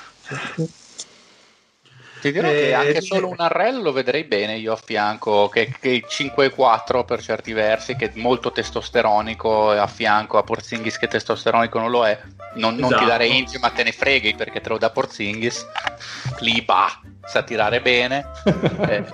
Ti 2.21 2.31
dirò 2.31 2.49
Eh, 2.51 2.55
che 2.55 2.73
anche 2.75 3.01
solo 3.01 3.29
un 3.29 3.37
Arrel 3.39 3.83
lo 3.83 3.91
vedrei 3.91 4.23
bene 4.23 4.57
io 4.57 4.73
a 4.75 4.77
fianco, 4.77 5.49
che, 5.49 5.75
che 5.81 6.05
5-4 6.07 7.05
per 7.05 7.21
certi 7.21 7.53
versi, 7.53 7.97
che 7.97 8.07
è 8.07 8.19
molto 8.21 8.53
testosteronico 8.53 9.73
e 9.73 9.79
a 9.79 9.89
fianco 9.89 10.39
a 10.39 10.45
Porzingis 10.45 10.99
che 10.99 11.09
testosteronico 11.09 11.81
non 11.81 11.91
lo 11.91 12.07
è. 12.07 12.17
Non, 12.55 12.77
non 12.77 12.91
ti 12.91 12.95
Esatto. 12.95 13.09
dare 13.09 13.27
inch 13.27 13.59
ma 13.59 13.71
te 13.71 13.83
ne 13.83 13.91
freghi 13.93 14.35
perché 14.37 14.61
te 14.61 14.69
lo 14.69 14.79
dà 14.79 14.91
Porzingis. 14.91 15.67
Clipa, 16.37 17.01
sa 17.25 17.43
tirare 17.43 17.81
bene. 17.81 18.27
Eh, 18.89 19.05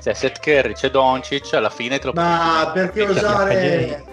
c'è 0.00 0.14
Seth 0.14 0.40
Curry, 0.40 0.72
c'è 0.72 0.90
Doncic, 0.90 1.52
alla 1.54 1.70
fine 1.70 1.98
te 1.98 2.06
lo 2.06 2.12
Ma 2.14 2.70
perché 2.72 3.02
usare, 3.02 4.04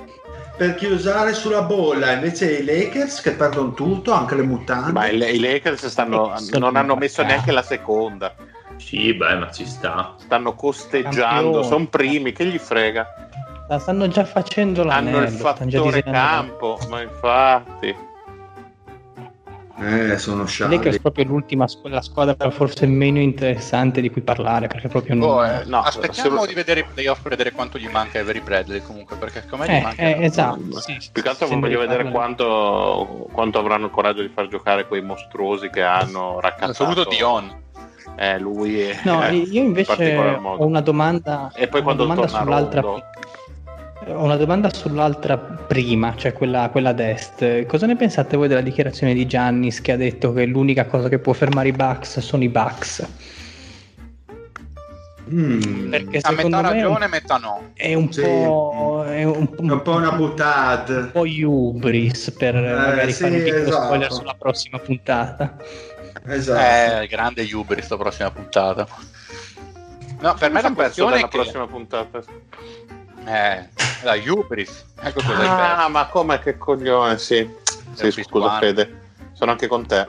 perché 0.55 0.87
usare 0.87 1.33
sulla 1.33 1.61
bolla 1.61 2.11
invece 2.11 2.57
i 2.57 2.63
Lakers 2.63 3.21
che 3.21 3.31
perdono 3.31 3.73
tutto, 3.73 4.11
anche 4.11 4.35
le 4.35 4.43
mutande? 4.43 4.91
Ma 4.91 5.07
i, 5.07 5.17
i 5.17 5.39
Lakers 5.39 5.87
stanno, 5.87 6.33
Sono 6.37 6.65
non 6.65 6.75
hanno 6.75 6.95
messo 6.95 7.23
neanche 7.23 7.51
la 7.51 7.61
seconda. 7.61 8.33
Sì, 8.77 9.13
beh, 9.13 9.35
ma 9.35 9.51
ci 9.51 9.65
sta. 9.65 10.15
Stanno 10.17 10.53
costeggiando, 10.53 11.63
sono 11.63 11.87
primi, 11.87 12.31
che 12.31 12.45
gli 12.45 12.59
frega? 12.59 13.27
basta, 13.67 13.79
stanno 13.79 14.07
già 14.07 14.23
facendo 14.23 14.83
l'anello. 14.83 15.17
Hanno 15.17 15.27
il 15.27 15.33
fattore 15.33 16.03
campo, 16.03 16.79
ma 16.89 17.01
infatti. 17.01 18.06
Eh, 19.79 20.17
sono 20.17 20.45
scialli. 20.47 20.75
Lakers 20.77 20.95
è 20.95 20.99
proprio 21.01 21.25
l'ultima 21.25 21.67
squ- 21.67 21.87
la 21.91 22.01
squadra 22.01 22.49
forse 22.49 22.87
meno 22.87 23.19
interessante 23.19 24.01
di 24.01 24.09
cui 24.09 24.21
parlare 24.21 24.65
perché 24.67 24.87
proprio 24.87 25.13
non... 25.13 25.27
Boh, 25.27 25.45
eh, 25.45 25.65
no, 25.65 25.81
aspettiamo 25.81 26.41
se- 26.41 26.47
di 26.47 26.53
vedere 26.55 26.79
i 26.79 26.85
playoff 26.91 27.21
per 27.21 27.31
vedere 27.31 27.51
quanto 27.51 27.77
gli 27.77 27.87
manca 27.87 28.19
Avery 28.19 28.41
Bradley 28.41 28.81
comunque 28.81 29.17
perché 29.17 29.41
secondo 29.41 29.65
me 29.65 29.71
gli 29.71 29.75
Eh, 29.75 29.81
manca 29.83 30.01
eh, 30.01 30.23
esatto. 30.23 30.79
sì, 30.79 30.97
Più 31.11 31.21
che 31.21 31.29
altro 31.29 31.47
voglio 31.47 31.79
vedere 31.79 32.09
quanto, 32.09 33.27
quanto 33.31 33.59
avranno 33.59 33.85
il 33.85 33.91
coraggio 33.91 34.21
di 34.23 34.29
far 34.29 34.47
giocare 34.47 34.87
quei 34.87 35.03
mostruosi 35.03 35.69
che 35.69 35.83
hanno 35.83 36.39
raccattato. 36.39 36.73
saluto 36.73 37.03
Dion 37.09 37.55
Eh, 38.17 38.39
lui 38.39 38.79
è, 38.81 38.99
No, 39.03 39.23
eh, 39.27 39.35
io 39.35 39.61
in 39.61 39.67
invece 39.67 40.37
modo. 40.39 40.63
ho 40.63 40.65
una 40.65 40.81
domanda, 40.81 41.51
E 41.53 41.67
poi 41.67 41.83
quando 41.83 42.01
domanda 42.01 42.25
torna 42.25 42.39
sull'altra 42.41 42.81
Rondo. 42.81 43.05
Ho 44.09 44.23
una 44.23 44.35
domanda 44.35 44.71
sull'altra 44.73 45.37
prima, 45.37 46.13
cioè 46.15 46.33
quella, 46.33 46.69
quella 46.71 46.89
ad 46.89 46.99
est. 46.99 47.65
Cosa 47.65 47.85
ne 47.85 47.95
pensate 47.95 48.37
voi 48.37 48.47
della 48.47 48.61
dichiarazione 48.61 49.13
di 49.13 49.25
Giannis 49.25 49.81
che 49.81 49.91
ha 49.91 49.97
detto 49.97 50.33
che 50.33 50.45
l'unica 50.45 50.85
cosa 50.85 51.09
che 51.09 51.19
può 51.19 51.33
fermare 51.33 51.69
i 51.69 51.71
Bucks 51.73 52.19
sono 52.19 52.43
i 52.43 52.49
Bucks? 52.49 53.05
Mm, 55.29 55.89
Perché 55.89 56.19
a 56.21 56.31
metà 56.31 56.61
me 56.61 56.69
ragione 56.69 57.07
metà 57.09 57.35
no 57.35 57.71
è 57.73 57.93
un 57.93 58.09
Sì. 58.13 58.21
po', 58.21 59.03
è 59.05 59.23
un, 59.25 59.49
è 59.57 59.59
un 59.59 59.81
po' 59.81 59.91
una 59.95 60.11
buttata. 60.13 60.93
un 60.93 61.11
po' 61.11 61.25
hubris 61.27 62.31
per 62.31 62.53
magari 62.55 63.11
sì, 63.11 63.23
fare 63.23 63.35
un 63.35 63.43
piccolo 63.43 63.61
esatto. 63.63 63.83
spoiler 63.83 64.11
sulla 64.13 64.35
prossima 64.39 64.79
puntata. 64.79 65.57
Esatto. 66.27 67.01
eh 67.03 67.07
grande 67.07 67.47
Hubris 67.53 67.89
la 67.89 67.97
prossima 67.97 68.31
puntata 68.31 68.85
no 70.19 70.33
per 70.37 70.51
me 70.51 70.61
la 70.61 70.71
questione 70.73 71.17
è 71.17 71.21
che 71.21 71.27
prossima 71.27 71.67
puntata. 71.67 72.21
Eh, 73.27 73.69
la 74.03 74.15
Hubris 74.25 74.85
ecco 75.01 75.21
cosa 75.21 75.37
hai 75.39 75.47
Ah, 75.47 75.87
ma 75.89 76.07
come 76.07 76.39
che 76.39 76.57
coglione, 76.57 77.17
sì. 77.17 77.47
Sì, 77.93 78.11
scusa 78.11 78.21
Pisquano. 78.21 78.57
Fede. 78.59 78.99
Sono 79.33 79.51
anche 79.51 79.67
con 79.67 79.85
te. 79.85 80.07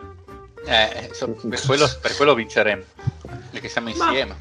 Eh, 0.66 1.10
so- 1.12 1.28
per, 1.28 1.60
quello, 1.64 1.88
per 2.00 2.16
quello 2.16 2.34
vinceremo 2.34 2.82
perché 3.50 3.68
siamo 3.68 3.88
insieme 3.88 4.34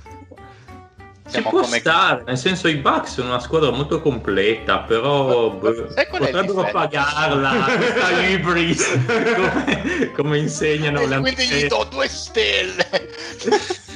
Ci 1.25 1.29
siamo 1.31 1.49
può 1.49 1.61
come 1.61 1.79
stare, 1.79 2.23
nel 2.25 2.37
senso 2.37 2.67
i 2.67 2.75
Bucks 2.75 3.13
sono 3.13 3.29
una 3.29 3.39
squadra 3.39 3.69
molto 3.71 4.01
completa, 4.01 4.79
però 4.79 5.51
Ma- 5.53 5.71
sai 5.89 6.07
potrebbero 6.07 6.69
pagarla 6.71 7.51
questa 7.77 8.21
Ibris 8.23 8.99
come, 9.35 10.11
come 10.15 10.37
insegnano 10.39 11.05
le 11.05 11.15
e 11.15 11.19
quindi 11.19 11.45
gli 11.45 11.53
antiche. 11.53 11.67
do 11.67 11.83
due 11.89 12.07
stelle 12.09 12.87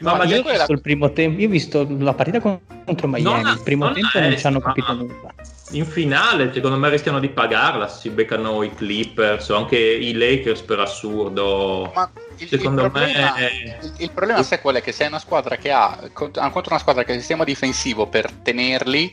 Ma 0.00 0.12
magari 0.16 0.40
io 0.40 0.46
ho 0.46 0.50
visto 0.50 0.72
il 0.72 0.80
primo 0.80 1.12
tempo, 1.12 1.40
io 1.40 1.46
ho 1.46 1.50
visto 1.50 1.86
la 1.98 2.12
partita 2.14 2.40
con- 2.40 2.60
contro 2.84 3.08
Miami, 3.08 3.42
Non- 3.42 3.52
il 3.54 3.62
primo 3.62 3.84
non 3.86 3.94
tempo 3.94 4.18
non 4.20 4.36
ci 4.36 4.46
hanno 4.46 4.58
ma- 4.58 4.64
capito 4.66 4.92
nulla. 4.94 5.34
in 5.72 5.84
finale 5.84 6.50
secondo 6.52 6.76
me 6.78 6.88
rischiano 6.88 7.18
di 7.20 7.28
pagarla 7.28 7.88
se 7.88 8.00
si 8.00 8.10
beccano 8.10 8.62
i 8.62 8.72
Clippers 8.74 9.48
o 9.50 9.56
anche 9.56 9.76
i 9.76 10.12
Lakers 10.14 10.62
per 10.62 10.78
assurdo. 10.80 11.92
Ma 11.94 12.10
il, 12.38 12.48
Secondo 12.48 12.84
il 12.84 12.90
problema, 12.90 13.34
me- 13.36 13.50
il, 13.82 13.92
il 13.98 14.10
problema 14.12 14.42
sai 14.42 14.60
qual 14.60 14.76
è? 14.76 14.80
Che 14.82 14.92
sei 14.92 15.08
una 15.08 15.18
squadra 15.18 15.56
che 15.56 15.70
ha 15.72 15.98
contro 16.12 16.40
una 16.70 16.78
squadra 16.78 17.02
che 17.04 17.10
ha 17.10 17.14
il 17.14 17.20
sistema 17.20 17.44
difensivo 17.44 18.06
per 18.06 18.30
tenerli, 18.30 19.12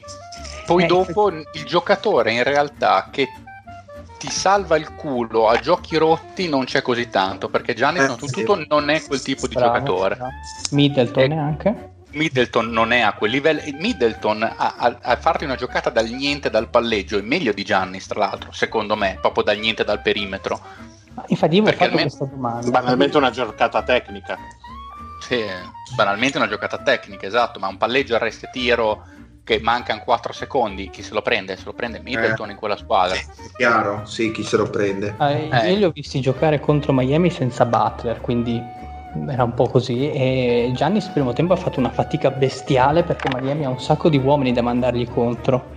poi 0.65 0.83
Eh, 0.83 0.87
dopo 0.87 1.29
il 1.29 1.63
giocatore 1.65 2.31
in 2.31 2.43
realtà 2.43 3.09
che 3.11 3.27
ti 4.25 4.31
salva 4.31 4.75
il 4.75 4.95
culo 4.95 5.47
a 5.47 5.59
giochi 5.59 5.97
rotti 5.97 6.49
non 6.49 6.65
c'è 6.65 6.81
così 6.81 7.09
tanto 7.09 7.47
perché 7.47 7.75
Giannis 7.75 8.03
Eh, 8.03 8.07
soprattutto 8.07 8.55
sì. 8.57 8.65
non 8.67 8.89
è 8.89 9.03
quel 9.05 9.21
tipo 9.21 9.45
di 9.47 9.53
Bravo, 9.53 9.73
giocatore. 9.73 10.15
bravo. 10.15 10.31
Middleton 10.71 11.23
Eh, 11.23 11.27
neanche. 11.27 11.89
Middleton 12.11 12.69
non 12.69 12.91
è 12.91 13.01
a 13.01 13.13
quel 13.13 13.29
livello. 13.29 13.59
e 13.61 13.71
Middleton 13.73 14.41
a, 14.41 14.55
a- 14.77 14.97
a 15.01 15.15
farti 15.17 15.43
una 15.43 15.55
giocata 15.55 15.89
dal 15.91 16.07
niente 16.07 16.49
dal 16.49 16.69
palleggio 16.69 17.19
è 17.19 17.21
meglio 17.21 17.51
di 17.51 17.63
Giannis, 17.63 18.07
tra 18.07 18.19
l'altro, 18.19 18.51
secondo 18.51 18.95
me, 18.95 19.17
proprio 19.21 19.43
dal 19.43 19.57
niente 19.59 19.83
dal 19.83 20.01
perimetro. 20.01 20.59
Infatti 21.27 21.55
io 21.57 21.61
mi 21.63 21.69
ho 21.69 21.71
fatto 21.73 21.83
almeno- 21.83 22.01
questa 22.03 22.25
domanda. 22.25 22.69
Banalmente 22.71 23.17
una 23.17 23.29
giocata 23.31 23.83
tecnica. 23.83 24.37
Sì, 25.21 25.43
banalmente 25.95 26.37
una 26.37 26.47
giocata 26.47 26.77
tecnica, 26.79 27.27
esatto, 27.27 27.59
ma 27.59 27.67
un 27.67 27.77
palleggio 27.77 28.15
arresto 28.15 28.45
e 28.45 28.49
tiro 28.51 29.05
che 29.45 29.59
mancano 29.61 30.01
4 30.03 30.33
secondi, 30.33 30.89
chi 30.89 31.03
se 31.03 31.13
lo 31.13 31.21
prende? 31.21 31.55
Se 31.55 31.65
lo 31.65 31.73
prende 31.73 32.01
Middleton 32.03 32.49
in 32.49 32.55
quella 32.57 32.75
squadra. 32.75 33.15
Chiaro, 33.55 34.01
sì, 34.03 34.31
chi 34.31 34.41
se 34.43 34.57
lo 34.57 34.67
prende. 34.69 35.15
Eh, 35.19 35.49
Eh. 35.51 35.71
Io 35.71 35.77
li 35.77 35.83
ho 35.83 35.91
visti 35.91 36.19
giocare 36.19 36.59
contro 36.59 36.91
Miami 36.91 37.29
senza 37.29 37.63
Butler, 37.63 38.19
quindi 38.21 38.59
era 39.29 39.43
un 39.43 39.53
po' 39.53 39.67
così. 39.69 40.09
E 40.11 40.71
Giannis 40.73 41.05
il 41.05 41.11
primo 41.11 41.31
tempo 41.33 41.53
ha 41.53 41.57
fatto 41.57 41.79
una 41.79 41.91
fatica 41.91 42.31
bestiale 42.31 43.03
perché 43.03 43.29
Miami 43.39 43.65
ha 43.65 43.69
un 43.69 43.79
sacco 43.79 44.09
di 44.09 44.17
uomini 44.17 44.51
da 44.51 44.63
mandargli 44.63 45.07
contro. 45.07 45.73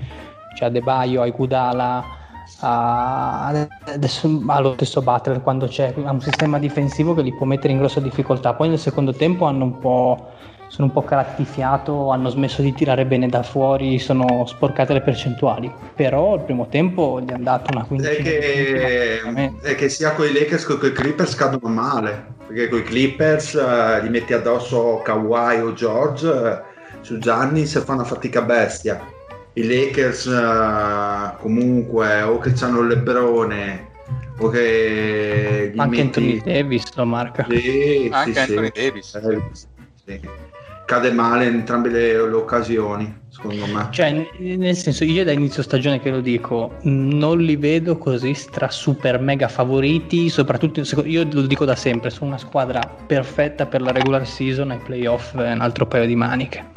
C'è 0.55 0.65
Adebayo, 0.65 1.21
Aigudala, 1.21 2.05
a- 2.61 3.49
adesso 3.85 4.43
ha 4.47 4.61
lo 4.61 4.73
stesso 4.73 5.03
Butler 5.03 5.43
quando 5.43 5.67
c'è 5.67 5.93
ha 6.05 6.11
un 6.11 6.23
sistema 6.23 6.59
difensivo 6.59 7.15
che 7.15 7.21
li 7.21 7.35
può 7.35 7.45
mettere 7.45 7.75
in 7.75 7.79
grossa 7.79 8.01
difficoltà. 8.01 8.55
Poi 8.55 8.71
nel 8.71 8.79
secondo 8.79 9.13
tempo 9.13 9.45
hanno 9.45 9.65
un 9.65 9.79
po'. 9.79 10.31
Sono 10.69 10.89
un 10.89 10.93
po' 10.93 11.03
carattifiato, 11.03 12.11
hanno 12.11 12.29
smesso 12.29 12.61
di 12.61 12.73
tirare 12.75 13.07
bene 13.07 13.27
da 13.27 13.43
fuori, 13.43 13.99
sono 13.99 14.45
sporcate 14.47 14.93
le 14.93 15.01
percentuali. 15.01 15.73
Però 15.95 16.35
il 16.35 16.43
primo 16.43 16.69
tempo 16.69 17.21
gli 17.21 17.33
hanno 17.33 17.45
dato 17.45 17.73
una 17.73 17.85
È 17.85 17.87
quindicina 17.87 18.17
di 18.17 18.23
che, 18.23 19.53
è 19.63 19.75
che 19.75 19.89
sia 19.89 20.13
con 20.13 20.27
i 20.27 20.33
Lakers 20.33 20.67
che 20.67 20.79
con 20.79 20.89
i 20.89 20.93
Clippers 20.93 21.35
cadono 21.35 21.73
male. 21.73 22.37
Perché 22.47 22.69
con 22.69 22.79
i 22.79 22.83
Clippers 22.83 23.55
eh, 23.55 24.05
gli 24.05 24.11
metti 24.11 24.35
addosso 24.35 25.01
Kawhi 25.03 25.61
o 25.61 25.73
George, 25.73 26.27
eh, 26.29 26.61
su 27.01 27.19
Gianni 27.19 27.67
se 27.67 27.81
fa 27.81 27.95
una 27.95 28.05
fatica 28.05 28.43
bestia. 28.43 29.01
I 29.55 29.67
Lakers 29.67 30.27
eh, 30.27 31.37
comunque 31.41 32.23
o 32.23 32.39
che 32.39 32.53
hanno 32.61 32.81
il 32.81 32.89
Lebrone 32.89 33.87
o 34.39 34.49
che 34.49 35.73
gli 35.75 35.79
Anche 35.79 36.05
metti... 36.05 36.21
Anthony 36.21 36.43
Davis 36.43 36.85
lo 36.95 37.05
marca. 37.05 37.47
Sì, 37.49 38.09
Anche 38.13 38.33
sì, 38.33 38.39
Anthony 38.39 38.71
sì. 38.75 38.83
Davis. 38.83 39.15
Eh, 39.15 39.43
sì. 40.05 40.48
Cade 40.89 41.13
male 41.13 41.45
in 41.45 41.53
entrambe 41.53 41.91
le, 41.91 42.15
le 42.15 42.35
occasioni, 42.35 43.15
secondo 43.29 43.67
me. 43.67 43.89
Cioè, 43.91 44.27
nel 44.39 44.75
senso, 44.75 45.05
io 45.05 45.23
da 45.23 45.33
inizio 45.33 45.63
stagione 45.63 46.01
che 46.01 46.09
lo 46.09 46.21
dico, 46.21 46.77
non 46.85 47.41
li 47.41 47.57
vedo 47.57 47.99
così 47.99 48.33
stra 48.33 48.71
super 48.71 49.21
mega 49.21 49.49
favoriti, 49.49 50.31
soprattutto 50.31 50.81
io 51.05 51.29
lo 51.31 51.43
dico 51.43 51.67
da 51.67 51.77
sempre, 51.77 52.09
sono 52.09 52.31
una 52.31 52.39
squadra 52.39 52.81
perfetta 53.07 53.67
per 53.67 53.83
la 53.83 53.93
regular 53.93 54.27
season 54.27 54.71
ai 54.71 54.79
playoff 54.79 55.37
è 55.37 55.53
un 55.53 55.61
altro 55.61 55.85
paio 55.87 56.07
di 56.07 56.17
maniche. 56.17 56.71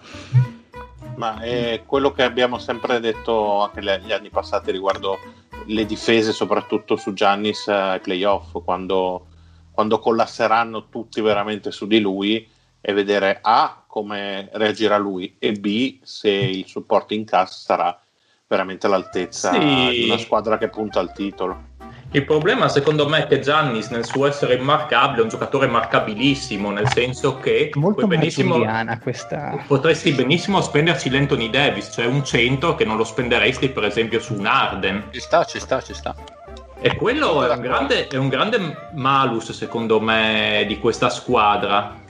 Ma 1.16 1.40
è 1.40 1.84
quello 1.86 2.12
che 2.12 2.24
abbiamo 2.24 2.58
sempre 2.58 3.00
detto 3.00 3.62
anche 3.62 3.80
le- 3.80 4.02
gli 4.04 4.12
anni 4.12 4.30
passati 4.30 4.72
riguardo 4.72 5.20
le 5.68 5.86
difese, 5.86 6.34
soprattutto 6.34 6.98
su 6.98 7.14
Giannis 7.14 7.66
eh, 7.70 7.72
ai 7.72 8.02
playoff, 8.02 8.62
quando, 8.66 9.28
quando 9.72 10.00
collasseranno 10.00 10.90
tutti 10.90 11.22
veramente 11.22 11.72
su 11.72 11.88
di 11.88 12.02
lui 12.02 12.46
e 12.82 12.92
vedere 12.92 13.40
A 13.42 13.81
come 13.92 14.48
reagirà 14.54 14.96
lui 14.98 15.36
e 15.38 15.52
B 15.52 16.00
se 16.02 16.30
il 16.30 16.66
supporto 16.66 17.14
in 17.14 17.26
cassa 17.26 17.60
sarà 17.76 18.02
veramente 18.48 18.86
all'altezza 18.86 19.52
Sì. 19.52 19.60
di 19.60 20.04
una 20.06 20.18
squadra 20.18 20.58
che 20.58 20.70
punta 20.70 21.02
al 21.02 21.12
titolo. 21.12 21.70
Il 22.12 22.24
problema 22.24 22.70
secondo 22.70 23.08
me 23.10 23.24
è 23.24 23.28
che 23.28 23.42
Giannis 23.42 23.90
nel 23.90 24.06
suo 24.06 24.28
essere 24.28 24.56
immarcabile 24.56 25.20
è 25.20 25.24
un 25.24 25.30
giocatore 25.30 25.68
marcabilissimo, 25.68 26.72
nel 26.72 26.88
senso 26.90 27.38
che 27.38 27.72
Molto 27.74 28.08
benissimo, 28.08 28.66
potresti 29.68 30.14
benissimo 30.14 30.62
spenderci 30.62 31.10
l'Anthony 31.10 31.50
Davis, 31.50 31.90
cioè 31.94 32.06
un 32.06 32.24
100 32.24 32.76
che 32.76 32.86
non 32.86 32.96
lo 32.96 33.04
spenderesti 33.04 33.70
per 33.70 33.84
esempio 33.84 34.22
su 34.22 34.36
un 34.36 34.46
Arden. 34.46 35.10
Ci 35.12 35.20
sta, 35.20 35.44
ci 35.44 35.60
sta, 35.60 35.82
ci 35.82 35.94
sta. 35.94 36.16
E 36.84 36.96
quello 36.96 37.46
è 37.46 37.54
un, 37.54 37.62
grande, 37.62 38.08
è 38.08 38.18
un 38.18 38.28
grande 38.28 38.90
malus 38.96 39.52
secondo 39.52 40.00
me 40.00 40.66
di 40.68 40.80
questa 40.80 41.10
squadra. 41.10 42.01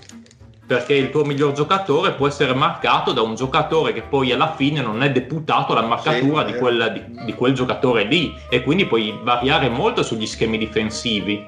Perché 0.71 0.93
il 0.93 1.09
tuo 1.09 1.25
miglior 1.25 1.51
giocatore 1.51 2.13
può 2.13 2.27
essere 2.27 2.53
marcato 2.53 3.11
da 3.11 3.21
un 3.21 3.35
giocatore 3.35 3.91
che 3.91 4.03
poi 4.03 4.31
alla 4.31 4.53
fine 4.55 4.79
non 4.79 5.03
è 5.03 5.11
deputato 5.11 5.73
alla 5.73 5.85
marcatura 5.85 6.45
Sì, 6.45 6.51
di, 6.51 6.57
eh. 6.57 6.59
quel, 6.59 6.91
di- 6.93 7.25
di 7.25 7.33
quel 7.33 7.53
giocatore 7.53 8.05
lì. 8.05 8.33
E 8.47 8.63
quindi 8.63 8.85
puoi 8.85 9.13
variare 9.21 9.67
molto 9.67 10.01
sugli 10.01 10.25
schemi 10.25 10.57
difensivi. 10.57 11.45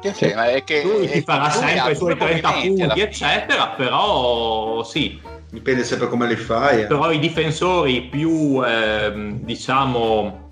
Sì, 0.00 0.12
sì, 0.14 0.32
ma 0.34 0.48
è 0.50 0.64
che 0.64 0.82
Lui 0.82 1.04
è 1.04 1.10
ti 1.12 1.20
farà 1.20 1.48
che 1.48 1.58
lui 1.58 1.68
sempre 1.68 1.92
i 1.92 1.96
suoi 1.96 2.14
due 2.16 2.26
30 2.26 2.48
movimenti 2.48 2.82
alla 2.82 2.92
punti, 2.94 3.06
eccetera. 3.06 3.66
Però 3.76 4.82
sì, 4.82 5.20
Dipende 5.50 5.84
sempre 5.84 6.08
come 6.08 6.26
li 6.26 6.36
fai. 6.36 6.80
eh. 6.80 6.86
però 6.86 7.10
i 7.12 7.18
difensori 7.18 8.00
più 8.00 8.62
ehm, 8.64 9.40
diciamo 9.42 10.48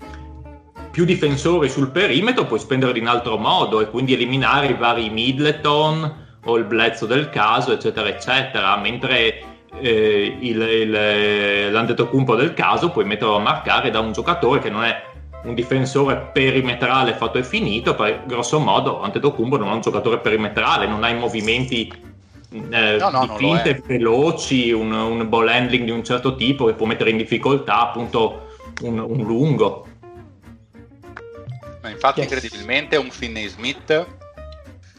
più 0.91 1.03
difensori 1.03 1.67
sul 1.67 1.89
perimetro 1.89 2.45
puoi 2.45 2.59
spenderli 2.59 2.99
in 2.99 3.07
altro 3.07 3.37
modo 3.37 3.81
e 3.81 3.89
quindi 3.89 4.13
eliminare 4.13 4.67
i 4.67 4.73
vari 4.75 5.09
Middleton 5.09 6.23
o 6.45 6.57
il 6.57 6.63
Blezzo 6.63 7.05
del 7.05 7.29
caso 7.29 7.71
eccetera 7.73 8.07
eccetera 8.07 8.75
mentre 8.77 9.43
eh, 9.79 10.37
il, 10.39 10.61
il, 10.61 11.71
l'Antetokounmpo 11.71 12.35
del 12.35 12.53
caso 12.53 12.91
puoi 12.91 13.05
metterlo 13.05 13.35
a 13.35 13.39
marcare 13.39 13.89
da 13.89 13.99
un 13.99 14.11
giocatore 14.13 14.59
che 14.59 14.69
non 14.69 14.83
è 14.83 15.03
un 15.43 15.53
difensore 15.53 16.29
perimetrale 16.33 17.13
fatto 17.13 17.37
e 17.37 17.43
finito 17.43 17.93
per 17.95 18.23
grosso 18.25 18.59
modo 18.59 19.01
Antetokounmpo 19.01 19.57
non 19.57 19.69
è 19.69 19.73
un 19.73 19.81
giocatore 19.81 20.19
perimetrale 20.19 20.87
non 20.87 21.03
ha 21.03 21.09
i 21.09 21.17
movimenti 21.17 21.91
eh, 22.51 22.97
No, 22.99 23.09
no, 23.09 23.19
di 23.21 23.25
non 23.27 23.27
lo 23.27 23.35
finte 23.35 23.69
è. 23.71 23.81
veloci, 23.85 24.71
un, 24.71 24.91
un 24.93 25.27
ball 25.27 25.47
handling 25.49 25.83
di 25.83 25.91
un 25.91 26.03
certo 26.05 26.35
tipo 26.35 26.65
che 26.65 26.73
può 26.73 26.85
mettere 26.85 27.09
in 27.09 27.17
difficoltà 27.17 27.81
appunto 27.81 28.47
un, 28.83 28.97
un 28.99 29.23
lungo. 29.25 29.85
Ma 31.81 31.89
infatti, 31.89 32.21
Yes. 32.21 32.31
incredibilmente, 32.31 32.95
un 32.95 33.09
Finney 33.09 33.47
Smith 33.47 34.07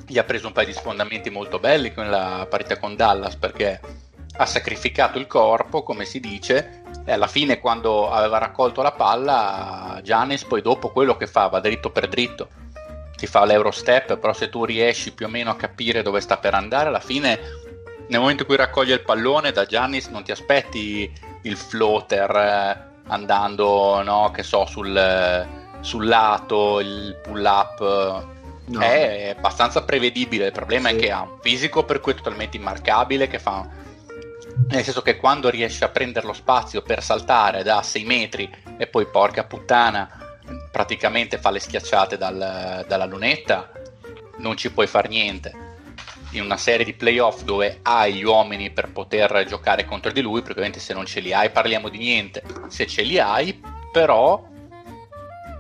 gli 0.07 0.19
ha 0.19 0.25
preso 0.25 0.47
un 0.47 0.53
paio 0.53 0.67
di 0.67 0.73
sfondamenti 0.73 1.31
molto 1.31 1.59
belli 1.59 1.93
con 1.93 2.09
la 2.09 2.47
partita 2.49 2.79
con 2.79 2.95
Dallas 2.95 3.37
perché 3.37 3.81
ha 4.39 4.47
sacrificato 4.47 5.19
il 5.19 5.27
corpo, 5.27 5.83
come 5.83 6.05
si 6.05 6.21
dice, 6.21 6.83
e 7.05 7.13
alla 7.13 7.27
fine, 7.27 7.59
quando 7.59 8.11
aveva 8.11 8.39
raccolto 8.39 8.83
la 8.83 8.93
palla, 8.93 10.01
Giannis 10.03 10.45
poi 10.45 10.61
dopo 10.61 10.91
quello 10.91 11.17
che 11.17 11.27
fa 11.27 11.47
va 11.47 11.61
dritto 11.61 11.91
per 11.91 12.09
dritto. 12.09 12.49
Ti 13.17 13.27
fa 13.27 13.45
l'Eurostep, 13.45 14.19
però 14.19 14.35
se 14.35 14.51
tu 14.51 14.65
riesci 14.65 15.15
più 15.15 15.27
o 15.27 15.31
meno 15.31 15.51
a 15.51 15.57
capire 15.57 16.03
dove 16.03 16.21
sta 16.21 16.37
per 16.37 16.53
andare, 16.53 16.89
alla 16.89 17.01
fine, 17.01 17.39
nel 18.09 18.21
momento 18.21 18.43
in 18.43 18.49
cui 18.49 18.57
raccoglie 18.57 18.95
il 18.95 19.03
pallone 19.03 19.53
da 19.53 19.65
Giannis, 19.65 20.09
non 20.09 20.23
ti 20.23 20.33
aspetti 20.33 21.11
il 21.43 21.57
floater 21.57 22.37
eh, 22.37 22.95
andando, 23.07 24.03
no, 24.03 24.31
che 24.33 24.43
so, 24.43 24.67
sul, 24.67 25.47
sul 25.81 26.07
lato, 26.07 26.81
il 26.81 27.19
pull 27.23 27.45
up. 27.45 28.35
No. 28.67 28.81
È 28.81 29.35
abbastanza 29.37 29.85
prevedibile. 29.85 30.47
Il 30.47 30.53
problema 30.53 30.89
Sì. 30.89 30.97
è 30.97 30.99
che 30.99 31.11
ha 31.11 31.23
un 31.23 31.39
fisico 31.41 31.85
per 31.85 32.01
cui 32.01 32.13
è 32.13 32.17
totalmente 32.17 32.57
immarcabile. 32.57 33.29
Che 33.29 33.39
fa 33.39 33.69
nel 34.69 34.83
senso 34.83 35.03
che 35.03 35.17
quando 35.17 35.49
riesce 35.51 35.85
a 35.85 35.89
prendere 35.89 36.27
lo 36.27 36.33
spazio 36.33 36.83
per 36.83 37.03
saltare 37.03 37.63
da 37.63 37.83
6 37.83 38.05
metri 38.05 38.51
e 38.79 38.87
poi 38.87 39.07
porca 39.07 39.45
puttana, 39.45 40.09
praticamente 40.73 41.39
fa 41.39 41.51
le 41.51 41.61
schiacciate 41.61 42.17
dal- 42.17 42.85
dalla 42.89 43.05
lunetta, 43.05 43.71
non 44.39 44.57
ci 44.57 44.71
puoi 44.73 44.87
fare 44.87 45.09
niente. 45.09 45.65
In 46.31 46.43
una 46.43 46.57
serie 46.57 46.85
di 46.85 46.93
playoff 46.93 47.43
dove 47.43 47.79
hai 47.83 48.15
gli 48.15 48.25
uomini 48.25 48.71
per 48.71 48.91
poter 48.91 49.45
giocare 49.47 49.85
contro 49.85 50.11
di 50.11 50.21
lui, 50.21 50.41
praticamente 50.43 50.81
se 50.81 50.93
non 50.93 51.07
ce 51.07 51.21
li 51.21 51.33
hai 51.33 51.51
parliamo 51.51 51.89
di 51.89 51.99
niente. 51.99 52.43
Se 52.69 52.87
ce 52.87 53.03
li 53.03 53.19
hai, 53.19 53.61
però 53.93 54.43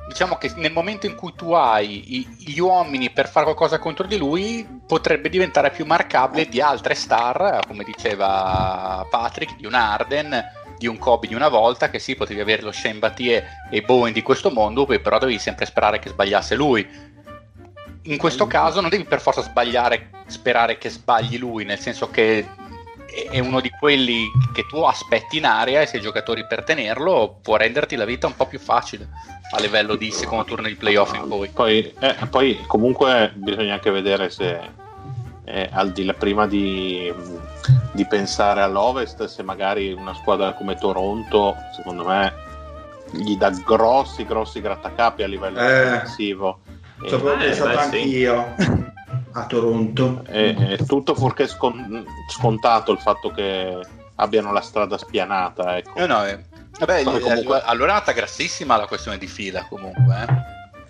diciamo 0.06 0.36
che 0.36 0.52
nel 0.56 0.72
momento 0.72 1.06
in 1.06 1.14
cui 1.14 1.32
tu 1.34 1.52
hai 1.52 2.16
i- 2.16 2.26
gli 2.38 2.58
uomini 2.58 3.10
per 3.10 3.28
fare 3.28 3.44
qualcosa 3.44 3.78
contro 3.78 4.06
di 4.06 4.16
lui 4.16 4.66
potrebbe 4.86 5.28
diventare 5.28 5.70
più 5.70 5.84
marcabile 5.84 6.48
di 6.48 6.60
altre 6.60 6.94
star 6.94 7.64
come 7.66 7.82
diceva 7.84 9.04
Patrick 9.10 9.56
di 9.56 9.66
un 9.66 9.74
Arden 9.74 10.44
di 10.78 10.86
un 10.86 10.98
Kobe 10.98 11.26
di 11.26 11.34
una 11.34 11.48
volta 11.48 11.88
che 11.90 11.98
sì 11.98 12.14
potevi 12.14 12.40
avere 12.40 12.62
lo 12.62 12.70
Shane 12.72 12.98
Battier 12.98 13.44
e 13.70 13.82
Bowen 13.82 14.12
di 14.12 14.22
questo 14.22 14.50
mondo 14.50 14.84
poi 14.84 15.00
però 15.00 15.18
dovevi 15.18 15.38
sempre 15.38 15.66
sperare 15.66 15.98
che 15.98 16.10
sbagliasse 16.10 16.54
lui. 16.54 16.86
In 18.02 18.18
questo 18.18 18.46
caso 18.46 18.80
non 18.80 18.90
devi 18.90 19.04
per 19.04 19.20
forza 19.20 19.42
sbagliare 19.42 20.10
sperare 20.26 20.78
che 20.78 20.90
sbagli 20.90 21.38
lui 21.38 21.64
nel 21.64 21.78
senso 21.80 22.10
che 22.10 22.46
è- 23.06 23.28
è 23.30 23.38
uno 23.38 23.60
di 23.60 23.70
quelli 23.70 24.26
che 24.52 24.66
tu 24.66 24.76
aspetti 24.82 25.38
in 25.38 25.46
area 25.46 25.80
e 25.80 25.86
se 25.86 25.96
hai 25.96 26.02
giocatori 26.02 26.46
per 26.46 26.62
tenerlo 26.62 27.38
può 27.42 27.56
renderti 27.56 27.96
la 27.96 28.04
vita 28.04 28.26
un 28.26 28.36
po' 28.36 28.46
più 28.46 28.58
facile 28.60 29.08
a 29.50 29.60
livello 29.60 29.94
di 29.94 30.10
secondo 30.10 30.44
turno 30.44 30.66
di 30.66 30.74
playoff 30.74 31.14
in 31.14 31.28
poi. 31.28 31.48
Poi, 31.48 31.94
eh, 31.98 32.16
poi 32.28 32.64
comunque 32.66 33.32
bisogna 33.34 33.74
anche 33.74 33.90
vedere 33.90 34.28
se 34.30 34.58
eh, 35.44 35.68
al 35.72 35.92
di 35.92 36.04
là 36.04 36.14
prima 36.14 36.46
di, 36.46 37.12
di 37.92 38.06
pensare 38.06 38.62
all'Ovest, 38.62 39.24
se 39.24 39.42
magari 39.42 39.92
una 39.92 40.14
squadra 40.14 40.52
come 40.54 40.76
Toronto, 40.76 41.54
secondo 41.74 42.04
me, 42.04 42.32
gli 43.12 43.36
dà 43.36 43.50
grossi, 43.50 44.24
grossi 44.24 44.60
grattacapi 44.60 45.22
a 45.22 45.28
livello 45.28 45.60
Eh. 45.60 45.90
difensivo. 45.90 46.58
Ci 47.06 47.14
avevo 47.14 47.34
Eh, 47.34 47.36
pensato 47.36 47.70
sì. 47.70 47.78
anch'io 47.78 48.54
a 49.32 49.46
Toronto. 49.46 50.22
È, 50.24 50.54
è 50.56 50.84
tutto 50.84 51.14
fuorché 51.14 51.46
scon- 51.46 52.04
scontato 52.28 52.90
il 52.90 52.98
fatto 52.98 53.30
che 53.30 53.78
abbiano 54.16 54.50
la 54.50 54.62
strada 54.62 54.98
spianata. 54.98 55.76
Ecco. 55.76 55.94
Eh 55.94 56.06
no, 56.06 56.24
eh, 56.24 56.44
vabbè, 56.78 57.00
eh, 57.00 57.20
comunque- 57.20 57.62
allora 57.64 57.90
è 57.90 57.94
andata 57.94 58.12
grassissima 58.12 58.76
la 58.76 58.86
questione 58.86 59.18
di 59.18 59.26
fila 59.26 59.66
comunque 59.68 60.26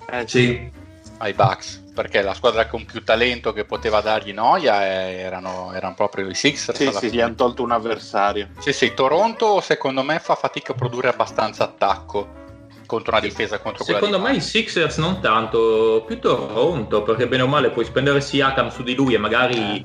eh, 0.09 0.21
Eh, 0.21 0.29
Sì, 0.29 0.71
ai 1.19 1.33
Bucks 1.33 1.85
perché 1.97 2.21
la 2.21 2.35
squadra 2.35 2.67
con 2.67 2.85
più 2.85 3.03
talento 3.03 3.55
che 3.55 3.65
poteva 3.65 4.03
dargli 4.03 4.33
noia 4.33 4.85
eh, 4.85 5.13
erano, 5.15 5.73
erano 5.73 5.95
proprio 5.95 6.29
i 6.29 6.35
Sixers. 6.35 6.77
Sì, 6.77 6.93
sì, 6.93 7.11
gli 7.11 7.23
hanno 7.23 7.35
tolto 7.35 7.63
un 7.63 7.71
avversario. 7.71 8.51
Sì, 8.59 8.75
sì, 8.75 8.93
Toronto 8.93 9.63
secondo 9.63 10.03
me 10.03 10.19
fa 10.19 10.35
fatica 10.35 10.73
a 10.73 10.75
produrre 10.75 11.09
abbastanza 11.09 11.65
attacco 11.65 12.45
contro 12.85 13.13
una 13.13 13.21
difesa 13.21 13.59
contro 13.59 13.83
Secondo 13.83 14.21
me 14.21 14.35
i 14.35 14.41
Sixers 14.43 14.99
non 14.99 15.21
tanto, 15.21 16.05
più 16.07 16.21
Toronto, 16.21 17.03
perché 17.03 17.27
bene 17.27 17.43
o 17.45 17.49
male 17.49 17.71
puoi 17.71 17.87
spendere 17.87 18.21
Siakam 18.21 18.69
su 18.69 18.83
di 18.83 18.95
lui 18.95 19.15
e 19.15 19.19
magari 19.19 19.85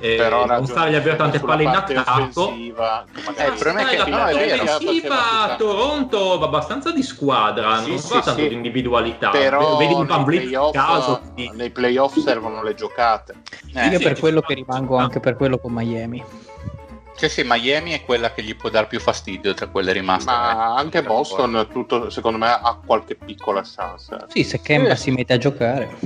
eh, 0.00 0.16
Però 0.16 0.38
non 0.38 0.48
ragioni 0.48 0.78
fargli 0.78 0.94
avere 0.94 1.16
tante 1.16 1.38
palle 1.40 1.62
in 1.62 1.68
attacco. 1.68 2.40
offensiva, 2.42 3.04
magari- 3.26 3.36
Eh, 3.48 3.52
il 3.52 3.58
problema 3.58 3.80
è 3.90 3.90
che- 3.90 4.10
la 4.10 4.16
no, 4.18 4.24
è 4.26 4.34
vero. 4.34 4.62
difensiva 4.78 5.54
Toronto 5.58 6.38
va 6.38 6.44
abbastanza 6.46 6.90
di 6.90 7.02
squadra, 7.02 7.82
Sì, 7.82 7.88
non 7.90 7.98
sì, 7.98 8.14
va 8.14 8.20
tanto 8.20 8.40
sì. 8.40 8.48
di 8.48 8.54
individualità. 8.54 9.30
però 9.30 9.76
Vedi 9.76 9.92
un 9.92 9.98
nei 10.00 10.08
Van 10.08 10.24
Vliet 10.24 10.42
playoff, 10.44 10.72
caso. 10.72 11.20
sì. 11.36 11.50
nei 11.54 11.70
playoff 11.70 12.18
servono 12.18 12.62
le 12.62 12.74
giocate. 12.74 13.34
Eh, 13.74 13.86
Io 13.88 13.98
sì, 13.98 14.04
per 14.04 14.14
sì. 14.14 14.20
quello 14.20 14.40
che 14.40 14.54
rimango 14.54 14.96
anche 14.96 15.20
per 15.20 15.36
quello 15.36 15.58
con 15.58 15.72
Miami. 15.72 16.24
Sì, 17.14 17.28
sì, 17.28 17.42
Miami 17.44 17.90
è 17.92 18.02
quella 18.06 18.32
che 18.32 18.42
gli 18.42 18.56
può 18.56 18.70
dar 18.70 18.86
più 18.86 18.98
fastidio 18.98 19.52
tra 19.52 19.66
quelle 19.66 19.92
rimaste. 19.92 20.30
Ma 20.30 20.52
eh. 20.76 20.80
anche 20.80 21.02
Boston, 21.02 21.68
tutto, 21.70 22.08
secondo 22.08 22.38
me, 22.38 22.48
ha 22.50 22.78
qualche 22.84 23.14
piccola 23.14 23.60
chance. 23.62 24.16
Sì, 24.28 24.42
se 24.42 24.62
Kemba 24.62 24.94
si 24.94 25.10
mette 25.10 25.34
a 25.34 25.36
giocare. 25.36 25.96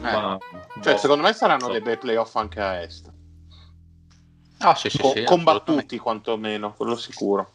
Ma- 0.00 0.38
Cioè, 0.82 0.96
secondo 0.96 1.22
me 1.22 1.32
saranno 1.34 1.68
dei 1.68 1.80
bei 1.80 1.96
playoff 1.98 2.34
anche 2.36 2.60
a 2.60 2.80
est. 2.80 3.10
Ah, 4.64 4.74
sì, 4.74 4.88
sì, 4.88 4.98
Co- 4.98 5.10
sì, 5.10 5.24
combattuti 5.24 5.98
quantomeno, 5.98 6.72
quello 6.74 6.96
sicuro. 6.96 7.50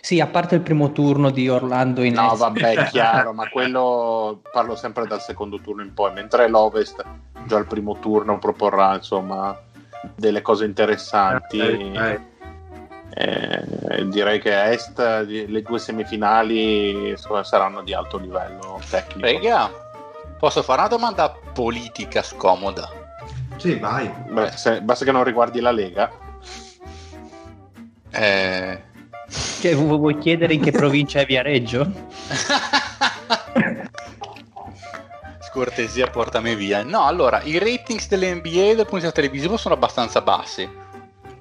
Sì, 0.00 0.20
a 0.20 0.26
parte 0.26 0.54
il 0.54 0.62
primo 0.62 0.92
turno 0.92 1.30
di 1.30 1.48
Orlando 1.48 2.02
in 2.02 2.14
No, 2.14 2.30
est. 2.30 2.38
vabbè, 2.38 2.72
è 2.72 2.84
chiaro, 2.88 3.32
ma 3.34 3.48
quello 3.48 4.40
parlo 4.50 4.74
sempre 4.74 5.06
dal 5.06 5.20
secondo 5.20 5.60
turno 5.60 5.82
in 5.82 5.92
poi, 5.92 6.12
mentre 6.12 6.48
l'Ovest 6.48 7.04
già 7.44 7.56
al 7.56 7.66
primo 7.66 7.98
turno 7.98 8.38
proporrà, 8.38 8.94
insomma, 8.94 9.58
delle 10.14 10.40
cose 10.40 10.64
interessanti. 10.64 11.58
Eh, 11.58 12.36
Eh, 13.10 14.06
direi 14.08 14.38
che 14.38 14.54
a 14.54 14.70
est 14.70 14.98
le 15.26 15.62
due 15.62 15.78
semifinali 15.78 17.14
saranno 17.42 17.82
di 17.82 17.92
alto 17.92 18.16
livello 18.18 18.80
tecnico. 18.88 19.26
Rega, 19.26 19.70
posso 20.38 20.62
fare 20.62 20.80
una 20.80 20.88
domanda 20.88 21.34
politica 21.52 22.22
scomoda? 22.22 22.97
Sì, 23.58 23.74
vai. 23.78 24.10
Beh, 24.28 24.52
se- 24.52 24.80
basta 24.80 25.04
che 25.04 25.12
non 25.12 25.24
riguardi 25.24 25.60
la 25.60 25.70
Lega. 25.70 26.10
Eh... 28.10 28.82
Cioè, 29.60 29.74
vu- 29.74 29.98
vuoi 29.98 30.18
chiedere 30.18 30.54
in 30.54 30.62
che 30.62 30.70
provincia 30.72 31.20
è 31.20 31.26
Viareggio? 31.26 31.90
Scortesia, 35.40 36.06
portami 36.08 36.54
via. 36.54 36.82
No, 36.82 37.04
allora, 37.04 37.42
i 37.42 37.58
ratings 37.58 38.08
dell'NBA 38.08 38.74
dal 38.74 38.86
punto 38.86 38.96
di 38.96 39.00
vista 39.02 39.12
televisivo 39.12 39.56
sono 39.56 39.74
abbastanza 39.74 40.20
bassi. 40.20 40.86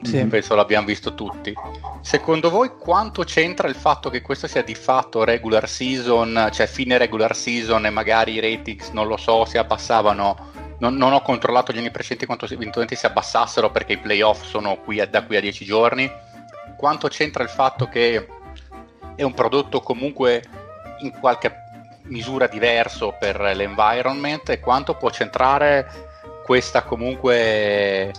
Sì. 0.01 0.25
Penso 0.25 0.55
l'abbiamo 0.55 0.85
visto 0.85 1.13
tutti. 1.13 1.53
Secondo 2.01 2.49
voi 2.49 2.71
quanto 2.77 3.23
c'entra 3.23 3.67
il 3.67 3.75
fatto 3.75 4.09
che 4.09 4.21
questo 4.21 4.47
sia 4.47 4.61
di 4.61 4.75
fatto 4.75 5.23
regular 5.23 5.67
season, 5.67 6.49
cioè 6.51 6.67
fine 6.67 6.97
regular 6.97 7.35
season 7.35 7.85
e 7.85 7.89
magari 7.89 8.33
i 8.33 8.39
ratings, 8.39 8.89
non 8.89 9.07
lo 9.07 9.17
so, 9.17 9.45
si 9.45 9.57
abbassavano? 9.57 10.56
Non, 10.79 10.95
non 10.95 11.13
ho 11.13 11.21
controllato 11.21 11.71
gli 11.71 11.77
anni 11.79 11.89
precedenti 11.91 12.25
quanto 12.25 12.45
eventualmente 12.45 12.95
si 12.95 13.05
abbassassero 13.05 13.71
perché 13.71 13.93
i 13.93 13.97
playoff 13.97 14.43
sono 14.43 14.75
qui 14.77 14.99
a- 14.99 15.07
da 15.07 15.23
qui 15.23 15.35
a 15.35 15.41
10 15.41 15.65
giorni. 15.65 16.09
Quanto 16.77 17.07
c'entra 17.07 17.41
il 17.43 17.49
fatto 17.49 17.87
che 17.87 18.27
è 19.15 19.23
un 19.23 19.33
prodotto 19.33 19.79
comunque 19.81 20.43
in 20.99 21.11
qualche 21.19 21.51
misura 22.03 22.47
diverso 22.47 23.15
per 23.19 23.39
l'environment 23.39 24.49
e 24.49 24.59
quanto 24.59 24.93
può 24.95 25.09
centrare 25.09 26.05
questa 26.45 26.83
comunque 26.83 28.11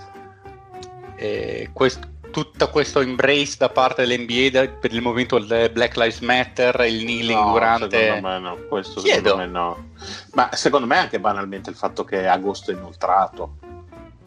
eh, 1.16 1.70
quest- 1.72 2.06
tutto 2.30 2.68
questo 2.68 3.00
embrace 3.00 3.56
da 3.58 3.70
parte 3.70 4.04
dell'NBA 4.04 4.50
da- 4.50 4.68
per 4.68 4.92
il 4.92 5.00
movimento 5.00 5.38
del 5.38 5.70
Black 5.70 5.96
Lives 5.96 6.20
Matter 6.20 6.78
il 6.86 7.00
kneeling 7.02 7.40
No, 7.40 7.52
durante 7.52 7.98
secondo 7.98 8.28
me 8.28 8.38
no, 8.38 8.56
questo 8.68 9.00
Chiedo. 9.00 9.30
secondo 9.30 9.44
me 9.44 9.50
no. 9.50 9.88
Ma 10.38 10.50
secondo 10.52 10.86
me 10.86 10.98
anche 10.98 11.18
banalmente 11.18 11.68
il 11.68 11.74
fatto 11.74 12.04
che 12.04 12.28
agosto 12.28 12.70
è 12.70 12.74
inoltrato. 12.74 13.56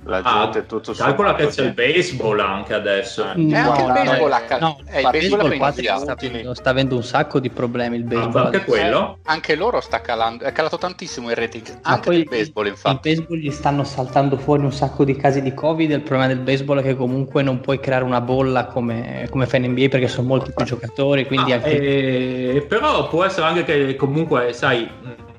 La 0.03 0.19
Ah, 0.23 0.45
gente 0.45 0.65
tutto 0.65 0.93
Calcola 0.93 1.35
che 1.35 1.45
c'è 1.45 1.61
il 1.63 1.73
baseball 1.73 2.39
anche 2.39 2.73
adesso. 2.73 3.23
Eh. 3.23 3.39
Eh, 3.39 3.43
No, 3.43 3.69
anche 3.71 3.81
il 3.81 3.87
no, 3.87 3.93
baseball 3.93 4.29
no, 4.29 4.35
ha 4.35 4.39
cal- 4.41 4.59
no, 4.59 4.77
eh, 4.87 4.99
il 4.99 5.05
il 5.05 5.11
baseball 5.11 5.57
baseball 5.57 6.01
sta, 6.01 6.11
avendo, 6.13 6.53
sta 6.55 6.69
avendo 6.71 6.95
un 6.95 7.03
sacco 7.03 7.39
di 7.39 7.49
problemi 7.51 7.97
il 7.97 8.03
Ah, 8.03 8.07
baseball. 8.07 8.45
anche 8.45 8.63
quello? 8.65 9.13
Eh, 9.13 9.19
anche 9.25 9.55
loro 9.55 9.79
sta 9.79 10.01
calando 10.01 10.43
è 10.43 10.51
calato 10.51 10.79
tantissimo 10.79 11.29
il 11.29 11.35
rating 11.35 11.65
Ma 11.83 11.91
anche 11.91 12.01
poi 12.07 12.15
del 12.17 12.25
baseball 12.27 12.65
il 12.65 12.71
infatti 12.71 13.09
baseball 13.13 13.37
gli 13.37 13.51
stanno 13.51 13.83
saltando 13.83 14.37
fuori 14.37 14.63
un 14.63 14.73
sacco 14.73 15.05
di 15.05 15.15
casi 15.15 15.39
di 15.43 15.53
covid 15.53 15.91
il 15.91 16.01
problema 16.01 16.25
del 16.27 16.39
baseball 16.39 16.79
è 16.79 16.81
che 16.83 16.95
comunque 16.95 17.43
non 17.43 17.61
puoi 17.61 17.79
creare 17.79 18.03
una 18.03 18.21
bolla 18.21 18.65
come, 18.65 19.27
come 19.29 19.45
fa 19.45 19.57
in 19.57 19.69
NBA 19.69 19.87
perché 19.87 20.07
sono 20.07 20.27
molti 20.27 20.51
più 20.51 20.65
giocatori 20.65 21.27
quindi 21.27 21.51
Ah, 21.51 21.55
anche 21.57 22.53
eh, 22.55 22.65
però 22.67 23.07
può 23.07 23.23
essere 23.23 23.45
anche 23.45 23.63
che 23.63 23.95
comunque, 23.95 24.51
sai, 24.53 24.89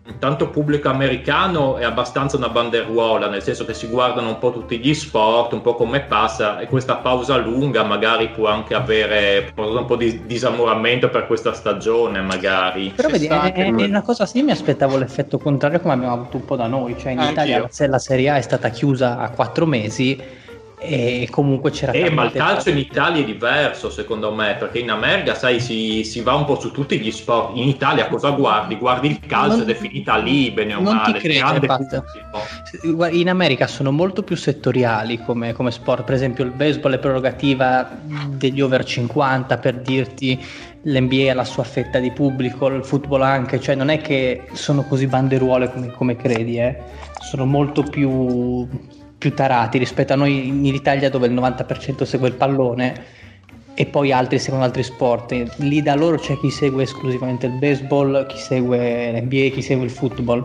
Intanto 0.05 0.51
pubblico 0.51 0.89
americano 0.89 1.77
è 1.77 1.85
abbastanza 1.85 2.37
una 2.37 2.49
banderuola, 2.49 3.29
nel 3.29 3.41
senso 3.41 3.65
che 3.65 3.73
si 3.73 3.87
guardano 3.87 4.31
un 4.31 4.39
po' 4.39 4.51
tutti 4.51 4.79
gli 4.79 4.95
sport, 4.95 5.53
un 5.53 5.61
po' 5.61 5.77
come 5.77 6.01
passa 6.01 6.59
e 6.59 6.67
questa 6.67 6.97
pausa 6.97 7.37
lunga 7.37 7.85
magari 7.85 8.29
può 8.31 8.49
anche 8.49 8.75
avere 8.75 9.53
un 9.55 9.85
po' 9.85 9.95
di 9.95 10.27
disamoramento 10.27 11.09
per 11.09 11.29
questa 11.29 11.53
stagione, 11.53 12.21
magari. 12.21 12.93
Però 12.97 13.09
vedi, 13.09 13.27
è, 13.27 13.53
è, 13.53 13.69
una 13.69 14.03
cosa 14.03 14.27
sì, 14.27 14.43
mi 14.43 14.51
aspettavo 14.51 14.97
l'effetto 14.99 15.39
contrario 15.39 15.79
come 15.79 15.95
abbiamo 15.95 16.15
avuto 16.15 16.37
un 16.37 16.45
po' 16.47 16.57
da 16.57 16.67
noi, 16.67 16.99
cioè 16.99 17.13
in 17.13 17.21
Anch'io. 17.21 17.33
Italia 17.33 17.67
se 17.71 17.87
la 17.87 18.01
Serie 18.01 18.31
A 18.31 18.37
è 18.39 18.43
stata 18.43 18.71
chiusa 18.71 19.19
a 19.19 19.31
quattro 19.31 19.67
mesi 19.67 20.21
e 20.83 21.29
comunque 21.31 21.71
c'era 21.71 21.93
Eh, 21.93 22.11
ma 22.11 22.25
il 22.25 22.33
calcio 22.33 22.71
in 22.71 22.79
Italia 22.79 23.23
è 23.23 23.25
diverso 23.25 23.91
secondo 23.91 24.33
me, 24.33 24.57
perché 24.59 24.79
in 24.81 24.91
America, 24.91 25.35
sai, 25.35 25.61
si, 25.61 26.05
si 26.05 26.21
va 26.21 26.35
un 26.35 26.45
po' 26.45 26.59
su 26.59 26.71
tutti 26.71 26.99
gli 26.99 27.11
sport. 27.11 27.57
In 27.57 27.69
Italia 27.69 28.09
cosa 28.09 28.31
guardi? 28.31 28.77
Guardi 28.77 29.09
il 29.09 29.21
calcio 29.21 29.59
Non- 29.59 29.61
ed 29.63 29.71
è 29.71 29.75
finita 29.75 30.17
lì, 30.17 30.51
bene 30.51 30.75
o 30.75 30.81
non 30.81 31.01
ti 31.05 31.11
male. 31.13 31.19
credo, 31.19 31.61
pubblico. 31.61 32.97
Guarda, 32.97 33.17
In 33.17 33.29
America 33.29 33.67
sono 33.67 33.91
molto 33.93 34.23
più 34.23 34.37
settoriali 34.37 35.23
come, 35.25 35.53
come 35.53 35.71
sport, 35.71 36.05
per 36.05 36.15
esempio 36.15 36.45
il 36.45 36.51
baseball 36.51 36.95
è 36.95 36.99
prerogativa 36.99 37.89
degli 38.29 38.61
over 38.61 38.85
50 38.85 39.59
per 39.59 39.81
dirti 39.81 40.39
l'NBA 40.85 41.31
ha 41.31 41.35
la 41.35 41.45
sua 41.45 41.63
fetta 41.63 41.99
di 42.01 42.11
pubblico, 42.11 42.67
il 42.67 42.85
football 42.85 43.23
anche, 43.23 43.61
cioè 43.61 43.75
non 43.75 43.89
è 43.89 44.01
che 44.01 44.47
sono 44.53 44.83
così 44.85 45.07
banderuole 45.07 45.71
come, 45.73 45.93
come 45.93 46.17
credi, 46.17 46.59
eh. 46.59 46.77
sono 47.21 47.45
molto 47.45 47.83
più, 47.85 48.67
più 49.23 49.33
tarati 49.35 49.79
rispetto 49.79 50.15
a 50.15 50.17
noi 50.17 50.49
in 50.49 50.65
Italia 50.65 51.09
dove 51.09 51.29
il 51.29 51.33
90% 51.33 52.03
segue 52.03 52.27
il 52.27 52.35
pallone 52.35 53.05
e 53.75 53.87
poi 53.87 54.11
altri 54.11 54.41
seguono 54.41 54.65
altri 54.65 54.83
sport. 54.83 55.33
Lì 55.59 55.81
da 55.81 55.95
loro 55.95 56.19
c'è 56.19 56.37
chi 56.41 56.51
segue 56.51 56.83
esclusivamente 56.83 57.47
il 57.47 57.53
baseball, 57.53 58.27
chi 58.27 58.37
segue 58.37 59.13
l'NBA, 59.13 59.55
chi 59.55 59.63
segue 59.63 59.85
il 59.85 59.93
football. 59.93 60.45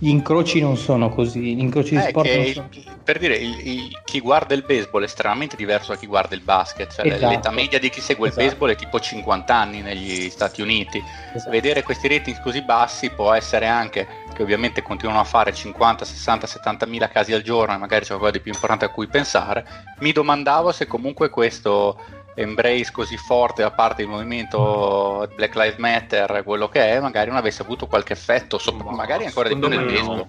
Gli 0.00 0.10
incroci 0.10 0.60
non 0.60 0.76
sono 0.76 1.08
così, 1.10 1.56
gli 1.56 1.58
incroci 1.60 1.96
di 1.96 2.00
Eh, 2.02 2.08
sport 2.10 2.28
non 2.32 2.44
il- 2.44 2.52
sono... 2.52 2.68
per 3.02 3.18
dire, 3.18 3.34
il- 3.36 3.66
il- 3.66 4.00
chi 4.04 4.20
guarda 4.20 4.54
il 4.54 4.62
baseball 4.64 5.02
è 5.02 5.06
estremamente 5.06 5.56
diverso 5.56 5.90
da 5.92 5.98
chi 5.98 6.06
guarda 6.06 6.36
il 6.36 6.40
basket. 6.42 6.92
Cioè, 6.94 7.06
Esatto. 7.06 7.32
L'età 7.34 7.50
media 7.50 7.80
di 7.80 7.90
chi 7.90 8.00
segue 8.00 8.28
Esatto. 8.28 8.40
il 8.42 8.48
baseball 8.48 8.70
è 8.70 8.76
tipo 8.76 9.00
50 9.00 9.54
anni 9.56 9.80
negli 9.82 10.30
Stati 10.30 10.62
Uniti. 10.62 11.02
Esatto. 11.34 11.50
Vedere 11.50 11.82
questi 11.82 12.06
rating 12.06 12.40
così 12.40 12.62
bassi 12.62 13.10
può 13.10 13.32
essere 13.32 13.66
anche 13.66 14.06
che 14.32 14.42
ovviamente 14.44 14.82
continuano 14.82 15.18
a 15.20 15.24
fare 15.24 15.52
50, 15.52 16.04
60, 16.04 16.46
70 16.46 16.86
mila 16.86 17.08
casi 17.08 17.32
al 17.32 17.42
giorno 17.42 17.74
e 17.74 17.78
magari 17.78 18.02
c'è 18.02 18.08
qualcosa 18.10 18.32
di 18.32 18.40
più 18.40 18.52
importante 18.52 18.84
a 18.84 18.90
cui 18.90 19.08
pensare. 19.08 19.66
Mi 19.98 20.12
domandavo 20.12 20.70
se 20.70 20.86
comunque 20.86 21.28
questo 21.28 21.98
embrace 22.40 22.90
così 22.92 23.16
forte 23.16 23.62
da 23.62 23.70
parte 23.70 24.02
del 24.02 24.10
movimento 24.10 25.28
Black 25.34 25.54
Lives 25.54 25.76
Matter, 25.76 26.42
quello 26.44 26.68
che 26.68 26.92
è, 26.92 27.00
magari 27.00 27.28
non 27.28 27.38
avesse 27.38 27.62
avuto 27.62 27.86
qualche 27.86 28.12
effetto, 28.12 28.58
sop- 28.58 28.82
Ma 28.82 28.92
magari 28.92 29.24
ancora 29.26 29.48
di 29.48 29.56
più 29.56 29.68
nel 29.68 29.84
baseball. 29.84 30.16
no. 30.16 30.28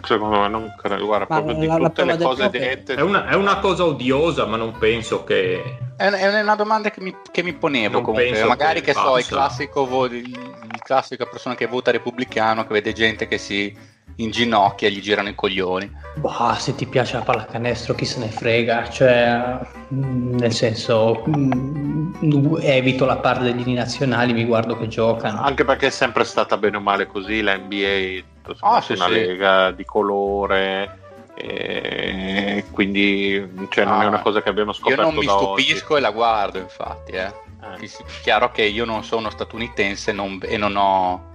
Secondo 0.00 0.38
me 0.40 0.48
non 0.48 0.74
credo. 0.78 1.04
Guarda, 1.04 1.26
Ma 1.28 1.36
proprio 1.42 1.58
di 1.58 1.66
la- 1.66 1.78
la 1.78 1.88
tutte 1.88 2.04
le 2.04 2.16
cose 2.18 2.48
dette. 2.50 2.94
È 2.94 3.00
una, 3.00 3.26
è 3.26 3.34
una 3.34 3.58
cosa 3.58 3.84
odiosa, 3.84 4.46
ma 4.46 4.56
non 4.56 4.78
penso 4.78 5.24
che. 5.24 5.78
È 5.96 6.04
è 6.08 6.40
una 6.40 6.54
domanda 6.54 6.90
che 6.90 7.00
mi, 7.00 7.12
che 7.32 7.42
mi 7.42 7.52
ponevo 7.52 7.94
Non 7.94 8.02
comunque. 8.04 8.44
Magari 8.44 8.80
che 8.80 8.92
che 8.92 8.92
so, 8.92 9.18
il 9.18 9.26
classico, 9.26 9.84
vo- 9.86 10.06
il, 10.06 10.14
il 10.28 10.80
classica 10.84 11.26
persona 11.26 11.56
che 11.56 11.66
vota 11.66 11.90
repubblicano, 11.90 12.62
che 12.64 12.72
vede 12.74 12.92
gente 12.92 13.26
che 13.26 13.38
si 13.38 13.76
inginocchia 14.16 14.88
e 14.88 14.90
gli 14.90 15.00
girano 15.00 15.28
i 15.28 15.34
coglioni. 15.34 15.90
Boh, 16.16 16.54
se 16.58 16.74
ti 16.74 16.86
piace 16.86 17.16
la 17.16 17.22
pallacanestro, 17.22 17.94
chi 17.94 18.04
se 18.04 18.18
ne 18.18 18.28
frega, 18.28 18.88
cioè, 18.90 19.58
mm, 19.94 20.36
nel 20.38 20.52
senso, 20.52 21.22
mm, 21.28 22.56
evito 22.60 23.04
la 23.04 23.16
parte 23.18 23.44
degli 23.44 23.72
nazionali, 23.72 24.32
mi 24.32 24.44
guardo 24.44 24.76
che 24.76 24.88
giocano. 24.88 25.40
Anche 25.40 25.64
perché 25.64 25.86
è 25.86 25.90
sempre 25.90 26.24
stata 26.24 26.56
bene 26.56 26.76
o 26.78 26.80
male 26.80 27.06
così, 27.06 27.40
la 27.42 27.56
NBA 27.56 28.22
Ah, 28.60 28.80
sì, 28.80 28.92
una 28.92 29.04
sì. 29.06 29.10
lega 29.12 29.70
di 29.72 29.84
colore, 29.84 30.98
e 31.34 32.64
quindi 32.72 33.48
cioè, 33.68 33.84
non 33.84 34.00
Ah, 34.00 34.04
è 34.04 34.06
una 34.06 34.20
cosa 34.20 34.42
che 34.42 34.48
abbiamo 34.48 34.70
Io 34.70 34.76
scoperto 34.76 35.02
non 35.02 35.14
mi 35.14 35.26
da 35.26 35.32
stupisco 35.32 35.96
e 35.96 36.00
la 36.00 36.10
guardo, 36.10 36.58
infatti. 36.58 37.12
Eh. 37.12 37.26
oggi. 37.74 37.84
Eh. 37.84 38.04
Chiaro 38.22 38.50
che 38.50 38.62
io 38.62 38.84
non 38.84 39.04
sono 39.04 39.30
statunitense 39.30 40.12
non- 40.12 40.40
e 40.42 40.56
non 40.56 40.76
ho. 40.76 41.27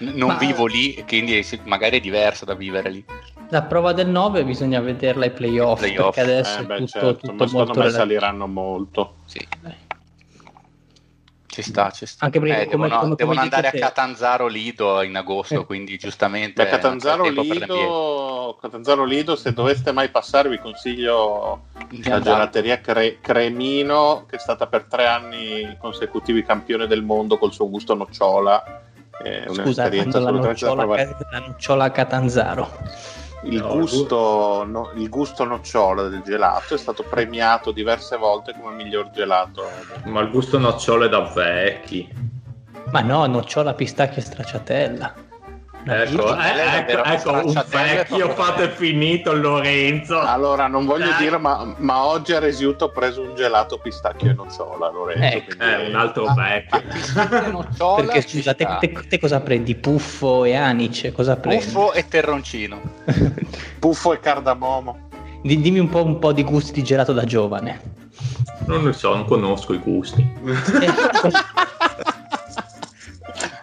Non 0.00 0.28
Ma- 0.28 0.36
vivo 0.38 0.66
lì, 0.66 1.04
quindi 1.06 1.44
magari 1.64 1.98
è 1.98 2.00
diverso 2.00 2.44
da 2.44 2.54
vivere 2.54 2.90
lì. 2.90 3.04
La 3.50 3.62
prova 3.62 3.92
del 3.92 4.08
9 4.08 4.44
bisogna 4.44 4.80
vederla 4.80 5.24
ai 5.24 5.30
playoff, 5.30 5.80
Playoff, 5.80 6.14
perché 6.14 6.20
adesso 6.20 6.60
Eh, 6.60 6.64
beh, 6.64 6.76
tutto, 6.76 6.88
certo, 6.90 7.16
tutto 7.16 7.32
ma 7.32 7.46
secondo 7.46 7.56
molto 7.56 7.80
me 7.80 7.86
relativo. 7.86 7.98
saliranno 7.98 8.46
molto. 8.46 9.14
Sì. 9.26 9.46
Ci 11.46 11.62
sta, 11.62 11.90
ci 11.90 12.06
sta. 12.06 12.26
Anche 12.26 12.38
perché 12.38 12.60
Eh, 12.62 12.66
come- 12.66 12.86
devono, 12.88 13.00
come- 13.00 13.14
devono 13.16 13.36
come 13.38 13.40
andare 13.50 13.70
dici 13.72 13.82
a 13.82 13.86
te- 13.88 13.92
Catanzaro 13.92 14.46
Lido 14.46 15.02
in 15.02 15.16
agosto, 15.16 15.62
Eh. 15.62 15.66
quindi 15.66 15.98
giustamente 15.98 16.62
Beh, 16.62 16.70
Catanzaro. 16.70 17.28
Lido, 17.28 18.56
Catanzaro 18.60 19.04
Lido, 19.04 19.34
se 19.34 19.52
doveste 19.52 19.90
mai 19.90 20.10
passare, 20.10 20.48
vi 20.48 20.58
consiglio 20.60 21.62
Di 21.88 22.04
la 22.08 22.14
andare. 22.14 22.22
gelateria 22.36 22.80
Cre- 22.80 23.18
Cremino, 23.20 24.26
che 24.28 24.36
è 24.36 24.38
stata 24.38 24.68
per 24.68 24.84
tre 24.84 25.06
anni 25.06 25.76
consecutivi 25.80 26.44
campione 26.44 26.86
del 26.86 27.02
mondo 27.02 27.36
col 27.36 27.52
suo 27.52 27.68
gusto 27.68 27.94
nocciola. 27.94 28.84
È 29.22 29.44
Scusa, 29.46 29.62
un'esperienza 29.62 30.20
quando 30.20 30.40
la 30.40 30.46
nocciola, 30.48 30.84
la 30.84 31.38
nocciola 31.46 31.84
a 31.84 31.90
Catanzaro. 31.90 32.70
Il 33.42 33.58
No, 33.60 33.68
gusto, 33.68 34.64
no- 34.66 34.90
il 34.96 35.08
gusto 35.08 35.44
nocciola 35.44 36.08
del 36.08 36.20
gelato 36.22 36.74
è 36.74 36.78
stato 36.78 37.02
premiato 37.04 37.70
diverse 37.70 38.16
volte 38.16 38.54
come 38.58 38.74
miglior 38.74 39.10
gelato. 39.10 39.62
Ma 40.04 40.20
il 40.20 40.30
gusto 40.30 40.58
nocciole 40.58 41.08
da 41.08 41.20
vecchi. 41.20 42.08
Ma 42.90 43.00
no, 43.00 43.24
nocciola, 43.26 43.72
pistacchio 43.74 44.20
e 44.20 44.24
stracciatella. 44.24 45.14
Ecco, 45.82 46.36
eh, 46.36 46.86
ecco, 46.88 47.04
ecco 47.04 47.32
un 47.46 47.64
vecchio 47.70 48.28
fatto 48.34 48.62
e 48.62 48.68
finito 48.70 49.32
Lorenzo. 49.32 50.18
Allora, 50.20 50.66
non 50.66 50.84
voglio 50.84 51.08
Dai. 51.08 51.16
dire, 51.18 51.38
ma, 51.38 51.74
ma 51.78 52.04
oggi 52.04 52.32
a 52.34 52.38
Resiuto 52.38 52.86
ho 52.86 52.90
preso 52.90 53.22
un 53.22 53.34
gelato 53.34 53.78
pistacchio 53.78 54.30
e 54.30 54.34
nocciola, 54.34 54.90
Lorenzo. 54.90 55.24
Ecco. 55.38 55.44
quindi- 55.56 55.64
È 55.64 55.88
un 55.88 55.94
altro 55.94 56.26
Ah, 56.26 56.34
vecchio. 56.34 56.78
e 56.80 57.50
nocciola 57.50 58.02
Perché 58.02 58.20
scusa, 58.28 58.54
te, 58.54 58.66
te- 58.78 58.92
te 59.08 59.18
cosa 59.18 59.40
prendi? 59.40 59.74
Puffo 59.74 60.44
e 60.44 60.54
anice? 60.54 61.12
Cosa 61.12 61.36
prendi? 61.36 61.64
Buffo 61.64 61.92
e 61.94 62.06
terroncino. 62.06 62.80
Puffo 63.80 64.12
e 64.12 64.20
cardamomo. 64.20 65.08
Di- 65.42 65.60
Dimmi 65.60 65.78
un 65.78 65.88
po', 65.88 66.04
un 66.04 66.18
po' 66.18 66.32
di 66.32 66.44
gusti 66.44 66.72
di 66.72 66.82
gelato 66.84 67.14
da 67.14 67.24
giovane. 67.24 67.98
Non 68.66 68.84
ne 68.84 68.92
so, 68.92 69.14
non 69.14 69.24
conosco 69.24 69.72
i 69.72 69.78
gusti. 69.78 70.22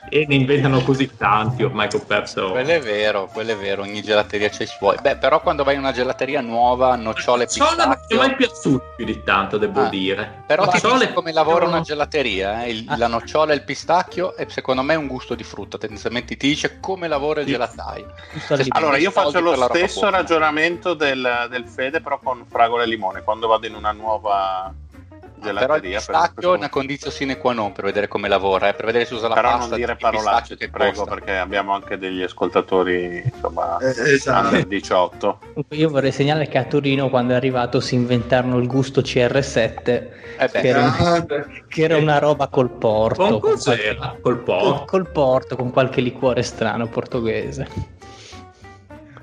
E 0.09 0.25
ne 0.27 0.35
inventano 0.35 0.81
così 0.84 1.15
tanti 1.17 1.63
ormai 1.63 1.88
che 1.89 1.97
ho 1.97 2.03
perso. 2.05 2.51
Quello 2.51 2.69
è 2.71 2.79
vero, 2.79 3.27
quello 3.31 3.51
è 3.51 3.57
vero, 3.57 3.81
ogni 3.81 4.01
gelateria 4.01 4.47
c'è 4.49 4.63
i 4.63 4.67
suoi. 4.67 4.95
Beh, 5.01 5.17
però 5.17 5.41
quando 5.41 5.63
vai 5.63 5.73
in 5.75 5.81
una 5.81 5.91
gelateria 5.91 6.39
nuova, 6.41 6.95
nocciole 6.95 7.43
e 7.43 7.45
Nocciola 7.47 7.85
non 7.85 7.88
mi 7.89 7.93
è 7.93 7.97
pistacchio... 7.97 8.17
mai 8.17 8.35
piaciuto 8.35 8.84
più 8.95 9.05
di 9.05 9.23
tanto, 9.23 9.57
devo 9.57 9.81
Ah. 9.81 9.89
dire. 9.89 10.43
Però 10.47 10.63
ti 10.63 10.69
Nocciola 10.73 10.97
dico 10.99 11.09
e 11.09 11.13
come 11.13 11.31
lavora 11.34 11.65
pistacchio- 11.65 11.75
una 11.75 11.84
gelateria, 11.85 12.63
eh, 12.63 12.69
il- 12.69 12.85
Ah. 12.88 12.97
la 12.97 13.07
nocciola 13.07 13.51
e 13.51 13.55
il 13.55 13.63
pistacchio 13.63 14.35
e 14.35 14.47
secondo 14.49 14.81
me 14.81 14.93
è 14.93 14.97
un 14.97 15.07
gusto 15.07 15.35
di 15.35 15.43
frutta, 15.43 15.77
tendenzialmente 15.77 16.38
ti 16.38 16.47
dice 16.47 16.79
come 16.79 17.07
lavora 17.07 17.41
il 17.41 17.47
gelataio. 17.47 18.13
Limite. 18.49 18.69
Allora, 18.71 18.97
io 18.97 19.11
faccio 19.11 19.39
lo 19.41 19.55
stesso 19.55 20.09
ragionamento 20.09 20.93
del, 20.93 21.47
del 21.49 21.65
Fede, 21.67 21.99
però 22.01 22.19
con 22.23 22.45
fragola 22.49 22.84
e 22.84 22.88
limone. 22.88 23.23
Quando 23.23 23.47
vado 23.47 23.65
in 23.67 23.75
una 23.75 23.91
nuova 23.91 24.73
Però 25.39 25.51
il 25.51 25.57
gelateria, 25.59 25.97
pistacchio 25.97 26.53
è 26.53 26.57
una 26.57 26.69
condizione 26.69 27.14
sine 27.15 27.38
qua 27.38 27.53
non 27.53 27.72
per 27.72 27.85
vedere 27.85 28.07
come 28.07 28.27
lavora, 28.27 28.69
eh, 28.69 28.73
per 28.73 28.85
vedere 28.85 29.05
se 29.05 29.14
usa 29.14 29.27
la 29.27 29.35
però 29.35 29.49
pasta 29.51 29.68
non 29.68 29.77
dire 29.77 29.95
parolacce, 29.95 30.57
ti 30.57 30.68
prego, 30.69 31.03
costa. 31.03 31.14
perché 31.14 31.38
abbiamo 31.38 31.73
anche 31.73 31.97
degli 31.97 32.22
ascoltatori, 32.23 33.22
insomma, 33.31 33.77
Eh, 33.80 34.14
esatto. 34.14 34.45
under 34.47 34.65
18. 34.65 35.39
Io 35.69 35.89
vorrei 35.89 36.11
segnalare 36.11 36.47
che 36.47 36.57
a 36.57 36.64
Torino, 36.65 37.09
quando 37.09 37.34
è 37.34 37.35
arrivato, 37.35 37.80
si 37.80 37.95
inventarono 37.95 38.57
il 38.57 38.68
gusto 38.68 39.01
CR7, 39.01 40.09
Eh 40.39 40.49
che 40.49 40.57
era, 40.68 40.89
Grande. 40.97 41.64
che 41.68 41.84
era 41.84 41.97
una 41.97 42.18
roba 42.18 42.47
col 42.47 42.69
porto. 42.72 43.23
Con 43.23 43.39
con 43.39 43.51
cos'era? 43.51 44.18
Col 44.22 44.41
qualche- 44.43 44.65
porco. 44.68 44.85
Col 44.85 45.11
porto, 45.11 45.55
con 45.55 45.72
qualche 45.72 46.01
liquore 46.01 46.41
strano 46.41 46.88
portoghese. 46.88 47.95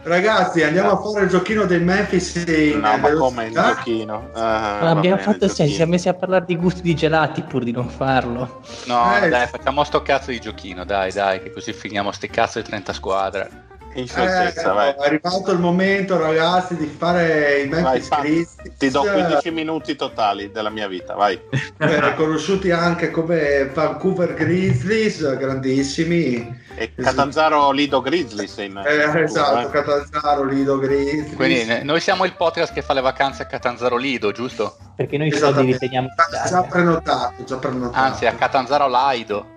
Ragazzi, 0.04 0.62
andiamo 0.62 0.90
a 0.90 0.96
fare 0.98 1.24
il 1.24 1.30
giochino 1.30 1.64
del 1.64 1.82
Memphis 1.82 2.34
in 2.46 2.78
No, 2.78 2.98
ma 2.98 3.10
come 3.14 3.46
il 3.46 3.52
giochino? 3.54 4.28
Ah, 4.34 4.40
Ma 4.40 4.78
va 4.80 4.90
abbiamo 4.90 5.16
bene, 5.16 5.32
fatto, 5.32 5.46
il 5.46 5.54
ci 5.54 5.68
siamo 5.68 5.92
messi 5.92 6.08
a 6.10 6.14
parlare 6.14 6.44
di 6.44 6.56
gusti 6.56 6.82
di 6.82 6.94
gelati 6.94 7.40
pur 7.40 7.64
di 7.64 7.72
non 7.72 7.88
farlo. 7.88 8.60
no, 8.84 9.16
Eh. 9.16 9.30
dai, 9.30 9.46
facciamo 9.46 9.82
sto 9.82 10.02
cazzo 10.02 10.30
di 10.30 10.40
giochino, 10.40 10.84
dai, 10.84 11.10
dai, 11.10 11.40
che 11.42 11.50
così 11.50 11.72
finiamo 11.72 12.12
sti 12.12 12.28
cazzo 12.28 12.60
di 12.60 12.66
30 12.66 12.92
squadre. 12.92 13.50
In 13.96 14.02
Eh, 14.04 14.06
scioltezza, 14.08 14.72
vai. 14.72 14.90
è 14.90 15.06
arrivato 15.06 15.52
il 15.52 15.58
momento, 15.60 16.18
ragazzi, 16.18 16.76
di 16.76 16.86
fare 16.86 17.60
i 17.62 17.68
Vai, 17.68 17.82
Memphis 17.82 18.08
Grizzlies. 18.08 18.76
Ti 18.76 18.90
do 18.90 19.02
15 19.02 19.50
minuti 19.52 19.94
totali 19.94 20.50
della 20.50 20.70
mia 20.70 20.88
vita, 20.88 21.14
vai. 21.14 21.38
eh, 21.78 22.14
conosciuti 22.16 22.72
anche 22.72 23.10
come 23.12 23.66
Vancouver 23.72 24.34
Grizzlies, 24.34 25.36
grandissimi. 25.36 26.62
E 26.76 26.92
Catanzaro 26.92 27.70
Lido 27.70 28.00
Grizzlies 28.00 28.56
in 28.56 28.82
Eh, 28.84 29.20
esatto, 29.22 29.68
eh. 29.68 29.70
Catanzaro, 29.70 30.42
Lido 30.42 30.78
Grizzlies. 30.80 31.36
Quindi 31.36 31.60
eh, 31.60 31.82
noi 31.84 32.00
siamo 32.00 32.24
il 32.24 32.34
podcast 32.34 32.72
che 32.72 32.82
fa 32.82 32.94
le 32.94 33.00
vacanze 33.00 33.42
a 33.42 33.46
Catanzaro 33.46 33.96
Lido, 33.96 34.32
giusto? 34.32 34.76
Perché 34.96 35.16
noi 35.18 35.30
soldi 35.30 35.66
li 35.66 35.78
teniamo 35.78 36.08
Già- 36.48 36.62
prenotato, 36.62 37.44
già 37.44 37.56
prenotato. 37.58 37.96
Anzi, 38.04 38.26
a 38.26 38.32
Catanzaro 38.34 38.88
Laido. 38.88 39.52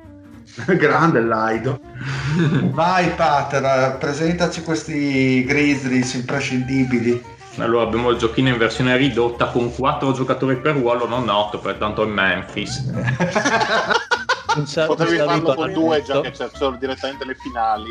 Grande 0.78 1.22
Laido. 1.22 1.80
Vai 2.72 3.10
Pater, 3.12 3.98
presentaci 3.98 4.64
questi 4.64 5.44
Grizzlies 5.46 6.14
imprescindibili. 6.14 7.36
Allora 7.58 7.84
abbiamo 7.84 8.10
il 8.10 8.18
giochino 8.18 8.50
in 8.50 8.58
versione 8.58 8.96
ridotta 8.98 9.48
con 9.48 9.74
4 9.74 10.12
giocatori 10.14 10.58
per 10.58 10.76
ruolo, 10.76 11.08
non 11.08 11.28
8, 11.28 11.60
pertanto 11.60 12.04
è 12.04 12.06
Memphis. 12.06 12.84
Potevi 14.86 15.18
farlo 15.18 15.54
con 15.54 15.74
due 15.74 16.04
già 16.04 16.22
che 16.22 16.32
c'è 16.32 16.50
solo 16.54 16.78
direttamente 16.78 17.26
le 17.26 17.36
finali. 17.36 17.90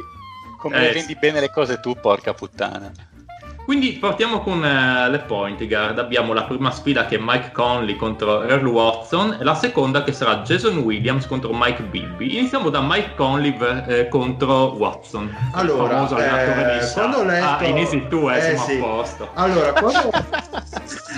Come 0.59 0.89
eh, 0.89 0.93
vendi 0.93 1.17
bene 1.17 1.41
le 1.41 1.51
cose 1.51 1.81
tu, 1.81 1.97
porca 2.01 2.33
puttana. 2.33 2.91
Quindi 3.67 3.95
partiamo 3.95 4.39
con 4.43 4.59
uh, 4.59 5.11
le 5.11 5.25
point 5.27 5.67
guard. 5.67 5.99
Abbiamo 5.99 6.33
la 6.33 6.45
prima 6.45 6.71
sfida 6.71 7.07
che 7.07 7.17
è 7.17 7.19
Mike 7.21 7.51
Conley 7.51 7.97
contro 7.97 8.45
Earl 8.45 8.65
Watson 8.65 9.39
e 9.41 9.43
la 9.43 9.57
seconda 9.57 10.05
che 10.05 10.13
sarà 10.13 10.37
Jason 10.43 10.79
Williams 10.79 11.27
contro 11.27 11.51
Mike 11.53 11.83
Bibby. 11.83 12.39
Iniziamo 12.39 12.71
da 12.71 12.81
Mike 12.81 13.17
Conley 13.17 13.59
eh, 13.89 14.07
contro 14.07 14.77
Watson. 14.77 15.35
Allora, 15.51 15.83
il 15.83 15.91
famoso 15.91 16.15
allenatore 16.15 16.77
eh, 16.77 16.79
di 16.79 16.93
quando 16.93 17.17
ho 17.17 17.25
letto... 17.25 17.45
Ah, 17.45 17.65
inizio 17.65 18.07
tu, 18.07 18.29
eh, 18.29 18.53
eh 18.53 18.57
sì. 18.57 18.77
a 18.77 18.79
posto. 18.79 19.29
Allora 19.35 19.73
quando... 19.75 20.11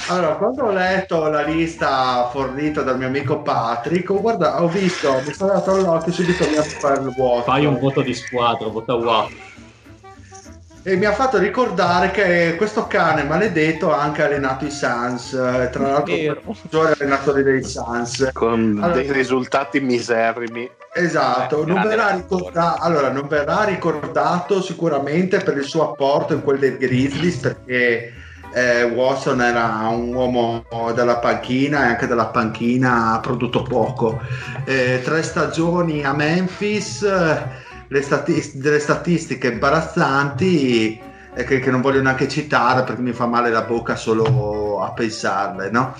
allora, 0.08 0.34
quando 0.36 0.64
ho 0.64 0.72
letto 0.72 1.28
la 1.28 1.42
lista 1.42 2.30
fornita 2.32 2.80
dal 2.80 2.96
mio 2.96 3.08
amico 3.08 3.42
Patrick, 3.42 4.08
ho, 4.08 4.22
guardato, 4.22 4.62
ho 4.62 4.68
visto, 4.68 5.20
mi 5.26 5.34
sono 5.34 5.52
dato 5.52 5.72
all'occhio 5.72 6.12
subito 6.12 6.48
mi 6.48 6.56
ha 6.56 6.64
Earl 6.64 7.12
Watson. 7.14 7.42
Fai 7.42 7.66
un 7.66 7.78
voto 7.78 8.00
di 8.00 8.14
squadra, 8.14 8.68
vota 8.68 8.94
Watson 8.94 9.48
e 10.88 10.96
mi 10.96 11.04
ha 11.04 11.12
fatto 11.12 11.36
ricordare 11.36 12.10
che 12.10 12.54
questo 12.56 12.86
cane 12.86 13.22
maledetto 13.22 13.92
ha 13.92 14.00
anche 14.00 14.22
allenato 14.22 14.64
i 14.64 14.70
Suns, 14.70 15.34
eh, 15.34 15.68
tra 15.70 15.86
l'altro 15.86 16.14
il 16.14 16.40
maggiore 16.42 16.94
allenatore 16.98 17.42
dei 17.42 17.62
Suns. 17.62 18.30
Con 18.32 18.80
allora, 18.80 18.94
dei 18.94 19.12
risultati 19.12 19.80
miserrimi. 19.80 20.70
Esatto, 20.94 21.66
non 21.66 21.82
verrà, 21.82 22.12
ricordato, 22.12 22.82
allora, 22.82 23.10
non 23.10 23.28
verrà 23.28 23.64
ricordato 23.64 24.62
sicuramente 24.62 25.40
per 25.40 25.58
il 25.58 25.64
suo 25.64 25.90
apporto 25.90 26.32
in 26.32 26.42
quel 26.42 26.58
dei 26.58 26.78
Grizzlies 26.78 27.36
perché 27.36 28.14
eh, 28.54 28.84
Watson 28.84 29.42
era 29.42 29.88
un 29.88 30.14
uomo 30.14 30.64
della 30.94 31.18
panchina 31.18 31.84
e 31.84 31.88
anche 31.88 32.06
dalla 32.06 32.28
panchina 32.28 33.12
ha 33.12 33.20
prodotto 33.20 33.62
poco. 33.62 34.18
Eh, 34.64 35.02
tre 35.04 35.22
stagioni 35.22 36.02
a 36.02 36.14
Memphis 36.14 37.06
statist- 38.02 38.56
delle 38.56 38.78
statistiche 38.78 39.48
imbarazzanti 39.48 41.00
che, 41.34 41.60
che, 41.60 41.70
non 41.70 41.80
voglio 41.80 42.02
neanche 42.02 42.28
citare 42.28 42.82
perché 42.82 43.00
mi 43.00 43.12
fa 43.12 43.26
male 43.26 43.50
la 43.50 43.62
bocca 43.62 43.96
solo 43.96 44.80
a 44.80 44.92
pensarle, 44.92 45.70
no? 45.70 45.94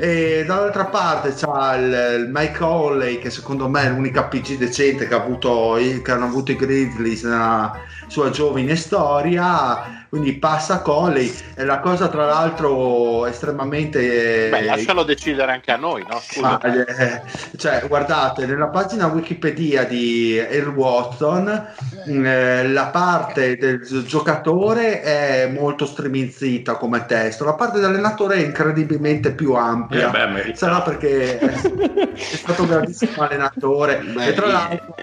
E 0.00 0.44
dall'altra 0.46 0.84
parte 0.84 1.32
c'è 1.32 1.76
il, 1.76 2.22
il, 2.22 2.30
Mike 2.32 2.62
Holley 2.62 3.18
che 3.18 3.30
secondo 3.30 3.68
me 3.68 3.82
è 3.82 3.90
l'unica 3.90 4.24
PG 4.24 4.56
decente 4.56 5.08
che, 5.08 5.14
ha 5.14 5.20
avuto, 5.20 5.76
che 6.02 6.12
hanno 6.12 6.26
avuto 6.26 6.52
i 6.52 6.56
Grizzlies 6.56 7.24
nella 7.24 7.72
sua 8.08 8.30
giovine 8.30 8.76
storia 8.76 10.06
quindi 10.08 10.34
passa 10.34 10.80
Coley. 10.80 11.30
È 11.54 11.64
la 11.64 11.80
cosa 11.80 12.08
tra 12.08 12.24
l'altro 12.24 13.26
estremamente 13.26 14.48
beh 14.48 14.62
lascialo 14.62 15.02
decidere 15.02 15.52
anche 15.52 15.70
a 15.70 15.76
noi 15.76 16.04
no? 16.08 16.20
Ah, 16.42 16.60
eh, 16.64 17.22
cioè 17.56 17.84
guardate 17.86 18.46
nella 18.46 18.68
pagina 18.68 19.06
wikipedia 19.06 19.84
di 19.84 20.36
Earl 20.36 20.74
Watson 20.74 21.66
eh, 22.06 22.68
la 22.68 22.86
parte 22.86 23.56
del 23.56 23.80
giocatore 24.06 25.02
è 25.02 25.46
molto 25.48 25.86
striminzita 25.86 26.76
come 26.76 27.04
testo. 27.06 27.44
La 27.44 27.54
parte 27.54 27.78
dell'allenatore 27.78 28.36
è 28.36 28.44
incredibilmente 28.44 29.32
più 29.32 29.54
ampia. 29.54 30.10
Eh 30.10 30.28
beh, 30.28 30.54
sarà 30.54 30.80
perché 30.80 31.38
è 31.38 32.16
stato 32.16 32.62
un 32.62 32.68
grandissimo 32.68 33.22
allenatore. 33.22 33.98
Beh, 33.98 34.26
e 34.26 34.32
tra 34.34 34.46
l'altro 34.46 34.94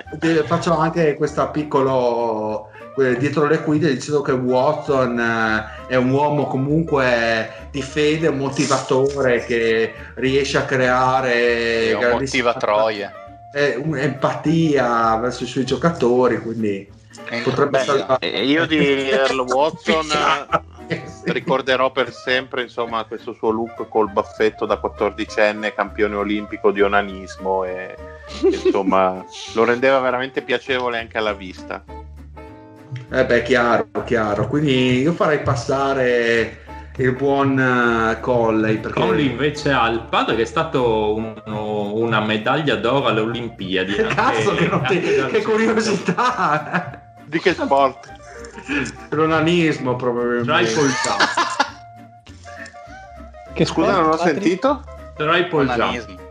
faccio 0.45 0.77
anche 0.77 1.15
questo 1.15 1.49
piccolo 1.51 2.69
dietro 2.95 3.45
le 3.45 3.61
quinte 3.61 3.93
dicendo 3.93 4.21
che 4.21 4.31
Watson 4.31 5.19
eh, 5.19 5.87
è 5.87 5.95
un 5.95 6.09
uomo 6.09 6.47
comunque 6.47 7.67
di 7.71 7.81
fede, 7.81 8.27
un 8.27 8.37
motivatore 8.37 9.43
che 9.43 9.93
riesce 10.15 10.57
a 10.57 10.63
creare 10.63 11.93
un 11.93 12.09
motiva 12.11 12.53
troie 12.53 13.23
empatia 13.55 15.15
verso 15.17 15.43
i 15.43 15.47
suoi 15.47 15.65
giocatori 15.65 16.39
quindi 16.39 16.91
potrebbe 17.43 17.83
Beh, 18.19 18.27
io 18.27 18.65
di 18.65 19.09
Earl 19.09 19.39
Watson 19.39 20.07
ricorderò 21.25 21.91
per 21.91 22.11
sempre 22.11 22.63
insomma 22.63 23.05
questo 23.05 23.33
suo 23.33 23.49
look 23.49 23.87
col 23.87 24.11
baffetto 24.11 24.65
da 24.65 24.79
14enne 24.81 25.73
campione 25.73 26.15
olimpico 26.15 26.71
di 26.71 26.81
onanismo 26.81 27.63
e 27.63 27.95
insomma 28.41 29.25
lo 29.53 29.63
rendeva 29.63 29.99
veramente 29.99 30.41
piacevole 30.41 30.99
anche 30.99 31.17
alla 31.17 31.33
vista 31.33 31.83
eh 33.11 33.25
beh, 33.25 33.43
chiaro, 33.43 33.87
chiaro. 34.05 34.47
Quindi 34.47 35.01
io 35.01 35.13
farei 35.13 35.41
passare 35.41 36.63
il 36.97 37.11
buon 37.13 37.57
uh, 37.57 38.19
Colley. 38.19 38.77
Perché... 38.77 38.99
Colley 38.99 39.29
invece 39.29 39.71
ha 39.71 39.87
il 39.87 40.01
padre 40.09 40.35
che 40.35 40.43
è 40.43 40.45
stato 40.45 41.15
uno, 41.15 41.93
una 41.93 42.19
medaglia 42.21 42.75
d'oro 42.75 43.07
alle 43.07 43.21
Olimpiadi. 43.21 43.95
Cazzo, 43.95 44.55
che, 44.55 44.69
ti... 44.87 44.99
che 45.31 45.41
curiosità! 45.41 47.01
Di 47.25 47.39
che 47.39 47.53
sport? 47.53 48.13
L'onanismo 49.09 49.95
probabilmente. 49.95 50.73
Triple 50.73 50.91
Che 53.53 53.65
scusa, 53.65 53.99
non 53.99 54.09
ho 54.11 54.17
sentito? 54.17 54.83
Triple 55.15 55.65
jump. 55.75 56.23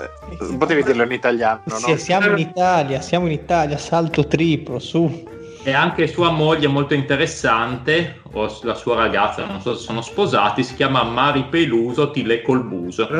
Eh, 0.00 0.56
potevi 0.56 0.84
dirlo 0.84 1.02
in 1.02 1.12
italiano, 1.12 1.62
no? 1.64 1.76
Sì, 1.76 1.98
siamo 1.98 2.28
in 2.28 2.38
Italia, 2.38 3.00
siamo 3.00 3.26
in 3.26 3.32
Italia, 3.32 3.76
salto 3.78 4.26
triplo, 4.26 4.78
su 4.78 5.36
e 5.62 5.72
anche 5.72 6.06
sua 6.06 6.30
moglie 6.30 6.68
molto 6.68 6.94
interessante, 6.94 8.20
o 8.32 8.58
la 8.62 8.74
sua 8.74 8.94
ragazza, 8.96 9.44
non 9.46 9.60
so 9.60 9.74
se 9.74 9.82
sono 9.84 10.00
sposati, 10.00 10.62
si 10.62 10.74
chiama 10.74 11.02
Mari 11.02 11.44
Peluso 11.44 12.10
Tile 12.10 12.42
Colbuso. 12.42 13.08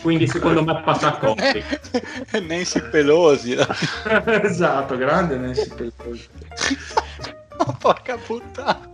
Quindi 0.00 0.26
secondo 0.26 0.64
me 0.64 0.80
passa 0.82 1.08
a 1.14 1.18
coppia. 1.18 1.64
Nancy 2.40 2.80
Pelosi. 2.90 3.56
esatto, 4.42 4.96
grande 4.96 5.36
Nancy 5.36 5.68
Pelosi. 5.74 6.28
oh, 7.58 7.76
porca 7.78 8.16
puttana 8.16 8.88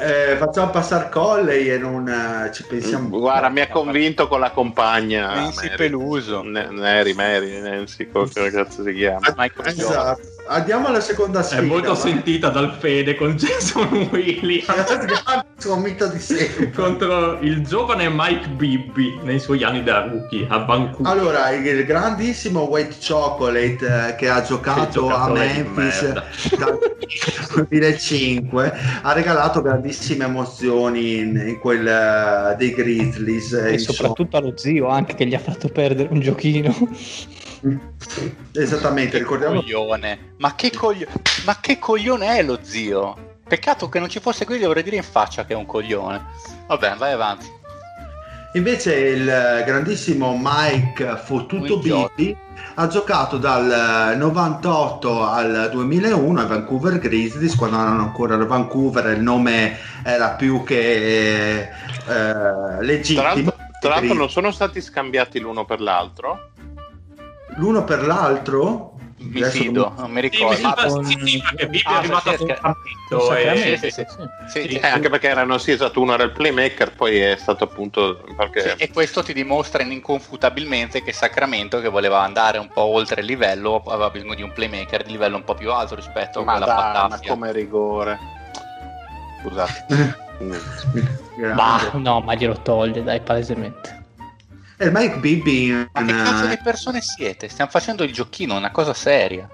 eh, 0.00 0.36
facciamo 0.36 0.70
passare 0.70 1.08
Colley 1.08 1.68
e 1.68 1.78
non 1.78 2.06
uh, 2.06 2.52
ci 2.52 2.64
pensiamo. 2.64 3.08
Guarda, 3.08 3.48
mi 3.48 3.60
ha 3.60 3.68
convinto 3.68 4.26
con 4.26 4.40
la 4.40 4.50
compagna 4.50 5.34
Nancy 5.34 5.74
Peluso. 5.76 6.42
N- 6.42 6.68
Neri, 6.72 7.14
Mary, 7.14 7.60
Nancy, 7.60 8.10
come 8.10 8.28
cazzo 8.50 8.82
si 8.82 8.92
chiama? 8.92 9.34
Esatto. 9.64 10.33
Andiamo 10.46 10.88
alla 10.88 11.00
seconda 11.00 11.42
sfida. 11.42 11.62
È 11.62 11.64
molto 11.64 11.94
sentita 11.94 12.50
dal 12.50 12.76
Fede 12.78 13.14
con 13.14 13.32
Jason 13.36 14.08
Williams. 14.10 15.44
suo 15.56 15.76
mito 15.76 16.06
di 16.08 16.18
sempre. 16.18 16.70
Contro 16.70 17.38
il 17.40 17.64
giovane 17.66 18.10
Mike 18.10 18.48
Bibby 18.48 19.18
nei 19.22 19.38
suoi 19.38 19.64
anni 19.64 19.82
da 19.82 20.02
rookie 20.02 20.46
a 20.48 20.58
Vancouver. 20.58 21.10
Allora, 21.10 21.50
il 21.50 21.84
grandissimo 21.86 22.64
White 22.64 22.96
Chocolate 23.00 24.08
eh, 24.08 24.14
che 24.16 24.28
ha 24.28 24.42
giocato 24.42 25.06
che 25.06 25.12
a 25.14 25.28
Memphis 25.30 26.12
dal 26.58 26.78
2005 27.54 28.72
ha 29.02 29.12
regalato 29.14 29.62
grandissime 29.62 30.26
emozioni 30.26 31.16
in, 31.16 31.42
in 31.46 31.58
quel 31.58 31.86
uh, 32.52 32.56
dei 32.58 32.74
Grizzlies. 32.74 33.52
E 33.52 33.78
soprattutto 33.78 34.36
allo 34.36 34.52
zio 34.56 34.88
anche 34.88 35.14
che 35.14 35.26
gli 35.26 35.34
ha 35.34 35.38
fatto 35.38 35.68
perdere 35.68 36.10
un 36.10 36.20
giochino. 36.20 36.74
Esattamente, 38.52 39.18
ricordiamo. 39.18 39.60
Coglione. 39.60 40.34
Ma 40.38 40.54
che, 40.54 40.70
coglio... 40.70 41.06
Ma 41.44 41.58
che 41.60 41.78
coglione 41.78 42.36
è 42.36 42.42
lo 42.42 42.58
zio? 42.62 43.36
Peccato 43.46 43.88
che 43.88 43.98
non 43.98 44.08
ci 44.08 44.20
fosse 44.20 44.44
qui, 44.44 44.58
gli 44.58 44.64
vorrei 44.64 44.82
dire 44.82 44.96
in 44.96 45.02
faccia 45.02 45.44
che 45.44 45.52
è 45.52 45.56
un 45.56 45.66
coglione. 45.66 46.24
Vabbè, 46.66 46.96
vai 46.96 47.12
avanti. 47.12 47.62
Invece 48.54 48.94
il 48.94 49.24
grandissimo 49.66 50.38
Mike 50.40 51.16
Fottuto 51.24 51.78
Bibi 51.78 52.36
ha 52.76 52.86
giocato 52.86 53.36
dal 53.36 54.16
98 54.16 55.26
al 55.26 55.70
2001 55.72 56.40
a 56.40 56.46
Vancouver 56.46 56.98
Grizzlies 57.00 57.56
quando 57.56 57.80
erano 57.80 58.02
ancora 58.02 58.36
a 58.36 58.44
Vancouver 58.44 59.16
il 59.16 59.22
nome 59.22 59.76
era 60.04 60.30
più 60.30 60.62
che 60.62 61.62
eh, 61.62 62.82
legittimo. 62.82 63.22
Tra 63.22 63.34
l'altro, 63.34 63.56
tra 63.80 63.90
l'altro 63.90 64.14
non 64.14 64.30
sono 64.30 64.52
stati 64.52 64.80
scambiati 64.80 65.40
l'uno 65.40 65.64
per 65.64 65.80
l'altro? 65.80 66.52
L'uno 67.56 67.84
per 67.84 68.04
l'altro? 68.04 68.94
mi 69.24 69.40
Adesso 69.40 69.62
fido, 69.62 69.92
non 69.96 70.10
mi 70.10 70.20
ricordo. 70.20 70.56
Sì, 70.56 70.64
ah, 70.64 71.02
sì, 71.04 71.26
sì, 71.26 71.42
perché 71.42 71.68
Bibbia 71.68 71.90
ah, 71.90 71.94
è 71.94 71.96
arrivato 71.96 72.28
a 72.28 72.36
un 72.38 72.46
campetto. 72.46 73.34
E... 73.34 73.76
Sì, 73.78 73.90
sì, 73.90 74.04
sì. 74.48 74.76
Eh, 74.76 74.86
anche 74.86 75.08
perché 75.08 75.28
erano 75.28 75.58
sì, 75.58 75.70
esatto, 75.72 76.00
uno 76.00 76.14
era 76.14 76.24
il 76.24 76.32
playmaker, 76.32 76.92
poi 76.92 77.18
è 77.18 77.36
stato 77.36 77.64
appunto... 77.64 78.24
Perché... 78.36 78.74
e 78.76 78.90
questo 78.90 79.22
ti 79.22 79.32
dimostra 79.32 79.82
inconfutabilmente 79.82 81.02
che 81.02 81.12
Sacramento, 81.12 81.80
che 81.80 81.88
voleva 81.88 82.22
andare 82.22 82.58
un 82.58 82.68
po' 82.68 82.82
oltre 82.82 83.20
il 83.20 83.26
livello, 83.26 83.82
aveva 83.86 84.10
bisogno 84.10 84.34
di 84.34 84.42
un 84.42 84.52
playmaker 84.52 85.04
di 85.04 85.12
livello 85.12 85.36
un 85.36 85.44
po' 85.44 85.54
più 85.54 85.70
alto 85.72 85.94
rispetto 85.94 86.42
ma 86.42 86.54
a 86.54 86.56
quella 86.56 86.72
dai, 86.72 87.08
Ma 87.08 87.20
come 87.26 87.52
rigore. 87.52 88.18
Scusate. 89.40 90.22
bah, 91.54 91.90
no, 91.94 92.20
ma 92.20 92.34
glielo 92.34 92.60
toglie, 92.60 93.02
dai, 93.02 93.20
palesemente. 93.20 94.03
E 94.76 94.86
il 94.86 94.92
Mike 94.92 95.18
Bibby 95.18 95.66
in, 95.68 95.88
Ma 95.92 96.04
che 96.04 96.12
cazzo 96.12 96.46
di 96.46 96.58
persone 96.62 97.00
siete? 97.00 97.48
Stiamo 97.48 97.70
facendo 97.70 98.02
il 98.02 98.12
giochino, 98.12 98.56
una 98.56 98.70
cosa 98.72 98.92
seria. 98.92 99.48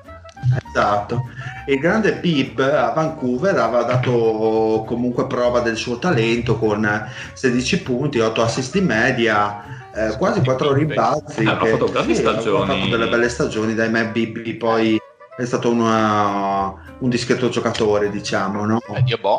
Esatto. 0.66 1.28
Il 1.66 1.78
grande 1.78 2.14
Bib 2.14 2.58
a 2.60 2.90
Vancouver 2.92 3.56
aveva 3.58 3.82
dato 3.82 4.84
comunque 4.86 5.26
prova 5.26 5.60
del 5.60 5.76
suo 5.76 5.98
talento 5.98 6.58
con 6.58 7.08
16 7.34 7.82
punti, 7.82 8.18
8 8.18 8.42
assist 8.42 8.72
di 8.72 8.80
media, 8.80 9.90
eh, 9.94 10.16
quasi 10.16 10.40
4 10.42 10.72
rimbalzi. 10.72 11.44
Ah, 11.44 11.58
ha 11.58 11.64
fatto 11.66 11.84
grandi 11.90 12.14
sì, 12.14 12.24
ha 12.24 12.30
stagioni. 12.32 12.66
fatto 12.80 12.88
delle 12.96 13.08
belle 13.08 13.28
stagioni, 13.28 13.74
dai 13.74 13.90
me 13.90 14.08
Bibby 14.08 14.54
poi 14.54 14.98
è 15.36 15.44
stato 15.44 15.70
una- 15.70 16.74
un 16.98 17.08
discreto 17.10 17.50
giocatore, 17.50 18.10
diciamo, 18.10 18.64
no? 18.64 18.80
Eh, 18.94 19.02
Dio 19.02 19.18
boh. 19.18 19.36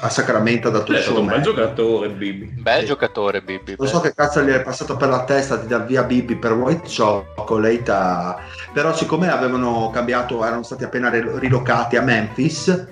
A 0.00 0.10
Sacramento 0.10 0.68
ha 0.68 0.70
dato 0.70 0.92
il 0.92 0.98
suo 1.00 1.20
un 1.20 1.26
bel 1.26 1.40
giocatore, 1.40 2.10
Bibi. 2.10 2.52
Bel 2.60 2.80
Sì. 2.80 2.86
giocatore, 2.86 3.40
Bibi. 3.40 3.76
Non 3.78 3.88
so 3.88 4.00
che 4.00 4.12
cazzo 4.14 4.42
gli 4.42 4.50
è 4.50 4.60
passato 4.62 4.94
per 4.96 5.08
la 5.08 5.24
testa 5.24 5.56
di 5.56 5.66
dar 5.66 5.86
via 5.86 6.02
Bibi 6.02 6.36
per 6.36 6.52
White 6.52 6.88
Chocolate, 6.94 7.90
a- 7.90 8.36
però 8.74 8.94
siccome 8.94 9.30
avevano 9.30 9.88
cambiato, 9.90 10.44
erano 10.44 10.62
stati 10.62 10.84
appena 10.84 11.08
rilocati 11.08 11.96
a 11.96 12.02
Memphis, 12.02 12.86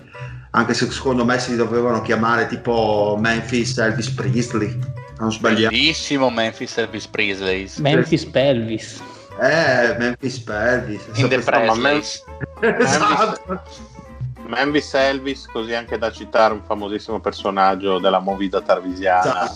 anche 0.53 0.73
se 0.73 0.91
secondo 0.91 1.25
me 1.27 1.39
si 1.39 1.55
dovevano 1.57 2.01
chiamare 2.01 2.47
tipo 2.47 3.17
Memphis 3.21 3.77
Elvis 3.77 4.09
Presley, 4.11 4.79
non 5.19 5.31
sbagliato. 5.31 5.75
Bellissimo 5.75 6.31
Memphis 6.31 6.79
Elvis 6.79 7.07
Presley. 7.07 7.71
Memphis 7.81 8.25
Pelvis. 8.25 9.03
Eh, 9.41 9.95
Memphis 9.99 10.43
Elvis. 10.49 11.03
In 11.17 11.29
the 11.29 11.43
Sempre- 11.43 11.65
Presleys. 11.67 12.25
Esatto. 12.63 13.63
Memphis 14.47 14.95
Elvis, 14.95 15.47
così 15.47 15.75
anche 15.75 15.99
da 15.99 16.11
citare 16.11 16.55
un 16.55 16.63
famosissimo 16.63 17.21
personaggio 17.21 17.99
della 17.99 18.19
movida 18.21 18.61
tarvisiana. 18.61 19.51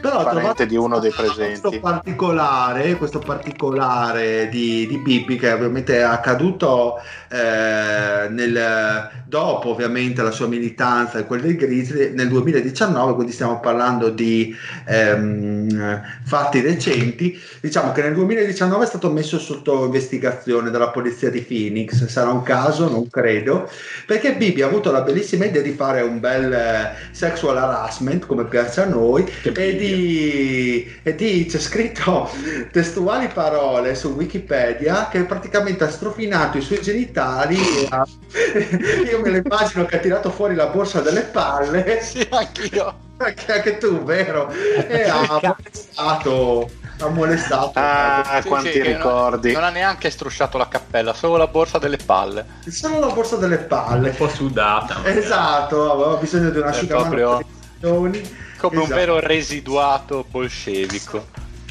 Però 0.00 0.20
ho 0.20 0.24
Parente 0.24 0.40
trovato 0.40 0.64
di 0.64 0.76
uno 0.76 0.98
dei 0.98 1.12
questo 1.12 1.34
presenti. 1.34 1.78
particolare, 1.78 2.96
questo 2.96 3.18
particolare 3.18 4.48
di, 4.48 4.86
di 4.86 4.98
Bibi 4.98 5.36
che 5.36 5.52
ovviamente 5.52 5.98
è 5.98 6.00
accaduto 6.00 7.00
eh, 7.28 8.28
nel, 8.28 9.10
dopo 9.26 9.70
ovviamente 9.70 10.22
la 10.22 10.30
sua 10.30 10.48
militanza 10.48 11.18
e 11.18 11.26
quella 11.26 11.44
dei 11.44 11.56
Grizzly 11.56 12.14
nel 12.14 12.28
2019, 12.28 13.14
quindi 13.14 13.32
stiamo 13.32 13.60
parlando 13.60 14.10
di 14.10 14.54
ehm, 14.86 16.02
fatti 16.24 16.60
recenti. 16.60 17.38
Diciamo 17.60 17.92
che 17.92 18.02
nel 18.02 18.14
2019 18.14 18.84
è 18.84 18.86
stato 18.86 19.10
messo 19.10 19.38
sotto 19.38 19.84
investigazione 19.84 20.70
dalla 20.70 20.88
polizia 20.88 21.30
di 21.30 21.42
Phoenix, 21.42 22.06
sarà 22.06 22.30
un 22.30 22.42
caso, 22.42 22.88
non 22.88 23.08
credo, 23.08 23.70
perché 24.06 24.34
Bibi 24.34 24.62
ha 24.62 24.66
avuto 24.66 24.90
la 24.90 25.02
bellissima 25.02 25.44
idea 25.44 25.62
di 25.62 25.72
fare 25.72 26.00
un 26.00 26.18
bel 26.18 26.52
eh, 26.52 26.94
sexual 27.12 27.58
harassment 27.58 28.26
come 28.26 28.44
piace 28.46 28.80
a 28.80 28.86
noi 28.86 29.24
Che 29.24 29.52
e 29.60 29.76
di, 29.76 29.89
e 29.92 31.14
di- 31.14 31.46
c'è 31.48 31.58
scritto 31.58 32.30
testuali 32.72 33.28
parole 33.28 33.94
su 33.94 34.08
Wikipedia 34.08 35.08
che 35.10 35.24
praticamente 35.24 35.84
ha 35.84 35.90
strofinato 35.90 36.58
i 36.58 36.62
suoi 36.62 36.80
genitali 36.80 37.56
e 37.56 37.86
ha- 37.90 38.06
io 39.10 39.20
me 39.20 39.30
lo 39.30 39.36
immagino 39.44 39.84
che 39.86 39.96
ha 39.96 39.98
tirato 40.00 40.30
fuori 40.30 40.54
la 40.54 40.66
borsa 40.66 41.00
delle 41.00 41.22
palle 41.22 42.00
Sì, 42.02 42.26
anch'io. 42.30 42.94
anche, 43.18 43.52
anche 43.52 43.78
tu 43.78 44.02
vero 44.04 44.48
e 44.50 45.02
ha 45.08 45.26
molestato 45.40 46.70
ha 47.00 47.08
molestato 47.08 47.72
Ah, 47.74 48.40
Sì, 48.42 48.48
quanti 48.48 48.72
sì, 48.72 48.80
che 48.80 48.92
ricordi. 48.92 49.52
Non, 49.52 49.60
non 49.62 49.70
ha 49.70 49.72
neanche 49.72 50.10
strusciato 50.10 50.58
la 50.58 50.68
cappella, 50.68 51.14
solo 51.14 51.36
la 51.38 51.46
borsa 51.46 51.78
delle 51.78 51.96
palle. 51.96 52.44
solo 52.68 52.98
la 53.00 53.06
borsa 53.08 53.36
delle 53.36 53.56
palle 53.58 54.10
Un 54.10 54.16
po' 54.16 54.28
sudata. 54.28 55.00
esatto 55.04 55.90
aveva 55.92 56.16
bisogno 56.16 56.50
di 56.50 56.58
un 56.58 56.64
asciugamano 56.66 57.08
proprio- 57.08 58.18
Come 58.60 58.76
un 58.76 58.82
Esatto. 58.82 58.94
vero 58.94 59.20
residuato 59.20 60.24
bolscevico. 60.30 61.26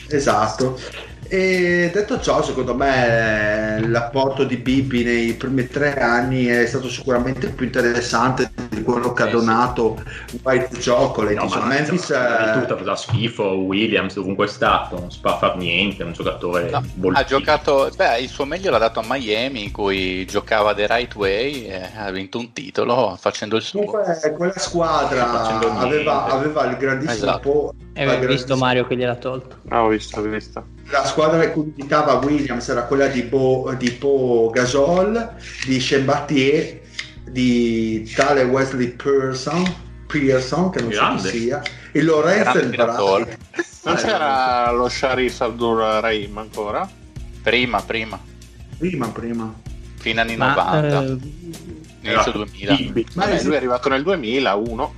Esatto. 0.08 0.80
E 1.32 1.92
detto 1.94 2.20
ciò, 2.20 2.42
secondo 2.42 2.74
me 2.74 3.86
l'apporto 3.86 4.44
di 4.44 4.58
Bibi 4.58 5.04
nei 5.04 5.34
primi 5.36 5.68
tre 5.68 5.94
anni 5.94 6.46
è 6.48 6.66
stato 6.66 6.90
sicuramente 6.90 7.50
più 7.50 7.68
interessante 7.68 8.52
di 8.70 8.82
quello 8.82 9.14
che 9.14 9.22
ha 9.22 9.28
donato 9.28 10.02
White 10.42 10.80
Chocolate. 10.84 11.36
No, 11.36 11.44
Insomma, 11.44 11.66
ma 11.66 11.74
Memphis 11.76 12.10
eh, 12.10 12.52
tutta 12.54 12.78
fa 12.78 12.96
schifo. 12.96 13.44
Williams, 13.44 14.16
ovunque 14.16 14.46
è 14.46 14.50
stato, 14.50 15.00
non 15.00 15.12
si 15.12 15.20
può 15.20 15.38
fare 15.38 15.58
niente. 15.60 16.02
È 16.02 16.06
un 16.08 16.14
giocatore 16.14 16.72
No, 16.72 16.84
ha 17.14 17.24
giocato, 17.24 17.92
beh, 17.96 18.22
il 18.22 18.30
suo 18.30 18.46
meglio 18.46 18.72
l'ha 18.72 18.80
dato 18.80 19.00
a 19.00 19.04
Miami, 19.08 19.66
in 19.66 19.72
cui 19.72 20.26
giocava 20.26 20.74
the 20.74 20.88
right 20.88 21.14
way 21.14 21.66
e 21.66 21.90
ha 21.96 22.10
vinto 22.10 22.40
un 22.40 22.52
titolo 22.54 23.16
facendo 23.20 23.56
il 23.56 23.62
suo. 23.62 23.84
comunque 23.84 24.34
quella 24.36 24.58
squadra 24.58 25.30
aveva, 25.78 26.26
aveva 26.26 26.64
il 26.66 26.78
grandissimo 26.78 27.14
Esatto. 27.14 27.40
po- 27.40 27.74
E 27.94 28.04
la 28.06 28.14
avevi 28.14 28.34
visto 28.34 28.58
Mario 28.58 28.88
che 28.88 28.96
gliel'ha 28.96 29.16
tolto. 29.16 29.58
Ah, 29.70 29.84
ho 29.84 29.90
visto, 29.90 30.20
ho 30.20 30.24
visto. 30.24 30.64
La 30.92 31.06
squadra 31.06 31.18
che 31.52 31.60
indicava 31.60 32.14
Williams 32.14 32.68
era 32.70 32.84
quella 32.86 33.08
di 33.08 33.24
Bo, 33.24 33.74
di 33.78 33.92
Bo 33.92 34.50
Gasol, 34.52 35.36
di 35.66 35.78
Chembatier, 35.78 36.82
di 37.30 38.10
tale 38.16 38.44
Wesley 38.44 38.90
Pearson, 38.96 39.64
Pearson 40.08 40.70
che 40.72 40.82
non 40.82 40.90
Grande. 40.90 41.22
so 41.22 41.30
chi 41.30 41.38
sia, 41.40 41.62
il 41.94 42.06
Lorenzo 42.06 42.58
Grande 42.58 42.60
e 42.60 42.64
il. 42.64 42.70
Brian. 42.76 43.38
Non 43.82 43.96
Eh, 43.96 43.98
c'era 43.98 44.72
lo 44.72 44.90
Sharif 44.90 45.42
Abdul 45.42 45.78
Rahim 46.02 46.38
ancora? 46.38 46.90
Prima, 47.42 47.82
prima, 47.82 48.20
Prima, 48.78 49.10
prima. 49.10 49.54
fine 49.96 50.22
anni 50.22 50.36
Ma 50.36 50.54
90, 50.82 51.04
eh, 51.04 51.18
inizio 52.02 52.32
2000. 52.32 52.76
Bibi. 52.76 53.06
Ma 53.14 53.26
Vabbè, 53.26 53.44
lui 53.44 53.54
è 53.54 53.58
arrivato 53.58 53.90
nel 53.90 54.04
2001. 54.04 54.94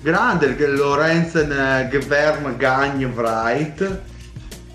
Grande 0.00 0.46
il 0.46 0.74
Lorenzen 0.74 1.50
eh, 1.52 1.88
Gvern 1.88 2.56
Gagne 2.56 3.06
Wright, 3.06 4.00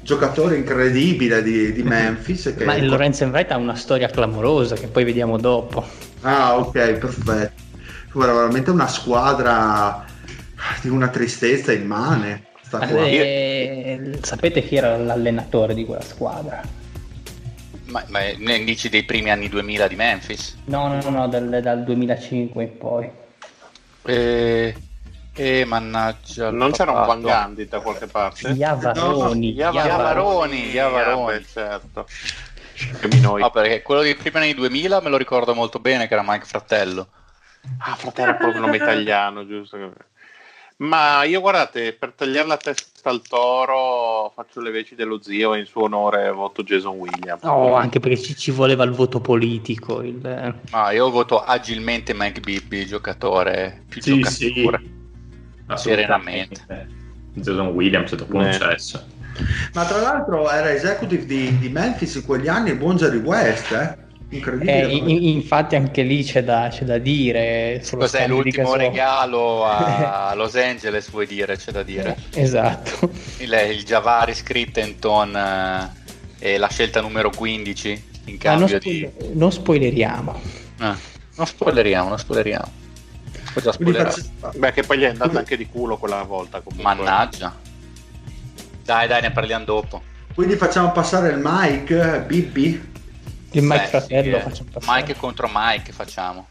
giocatore 0.07 0.55
incredibile 0.55 1.43
di, 1.43 1.73
di 1.73 1.83
Memphis. 1.83 2.53
Che 2.57 2.63
ma 2.63 2.75
il 2.75 2.87
Lorenzen 2.87 3.29
Wright 3.29 3.51
ha 3.51 3.57
una 3.57 3.75
storia 3.75 4.07
clamorosa 4.07 4.75
che 4.75 4.87
poi 4.87 5.03
vediamo 5.03 5.37
dopo. 5.37 5.85
Ah, 6.21 6.57
ok, 6.57 6.93
perfetto. 6.93 7.65
Guarda, 8.13 8.33
veramente 8.33 8.71
una 8.71 8.87
squadra 8.87 10.05
di 10.81 10.87
una 10.87 11.09
tristezza 11.09 11.73
immane. 11.73 12.45
Sta 12.61 12.79
qua. 12.87 13.05
Eh, 13.05 14.19
sapete 14.21 14.63
chi 14.63 14.77
era 14.77 14.97
l'allenatore 14.97 15.73
di 15.73 15.85
quella 15.85 16.01
squadra? 16.01 16.61
Ma, 17.87 18.03
ma 18.07 18.19
ne 18.37 18.63
dici 18.63 18.89
dei 18.89 19.03
primi 19.03 19.29
anni 19.29 19.49
2000 19.49 19.87
di 19.87 19.95
Memphis? 19.95 20.57
No, 20.65 20.87
no, 20.87 21.09
no, 21.09 21.27
dal, 21.27 21.59
dal 21.61 21.83
2005 21.83 22.63
in 22.63 22.77
poi. 22.77 23.09
E, 24.03 24.75
e 25.37 25.65
mannaggia. 25.65 26.49
Non 26.49 26.71
c'era 26.71 26.91
un. 26.91 27.05
Van 27.05 27.21
Gandhi 27.21 27.67
da 27.67 27.79
qualche 27.79 28.07
parte? 28.07 28.49
Iavaroni. 28.49 29.53
No, 29.53 29.71
Iavaroni, 29.71 30.69
Iavaroni. 30.71 31.33
Ah, 31.33 31.37
beh, 31.37 31.45
certo. 31.45 32.07
No, 33.21 33.49
perché 33.51 33.81
quello 33.81 34.01
dei 34.01 34.15
primi 34.15 34.37
anni 34.37 34.53
2000 34.53 34.99
me 35.01 35.09
lo 35.09 35.17
ricordo 35.17 35.53
molto 35.53 35.79
bene, 35.79 36.07
che 36.07 36.13
era 36.13 36.23
Mike 36.25 36.45
Fratello. 36.45 37.07
Ah, 37.79 37.95
fratello, 37.95 38.31
è 38.31 38.35
proprio 38.35 38.59
un 38.59 38.65
nome 38.65 38.77
italiano, 38.77 39.45
giusto? 39.45 39.77
Ma 40.77 41.23
io 41.23 41.41
guardate, 41.41 41.93
per 41.93 42.13
tagliare 42.15 42.47
la 42.47 42.57
testa 42.57 43.09
al 43.09 43.21
toro 43.23 44.31
faccio 44.35 44.61
le 44.61 44.69
veci 44.69 44.93
dello 44.93 45.19
zio 45.21 45.55
e 45.55 45.59
in 45.59 45.65
suo 45.65 45.83
onore 45.83 46.29
voto 46.31 46.61
Jason 46.61 46.97
Williams. 46.97 47.41
No, 47.41 47.73
anche 47.73 47.99
perché 47.99 48.21
ci, 48.21 48.35
ci 48.35 48.51
voleva 48.51 48.83
il 48.83 48.91
voto 48.91 49.19
politico. 49.19 50.01
Il... 50.01 50.55
Ma 50.69 50.91
io 50.91 51.09
voto 51.09 51.43
agilmente 51.43 52.13
Mike 52.13 52.41
Bibby, 52.41 52.85
giocatore 52.85 53.83
più 53.89 54.01
Sì, 54.01 54.21
giocatore. 54.21 54.79
sì. 54.83 54.96
Serenamente. 55.75 56.95
Jason 57.33 57.67
Williams 57.67 58.15
è 58.15 58.25
un 58.29 58.45
Eh. 58.45 58.53
cesso. 58.53 59.05
Ma 59.73 59.85
tra 59.85 59.99
l'altro 59.99 60.49
era 60.49 60.71
executive 60.71 61.25
di, 61.25 61.57
di 61.59 61.69
Memphis 61.69 62.15
in 62.15 62.25
quegli 62.25 62.47
anni 62.47 62.71
il 62.71 62.77
buon 62.77 62.95
Jerry 62.95 63.19
West, 63.19 63.71
eh? 63.71 64.05
Incredibile. 64.29 64.87
Eh, 64.89 64.95
in- 64.95 65.23
infatti 65.23 65.75
anche 65.75 66.01
lì 66.01 66.23
c'è 66.23 66.43
da, 66.43 66.67
c'è 66.71 66.83
da 66.83 66.97
dire. 66.97 67.79
sullo 67.83 68.01
Cos'è 68.01 68.27
l'ultimo 68.27 68.75
regalo 68.75 69.63
a 69.65 70.33
Los 70.35 70.55
Angeles, 70.55 71.09
vuoi 71.11 71.27
dire? 71.27 71.55
C'è 71.55 71.71
da 71.71 71.83
dire. 71.83 72.17
Esatto. 72.33 73.09
Il, 73.37 73.55
il 73.71 73.83
Javaris 73.83 74.41
Crittenton 74.43 75.35
eh, 75.35 75.89
e 76.39 76.57
la 76.57 76.67
scelta 76.69 76.99
numero 77.01 77.29
15 77.29 77.89
in 77.89 77.99
non, 78.25 78.37
cambio 78.37 78.79
di... 78.79 79.07
spoiler- 79.07 79.33
non 79.35 79.51
spoileriamo. 79.51 80.41
Eh, 80.81 80.93
non 81.35 81.45
spoileriamo, 81.45 82.09
non 82.09 82.17
spoileriamo. 82.17 82.71
Quindi 83.61 83.93
spoilerare? 83.93 84.11
faccio- 84.39 84.57
Beh, 84.59 84.71
che 84.71 84.83
poi 84.83 84.97
gli 84.97 85.03
è 85.03 85.09
andata 85.09 85.37
anche 85.37 85.57
di 85.57 85.67
culo 85.67 85.97
quella 85.97 86.23
volta. 86.23 86.61
Comunque. 86.61 86.83
Mannaggia. 86.95 87.55
Dai, 88.83 89.07
dai, 89.07 89.21
ne 89.21 89.31
parliamo 89.31 89.65
dopo. 89.65 90.01
Quindi 90.33 90.55
facciamo 90.55 90.91
passare 90.91 91.29
il 91.29 91.39
Mike, 91.41 92.23
Bibby. 92.27 92.93
Il 93.51 93.63
Mike 93.63 93.81
Beh, 93.83 93.87
Fratello 93.87 94.51
sì, 94.53 94.61
eh. 94.61 94.79
Mike 94.85 95.15
contro 95.15 95.49
Mike 95.51 95.91
facciamo. 95.91 96.47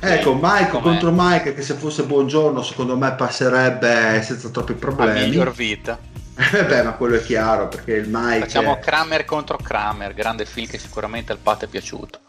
Ecco, 0.00 0.34
Mike 0.40 0.68
com'è? 0.68 0.82
contro 0.82 1.10
Mike 1.12 1.54
che 1.54 1.62
se 1.62 1.74
fosse 1.74 2.04
buongiorno 2.04 2.62
secondo 2.62 2.96
me 2.96 3.12
passerebbe 3.14 4.20
senza 4.22 4.48
troppi 4.50 4.72
A 4.72 4.74
problemi. 4.76 5.20
miglior 5.28 5.52
vita. 5.52 5.98
Eh 6.36 6.64
Beh, 6.66 6.82
ma 6.82 6.92
quello 6.92 7.16
è 7.16 7.22
chiaro 7.22 7.68
perché 7.68 7.94
il 7.94 8.08
Mike... 8.10 8.40
Facciamo 8.40 8.78
Kramer 8.78 9.24
contro 9.24 9.56
Kramer, 9.56 10.12
grande 10.12 10.44
film 10.44 10.66
che 10.66 10.78
sicuramente 10.78 11.32
al 11.32 11.38
Pat 11.38 11.64
è 11.64 11.66
piaciuto. 11.66 12.20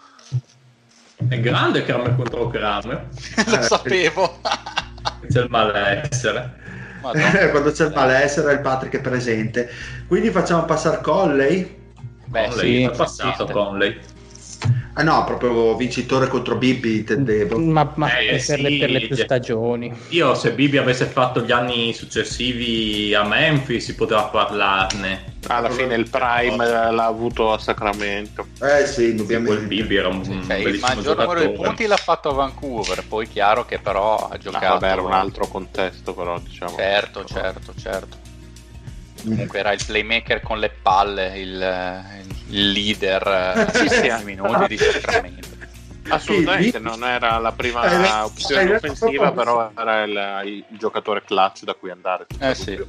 È 1.27 1.39
grande 1.39 1.83
Kramer 1.83 2.15
contro 2.15 2.47
Kramer. 2.47 3.07
Lo 3.47 3.57
Eh, 3.57 3.61
sapevo. 3.63 4.39
C'è 5.27 5.41
il 5.41 5.49
malessere. 5.49 6.55
Madonna. 7.01 7.49
quando 7.49 7.71
c'è 7.71 7.85
il 7.85 7.93
malessere 7.93 8.53
il 8.53 8.61
Patrick 8.61 8.97
è 8.97 9.01
presente. 9.01 9.69
Quindi 10.07 10.29
facciamo 10.29 10.63
passare 10.65 11.01
Colley. 11.01 11.75
Beh, 12.25 12.47
Conley 12.49 12.75
sì, 12.75 12.83
è 12.83 12.91
passato 12.95 13.43
esiste. 13.43 13.51
Conley. 13.51 13.99
Ah 14.93 15.03
no, 15.03 15.23
proprio 15.25 15.75
vincitore 15.75 16.27
contro 16.27 16.55
Bibi 16.55 16.97
intendevo. 16.97 17.59
Ma, 17.59 17.91
ma 17.95 18.17
Eh, 18.17 18.25
per, 18.31 18.41
sì, 18.41 18.59
le, 18.61 18.77
per 18.79 18.89
le 18.89 18.99
più 19.01 19.15
cioè- 19.15 19.25
stagioni. 19.25 19.93
Io 20.09 20.33
se 20.33 20.53
Bibi 20.53 20.77
avesse 20.77 21.05
fatto 21.05 21.41
gli 21.41 21.51
anni 21.51 21.93
successivi 21.93 23.13
a 23.13 23.23
Memphis 23.23 23.85
si 23.85 23.93
poteva 23.95 24.23
parlarne. 24.23 25.35
Alla 25.49 25.69
fine 25.69 25.93
il 25.95 26.09
Prime 26.09 26.65
l'ha 26.65 27.05
avuto 27.05 27.53
a 27.53 27.59
Sacramento. 27.59 28.47
Eh 28.59 28.85
sì, 28.87 28.95
Quel 28.95 29.09
indubbiamente. 29.11 29.65
Bibi 29.65 29.95
era 29.95 30.07
un 30.07 30.23
Cioè, 30.23 30.55
il 30.55 30.79
maggior 30.79 31.15
numero 31.17 31.39
di 31.41 31.49
punti 31.51 31.85
l'ha 31.85 31.95
fatto 31.95 32.29
a 32.29 32.33
Vancouver, 32.33 33.03
poi 33.07 33.27
chiaro 33.27 33.65
che 33.65 33.77
però 33.77 34.15
ha 34.17 34.29
Ah, 34.33 34.37
giocato. 34.37 34.65
vabbè, 34.79 34.87
era 34.91 35.01
un 35.03 35.13
altro 35.13 35.45
contesto, 35.47 36.13
però 36.15 36.39
diciamo. 36.39 36.75
Certo, 36.75 37.23
certo, 37.25 37.73
certo. 37.79 38.17
Comunque 39.23 39.59
era 39.59 39.71
il 39.73 39.81
playmaker 39.85 40.41
con 40.41 40.59
le 40.59 40.69
palle, 40.81 41.37
il, 41.39 42.03
il 42.49 42.71
leader 42.71 43.69
Sì, 43.73 43.87
sì. 43.89 44.07
eh, 44.07 44.23
minuti 44.23 44.67
di 44.67 44.77
Sacramento. 44.77 45.47
Assolutamente, 46.09 46.77
Sì. 46.77 46.83
non 46.83 47.03
era 47.03 47.37
la 47.37 47.51
prima 47.51 48.23
opzione 48.25 48.75
offensiva, 48.75 49.31
però 49.31 49.71
era 49.77 50.03
il, 50.03 50.63
il 50.71 50.77
giocatore 50.77 51.23
clutch 51.23 51.63
da 51.63 51.73
cui 51.73 51.89
andare. 51.91 52.27
Eh 52.39 52.55
sì. 52.55 52.79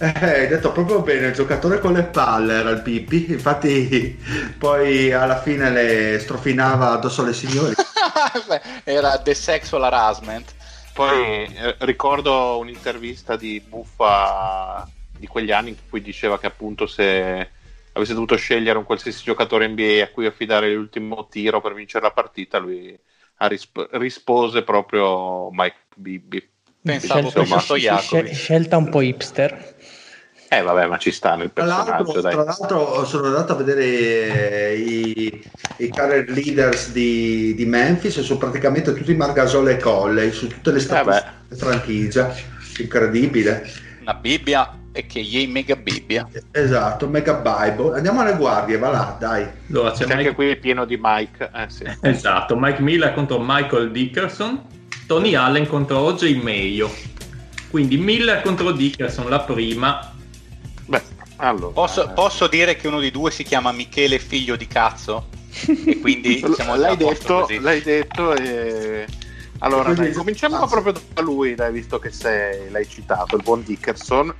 Eh, 0.00 0.12
hai 0.22 0.46
detto 0.46 0.70
proprio 0.70 1.00
bene, 1.02 1.26
il 1.26 1.34
giocatore 1.34 1.80
con 1.80 1.92
le 1.92 2.04
palle 2.04 2.54
era 2.54 2.70
il 2.70 2.82
Bibi, 2.82 3.32
infatti 3.32 4.16
poi 4.56 5.12
alla 5.12 5.40
fine 5.42 5.70
le 5.70 6.18
strofinava 6.20 6.92
addosso 6.92 7.22
alle 7.22 7.32
signore. 7.32 7.74
Era 8.84 9.18
The 9.18 9.34
Sexual 9.34 9.82
Harassment. 9.82 10.54
Poi 10.94 11.52
eh, 11.52 11.74
ricordo 11.80 12.58
un'intervista 12.58 13.34
di 13.36 13.60
Buffa 13.60 14.88
di 15.18 15.26
quegli 15.26 15.50
anni 15.50 15.70
in 15.70 15.76
cui 15.88 16.00
diceva 16.00 16.38
che 16.38 16.46
appunto 16.46 16.86
se 16.86 17.50
avesse 17.92 18.14
dovuto 18.14 18.36
scegliere 18.36 18.78
un 18.78 18.84
qualsiasi 18.84 19.22
giocatore 19.24 19.68
NBA 19.68 20.02
a 20.02 20.08
cui 20.08 20.26
affidare 20.26 20.72
l'ultimo 20.72 21.26
tiro 21.28 21.60
per 21.60 21.74
vincere 21.74 22.04
la 22.04 22.12
partita, 22.12 22.58
lui 22.58 22.98
ha 23.40 23.46
risp- 23.46 23.88
rispose 23.92 24.62
proprio 24.62 25.50
Mike 25.50 25.76
Bibby. 25.96 26.48
Pensavo 26.80 27.30
fosse 27.30 27.78
scel- 27.98 28.32
scelta 28.32 28.76
un 28.76 28.88
po' 28.88 29.00
hipster. 29.00 29.76
Eh 30.50 30.62
vabbè, 30.62 30.86
ma 30.86 30.96
ci 30.96 31.10
sta 31.10 31.34
nel 31.34 31.52
Tra 31.52 31.64
personaggio, 31.64 31.90
l'altro, 31.90 32.20
dai. 32.22 32.32
tra 32.32 32.42
l'altro 32.44 33.04
sono 33.04 33.26
andato 33.26 33.52
a 33.52 33.56
vedere 33.56 33.84
eh, 34.72 34.78
i, 34.78 35.44
i 35.76 35.90
career 35.90 36.30
leaders 36.30 36.90
di, 36.90 37.54
di 37.54 37.66
Memphis 37.66 38.16
e 38.16 38.22
sono 38.22 38.38
praticamente 38.38 38.94
tutti 38.94 39.14
Margasol 39.14 39.68
e 39.68 39.76
Colley 39.76 40.32
su 40.32 40.46
tutte 40.46 40.72
le 40.72 40.80
statistiche 40.80 41.32
della 41.48 41.60
franchigia. 41.60 42.34
Incredibile. 42.78 43.70
Una 44.00 44.14
Bibbia 44.14 44.72
e 44.98 45.06
che 45.06 45.20
gli 45.22 45.46
mega 45.46 45.76
Bibbia. 45.76 46.28
Esatto, 46.50 47.06
Mega 47.06 47.34
Bible. 47.34 47.94
Andiamo 47.94 48.20
alle 48.20 48.34
guardie, 48.34 48.78
va 48.78 48.90
là, 48.90 49.16
dai. 49.16 49.46
Allora 49.70 49.92
c'è 49.92 49.98
C'è 50.06 50.10
anche 50.10 50.16
Mike... 50.16 50.34
qui 50.34 50.48
è 50.48 50.56
pieno 50.56 50.84
di 50.84 50.98
Mike. 51.00 51.50
Eh, 51.54 51.66
sì. 51.68 51.84
Esatto, 52.00 52.56
Mike 52.58 52.82
Miller 52.82 53.14
contro 53.14 53.38
Michael 53.40 53.92
Dickerson, 53.92 54.60
Tony 55.06 55.36
Allen 55.36 55.68
contro 55.68 55.98
OJ 55.98 56.40
Mayo. 56.42 56.92
Quindi 57.70 57.96
Miller 57.96 58.42
contro 58.42 58.72
Dickerson 58.72 59.28
la 59.28 59.38
prima. 59.40 60.12
Beh, 60.86 61.02
allora, 61.36 61.72
Posso, 61.72 62.10
eh, 62.10 62.12
posso 62.12 62.48
dire 62.48 62.74
che 62.74 62.88
uno 62.88 62.98
di 62.98 63.12
due 63.12 63.30
si 63.30 63.44
chiama 63.44 63.70
Michele 63.70 64.18
figlio 64.18 64.56
di 64.56 64.66
cazzo? 64.66 65.28
E 65.86 66.00
quindi 66.00 66.38
siamo 66.56 66.74
già 66.74 66.76
l'hai 66.76 66.96
detto, 66.96 67.40
così. 67.42 67.60
l'hai 67.60 67.82
detto 67.82 68.34
e... 68.34 69.06
Allora, 69.60 69.84
Quindi- 69.92 70.02
dai, 70.02 70.12
cominciamo 70.12 70.56
ah, 70.56 70.66
sì. 70.66 70.72
proprio 70.72 70.92
da 71.14 71.20
lui, 71.20 71.54
dai, 71.54 71.72
visto 71.72 71.98
che 71.98 72.10
sei, 72.10 72.70
l'hai 72.70 72.88
citato, 72.88 73.36
il 73.36 73.42
buon 73.42 73.64
Dickerson, 73.64 74.32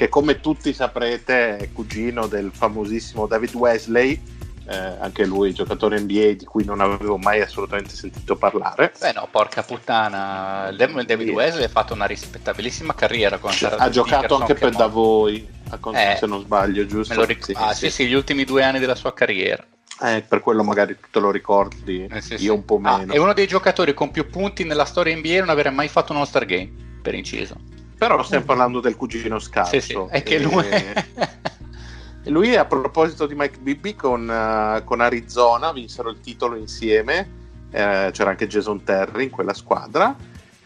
che 0.00 0.08
come 0.08 0.40
tutti 0.40 0.72
saprete 0.72 1.58
è 1.58 1.72
cugino 1.74 2.26
del 2.26 2.52
famosissimo 2.54 3.26
David 3.26 3.52
Wesley, 3.54 4.18
eh, 4.66 4.74
anche 4.74 5.26
lui 5.26 5.52
giocatore 5.52 6.00
NBA 6.00 6.32
di 6.38 6.46
cui 6.46 6.64
non 6.64 6.80
avevo 6.80 7.18
mai 7.18 7.42
assolutamente 7.42 7.94
sentito 7.94 8.34
parlare. 8.34 8.94
Beh 8.98 9.12
no, 9.12 9.28
porca 9.30 9.62
puttana, 9.62 10.70
David 10.74 11.26
Sì. 11.28 11.34
Wesley 11.34 11.64
ha 11.64 11.68
fatto 11.68 11.92
una 11.92 12.06
rispettabilissima 12.06 12.94
carriera 12.94 13.36
con 13.36 13.50
ha 13.52 13.90
giocato 13.90 14.36
anche 14.36 14.54
per 14.54 14.70
da 14.74 14.86
voi, 14.86 15.46
Eh, 15.92 16.16
se 16.18 16.24
non 16.24 16.40
sbaglio, 16.40 16.86
giusto? 16.86 17.12
Me 17.12 17.20
lo 17.20 17.26
ric- 17.26 17.50
ah, 17.56 17.74
sì, 17.74 17.90
sì, 17.90 18.06
gli 18.06 18.14
ultimi 18.14 18.44
due 18.44 18.62
anni 18.64 18.78
della 18.78 18.94
sua 18.94 19.12
carriera. 19.12 19.62
Eh, 20.02 20.24
per 20.26 20.40
quello 20.40 20.62
magari 20.64 20.96
tu 20.98 21.08
te 21.10 21.20
lo 21.20 21.30
ricordi, 21.30 22.06
Eh, 22.10 22.22
sì, 22.22 22.32
io 22.32 22.38
sì. 22.38 22.48
un 22.48 22.64
po' 22.64 22.80
Ah, 22.84 22.96
meno. 22.96 23.12
è 23.12 23.18
uno 23.18 23.34
dei 23.34 23.46
giocatori 23.46 23.92
con 23.92 24.10
più 24.10 24.30
punti 24.30 24.64
nella 24.64 24.86
storia 24.86 25.14
NBA 25.14 25.40
non 25.40 25.50
avere 25.50 25.68
mai 25.68 25.88
fatto 25.88 26.12
un 26.14 26.20
All-Star 26.20 26.46
Game, 26.46 26.70
per 27.02 27.12
inciso. 27.14 27.56
Però 28.00 28.22
stiamo 28.22 28.46
parlando 28.46 28.80
del 28.80 28.96
cugino 28.96 29.38
scarso. 29.38 29.78
Sì, 29.78 29.80
sì, 29.82 29.98
è 30.08 30.22
che 30.22 30.38
lui... 30.38 30.64
E 32.22 32.28
lui, 32.28 32.54
a 32.54 32.66
proposito 32.66 33.24
di 33.26 33.34
Mike 33.34 33.60
Bibby, 33.60 33.94
con, 33.94 34.30
eh, 34.30 34.82
con 34.84 35.00
Arizona 35.00 35.72
vinsero 35.72 36.10
il 36.10 36.20
titolo 36.20 36.54
insieme. 36.56 37.38
eh, 37.70 38.10
c'era 38.12 38.28
anche 38.30 38.46
Jason 38.46 38.82
Terry 38.84 39.24
in 39.24 39.30
quella 39.30 39.54
squadra. 39.54 40.14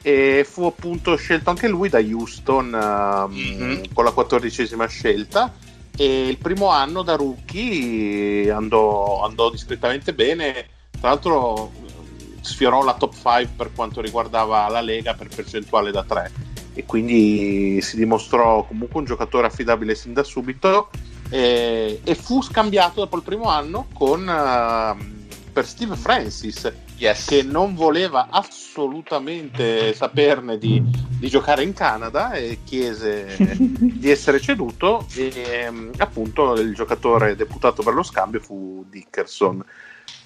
E 0.03 0.45
fu 0.49 0.65
appunto 0.65 1.15
scelto 1.17 1.51
anche 1.51 1.69
lui 1.69 1.89
da 1.89 1.99
Houston 2.01 2.75
ehm, 2.75 3.33
Mhm. 3.33 3.93
con 3.93 4.03
la 4.05 4.11
quattordicesima 4.11 4.87
scelta. 4.87 5.53
E 5.97 6.27
il 6.27 6.39
primo 6.39 6.71
anno 6.71 7.03
da 7.03 7.15
rookie 7.15 8.51
andò, 8.51 9.23
andò 9.25 9.49
discretamente 9.51 10.13
bene. 10.13 10.67
Tra 10.99 11.11
l'altro, 11.11 11.71
eh, 11.87 12.39
sfiorò 12.41 12.83
la 12.83 12.95
top 12.95 13.13
5 13.15 13.51
per 13.57 13.71
quanto 13.73 14.01
riguardava 14.01 14.67
la 14.69 14.81
Lega 14.81 15.15
per 15.15 15.29
percentuale 15.29 15.93
da 15.93 16.03
3 16.03 16.33
e 16.75 16.85
quindi 16.85 17.81
si 17.81 17.97
dimostrò 17.97 18.65
comunque 18.65 19.01
un 19.01 19.07
giocatore 19.07 19.47
affidabile 19.47 19.95
sin 19.95 20.13
da 20.13 20.25
subito. 20.25 20.91
E, 21.31 22.01
e 22.05 22.15
fu 22.15 22.43
scambiato 22.43 23.01
dopo 23.01 23.17
il 23.17 23.23
primo 23.23 23.49
anno 23.49 23.87
con, 23.95 24.29
ehm, 24.29 25.27
per 25.53 25.67
Steve 25.67 25.97
Francis 25.97 26.71
yes. 26.97 27.27
che 27.27 27.43
non 27.43 27.75
voleva 27.75 28.29
assolutamente 28.31 29.95
saperne 29.95 30.59
di, 30.59 30.83
di 31.19 31.29
giocare 31.29 31.63
in 31.63 31.73
Canada 31.73 32.33
e 32.33 32.59
chiese 32.65 33.37
di 33.39 34.11
essere 34.11 34.41
ceduto. 34.41 35.07
E 35.15 35.33
ehm, 35.35 35.93
appunto 35.99 36.55
il 36.55 36.75
giocatore 36.75 37.37
deputato 37.37 37.83
per 37.83 37.95
lo 37.95 38.03
scambio 38.03 38.41
fu 38.41 38.85
Dickerson. 38.89 39.65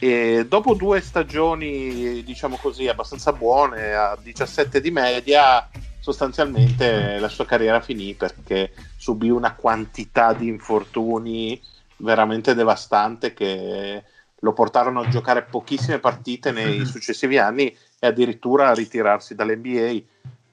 E 0.00 0.46
dopo 0.48 0.74
due 0.74 1.00
stagioni 1.00 2.22
diciamo 2.22 2.56
così 2.56 2.86
abbastanza 2.86 3.32
buone 3.32 3.94
a 3.94 4.16
17 4.20 4.80
di 4.80 4.90
media 4.90 5.68
sostanzialmente 6.00 7.18
la 7.18 7.28
sua 7.28 7.44
carriera 7.44 7.80
finì 7.80 8.14
perché 8.14 8.72
subì 8.96 9.30
una 9.30 9.54
quantità 9.54 10.32
di 10.32 10.48
infortuni 10.48 11.60
veramente 11.98 12.54
devastante 12.54 13.34
che 13.34 14.02
lo 14.40 14.52
portarono 14.52 15.00
a 15.00 15.08
giocare 15.08 15.42
pochissime 15.42 15.98
partite 15.98 16.52
nei 16.52 16.86
successivi 16.86 17.38
anni 17.38 17.76
e 17.98 18.06
addirittura 18.06 18.68
a 18.68 18.74
ritirarsi 18.74 19.34
dall'NBA 19.34 20.00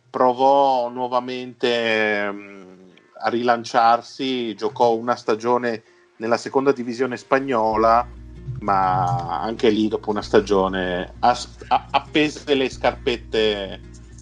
provò 0.09 0.89
nuovamente 0.89 2.17
ehm, 2.17 2.91
a 3.19 3.29
rilanciarsi 3.29 4.55
giocò 4.55 4.95
una 4.95 5.15
stagione 5.15 5.83
nella 6.17 6.37
seconda 6.37 6.71
divisione 6.71 7.17
spagnola 7.17 8.07
ma 8.61 9.41
anche 9.41 9.69
lì 9.69 9.87
dopo 9.87 10.09
una 10.09 10.21
stagione 10.21 11.13
appese 11.19 12.53
le 12.55 12.69
scarpette 12.69 13.79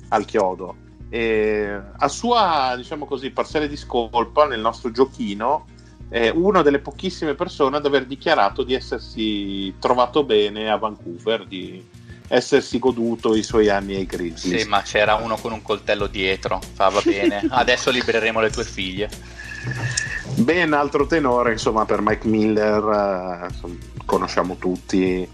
al 0.09 0.25
chiodo 0.25 0.82
e 1.13 1.79
a 1.95 2.07
sua 2.07 2.73
diciamo 2.75 3.05
così 3.05 3.29
parziale 3.29 3.67
di 3.67 3.77
scolpa 3.77 4.47
nel 4.47 4.59
nostro 4.59 4.89
giochino 4.89 5.67
è 6.09 6.29
una 6.29 6.63
delle 6.63 6.79
pochissime 6.79 7.35
persone 7.35 7.77
ad 7.77 7.85
aver 7.85 8.07
dichiarato 8.07 8.63
di 8.63 8.73
essersi 8.73 9.75
trovato 9.77 10.23
bene 10.23 10.71
a 10.71 10.77
Vancouver 10.77 11.45
di 11.45 11.87
essersi 12.29 12.79
goduto 12.79 13.35
i 13.35 13.43
suoi 13.43 13.69
anni 13.69 13.93
ai 13.93 14.07
Grizzlies 14.07 14.63
Sì, 14.63 14.67
ma 14.67 14.81
c'era 14.81 15.13
uno 15.13 15.35
con 15.35 15.51
un 15.51 15.61
coltello 15.61 16.07
dietro. 16.07 16.59
Fa, 16.73 16.89
va 16.89 17.01
bene. 17.03 17.45
Adesso 17.47 17.91
libereremo 17.91 18.41
le 18.41 18.49
tue 18.49 18.63
figlie. 18.63 19.07
Ben 20.37 20.73
altro 20.73 21.05
tenore, 21.05 21.51
insomma, 21.51 21.85
per 21.85 22.01
Mike 22.01 22.27
Miller, 22.27 23.43
eh, 23.43 23.47
insomma, 23.49 23.75
conosciamo 24.05 24.55
tutti, 24.55 25.27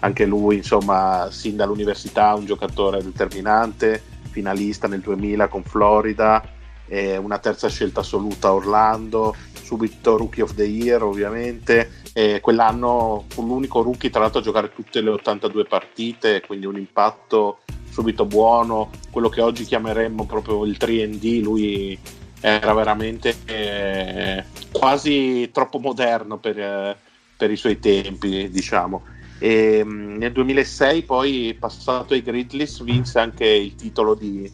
anche 0.00 0.26
lui, 0.26 0.56
insomma, 0.56 1.28
sin 1.30 1.56
dall'università, 1.56 2.34
un 2.34 2.44
giocatore 2.44 3.02
determinante, 3.02 4.11
finalista 4.32 4.88
nel 4.88 5.00
2000 5.00 5.46
con 5.46 5.62
Florida, 5.62 6.42
eh, 6.88 7.16
una 7.16 7.38
terza 7.38 7.68
scelta 7.68 8.00
assoluta 8.00 8.48
a 8.48 8.54
Orlando, 8.54 9.36
subito 9.62 10.16
Rookie 10.16 10.42
of 10.42 10.54
the 10.54 10.64
Year, 10.64 11.02
ovviamente. 11.02 12.00
E 12.12 12.40
quell'anno 12.40 13.24
fu 13.28 13.46
l'unico 13.46 13.82
rookie, 13.82 14.10
tra 14.10 14.20
l'altro, 14.20 14.40
a 14.40 14.42
giocare 14.42 14.72
tutte 14.74 15.00
le 15.00 15.10
82 15.10 15.64
partite, 15.64 16.42
quindi 16.46 16.66
un 16.66 16.76
impatto 16.76 17.60
subito 17.88 18.24
buono, 18.24 18.90
quello 19.10 19.28
che 19.28 19.42
oggi 19.42 19.64
chiameremmo 19.64 20.24
proprio 20.24 20.64
il 20.64 20.76
3D, 20.78 21.42
lui 21.42 21.98
era 22.40 22.72
veramente 22.74 23.36
eh, 23.44 24.44
quasi 24.72 25.50
troppo 25.52 25.78
moderno 25.78 26.38
per, 26.38 26.58
eh, 26.58 26.96
per 27.36 27.50
i 27.50 27.56
suoi 27.56 27.78
tempi, 27.78 28.50
diciamo. 28.50 29.02
E, 29.42 29.82
mh, 29.82 30.18
nel 30.18 30.30
2006 30.30 31.02
poi 31.02 31.56
passato 31.58 32.14
ai 32.14 32.22
Grizzlies 32.22 32.80
vinse 32.84 33.18
anche 33.18 33.44
il 33.44 33.74
titolo 33.74 34.14
di 34.14 34.48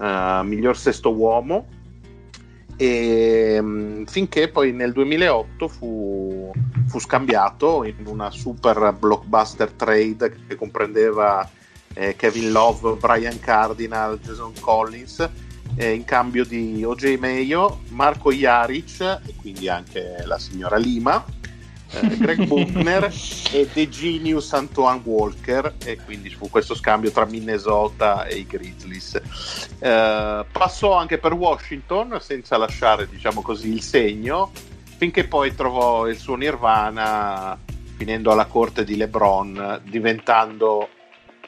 eh, 0.00 0.40
miglior 0.42 0.76
sesto 0.76 1.14
uomo. 1.14 1.68
E, 2.76 3.60
mh, 3.60 4.06
finché 4.06 4.48
poi 4.48 4.72
nel 4.72 4.92
2008 4.92 5.68
fu, 5.68 6.50
fu 6.88 6.98
scambiato 6.98 7.84
in 7.84 8.04
una 8.06 8.32
super 8.32 8.92
blockbuster 8.98 9.70
trade 9.70 10.34
che 10.48 10.56
comprendeva 10.56 11.48
eh, 11.94 12.16
Kevin 12.16 12.50
Love, 12.50 12.96
Brian 12.96 13.38
Cardinal, 13.38 14.18
Jason 14.18 14.54
Collins 14.58 15.30
eh, 15.76 15.92
in 15.92 16.04
cambio 16.04 16.44
di 16.44 16.82
OJ 16.82 17.16
Mayo, 17.16 17.82
Marco 17.90 18.32
Jaric 18.32 19.20
e 19.24 19.34
quindi 19.36 19.68
anche 19.68 20.24
la 20.24 20.40
signora 20.40 20.78
Lima, 20.78 21.24
eh, 22.00 22.16
Greg 22.16 22.46
Buchner 22.46 23.12
e 23.52 23.68
The 23.72 23.88
Genius 23.88 24.52
Antoine 24.52 25.00
Walker 25.04 25.74
e 25.84 25.98
quindi 26.04 26.30
fu 26.30 26.48
questo 26.48 26.74
scambio 26.74 27.10
tra 27.10 27.24
Minnesota 27.24 28.26
e 28.26 28.38
i 28.38 28.46
Grizzlies. 28.46 29.20
Eh, 29.78 30.44
passò 30.50 30.96
anche 30.96 31.18
per 31.18 31.32
Washington 31.32 32.18
senza 32.20 32.56
lasciare 32.56 33.08
diciamo 33.08 33.42
così 33.42 33.72
il 33.72 33.82
segno 33.82 34.50
finché 34.96 35.24
poi 35.24 35.54
trovò 35.54 36.06
il 36.06 36.16
suo 36.16 36.36
nirvana 36.36 37.58
finendo 37.96 38.30
alla 38.30 38.46
corte 38.46 38.84
di 38.84 38.96
LeBron 38.96 39.80
diventando 39.84 40.88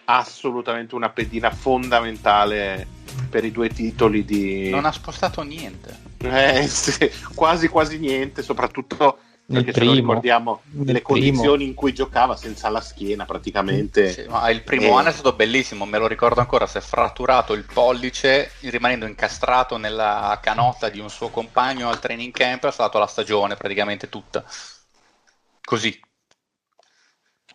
assolutamente 0.05 0.95
una 0.95 1.11
pedina 1.11 1.51
fondamentale 1.51 2.87
per 3.31 3.45
i 3.45 3.51
due 3.51 3.69
titoli 3.69 4.25
di... 4.25 4.71
Non 4.71 4.85
ha 4.85 4.93
spostato 4.93 5.43
niente. 5.43 6.03
Eh, 6.19 6.67
sì, 6.67 7.11
quasi 7.35 7.69
quasi 7.69 7.99
niente, 7.99 8.43
soprattutto 8.43 9.19
Nel 9.47 9.65
perché 9.65 9.73
se 9.79 9.81
primo. 9.81 9.95
ricordiamo 9.95 10.63
Nel 10.73 10.87
le 10.95 11.03
primo. 11.03 11.03
condizioni 11.03 11.65
in 11.65 11.75
cui 11.75 11.93
giocava 11.93 12.35
senza 12.37 12.69
la 12.71 12.81
schiena 12.81 13.25
praticamente. 13.27 14.09
Sì, 14.09 14.25
ma 14.29 14.49
il 14.51 14.63
primo 14.63 14.87
Eh. 14.87 14.93
anno 14.93 15.09
è 15.09 15.13
stato 15.13 15.33
bellissimo, 15.35 15.85
me 15.85 15.99
lo 15.99 16.07
ricordo 16.07 16.41
ancora, 16.41 16.67
si 16.67 16.79
è 16.79 16.81
fratturato 16.81 17.53
il 17.53 17.65
pollice 17.65 18.51
rimanendo 18.61 19.07
incastrato 19.07 19.77
nella 19.77 20.39
canotta 20.43 20.89
di 20.89 20.99
un 20.99 21.11
suo 21.11 21.29
compagno 21.29 21.89
al 21.89 22.01
training 22.01 22.33
camp, 22.33 22.67
è 22.67 22.71
stato 22.73 22.99
la 22.99 23.07
stagione 23.07 23.55
praticamente 23.57 24.09
tutta. 24.09 24.45
Così. 25.65 26.01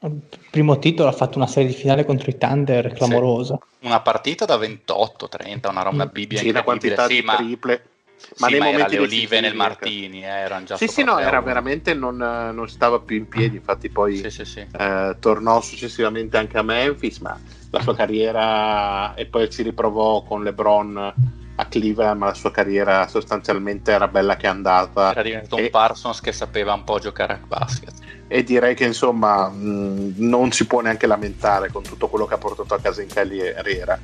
Il 0.01 0.21
primo 0.49 0.79
titolo 0.79 1.09
ha 1.09 1.11
fatto 1.11 1.37
una 1.37 1.47
serie 1.47 1.69
di 1.69 1.75
finale 1.75 2.05
contro 2.05 2.29
i 2.29 2.37
Thunder 2.37 2.91
clamorosa. 2.93 3.57
Una 3.81 4.01
partita 4.01 4.45
da 4.45 4.57
28-30, 4.57 5.69
una 5.69 5.81
roba 5.81 6.05
Mm. 6.05 6.09
bibbia 6.11 6.39
Sì, 6.39 6.49
una 6.49 6.59
incredibile. 6.59 6.95
quantità 6.95 7.07
Sì, 7.07 7.19
di 7.21 7.25
ma, 7.25 7.35
triple. 7.35 7.88
Sì, 8.19 8.51
nei 8.51 8.59
ma 8.59 8.65
momenti 8.65 8.95
le 8.95 8.99
olive 9.01 9.39
nel 9.39 9.49
ecco. 9.51 9.57
Martini, 9.57 10.23
eh, 10.23 10.27
erano 10.27 10.65
già 10.65 10.77
Sì, 10.77 10.87
sì, 10.87 11.03
no, 11.03 11.17
era 11.19 11.41
veramente 11.41 11.93
non, 11.93 12.17
non 12.17 12.67
stava 12.67 12.99
più 12.99 13.15
in 13.17 13.27
piedi, 13.27 13.55
infatti 13.55 13.89
poi 13.89 14.17
Sì, 14.17 14.29
sì, 14.29 14.45
sì. 14.45 14.65
eh, 14.71 15.15
tornò 15.19 15.61
successivamente 15.61 16.37
anche 16.37 16.57
a 16.57 16.61
Memphis, 16.63 17.19
ma 17.19 17.39
la 17.71 17.81
sua 17.81 17.95
carriera 17.95 19.13
e 19.15 19.25
poi 19.25 19.49
ci 19.49 19.63
riprovò 19.63 20.23
con 20.23 20.43
LeBron 20.43 21.13
a 21.55 21.65
Cleveland, 21.65 22.17
ma 22.19 22.27
la 22.27 22.33
sua 22.33 22.51
carriera 22.51 23.05
sostanzialmente 23.07 23.91
era 23.91 24.07
bella 24.07 24.37
che 24.37 24.45
è 24.45 24.49
andata 24.49 25.11
Era 25.11 25.21
diventato 25.21 25.57
E- 25.57 25.63
un 25.63 25.69
Parsons 25.69 26.21
che 26.21 26.31
sapeva 26.31 26.73
un 26.73 26.83
po' 26.85 26.99
giocare 26.99 27.33
a 27.33 27.39
basket. 27.45 27.93
e 28.27 28.43
direi 28.43 28.75
che 28.75 28.85
insomma 28.85 29.49
mh, 29.49 30.13
non 30.17 30.51
si 30.51 30.65
può 30.67 30.79
neanche 30.81 31.05
lamentare 31.07 31.69
con 31.69 31.83
tutto 31.83 32.07
quello 32.07 32.25
che 32.25 32.35
ha 32.35 32.37
portato 32.37 32.73
a 32.75 32.79
casa 32.79 33.01
in 33.01 33.09
carriera. 33.09 33.99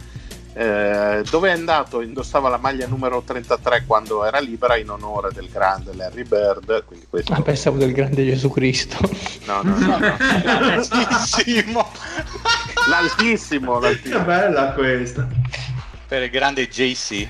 Eh, 0.58 1.22
dove 1.30 1.50
è 1.50 1.52
andato? 1.52 2.00
Indossava 2.02 2.48
la 2.48 2.56
maglia 2.58 2.88
numero 2.88 3.22
33 3.22 3.84
quando 3.86 4.24
era 4.24 4.40
libera 4.40 4.78
in 4.78 4.90
onore 4.90 5.32
del 5.34 5.50
grande 5.50 5.94
Larry 5.94 6.24
Bird. 6.24 6.86
Quindi 6.86 7.08
questo... 7.10 7.34
Ah, 7.34 7.42
pensavo 7.42 7.78
del 7.78 7.92
grande 7.92 8.24
Gesù 8.24 8.50
Cristo. 8.50 8.98
No, 9.46 9.62
no, 9.64 9.78
no, 9.78 9.98
no. 9.98 10.16
Grandissimo! 10.44 11.92
L'altissimo, 12.90 13.80
Che 13.80 13.86
l'altissimo. 13.88 14.24
bella 14.24 14.72
questa. 14.74 15.28
per 16.08 16.24
il 16.24 16.30
grande 16.30 16.68
JC. 16.70 17.28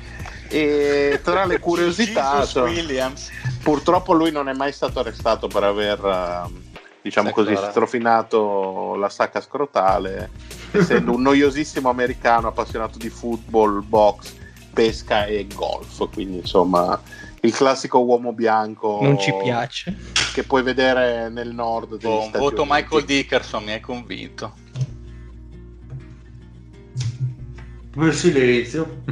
E 0.48 1.20
tra 1.24 1.46
le 1.46 1.60
curiosità, 1.60 2.34
Jesus 2.34 2.50
so- 2.52 2.62
Williams. 2.64 3.30
purtroppo 3.64 4.14
lui 4.14 4.32
non 4.32 4.48
è 4.50 4.54
mai 4.54 4.72
stato 4.72 5.00
arrestato 5.00 5.48
per 5.48 5.64
aver, 5.64 6.00
ehm, 6.04 6.62
diciamo 7.06 7.28
Sì, 7.28 7.34
così, 7.36 7.52
allora. 7.52 7.70
strofinato 7.70 8.96
la 8.96 9.10
sacca 9.10 9.40
scrotale, 9.40 10.32
essendo 10.72 11.14
un 11.14 11.22
noiosissimo 11.22 11.88
americano 11.88 12.48
appassionato 12.48 12.98
di 12.98 13.10
football, 13.10 13.88
box, 13.88 14.34
pesca 14.74 15.26
e 15.26 15.46
golf. 15.54 16.10
Quindi, 16.12 16.38
insomma, 16.38 17.00
il 17.42 17.54
classico 17.54 18.00
uomo 18.00 18.34
bianco 18.34 18.98
Non 19.04 19.20
ci 19.20 19.32
piace. 19.44 19.96
che 20.34 20.42
puoi 20.44 20.64
vedere 20.64 21.30
nel 21.30 21.54
nord 21.54 21.98
degli 22.00 22.22
Stati 22.24 22.38
voto 22.40 22.64
Uniti. 22.64 22.76
Michael 22.82 23.06
Dickerson 23.06 23.64
mi 23.64 23.72
hai 23.74 23.80
convinto. 23.82 24.54
Per 27.96 28.14
silenzio. 28.16 29.04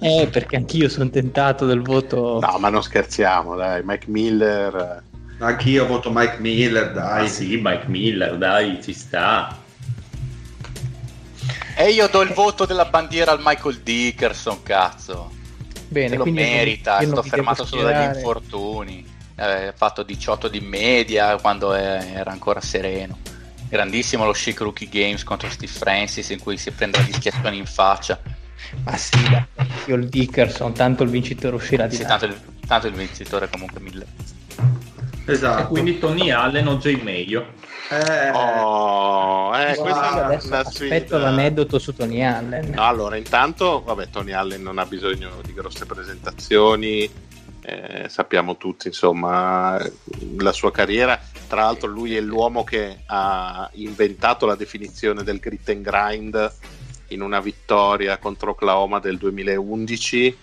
Eh, 0.00 0.28
perché 0.30 0.56
anch'io 0.56 0.88
sono 0.88 1.08
tentato 1.10 1.64
del 1.64 1.80
voto. 1.80 2.40
No, 2.40 2.58
ma 2.58 2.68
non 2.70 2.82
scherziamo, 2.82 3.54
dai, 3.54 3.82
Mike 3.84 4.10
Miller. 4.10 5.04
Anch'io 5.40 5.86
voto 5.86 6.10
Mike 6.12 6.36
Miller, 6.38 6.92
dai. 6.92 7.24
Ah 7.24 7.28
sì, 7.28 7.58
Mike 7.62 7.86
Miller, 7.86 8.36
dai, 8.36 8.78
ci 8.82 8.92
sta. 8.92 9.56
E 11.76 11.90
io 11.90 12.08
do 12.08 12.20
il 12.20 12.32
voto 12.34 12.66
della 12.66 12.84
bandiera 12.84 13.32
al 13.32 13.40
Michael 13.42 13.80
Dickerson, 13.80 14.62
cazzo. 14.62 15.32
Bene, 15.88 16.16
lo 16.16 16.26
merita, 16.26 16.98
è 16.98 17.06
stato 17.06 17.22
fermato 17.22 17.64
solo 17.64 17.82
dagli 17.82 18.14
infortuni. 18.16 19.04
Eh, 19.34 19.68
Ha 19.68 19.72
fatto 19.74 20.02
18 20.02 20.48
di 20.48 20.60
media 20.60 21.36
quando 21.36 21.72
era 21.72 22.30
ancora 22.30 22.60
sereno. 22.60 23.18
Grandissimo 23.68 24.26
lo 24.26 24.32
Chic 24.32 24.60
Rookie 24.60 24.88
Games 24.88 25.24
contro 25.24 25.48
Steve 25.48 25.72
Francis 25.72 26.28
in 26.30 26.38
cui 26.40 26.58
si 26.58 26.70
prendeva 26.70 27.02
gli 27.04 27.12
schiaffoni 27.12 27.56
in 27.56 27.66
faccia. 27.66 28.20
Ma 28.84 28.96
sì, 28.96 29.22
dai, 29.30 29.44
io 29.86 29.94
il 29.94 30.08
Dickerson, 30.08 30.74
tanto 30.74 31.02
il 31.02 31.08
vincitore 31.08 31.56
uscirà 31.56 31.86
di 31.86 31.96
Sì, 31.96 32.02
là. 32.02 32.08
tanto, 32.08 32.24
il, 32.26 32.38
tanto 32.66 32.86
il 32.88 32.94
vincitore 32.94 33.48
comunque 33.48 33.80
mille. 33.80 34.06
Esatto. 35.32 35.62
E 35.62 35.66
quindi 35.66 35.98
Tony 35.98 36.30
Allen 36.30 36.66
o 36.68 36.76
Jay 36.76 37.00
Mayo. 37.02 37.52
Eh, 37.90 38.30
Oh, 38.32 39.52
eh, 39.56 39.76
una 39.78 40.28
aspetto 40.58 40.70
sfida. 40.70 41.18
l'aneddoto 41.18 41.78
su 41.78 41.92
Tony 41.94 42.22
Allen. 42.22 42.78
Allora, 42.78 43.16
intanto, 43.16 43.82
vabbè, 43.84 44.08
Tony 44.10 44.32
Allen 44.32 44.62
non 44.62 44.78
ha 44.78 44.86
bisogno 44.86 45.40
di 45.44 45.52
grosse 45.52 45.86
presentazioni, 45.86 47.10
eh, 47.62 48.08
sappiamo 48.08 48.56
tutti, 48.56 48.86
insomma, 48.88 49.80
la 50.38 50.52
sua 50.52 50.70
carriera. 50.70 51.20
Tra 51.48 51.62
l'altro, 51.62 51.88
lui 51.88 52.14
è 52.16 52.20
l'uomo 52.20 52.62
che 52.62 53.00
ha 53.06 53.68
inventato 53.74 54.46
la 54.46 54.54
definizione 54.54 55.24
del 55.24 55.40
grit 55.40 55.68
and 55.70 55.82
grind 55.82 56.52
in 57.08 57.22
una 57.22 57.40
vittoria 57.40 58.18
contro 58.18 58.50
Oklahoma 58.50 59.00
del 59.00 59.18
2011. 59.18 60.38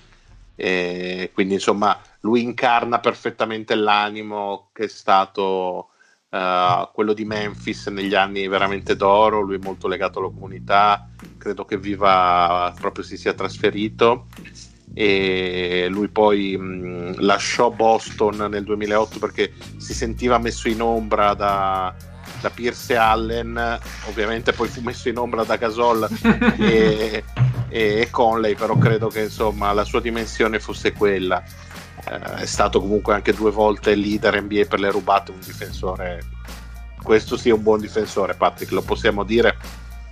E 0.59 1.31
quindi, 1.33 1.53
insomma, 1.53 1.97
lui 2.27 2.43
incarna 2.43 2.99
perfettamente 2.99 3.73
l'animo 3.73 4.69
che 4.73 4.83
è 4.83 4.87
stato 4.89 5.91
eh, 6.29 6.89
quello 6.93 7.13
di 7.13 7.23
Memphis 7.23 7.87
negli 7.87 8.15
anni 8.15 8.49
veramente 8.49 8.97
d'oro. 8.97 9.39
Lui 9.39 9.55
è 9.55 9.63
molto 9.63 9.87
legato 9.87 10.19
alla 10.19 10.27
comunità, 10.27 11.07
credo 11.37 11.63
che 11.63 11.77
viva 11.77 12.73
proprio 12.77 13.05
si 13.05 13.15
sia 13.15 13.33
trasferito 13.33 14.27
e 14.93 15.87
lui 15.89 16.09
poi 16.09 16.57
mh, 16.57 17.21
lasciò 17.21 17.69
Boston 17.71 18.47
nel 18.49 18.63
2008 18.63 19.19
perché 19.19 19.53
si 19.77 19.93
sentiva 19.93 20.37
messo 20.37 20.67
in 20.67 20.81
ombra 20.81 21.33
da, 21.33 21.93
da 22.41 22.49
Pierce 22.49 22.95
Allen 22.95 23.79
ovviamente 24.07 24.53
poi 24.53 24.69
fu 24.69 24.81
messo 24.81 25.09
in 25.09 25.17
ombra 25.17 25.43
da 25.43 25.57
Gasol 25.57 26.07
e, 26.57 27.23
e, 27.67 27.99
e 27.99 28.07
Conley 28.09 28.55
però 28.55 28.77
credo 28.77 29.09
che 29.09 29.23
insomma 29.23 29.71
la 29.73 29.83
sua 29.83 29.99
dimensione 29.99 30.59
fosse 30.59 30.93
quella 30.93 31.43
Eh, 32.09 32.41
è 32.41 32.45
stato 32.45 32.79
comunque 32.79 33.13
anche 33.13 33.33
due 33.33 33.51
volte 33.51 33.95
leader 33.95 34.41
NBA 34.41 34.65
per 34.69 34.79
le 34.79 34.91
rubate 34.91 35.31
un 35.31 35.39
difensore 35.39 36.23
questo 37.03 37.37
sia 37.37 37.53
un 37.53 37.63
buon 37.63 37.79
difensore 37.79 38.33
Patrick 38.33 38.71
lo 38.71 38.81
possiamo 38.81 39.23
dire 39.23 39.57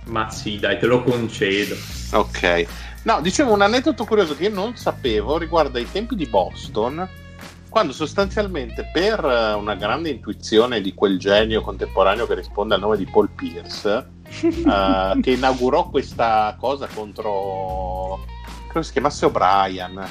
Ma 0.06 0.30
sì, 0.30 0.58
dai, 0.58 0.78
te 0.78 0.86
lo 0.86 1.02
concedo. 1.02 1.74
Ok. 2.12 2.66
No, 3.02 3.20
dicevo 3.20 3.52
un 3.52 3.62
aneddoto 3.62 4.04
curioso 4.04 4.34
che 4.34 4.44
io 4.44 4.54
non 4.54 4.76
sapevo 4.76 5.38
riguarda 5.38 5.78
i 5.78 5.90
tempi 5.90 6.16
di 6.16 6.26
Boston, 6.26 7.08
quando 7.68 7.92
sostanzialmente 7.92 8.90
per 8.92 9.24
eh, 9.24 9.52
una 9.52 9.74
grande 9.74 10.10
intuizione 10.10 10.80
di 10.80 10.94
quel 10.94 11.18
genio 11.18 11.60
contemporaneo 11.60 12.26
che 12.26 12.34
risponde 12.34 12.74
al 12.74 12.80
nome 12.80 12.96
di 12.96 13.06
Paul 13.06 13.28
Pierce, 13.28 14.08
eh, 14.32 15.20
che 15.20 15.30
inaugurò 15.30 15.88
questa 15.88 16.56
cosa 16.58 16.88
contro, 16.92 18.24
credo 18.68 18.86
si 18.86 18.92
chiamasse 18.92 19.26
O'Brien, 19.26 20.04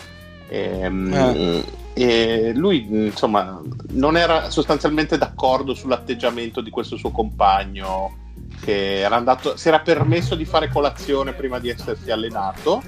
ehm, 0.47 1.63
e 1.93 2.51
lui 2.53 2.85
insomma 2.89 3.61
non 3.91 4.17
era 4.17 4.49
sostanzialmente 4.49 5.17
d'accordo 5.17 5.73
sull'atteggiamento 5.73 6.59
di 6.59 6.69
questo 6.69 6.97
suo 6.97 7.11
compagno 7.11 8.23
che 8.61 8.99
era 8.99 9.15
andato, 9.15 9.55
si 9.55 9.67
era 9.67 9.79
permesso 9.79 10.35
di 10.35 10.45
fare 10.45 10.69
colazione 10.69 11.33
prima 11.33 11.59
di 11.59 11.69
essersi 11.69 12.11
allenato 12.11 12.81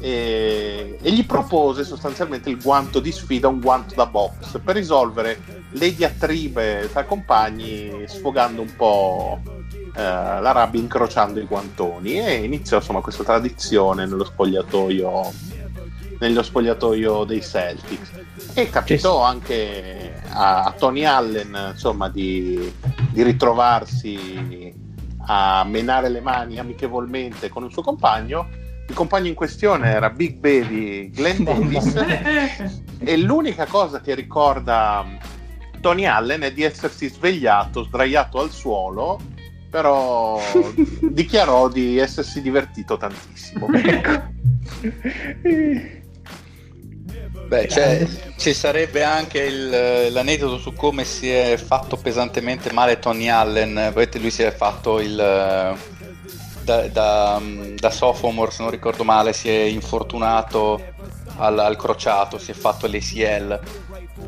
e, 0.00 0.98
e 1.00 1.12
gli 1.12 1.26
propose 1.26 1.84
sostanzialmente 1.84 2.50
il 2.50 2.60
guanto 2.60 3.00
di 3.00 3.10
sfida, 3.12 3.48
un 3.48 3.60
guanto 3.60 3.94
da 3.94 4.06
box 4.06 4.60
per 4.62 4.76
risolvere 4.76 5.40
le 5.70 5.94
diatribe 5.94 6.88
tra 6.92 7.04
compagni 7.04 8.04
sfogando 8.06 8.62
un 8.62 8.74
po' 8.76 9.40
eh, 9.94 10.02
la 10.02 10.52
rabbia 10.52 10.80
incrociando 10.80 11.40
i 11.40 11.46
guantoni. 11.46 12.20
E 12.20 12.44
iniziò 12.44 12.76
insomma 12.76 13.00
questa 13.00 13.24
tradizione 13.24 14.06
nello 14.06 14.24
spogliatoio 14.24 15.32
nello 16.20 16.42
spogliatoio 16.42 17.24
dei 17.24 17.42
Celtics. 17.42 18.10
E 18.54 18.70
capitò 18.70 19.22
anche 19.22 20.22
a, 20.28 20.64
a 20.64 20.72
Tony 20.72 21.04
Allen 21.04 21.70
insomma, 21.72 22.08
di, 22.08 22.72
di 23.10 23.22
ritrovarsi 23.22 24.74
a 25.26 25.64
menare 25.64 26.08
le 26.08 26.20
mani 26.20 26.58
amichevolmente 26.58 27.48
con 27.48 27.64
il 27.64 27.72
suo 27.72 27.82
compagno. 27.82 28.48
Il 28.86 28.94
compagno 28.94 29.28
in 29.28 29.34
questione 29.34 29.88
era 29.88 30.10
Big 30.10 30.36
Baby 30.36 31.10
Glenn 31.10 31.42
Davis. 31.42 32.78
E 33.02 33.16
l'unica 33.16 33.64
cosa 33.64 34.02
che 34.02 34.14
ricorda 34.14 35.06
Tony 35.80 36.04
Allen 36.04 36.42
è 36.42 36.52
di 36.52 36.62
essersi 36.62 37.08
svegliato, 37.08 37.84
sdraiato 37.84 38.40
al 38.40 38.50
suolo, 38.50 39.18
però 39.70 40.38
dichiarò 41.00 41.70
di 41.70 41.96
essersi 41.96 42.42
divertito 42.42 42.98
tantissimo. 42.98 43.68
Beh, 47.50 47.66
cioè, 47.66 48.06
ci 48.36 48.54
sarebbe 48.54 49.02
anche 49.02 49.40
il, 49.40 50.12
l'aneddoto 50.12 50.56
su 50.56 50.72
come 50.72 51.02
si 51.02 51.28
è 51.28 51.56
fatto 51.56 51.96
pesantemente 51.96 52.70
male 52.70 53.00
Tony 53.00 53.26
Allen. 53.26 53.74
Vedete, 53.92 54.20
lui 54.20 54.30
si 54.30 54.44
è 54.44 54.52
fatto 54.52 55.00
il. 55.00 55.16
Da, 55.16 56.86
da, 56.86 57.42
da 57.74 57.90
sophomore, 57.90 58.52
se 58.52 58.62
non 58.62 58.70
ricordo 58.70 59.02
male, 59.02 59.32
si 59.32 59.48
è 59.48 59.62
infortunato 59.62 60.80
al, 61.38 61.58
al 61.58 61.74
crociato, 61.74 62.38
si 62.38 62.52
è 62.52 62.54
fatto 62.54 62.86
l'ACL 62.86 63.60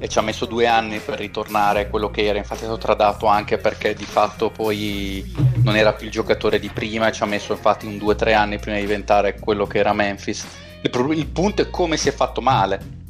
e 0.01 0.09
ci 0.09 0.19
ha 0.19 0.23
messo 0.23 0.45
due 0.45 0.67
anni 0.67 0.99
per 0.99 1.21
ritornare 1.21 1.83
a 1.83 1.87
quello 1.87 2.11
che 2.11 2.27
era. 2.27 2.39
Infatti 2.39 2.63
è 2.63 2.65
stato 2.65 2.79
tradato 2.79 3.27
anche 3.27 3.57
perché 3.57 3.95
di 3.95 4.05
fatto 4.05 4.51
poi 4.51 5.33
non 5.63 5.77
era 5.77 5.93
più 5.93 6.07
il 6.07 6.13
giocatore 6.13 6.59
di 6.59 6.71
prima 6.71 7.07
e 7.07 7.13
ci 7.13 7.23
ha 7.23 7.27
messo 7.27 7.53
infatti 7.53 7.87
un 7.87 7.99
2-3 7.99 8.35
anni 8.35 8.59
prima 8.59 8.79
di 8.79 8.83
diventare 8.83 9.39
quello 9.39 9.69
che 9.69 9.79
era 9.79 9.93
Memphis. 9.93 10.45
Il, 10.81 10.91
il 11.17 11.27
punto 11.29 11.63
è 11.63 11.71
come 11.71 11.97
si 11.97 12.09
è 12.09 12.13
fatto 12.13 12.41
male 12.41 13.02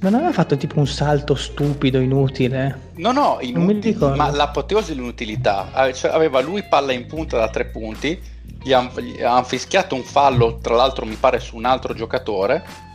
non 0.00 0.14
aveva 0.14 0.32
fatto 0.32 0.56
tipo 0.56 0.78
un 0.78 0.86
salto 0.86 1.34
stupido, 1.34 1.98
inutile? 1.98 2.92
No, 2.96 3.12
no, 3.12 3.38
inutile, 3.40 4.14
ma 4.14 4.30
l'apoteosi 4.30 4.94
dell'inutilità. 4.94 5.70
Ah, 5.72 5.92
cioè, 5.92 6.12
aveva 6.12 6.40
lui 6.40 6.62
palla 6.62 6.92
in 6.92 7.06
punta 7.06 7.36
da 7.36 7.48
tre 7.48 7.66
punti, 7.66 8.20
gli 8.62 8.72
hanno 8.72 9.42
fischiato 9.44 9.94
un 9.94 10.04
fallo, 10.04 10.58
tra 10.58 10.74
l'altro 10.74 11.04
mi 11.04 11.16
pare 11.16 11.40
su 11.40 11.56
un 11.56 11.64
altro 11.64 11.94
giocatore. 11.94 12.86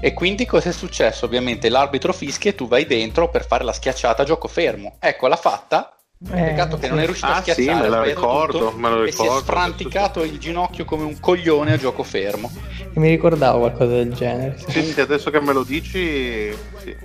E 0.00 0.12
quindi 0.12 0.44
cosa 0.44 0.68
è 0.68 0.72
successo? 0.72 1.24
Ovviamente 1.24 1.70
l'arbitro 1.70 2.12
fischia 2.12 2.50
e 2.50 2.54
tu 2.54 2.68
vai 2.68 2.84
dentro 2.84 3.30
per 3.30 3.46
fare 3.46 3.64
la 3.64 3.72
schiacciata 3.72 4.22
a 4.22 4.26
gioco 4.26 4.48
fermo. 4.48 4.96
Ecco, 4.98 5.28
l'ha 5.28 5.36
fatta. 5.36 5.93
Eh, 6.30 6.42
Peccato 6.42 6.78
che 6.78 6.88
non 6.88 7.00
è 7.00 7.04
riuscito 7.04 7.26
ah, 7.26 7.36
a 7.36 7.40
schiacciare. 7.42 7.76
Sì, 7.76 7.82
me 7.82 7.88
lo 7.88 8.02
ricordo, 8.02 8.72
me 8.76 8.88
lo 8.88 9.02
ricordo. 9.02 9.30
E 9.30 9.34
si 9.34 9.36
è 9.36 9.40
sfranticato 9.40 10.22
il 10.22 10.38
ginocchio 10.38 10.84
come 10.84 11.04
un 11.04 11.20
coglione 11.20 11.72
a 11.72 11.76
gioco 11.76 12.02
fermo. 12.02 12.50
E 12.78 12.98
mi 12.98 13.08
ricordavo 13.10 13.58
qualcosa 13.58 13.92
del 13.92 14.14
genere. 14.14 14.56
Sì, 14.68 14.82
sì, 14.82 15.00
adesso 15.00 15.30
che 15.30 15.40
me 15.40 15.52
lo 15.52 15.62
dici, 15.62 16.50
sì. 16.78 16.96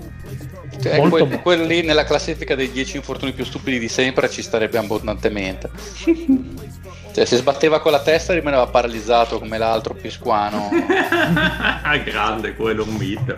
Cioè, 0.82 1.10
quel, 1.10 1.42
quello 1.42 1.66
lì 1.66 1.82
nella 1.82 2.06
classifica 2.06 2.56
dei 2.56 2.72
10 2.72 2.98
infortuni 2.98 3.34
più 3.34 3.44
stupidi 3.44 3.80
di 3.80 3.90
sempre 3.90 4.30
ci 4.30 4.42
starebbe 4.42 4.78
abbondantemente. 4.78 5.70
cioè, 7.14 7.26
se 7.26 7.36
sbatteva 7.36 7.82
con 7.82 7.92
la 7.92 8.02
testa 8.02 8.34
rimaneva 8.34 8.66
paralizzato 8.68 9.40
come 9.40 9.58
l'altro 9.58 9.94
pisquano. 9.94 10.70
Grande 12.06 12.56
quello, 12.56 12.84
un 12.84 12.96
mito. 12.96 13.38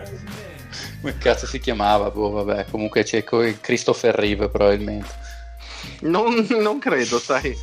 Come 1.00 1.18
cazzo 1.18 1.46
si 1.46 1.58
chiamava? 1.58 2.10
Boh, 2.10 2.30
vabbè, 2.30 2.66
comunque 2.70 3.02
c'è 3.02 3.24
Christopher 3.24 4.14
Reeve 4.14 4.48
probabilmente. 4.48 5.30
Non, 6.02 6.46
non 6.60 6.78
credo, 6.78 7.18
sai. 7.18 7.56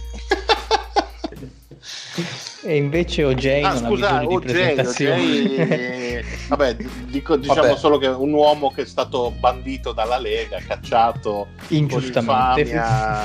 E 2.61 2.76
invece 2.76 3.24
OJ 3.24 3.45
ah, 3.64 3.74
non 3.74 3.78
scusa, 3.78 4.10
ha 4.10 4.20
bisogno 4.20 4.40
di 4.40 4.45
presentazione. 4.45 5.22
OJ, 5.22 6.48
vabbè, 6.49 6.76
dico, 7.07 7.36
diciamo 7.38 7.61
vabbè. 7.61 7.78
solo 7.78 7.98
che 7.98 8.07
un 8.07 8.34
uomo 8.34 8.70
che 8.72 8.82
è 8.82 8.86
stato 8.86 9.34
bandito 9.40 9.94
dalla 9.94 10.18
Lega, 10.18 10.60
cacciato 10.60 11.48
ingiustamente, 11.70 12.66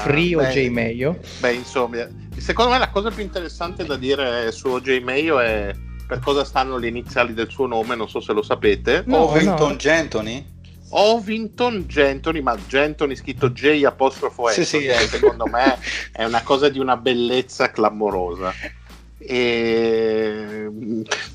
free 0.02 0.36
beh, 0.36 0.48
OJ 0.48 0.68
Mayo. 0.68 1.18
Beh, 1.40 1.52
insomma, 1.52 2.06
secondo 2.36 2.72
me 2.72 2.78
la 2.78 2.90
cosa 2.90 3.10
più 3.10 3.22
interessante 3.24 3.84
da 3.84 3.96
dire 3.96 4.52
su 4.52 4.68
OJ 4.68 5.02
Mayo 5.02 5.40
è 5.40 5.72
per 6.06 6.20
cosa 6.20 6.44
stanno 6.44 6.76
le 6.76 6.86
iniziali 6.86 7.34
del 7.34 7.50
suo 7.50 7.66
nome, 7.66 7.96
non 7.96 8.08
so 8.08 8.20
se 8.20 8.32
lo 8.32 8.42
sapete. 8.42 9.02
No, 9.06 9.30
Ovington 9.30 9.70
no. 9.70 9.76
Gentony? 9.76 10.53
Ovington 10.96 11.86
Gentony, 11.86 12.40
ma 12.40 12.56
Gentony 12.66 13.16
scritto 13.16 13.50
J 13.50 13.84
apostrofo 13.84 14.48
S, 14.48 14.54
sì, 14.54 14.64
sì, 14.64 14.86
eh. 14.86 14.94
secondo 14.94 15.46
me 15.46 15.78
è 16.12 16.24
una 16.24 16.42
cosa 16.42 16.68
di 16.68 16.78
una 16.78 16.96
bellezza 16.96 17.70
clamorosa. 17.70 18.52
E 19.18 20.70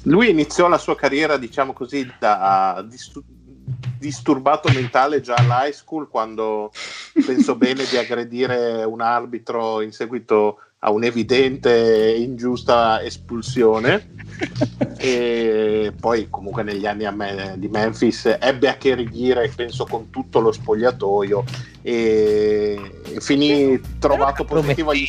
lui 0.03 0.29
iniziò 0.29 0.67
la 0.67 0.77
sua 0.77 0.95
carriera, 0.95 1.37
diciamo 1.37 1.73
così, 1.73 2.09
da 2.19 2.85
disturbato 3.97 4.71
mentale 4.71 5.19
già 5.19 5.35
all'high 5.35 5.73
school 5.73 6.07
quando 6.07 6.71
penso 7.25 7.55
bene 7.55 7.85
di 7.85 7.97
aggredire 7.97 8.83
un 8.85 9.01
arbitro 9.01 9.81
in 9.81 9.91
seguito 9.91 10.59
a 10.79 10.91
un'evidente 10.91 12.13
e 12.13 12.21
ingiusta 12.21 13.01
espulsione. 13.01 14.17
E 15.01 15.93
poi 15.97 16.27
comunque 16.29 16.61
negli 16.61 16.85
anni 16.85 17.07
me- 17.13 17.55
di 17.57 17.69
Memphis 17.69 18.37
ebbe 18.37 18.67
a 18.67 18.75
che 18.75 18.95
righire 18.95 19.49
penso 19.55 19.85
con 19.85 20.09
tutto 20.09 20.41
lo 20.41 20.51
spogliatoio 20.51 21.45
e, 21.81 23.01
e 23.03 23.19
finì 23.21 23.79
trovato 23.97 24.43
positivo 24.43 24.91
agli 24.91 25.07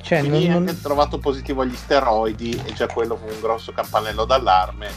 cioè, 0.00 0.20
finì 0.20 0.46
non, 0.46 0.64
non... 0.64 0.80
trovato 0.80 1.18
positivo 1.18 1.62
agli 1.62 1.74
steroidi 1.74 2.60
e 2.66 2.72
già 2.74 2.86
quello 2.86 3.16
fu 3.16 3.26
un 3.26 3.40
grosso 3.40 3.72
campanello 3.72 4.24
d'allarme. 4.24 4.88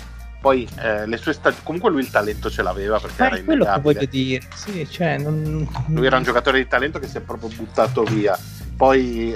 Poi 0.42 0.68
eh, 0.80 1.08
le 1.08 1.18
sue 1.18 1.34
stag- 1.34 1.64
comunque 1.64 1.90
lui 1.90 2.02
il 2.02 2.12
talento 2.12 2.50
ce 2.52 2.62
l'aveva 2.62 3.00
perché 3.00 3.22
Ma 3.22 3.28
era 3.30 3.44
quello 3.44 3.66
che 3.66 3.80
voglio 3.82 4.06
dire 4.06 4.48
sì, 4.54 4.88
cioè, 4.90 5.18
non... 5.18 5.68
lui 5.88 6.06
era 6.06 6.18
un 6.18 6.24
giocatore 6.24 6.60
di 6.60 6.68
talento 6.68 7.00
che 7.00 7.08
si 7.08 7.18
è 7.18 7.22
proprio 7.22 7.50
buttato 7.56 8.04
via. 8.04 8.38
Poi 8.76 9.36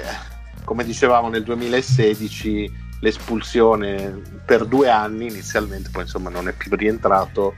come 0.63 0.83
dicevamo 0.83 1.29
nel 1.29 1.43
2016 1.43 2.89
l'espulsione 3.01 4.21
per 4.45 4.65
due 4.65 4.89
anni 4.89 5.27
inizialmente 5.27 5.89
poi 5.91 6.03
insomma 6.03 6.29
non 6.29 6.47
è 6.47 6.53
più 6.53 6.75
rientrato 6.75 7.55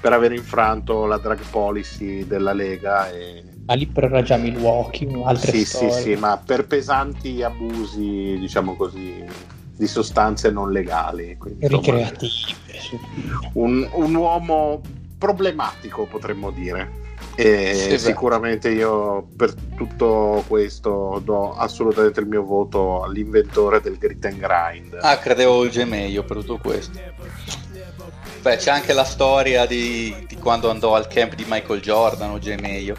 per 0.00 0.12
aver 0.12 0.32
infranto 0.32 1.06
la 1.06 1.16
drug 1.16 1.40
policy 1.50 2.26
della 2.26 2.52
Lega 2.52 3.10
e... 3.10 3.42
ma 3.64 3.74
lì 3.74 3.86
però 3.86 4.20
già 4.20 4.36
Milwaukee 4.36 5.08
altre 5.24 5.52
sì 5.52 5.64
storie. 5.64 5.92
sì 5.92 6.00
sì 6.00 6.14
ma 6.16 6.36
per 6.44 6.66
pesanti 6.66 7.42
abusi 7.42 8.36
diciamo 8.38 8.76
così 8.76 9.24
di 9.74 9.86
sostanze 9.86 10.50
non 10.50 10.70
legali 10.70 11.36
quindi, 11.38 11.66
ricreative 11.66 12.30
un, 13.54 13.88
un 13.92 14.14
uomo 14.14 14.80
problematico 15.16 16.06
potremmo 16.06 16.50
dire 16.50 17.00
e 17.34 17.96
sicuramente 17.98 18.68
io 18.70 19.26
per 19.36 19.54
tutto 19.76 20.44
questo 20.46 21.20
do 21.24 21.54
assolutamente 21.54 22.20
il 22.20 22.26
mio 22.26 22.42
voto 22.42 23.02
all'inventore 23.02 23.80
del 23.80 23.96
grit 23.96 24.24
and 24.26 24.38
grind. 24.38 24.98
Ah, 25.00 25.18
credevo 25.18 25.64
il 25.64 25.70
Gmail 25.70 26.24
per 26.24 26.38
tutto 26.38 26.58
questo. 26.58 26.98
Beh, 28.42 28.56
c'è 28.56 28.70
anche 28.70 28.92
la 28.92 29.04
storia 29.04 29.66
di, 29.66 30.14
di 30.26 30.36
quando 30.36 30.68
andò 30.68 30.94
al 30.94 31.06
camp 31.06 31.34
di 31.34 31.44
Michael 31.46 31.80
Jordan 31.80 32.30
o 32.30 32.38
Gmail 32.38 32.96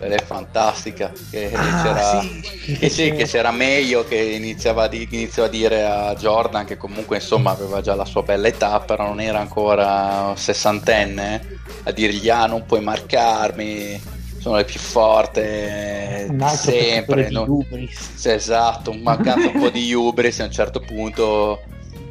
ed 0.00 0.12
è 0.12 0.22
fantastica 0.22 1.12
che, 1.30 1.50
ah, 1.52 1.82
c'era, 1.82 2.20
sì, 2.20 2.72
che, 2.78 2.88
sì, 2.88 3.12
che 3.12 3.24
c'era 3.24 3.50
meglio 3.50 4.04
che 4.04 4.16
iniziava, 4.16 4.86
di, 4.86 5.08
iniziava, 5.10 5.48
a 5.48 5.50
dire 5.50 5.84
a 5.84 6.14
Jordan 6.14 6.64
che 6.64 6.76
comunque 6.76 7.16
insomma 7.16 7.50
aveva 7.50 7.80
già 7.80 7.94
la 7.94 8.04
sua 8.04 8.22
bella 8.22 8.46
età 8.46 8.78
però 8.80 9.06
non 9.06 9.20
era 9.20 9.40
ancora 9.40 10.34
sessantenne 10.36 11.60
a 11.84 11.90
dirgli 11.90 12.28
ah 12.28 12.46
non 12.46 12.64
puoi 12.64 12.80
marcarmi 12.80 14.00
sono 14.38 14.56
le 14.56 14.64
più 14.64 14.78
forte 14.78 16.28
sempre 16.54 17.28
non... 17.30 17.66
sì, 18.14 18.30
esatto 18.30 18.92
mancanza 18.92 19.48
un 19.48 19.60
po' 19.60 19.70
di 19.70 19.92
hubris 19.92 20.40
a 20.40 20.44
un 20.44 20.52
certo 20.52 20.80
punto 20.80 21.62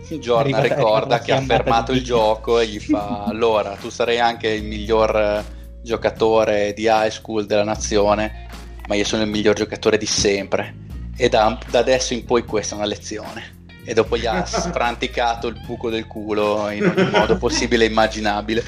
Jordan 0.10 0.62
ricorda 0.62 1.20
che 1.20 1.32
ha 1.34 1.42
fermato 1.42 1.92
il 1.94 2.04
gioco 2.04 2.60
e 2.60 2.68
gli 2.68 2.80
fa 2.80 3.24
allora 3.26 3.76
tu 3.80 3.90
sarai 3.90 4.20
anche 4.20 4.50
il 4.50 4.64
miglior 4.64 5.56
giocatore 5.88 6.74
di 6.74 6.84
high 6.84 7.10
school 7.10 7.48
della 7.48 7.64
nazione 7.64 8.46
ma 8.88 8.96
io 8.96 9.04
sono 9.04 9.24
il 9.24 9.30
miglior 9.30 9.54
giocatore 9.54 9.98
di 9.98 10.06
sempre. 10.06 10.86
E 11.16 11.30
da, 11.30 11.58
da 11.70 11.80
adesso 11.80 12.14
in 12.14 12.26
poi 12.26 12.44
questa 12.44 12.76
è 12.76 12.78
una 12.78 12.88
lezione. 12.88 13.56
E 13.84 13.94
dopo 13.94 14.18
gli 14.18 14.26
ha 14.26 14.44
spranticato 14.48 15.48
il 15.48 15.62
buco 15.66 15.90
del 15.90 16.08
culo 16.08 16.70
in 16.70 16.84
ogni 16.84 17.10
modo 17.12 17.38
possibile 17.38 17.86
e 17.86 17.90
immaginabile. 17.90 18.64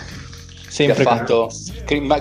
Sempre 0.67 1.03
fatto, 1.03 1.49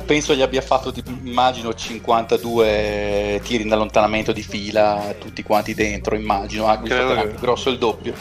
penso 0.07 0.35
gli 0.35 0.41
abbia 0.41 0.62
fatto 0.62 0.91
tipo, 0.91 1.11
immagino 1.11 1.75
52 1.75 3.41
tiri 3.45 3.65
in 3.65 3.73
allontanamento 3.73 4.33
di 4.33 4.41
fila 4.41 5.15
tutti 5.19 5.43
quanti 5.43 5.75
dentro 5.75 6.15
immagino 6.15 6.66
ha 6.66 6.79
più 6.79 6.95
grosso 7.39 7.69
il 7.69 7.77
doppio 7.77 8.15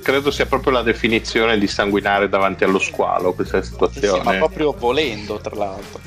credo 0.00 0.30
sia 0.30 0.46
proprio 0.46 0.72
la 0.72 0.82
definizione 0.82 1.58
di 1.58 1.66
sanguinare 1.66 2.28
davanti 2.28 2.64
allo 2.64 2.78
squalo 2.78 3.34
questa 3.34 3.60
situazione 3.62 4.20
sì, 4.20 4.24
ma 4.24 4.36
proprio 4.36 4.72
volendo 4.72 5.38
tra 5.38 5.54
l'altro 5.54 6.00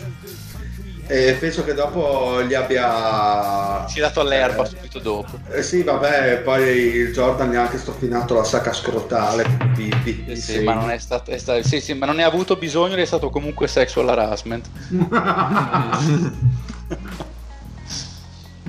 E 1.08 1.34
penso 1.40 1.64
che 1.64 1.76
dopo 1.76 2.42
gli 2.42 2.56
abbia 2.56 3.86
Girato 3.88 4.22
all'erba 4.22 4.64
Eh. 4.64 4.66
subito 4.66 4.98
dopo. 4.98 5.38
Eh 5.52 5.62
sì, 5.62 5.84
vabbè, 5.84 6.38
poi 6.40 6.64
il 6.68 7.14
Jordan 7.14 7.52
gli 7.52 7.56
ha 7.56 7.62
anche 7.62 7.78
stofinato 7.78 8.34
la 8.34 8.44
sacca 8.44 8.74
scrotale. 8.74 9.46
Pippi, 9.76 10.26
Sì, 10.36 10.42
sì, 10.42 10.60
ma 10.64 10.74
non 10.74 10.90
è 10.90 10.98
stato, 10.98 11.30
è 11.30 11.38
stato- 11.38 11.62
sì, 11.62 11.80
sì, 11.80 11.94
ma 11.94 12.08
non 12.08 12.16
ne 12.16 12.24
ha 12.24 12.28
avuto 12.28 12.56
bisogno 12.56 12.96
è 12.96 13.06
stato 13.06 13.30
comunque 13.30 13.68
sexual 13.68 14.10
harassment. 14.10 14.68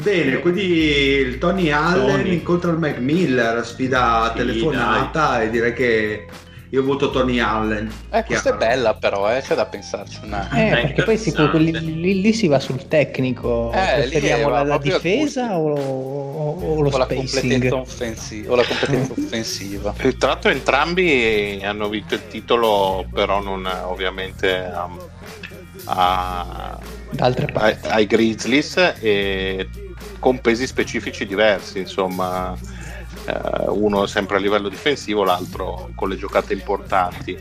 Bene, 0.06 0.38
quindi 0.38 0.62
il 0.62 1.38
Tony 1.38 1.70
Allen 1.72 2.22
Tony. 2.22 2.32
incontra 2.34 2.70
il 2.70 2.78
Mac 2.78 2.98
Miller, 2.98 3.66
sfida 3.66 4.30
Sì, 4.30 4.36
telefonata 4.38 5.42
e 5.42 5.50
direi 5.50 5.72
che 5.72 6.26
io 6.70 6.82
voto 6.84 7.10
Tony 7.10 7.40
Allen. 7.40 7.90
Eh, 8.10 8.22
questa 8.22 8.50
è 8.54 8.56
bella 8.56 8.94
però, 8.94 9.28
eh, 9.34 9.40
c'è 9.40 9.56
da 9.56 9.66
pensarci. 9.66 10.20
Una... 10.22 10.48
Eh, 10.50 10.68
È 10.68 10.80
perché 10.82 11.02
poi 11.02 11.18
si 11.18 11.32
lì, 11.58 11.72
lì- 11.72 12.20
lì 12.20 12.32
si 12.32 12.46
va 12.46 12.60
sul 12.60 12.86
tecnico. 12.86 13.72
Eh, 13.72 14.02
Preferiamo 14.02 14.48
la, 14.48 14.62
la 14.62 14.78
difesa 14.78 15.58
o, 15.58 15.72
o- 15.74 16.76
o 16.76 16.80
lo 16.82 16.88
o 16.88 16.98
la 16.98 17.06
competenza 17.06 17.38
spacing? 17.40 17.72
offensiva. 17.72 18.52
O 18.52 18.54
la 18.54 18.64
competenza 18.64 19.12
offensiva. 19.18 19.94
E 19.96 20.16
Tra 20.16 20.28
l'altro 20.28 20.50
entrambi 20.52 21.60
hanno 21.64 21.88
vinto 21.88 22.14
il 22.14 22.22
titolo, 22.28 23.04
però 23.12 23.42
non 23.42 23.66
eh, 23.66 23.82
ovviamente 23.82 24.70
um, 24.72 24.98
a- 25.86 26.78
parti. 27.52 27.88
ai 27.88 28.06
Grizzlies 28.06 28.94
e 29.00 29.68
con 30.18 30.40
pesi 30.40 30.66
specifici 30.66 31.26
diversi, 31.26 31.78
insomma, 31.78 32.56
eh, 33.26 33.68
uno 33.68 34.06
sempre 34.06 34.36
a 34.36 34.40
livello 34.40 34.68
difensivo, 34.68 35.24
l'altro 35.24 35.90
con 35.94 36.08
le 36.08 36.16
giocate 36.16 36.52
importanti. 36.52 37.38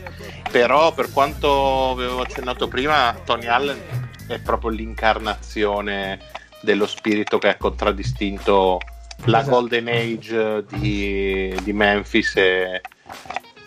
Però 0.50 0.92
per 0.92 1.12
quanto 1.12 1.90
avevo 1.90 2.20
accennato 2.20 2.68
prima, 2.68 3.14
Tony 3.24 3.46
Allen 3.46 3.80
è 4.28 4.38
proprio 4.40 4.70
l'incarnazione 4.70 6.20
dello 6.60 6.86
spirito 6.86 7.38
che 7.38 7.48
ha 7.48 7.56
contraddistinto 7.56 8.80
la 9.24 9.40
Esatto. 9.40 9.56
Golden 9.56 9.88
Age 9.88 10.64
di, 10.68 11.56
di 11.62 11.72
Memphis 11.72 12.36
e 12.36 12.80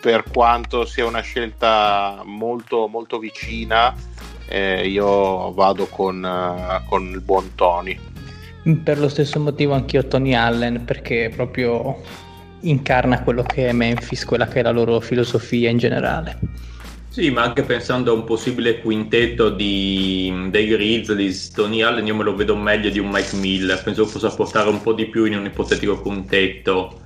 per 0.00 0.24
quanto 0.30 0.84
sia 0.86 1.04
una 1.04 1.20
scelta 1.20 2.22
molto, 2.24 2.86
molto 2.88 3.18
vicina, 3.18 3.94
eh, 4.48 4.88
io 4.88 5.52
vado 5.52 5.86
con, 5.86 6.24
eh, 6.24 6.82
con 6.88 7.08
il 7.08 7.20
buon 7.20 7.54
Tony. 7.54 7.98
Per 8.62 8.98
lo 8.98 9.08
stesso 9.08 9.40
motivo 9.40 9.72
anch'io 9.72 10.06
Tony 10.06 10.34
Allen, 10.34 10.84
perché 10.84 11.32
proprio 11.34 12.00
incarna 12.60 13.22
quello 13.22 13.42
che 13.42 13.68
è 13.68 13.72
Memphis, 13.72 14.24
quella 14.24 14.46
che 14.46 14.60
è 14.60 14.62
la 14.62 14.70
loro 14.70 15.00
filosofia 15.00 15.70
in 15.70 15.78
generale. 15.78 16.38
Sì, 17.08 17.30
ma 17.30 17.42
anche 17.42 17.62
pensando 17.62 18.12
a 18.12 18.14
un 18.14 18.22
possibile 18.22 18.80
quintetto 18.80 19.50
di, 19.50 20.32
dei 20.50 20.68
Grizzlies, 20.68 21.50
Tony 21.50 21.82
Allen 21.82 22.06
io 22.06 22.14
me 22.14 22.22
lo 22.22 22.36
vedo 22.36 22.54
meglio 22.54 22.88
di 22.88 23.00
un 23.00 23.08
Mike 23.10 23.34
Miller, 23.34 23.82
penso 23.82 24.06
possa 24.06 24.30
portare 24.30 24.68
un 24.68 24.80
po' 24.80 24.92
di 24.92 25.06
più 25.06 25.24
in 25.24 25.36
un 25.36 25.46
ipotetico 25.46 26.00
quintetto 26.00 27.00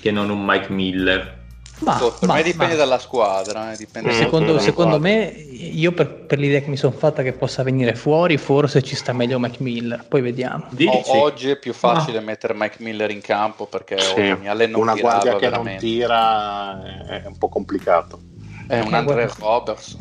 che 0.00 0.10
non 0.10 0.28
un 0.28 0.44
Mike 0.44 0.70
Miller. 0.70 1.38
Ma, 1.82 1.96
per 1.96 2.28
ma- 2.28 2.34
me 2.34 2.42
dipende 2.42 2.74
ma- 2.74 2.78
dalla 2.80 2.98
squadra. 2.98 3.72
eh, 3.72 3.76
dipende 3.76 4.10
Mm. 4.10 4.12
Secondo, 4.12 4.46
dalla 4.48 4.60
secondo 4.60 4.96
squadra. 4.96 5.08
me, 5.16 5.24
io 5.24 5.92
per, 5.92 6.12
per 6.12 6.38
l'idea 6.38 6.60
che 6.60 6.68
mi 6.68 6.76
sono 6.76 6.92
fatta 6.92 7.22
che 7.22 7.32
possa 7.32 7.62
venire 7.62 7.94
fuori, 7.94 8.36
forse 8.36 8.82
ci 8.82 8.94
sta 8.94 9.12
meglio 9.12 9.38
Mac 9.38 9.60
Miller, 9.60 10.04
poi 10.06 10.20
vediamo. 10.20 10.66
O- 10.86 11.18
oggi 11.20 11.50
è 11.50 11.56
più 11.56 11.72
facile 11.72 12.20
mettere 12.20 12.54
Mike 12.54 12.76
Miller 12.80 13.10
in 13.10 13.20
campo 13.22 13.66
perché 13.66 13.98
Sì, 13.98 14.28
non 14.28 14.74
una 14.74 14.94
guardia 14.94 15.36
che 15.36 15.48
non 15.48 15.62
veramente. 15.62 15.78
tira 15.86 16.82
è 17.06 17.22
un 17.26 17.38
po' 17.38 17.48
complicato. 17.48 18.20
È 18.66 18.78
un 18.80 18.92
Andre 18.94 19.30
Roberts. 19.38 19.96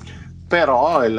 Però 0.48 1.06
il, 1.06 1.14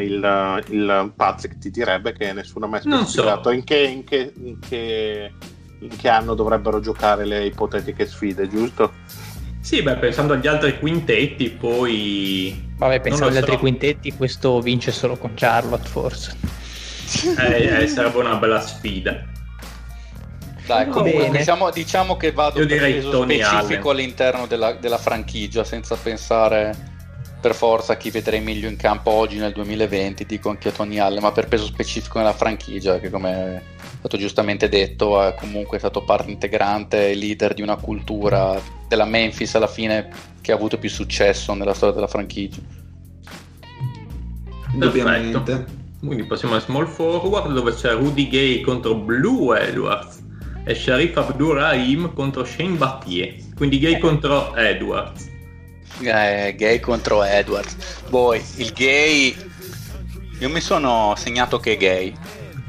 il, 0.00 0.64
il 0.70 1.12
Patrick 1.14 1.58
ti 1.58 1.70
direbbe 1.70 2.12
che 2.14 2.32
nessuno 2.32 2.64
ha 2.64 2.68
mai 2.68 2.80
Non 2.84 3.00
specificato 3.00 3.50
so. 3.50 3.54
in, 3.54 3.62
che, 3.62 3.78
in, 3.78 4.04
che, 4.04 4.32
in, 4.42 4.58
che, 4.58 5.32
in 5.80 5.96
che 5.96 6.08
anno 6.08 6.34
dovrebbero 6.34 6.80
giocare 6.80 7.26
le 7.26 7.44
ipotetiche 7.44 8.06
sfide, 8.06 8.48
giusto? 8.48 8.92
Sì, 9.64 9.80
beh, 9.80 9.96
pensando 9.96 10.34
agli 10.34 10.46
altri 10.46 10.78
quintetti, 10.78 11.48
poi 11.48 12.72
Vabbè, 12.76 13.00
lo 13.08 13.26
agli 13.28 13.38
altri 13.38 13.52
so. 13.52 13.58
quintetti, 13.60 14.12
questo 14.12 14.60
vince 14.60 14.92
solo 14.92 15.16
con 15.16 15.32
Charlotte, 15.34 15.88
forse. 15.88 16.36
eh, 17.38 17.82
eh, 17.82 17.86
sarebbe 17.86 18.18
una 18.18 18.36
bella 18.36 18.60
sfida. 18.60 19.24
Dai, 20.66 20.86
comunque 20.90 21.30
diciamo, 21.30 21.70
diciamo 21.70 22.18
che 22.18 22.32
vado 22.32 22.60
Io 22.60 22.66
per 22.66 22.76
direi 22.76 22.92
peso 22.96 23.22
specifico 23.22 23.88
Allen. 23.88 24.02
all'interno 24.02 24.46
della, 24.46 24.74
della 24.74 24.98
franchigia 24.98 25.64
senza 25.64 25.96
pensare 25.96 26.93
per 27.44 27.54
forza 27.54 27.98
chi 27.98 28.08
vedrei 28.08 28.40
meglio 28.40 28.70
in 28.70 28.76
campo 28.76 29.10
oggi 29.10 29.36
nel 29.36 29.52
2020 29.52 30.24
dico 30.24 30.48
anche 30.48 30.70
a 30.70 30.72
Tony 30.72 30.96
Allen 30.96 31.20
ma 31.20 31.30
per 31.30 31.46
peso 31.46 31.66
specifico 31.66 32.16
nella 32.16 32.32
franchigia 32.32 32.98
che 32.98 33.10
come 33.10 33.56
è 33.56 33.62
stato 33.98 34.16
giustamente 34.16 34.70
detto 34.70 35.20
è 35.20 35.34
comunque 35.34 35.78
stato 35.78 36.02
parte 36.04 36.30
integrante 36.30 37.10
e 37.10 37.14
leader 37.14 37.52
di 37.52 37.60
una 37.60 37.76
cultura 37.76 38.58
della 38.88 39.04
Memphis 39.04 39.54
alla 39.56 39.66
fine 39.66 40.08
che 40.40 40.52
ha 40.52 40.54
avuto 40.54 40.78
più 40.78 40.88
successo 40.88 41.52
nella 41.52 41.74
storia 41.74 41.94
della 41.94 42.06
franchigia 42.06 42.62
Indubbiamente. 44.72 45.66
Quindi 46.00 46.24
passiamo 46.24 46.54
al 46.54 46.62
small 46.62 46.86
forward 46.86 47.52
dove 47.52 47.74
c'è 47.74 47.92
Rudy 47.92 48.26
Gay 48.26 48.62
contro 48.62 48.94
Blue 48.94 49.54
Edwards 49.60 50.22
e 50.64 50.74
Sharif 50.74 51.14
Abdurrahim 51.18 52.14
contro 52.14 52.42
Shane 52.42 52.76
Battier. 52.76 53.36
Quindi 53.54 53.78
Gay 53.78 53.98
contro 53.98 54.56
Edwards. 54.56 55.32
Eh, 56.00 56.54
gay 56.56 56.80
contro 56.80 57.22
Edwards. 57.22 57.76
Poi 58.08 58.42
il 58.56 58.72
gay. 58.72 59.36
Io 60.40 60.48
mi 60.48 60.60
sono 60.60 61.14
segnato 61.16 61.58
che 61.58 61.72
è 61.72 61.76
gay. 61.76 62.14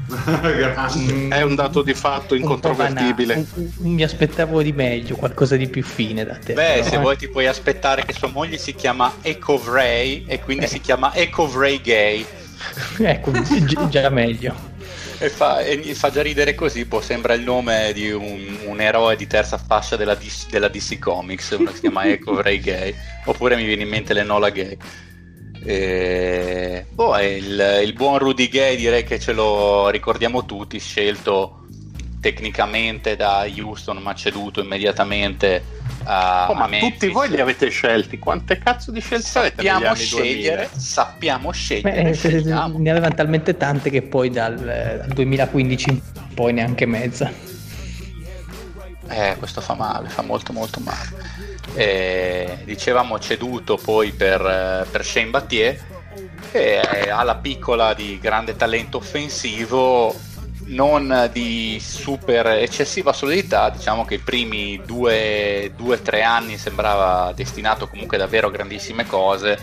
È 1.28 1.42
un 1.42 1.56
dato 1.56 1.82
di 1.82 1.92
fatto 1.92 2.34
Un 2.34 2.40
incontrovertibile. 2.40 3.46
Un- 3.54 3.72
mi 3.78 4.02
aspettavo 4.04 4.62
di 4.62 4.72
meglio, 4.72 5.16
qualcosa 5.16 5.56
di 5.56 5.68
più 5.68 5.82
fine 5.82 6.24
da 6.24 6.36
te. 6.36 6.52
Beh, 6.54 6.74
però, 6.74 6.84
se 6.84 6.94
eh. 6.94 6.98
vuoi 6.98 7.16
ti 7.16 7.28
puoi 7.28 7.46
aspettare 7.46 8.04
che 8.04 8.12
sua 8.12 8.28
moglie 8.28 8.56
si 8.56 8.74
chiama 8.74 9.14
Ecovray 9.22 10.24
e 10.26 10.40
quindi 10.40 10.68
si 10.68 10.80
chiama 10.80 11.12
Ecovray 11.14 11.80
Gay. 11.80 12.26
Ecco, 12.98 13.30
gi- 13.32 13.88
già 13.88 14.08
meglio. 14.08 14.75
E 15.18 15.30
fa, 15.30 15.60
e 15.60 15.94
fa 15.94 16.10
già 16.10 16.20
ridere 16.20 16.54
così, 16.54 16.84
boh, 16.84 17.00
sembra 17.00 17.32
il 17.32 17.42
nome 17.42 17.92
di 17.94 18.10
un, 18.10 18.58
un 18.66 18.80
eroe 18.80 19.16
di 19.16 19.26
terza 19.26 19.56
fascia 19.56 19.96
della, 19.96 20.14
DC, 20.14 20.50
della 20.50 20.68
DC 20.68 20.98
Comics, 20.98 21.56
uno 21.58 21.70
che 21.70 21.74
si 21.74 21.80
chiama 21.80 22.04
Ecovray 22.04 22.58
Gay, 22.60 22.94
oppure 23.24 23.56
mi 23.56 23.64
viene 23.64 23.82
in 23.82 23.88
mente 23.88 24.12
l'Enola 24.12 24.50
Gay. 24.50 24.76
E, 25.64 26.86
boh, 26.90 27.18
il, 27.18 27.80
il 27.82 27.92
buon 27.94 28.18
Rudy 28.18 28.48
Gay 28.48 28.76
direi 28.76 29.04
che 29.04 29.18
ce 29.18 29.32
lo 29.32 29.88
ricordiamo 29.88 30.44
tutti, 30.44 30.78
scelto 30.78 31.65
tecnicamente 32.30 33.14
da 33.14 33.46
Houston 33.56 33.98
ma 33.98 34.12
ceduto 34.14 34.60
immediatamente 34.60 35.62
a, 36.02 36.46
Oh, 36.50 36.54
ma 36.54 36.64
a 36.64 36.68
Memphis. 36.68 36.92
tutti 36.92 37.08
voi 37.12 37.28
li 37.28 37.40
avete 37.40 37.68
scelti? 37.68 38.18
Quante 38.18 38.58
cazzo 38.58 38.90
di 38.90 39.00
scelte 39.00 39.38
avete 39.38 39.54
sappiamo 39.62 39.94
scegliere, 39.94 40.56
2000? 40.72 40.78
sappiamo 40.80 41.50
scegliere, 41.52 42.02
Beh, 42.02 42.14
scegliamo. 42.14 42.78
ne 42.78 42.90
avevano 42.90 43.14
talmente 43.14 43.56
tante 43.56 43.90
che 43.90 44.02
poi 44.02 44.30
dal, 44.30 44.56
dal 44.56 45.08
2015 45.14 45.90
in 45.90 46.00
poi 46.34 46.52
neanche 46.52 46.84
mezza. 46.86 47.30
Eh, 49.08 49.36
questo 49.38 49.60
fa 49.60 49.74
male, 49.74 50.08
fa 50.08 50.22
molto 50.22 50.52
molto 50.52 50.80
male. 50.80 51.34
Eh, 51.74 52.58
dicevamo 52.64 53.20
ceduto 53.20 53.76
poi 53.76 54.10
per, 54.10 54.40
eh, 54.40 54.86
per 54.90 55.04
Shane 55.04 55.30
Battier, 55.30 55.78
che 56.50 56.80
è- 56.80 57.08
ha 57.08 57.22
la 57.22 57.36
piccola 57.36 57.94
di 57.94 58.18
grande 58.20 58.56
talento 58.56 58.96
offensivo, 58.96 60.12
non 60.66 61.30
di 61.32 61.78
super 61.80 62.46
eccessiva 62.46 63.12
solidità, 63.12 63.70
diciamo 63.70 64.04
che 64.04 64.14
i 64.14 64.18
primi 64.18 64.80
due 64.84 65.72
o 65.78 65.98
tre 66.00 66.22
anni 66.22 66.58
sembrava 66.58 67.32
destinato 67.32 67.88
comunque 67.88 68.16
davvero 68.16 68.48
a 68.48 68.50
grandissime 68.50 69.06
cose 69.06 69.58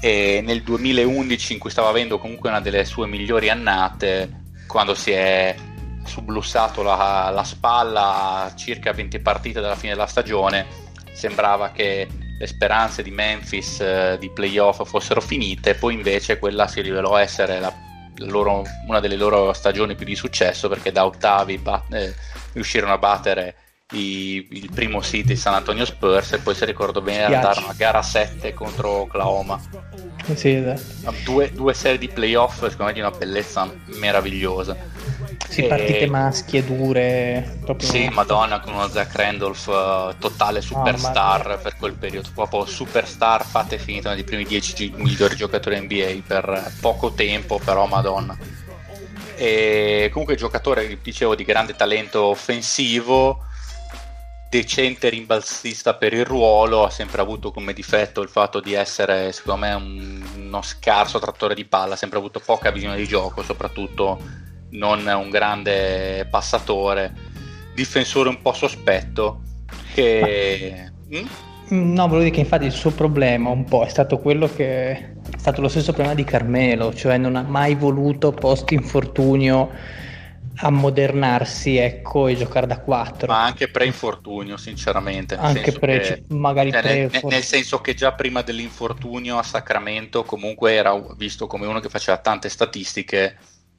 e 0.00 0.40
nel 0.44 0.62
2011 0.62 1.54
in 1.54 1.58
cui 1.58 1.70
stava 1.70 1.88
avendo 1.88 2.18
comunque 2.18 2.50
una 2.50 2.60
delle 2.60 2.84
sue 2.84 3.06
migliori 3.06 3.48
annate, 3.50 4.42
quando 4.66 4.94
si 4.94 5.10
è 5.10 5.56
sublussato 6.04 6.82
la, 6.82 7.30
la 7.32 7.44
spalla 7.44 8.44
a 8.44 8.54
circa 8.54 8.92
20 8.92 9.18
partite 9.20 9.60
dalla 9.60 9.74
fine 9.74 9.92
della 9.92 10.06
stagione, 10.06 10.66
sembrava 11.12 11.70
che 11.70 12.06
le 12.38 12.46
speranze 12.46 13.02
di 13.02 13.10
Memphis 13.10 13.80
eh, 13.80 14.16
di 14.20 14.30
playoff 14.30 14.84
fossero 14.84 15.20
finite, 15.20 15.74
poi 15.74 15.94
invece 15.94 16.38
quella 16.38 16.68
si 16.68 16.80
rivelò 16.80 17.16
essere 17.16 17.58
la 17.58 17.86
loro- 18.18 18.64
una 18.86 19.00
delle 19.00 19.16
loro 19.16 19.52
stagioni 19.52 19.94
più 19.94 20.04
di 20.06 20.14
successo 20.14 20.68
perché 20.68 20.92
da 20.92 21.04
ottavi 21.04 21.58
bat- 21.58 21.92
eh, 21.94 22.14
riuscirono 22.52 22.92
a 22.92 22.98
battere 22.98 23.54
i- 23.92 24.46
il 24.50 24.70
primo 24.72 25.00
seed 25.00 25.26
di 25.26 25.36
San 25.36 25.54
Antonio 25.54 25.84
Spurs 25.86 26.32
e 26.32 26.38
poi 26.38 26.54
se 26.54 26.64
ricordo 26.66 27.00
bene 27.00 27.24
Spiace. 27.24 27.34
andarono 27.36 27.68
a 27.68 27.74
gara 27.74 28.02
7 28.02 28.52
contro 28.52 28.90
Oklahoma 28.90 29.58
Sì, 30.34 30.50
esatto. 30.56 31.14
due, 31.24 31.50
due 31.52 31.72
serie 31.72 31.96
di 31.98 32.08
playoff 32.08 32.56
secondo 32.68 32.84
me 32.84 32.92
di 32.92 33.00
una 33.00 33.10
bellezza 33.10 33.66
meravigliosa 33.98 34.76
Sì, 35.48 35.62
partite 35.64 36.06
maschie 36.06 36.64
dure. 36.64 37.58
Proprio... 37.64 37.88
Sì, 37.88 38.08
Madonna 38.08 38.60
con 38.60 38.74
uno 38.74 38.88
Zach 38.88 39.14
Randolph 39.14 39.68
eh, 39.68 40.14
totale 40.18 40.60
superstar 40.60 41.46
mia. 41.46 41.56
per 41.56 41.76
quel 41.76 41.94
periodo, 41.94 42.28
proprio 42.34 42.66
superstar 42.66 43.44
fatta 43.44 43.74
e 43.74 43.78
finita 43.78 44.08
uno 44.08 44.16
dei 44.16 44.24
primi 44.24 44.44
10 44.44 44.74
gi- 44.74 44.92
migliori 44.96 45.36
giocatori 45.36 45.80
NBA 45.80 46.22
per 46.26 46.72
poco 46.80 47.12
tempo, 47.12 47.60
però 47.64 47.86
Madonna. 47.86 48.36
E 49.36 50.10
comunque 50.12 50.36
giocatore, 50.36 50.98
dicevo, 51.00 51.34
di 51.34 51.44
grande 51.44 51.76
talento 51.76 52.24
offensivo, 52.24 53.44
decente 54.50 55.08
rimbalzista 55.08 55.94
per 55.94 56.12
il 56.12 56.24
ruolo, 56.24 56.84
ha 56.84 56.90
sempre 56.90 57.20
avuto 57.20 57.52
come 57.52 57.72
difetto 57.72 58.20
il 58.20 58.28
fatto 58.28 58.60
di 58.60 58.72
essere, 58.74 59.32
secondo 59.32 59.60
me, 59.60 59.72
un, 59.74 60.22
uno 60.36 60.62
scarso 60.62 61.18
trattore 61.18 61.54
di 61.54 61.64
palla, 61.64 61.94
ha 61.94 61.96
sempre 61.96 62.18
avuto 62.18 62.40
poca 62.40 62.70
visione 62.70 62.96
di 62.96 63.06
gioco, 63.06 63.42
soprattutto 63.42 64.46
non 64.70 65.06
un 65.06 65.30
grande 65.30 66.26
passatore, 66.30 67.12
difensore 67.74 68.28
un 68.28 68.40
po' 68.42 68.52
sospetto, 68.52 69.42
che... 69.94 70.90
Mm? 71.14 71.26
No, 71.70 72.06
volevo 72.06 72.20
dire 72.20 72.30
che 72.30 72.40
infatti 72.40 72.64
il 72.64 72.72
suo 72.72 72.92
problema 72.92 73.50
un 73.50 73.64
po' 73.64 73.84
è 73.84 73.88
stato 73.88 74.18
quello 74.18 74.48
che 74.48 74.90
è 74.90 75.12
stato 75.36 75.60
lo 75.60 75.68
stesso 75.68 75.92
problema 75.92 76.14
di 76.14 76.24
Carmelo, 76.24 76.94
cioè 76.94 77.18
non 77.18 77.36
ha 77.36 77.42
mai 77.42 77.74
voluto 77.74 78.32
post 78.32 78.70
infortunio 78.70 79.70
ammodernarsi 80.60 81.76
ecco, 81.76 82.26
e 82.26 82.36
giocare 82.36 82.66
da 82.66 82.80
4 82.80 83.28
ma 83.28 83.44
anche 83.44 83.68
pre-infortunio 83.68 84.56
sinceramente 84.56 85.36
anche 85.36 85.72
pre, 85.72 86.00
che, 86.00 86.24
magari 86.34 86.72
cioè, 86.72 86.80
pre 86.80 87.08
nel, 87.12 87.20
nel, 87.24 87.42
senso 87.44 87.80
che 87.80 87.94
già 87.94 88.12
prima 88.12 88.42
dell'infortunio 88.42 89.38
a 89.38 89.42
Sacramento 89.42 90.24
comunque 90.24 90.74
era 90.74 91.00
visto 91.16 91.46
come 91.46 91.66
uno 91.66 91.80
che 91.80 91.88
faceva 91.88 92.18
tante 92.18 92.48
statistiche 92.48 93.36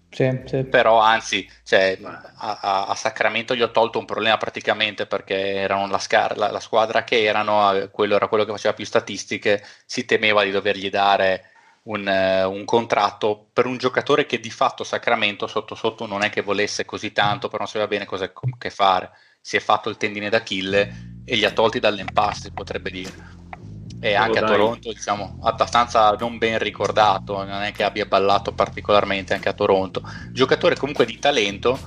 sì, 0.09 0.41
sì. 0.45 0.63
però 0.63 0.99
anzi 0.99 1.49
cioè, 1.63 1.97
a, 2.01 2.85
a, 2.87 2.95
Sacramento 2.95 3.55
gli 3.55 3.61
ho 3.61 3.71
tolto 3.71 3.99
un 3.99 4.05
problema 4.05 4.37
praticamente 4.37 5.05
perché 5.05 5.55
erano 5.55 5.87
la, 5.87 5.99
scar- 5.99 6.37
la, 6.37 6.49
la 6.51 6.59
squadra 6.59 7.03
che 7.03 7.23
erano 7.23 7.89
quello 7.91 8.15
era 8.15 8.27
quello 8.27 8.45
che 8.45 8.51
faceva 8.51 8.73
più 8.73 8.85
statistiche 8.85 9.63
si 9.85 10.05
temeva 10.05 10.43
di 10.43 10.51
dovergli 10.51 10.89
dare 10.89 11.49
un, 11.83 12.05
uh, 12.05 12.49
un, 12.51 12.65
contratto 12.65 13.49
per 13.53 13.65
un 13.65 13.77
giocatore 13.77 14.25
che 14.25 14.39
di 14.39 14.49
fatto 14.49 14.83
Sacramento 14.83 15.47
sotto 15.47 15.75
sotto 15.75 16.05
non 16.05 16.23
è 16.23 16.29
che 16.29 16.41
volesse 16.41 16.85
così 16.85 17.11
tanto, 17.11 17.47
però 17.47 17.59
non 17.59 17.67
sapeva 17.67 17.87
bene 17.87 18.05
cosa 18.05 18.31
che 18.57 18.69
fare. 18.69 19.11
Si 19.41 19.55
è 19.55 19.59
fatto 19.59 19.89
il 19.89 19.97
tendine 19.97 20.29
d'Achille 20.29 21.21
e 21.25 21.35
li 21.35 21.45
ha 21.45 21.51
tolti 21.51 21.79
dall'impasse, 21.79 22.41
si 22.41 22.51
potrebbe 22.51 22.91
dire. 22.91 23.38
E 23.99 24.17
oh, 24.17 24.21
anche 24.21 24.39
dai. 24.39 24.49
a 24.49 24.51
Toronto, 24.51 24.93
diciamo, 24.93 25.39
abbastanza 25.43 26.15
non 26.19 26.37
ben 26.37 26.57
ricordato, 26.57 27.43
non 27.43 27.61
è 27.63 27.71
che 27.71 27.83
abbia 27.83 28.05
ballato 28.05 28.53
particolarmente 28.53 29.33
anche 29.33 29.49
a 29.49 29.53
Toronto. 29.53 30.01
Giocatore 30.31 30.77
comunque 30.77 31.05
di 31.05 31.19
talento, 31.19 31.77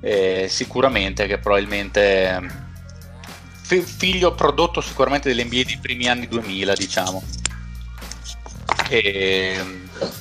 eh, 0.00 0.46
sicuramente 0.48 1.26
che 1.26 1.38
probabilmente 1.38 2.66
figlio 3.62 4.34
prodotto 4.34 4.80
sicuramente 4.80 5.28
dell'NBA 5.28 5.62
dei 5.64 5.78
primi 5.80 6.08
anni 6.08 6.26
2000, 6.26 6.72
diciamo 6.74 7.22
e 8.88 9.60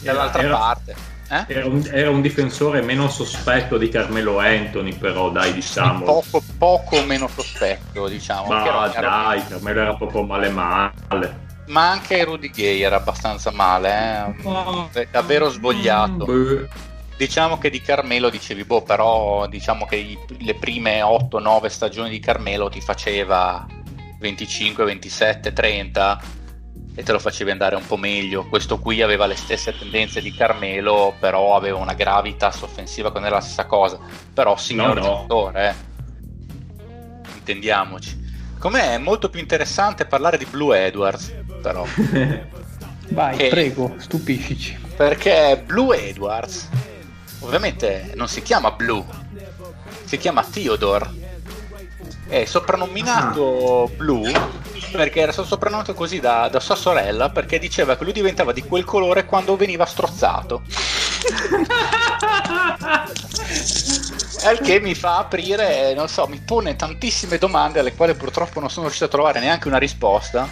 dall'altra 0.01 0.41
era, 0.41 0.57
parte 0.57 0.95
eh? 1.29 1.45
era, 1.47 1.65
un, 1.65 1.87
era, 1.91 2.09
un, 2.09 2.21
difensore 2.21 2.81
meno 2.81 3.09
sospetto 3.09 3.77
di 3.77 3.89
Carmelo 3.89 4.39
Anthony 4.39 4.93
però 4.93 5.29
dai 5.29 5.53
diciamo. 5.53 6.03
Poco, 6.03 6.41
poco 6.57 7.01
meno 7.03 7.27
sospetto 7.27 8.07
diciamo. 8.07 8.47
Ma 8.47 8.65
era, 8.65 8.87
dai 8.87 9.37
era... 9.39 9.45
Carmelo 9.47 9.81
era 9.81 9.95
proprio 9.95 10.23
male 10.23 10.49
male. 10.49 11.45
Ma 11.67 11.89
anche 11.89 12.23
Rudy 12.23 12.49
Gay 12.49 12.81
era 12.81 12.95
abbastanza 12.95 13.51
male 13.51 14.35
eh? 14.39 14.47
oh, 14.47 14.89
davvero 15.11 15.49
svogliato 15.49 16.23
oh, 16.23 16.67
diciamo 17.17 17.57
che 17.57 17.69
di 17.69 17.81
Carmelo 17.81 18.29
dicevi 18.29 18.63
boh 18.63 18.83
però 18.83 19.47
diciamo 19.47 19.85
che 19.85 19.97
i, 19.97 20.17
le 20.39 20.55
prime 20.55 21.01
8-9 21.01 21.65
stagioni 21.65 22.09
di 22.09 22.19
Carmelo 22.19 22.69
ti 22.69 22.79
faceva 22.79 23.65
25, 24.19 24.85
27, 24.85 25.51
30 25.51 26.21
e 26.99 27.03
te 27.03 27.11
lo 27.11 27.19
facevi 27.19 27.51
andare 27.51 27.75
un 27.75 27.85
po' 27.85 27.95
meglio. 27.95 28.47
Questo 28.47 28.79
qui 28.79 29.03
aveva 29.03 29.27
le 29.27 29.35
stesse 29.35 29.77
tendenze 29.77 30.19
di 30.19 30.33
Carmelo, 30.33 31.13
però 31.19 31.55
aveva 31.55 31.77
una 31.77 31.93
gravitas 31.93 32.59
offensiva 32.63 33.09
che 33.11 33.19
non 33.19 33.27
era 33.27 33.35
la 33.35 33.41
stessa 33.41 33.67
cosa. 33.67 33.99
Però 34.33 34.57
signor 34.57 34.95
no, 34.95 35.01
no. 35.01 35.01
giocatore, 35.01 35.69
eh. 35.69 37.35
intendiamoci. 37.35 38.25
Com'è 38.57 38.95
è 38.95 38.97
molto 38.97 39.29
più 39.29 39.39
interessante 39.39 40.05
parlare 40.05 40.39
di 40.39 40.45
Blue 40.45 40.75
Edwards, 40.75 41.35
però. 41.61 41.85
Vai, 43.09 43.37
che... 43.37 43.49
prego, 43.49 43.93
stupiscici. 43.97 44.75
Perché 44.95 45.61
Blue 45.63 45.95
Edwards, 45.95 46.67
ovviamente 47.41 48.13
non 48.15 48.27
si 48.27 48.41
chiama 48.41 48.71
Blue, 48.71 49.05
si 50.03 50.17
chiama 50.17 50.43
Theodore. 50.43 51.25
È 52.27 52.43
soprannominato 52.43 53.83
ah. 53.83 53.95
Blue 53.95 54.65
perché 54.91 55.21
era 55.21 55.31
stato 55.31 55.47
soprannominato 55.47 55.93
così 55.93 56.19
da, 56.19 56.47
da, 56.49 56.59
sua 56.59 56.75
sorella 56.75 57.29
perché 57.29 57.59
diceva 57.59 57.97
che 57.97 58.03
lui 58.03 58.13
diventava 58.13 58.51
di 58.51 58.63
quel 58.63 58.83
colore 58.83 59.25
quando 59.25 59.55
veniva 59.55 59.85
strozzato. 59.85 60.61
Al 64.43 64.59
che 64.59 64.79
mi 64.79 64.93
fa 64.95 65.17
aprire, 65.17 65.93
non 65.93 66.07
so, 66.07 66.27
mi 66.27 66.39
pone 66.39 66.75
tantissime 66.75 67.37
domande 67.37 67.79
alle 67.79 67.93
quali 67.93 68.13
purtroppo 68.13 68.59
non 68.59 68.69
sono 68.69 68.83
riuscito 68.83 69.05
a 69.05 69.09
trovare 69.09 69.39
neanche 69.39 69.67
una 69.67 69.77
risposta. 69.77 70.47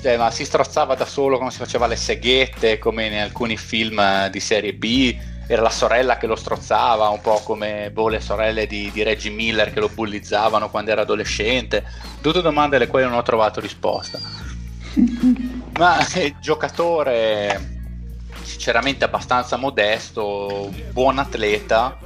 Cioè, 0.00 0.16
ma 0.16 0.30
si 0.30 0.44
strozzava 0.44 0.94
da 0.94 1.06
solo 1.06 1.36
quando 1.36 1.52
si 1.52 1.60
faceva 1.60 1.86
le 1.86 1.96
seghette, 1.96 2.78
come 2.78 3.06
in 3.06 3.14
alcuni 3.14 3.56
film 3.56 4.28
di 4.28 4.40
serie 4.40 4.74
B 4.74 5.16
era 5.46 5.62
la 5.62 5.70
sorella 5.70 6.16
che 6.16 6.26
lo 6.26 6.36
strozzava, 6.36 7.08
un 7.08 7.20
po' 7.20 7.40
come 7.44 7.90
boh, 7.90 8.08
le 8.08 8.20
sorelle 8.20 8.66
di, 8.66 8.90
di, 8.92 9.02
Reggie 9.02 9.30
Miller 9.30 9.72
che 9.72 9.80
lo 9.80 9.88
bullizzavano 9.88 10.70
quando 10.70 10.90
era 10.90 11.02
adolescente. 11.02 11.84
Tutte 12.20 12.40
domande 12.40 12.76
alle 12.76 12.86
quali 12.86 13.04
non 13.04 13.14
ho 13.14 13.22
trovato 13.22 13.60
risposta. 13.60 14.18
Ma 15.76 16.06
eh, 16.14 16.34
giocatore 16.40 17.72
sinceramente 18.42 19.04
abbastanza 19.04 19.56
modesto, 19.56 20.68
un 20.68 20.82
buon 20.92 21.18
atleta, 21.18 21.98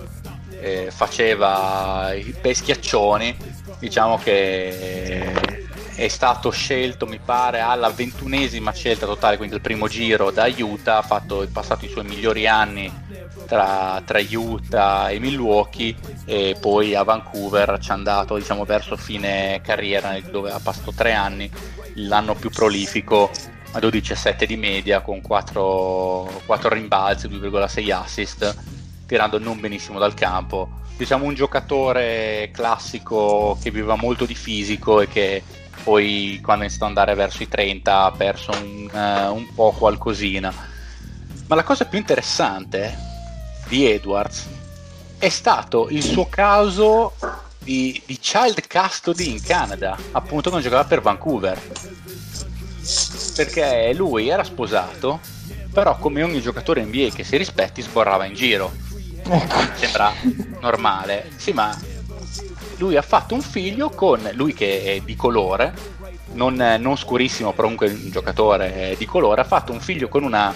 eh, 0.61 0.91
faceva 0.91 2.13
i 2.15 2.35
bei 2.41 2.55
schiaccioni, 2.55 3.37
diciamo 3.79 4.19
che 4.19 5.67
è 5.99 6.07
stato 6.07 6.51
scelto 6.51 7.07
mi 7.07 7.19
pare 7.19 7.59
alla 7.59 7.91
ventunesima 7.91 8.73
scelta 8.73 9.05
totale, 9.05 9.37
quindi 9.37 9.57
il 9.57 9.61
primo 9.61 9.89
giro 9.89 10.31
da 10.31 10.49
Utah, 10.57 10.99
ha 10.99 11.03
fatto, 11.03 11.45
passato 11.53 11.87
i 11.87 11.89
suoi 11.89 12.05
migliori 12.05 12.47
anni 12.47 12.89
tra, 13.47 14.01
tra, 14.05 14.21
Utah 14.31 15.09
e 15.09 15.19
Milwaukee 15.19 15.97
e 16.25 16.57
poi 16.61 16.95
a 16.95 17.03
Vancouver 17.03 17.79
ci 17.81 17.91
è 17.91 17.95
andato 17.95 18.37
diciamo 18.37 18.65
verso 18.65 18.97
fine 18.97 19.61
carriera 19.61 20.17
dove 20.31 20.53
ha 20.53 20.61
passato 20.61 20.93
tre 20.93 21.15
anni 21.15 21.51
l'anno 21.95 22.37
più 22.37 22.51
prolifico 22.51 23.33
a 23.73 23.79
12,7 23.81 24.45
di 24.45 24.57
media 24.57 25.01
con 25.01 25.21
4, 25.21 26.43
4 26.47 26.69
rimbalzi 26.69 27.27
2,6 27.27 27.93
assist 27.93 28.57
tirando 29.05 29.41
non 29.41 29.59
benissimo 29.59 29.99
dal 29.99 30.15
campo. 30.15 30.77
Diciamo 30.97 31.25
un 31.25 31.35
giocatore 31.35 32.51
classico 32.53 33.59
che 33.61 33.73
viveva 33.73 33.97
molto 33.97 34.27
di 34.27 34.35
fisico 34.35 35.01
e 35.01 35.09
che 35.09 35.43
poi 35.89 36.39
quando 36.43 36.65
è 36.65 36.67
iniziato 36.67 36.93
ad 36.93 36.99
andare 36.99 37.15
verso 37.15 37.43
i 37.43 37.49
30 37.49 38.05
ha 38.05 38.11
perso 38.11 38.51
un, 38.51 38.91
uh, 38.93 39.35
un 39.35 39.55
po' 39.55 39.73
qualcosina 39.73 40.53
ma 41.47 41.55
la 41.55 41.65
cosa 41.65 41.87
più 41.87 41.97
interessante 41.97 42.95
di 43.69 43.87
Edwards 43.91 44.47
è 45.17 45.31
stato 45.31 45.89
il 45.89 46.03
suo 46.03 46.29
caso 46.29 47.15
di, 47.59 48.03
di 48.05 48.19
child 48.19 48.67
custody 48.69 49.31
in 49.31 49.43
Canada, 49.43 49.97
appunto 50.13 50.51
quando 50.51 50.69
giocava 50.69 50.87
per 50.87 51.01
Vancouver. 51.01 51.61
Perché 53.35 53.93
lui 53.95 54.29
era 54.29 54.45
sposato, 54.45 55.19
però 55.73 55.99
come 55.99 56.23
ogni 56.23 56.41
giocatore 56.41 56.85
NBA 56.85 57.09
che 57.13 57.25
si 57.25 57.37
rispetti 57.37 57.83
sborrava 57.83 58.27
in 58.27 58.35
giro. 58.35 58.73
Sembra 59.75 60.13
normale. 60.61 61.33
Sì, 61.37 61.53
ma 61.53 61.77
lui 62.79 62.97
ha 62.97 63.03
fatto 63.03 63.35
un 63.35 63.43
figlio 63.43 63.91
con 63.91 64.29
lui 64.35 64.55
che 64.55 64.83
è 64.83 65.01
di 65.01 65.15
colore, 65.15 65.75
non, 66.33 66.55
non 66.55 66.97
scurissimo, 66.97 67.51
però 67.51 67.63
comunque 67.63 67.89
un 67.89 68.11
giocatore 68.11 68.95
di 68.97 69.07
colore, 69.07 69.41
ha 69.43 69.45
fatto 69.45 69.73
un 69.73 69.81
figlio 69.81 70.09
con 70.09 70.25
una 70.25 70.55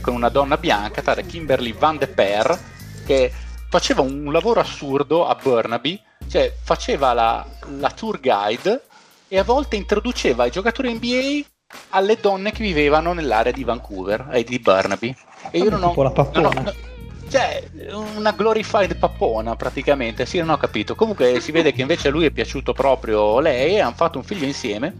con 0.00 0.14
una 0.14 0.30
donna 0.30 0.56
bianca, 0.56 1.02
tale 1.02 1.26
Kimberly 1.26 1.74
Van 1.74 1.98
de 1.98 2.06
Per, 2.06 2.58
che 3.04 3.32
faceva 3.68 4.00
un 4.00 4.32
lavoro 4.32 4.60
assurdo 4.60 5.26
a 5.26 5.36
Burnaby, 5.40 6.00
cioè 6.28 6.54
faceva 6.62 7.12
la, 7.12 7.44
la 7.78 7.90
tour 7.90 8.18
guide 8.20 8.82
e 9.28 9.38
a 9.38 9.44
volte 9.44 9.76
introduceva 9.76 10.46
i 10.46 10.50
giocatori 10.50 10.92
NBA 10.94 11.46
alle 11.90 12.16
donne 12.18 12.50
che 12.50 12.62
vivevano 12.62 13.12
nell'area 13.12 13.52
di 13.52 13.62
Vancouver 13.62 14.28
e 14.32 14.42
di 14.42 14.58
Burnaby. 14.58 15.14
E 15.50 15.58
io 15.58 15.70
non 15.70 15.82
ho, 15.82 16.02
la 16.02 16.12
non 16.40 16.46
ho, 16.46 16.72
cioè, 17.28 17.68
una 18.16 18.32
glorified 18.32 18.96
pappona 18.96 19.56
praticamente, 19.56 20.26
sì, 20.26 20.38
non 20.38 20.50
ho 20.50 20.56
capito. 20.56 20.94
Comunque 20.94 21.40
si 21.40 21.52
vede 21.52 21.72
che 21.72 21.82
invece 21.82 22.08
a 22.08 22.10
lui 22.10 22.26
è 22.26 22.30
piaciuto 22.30 22.72
proprio 22.72 23.40
lei 23.40 23.74
e 23.74 23.80
hanno 23.80 23.94
fatto 23.94 24.18
un 24.18 24.24
figlio 24.24 24.44
insieme 24.44 24.94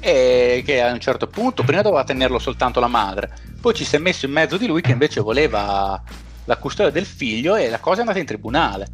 e 0.00 0.62
che 0.66 0.82
a 0.82 0.90
un 0.90 0.98
certo 0.98 1.28
punto 1.28 1.62
prima 1.62 1.82
doveva 1.82 2.02
tenerlo 2.02 2.40
soltanto 2.40 2.80
la 2.80 2.88
madre, 2.88 3.30
poi 3.60 3.72
ci 3.72 3.84
si 3.84 3.94
è 3.94 3.98
messo 4.00 4.26
in 4.26 4.32
mezzo 4.32 4.56
di 4.56 4.66
lui 4.66 4.80
che 4.80 4.90
invece 4.90 5.20
voleva 5.20 6.02
la 6.44 6.56
custodia 6.56 6.90
del 6.90 7.06
figlio 7.06 7.54
e 7.54 7.68
la 7.68 7.78
cosa 7.78 7.98
è 7.98 8.00
andata 8.00 8.18
in 8.18 8.26
tribunale. 8.26 8.86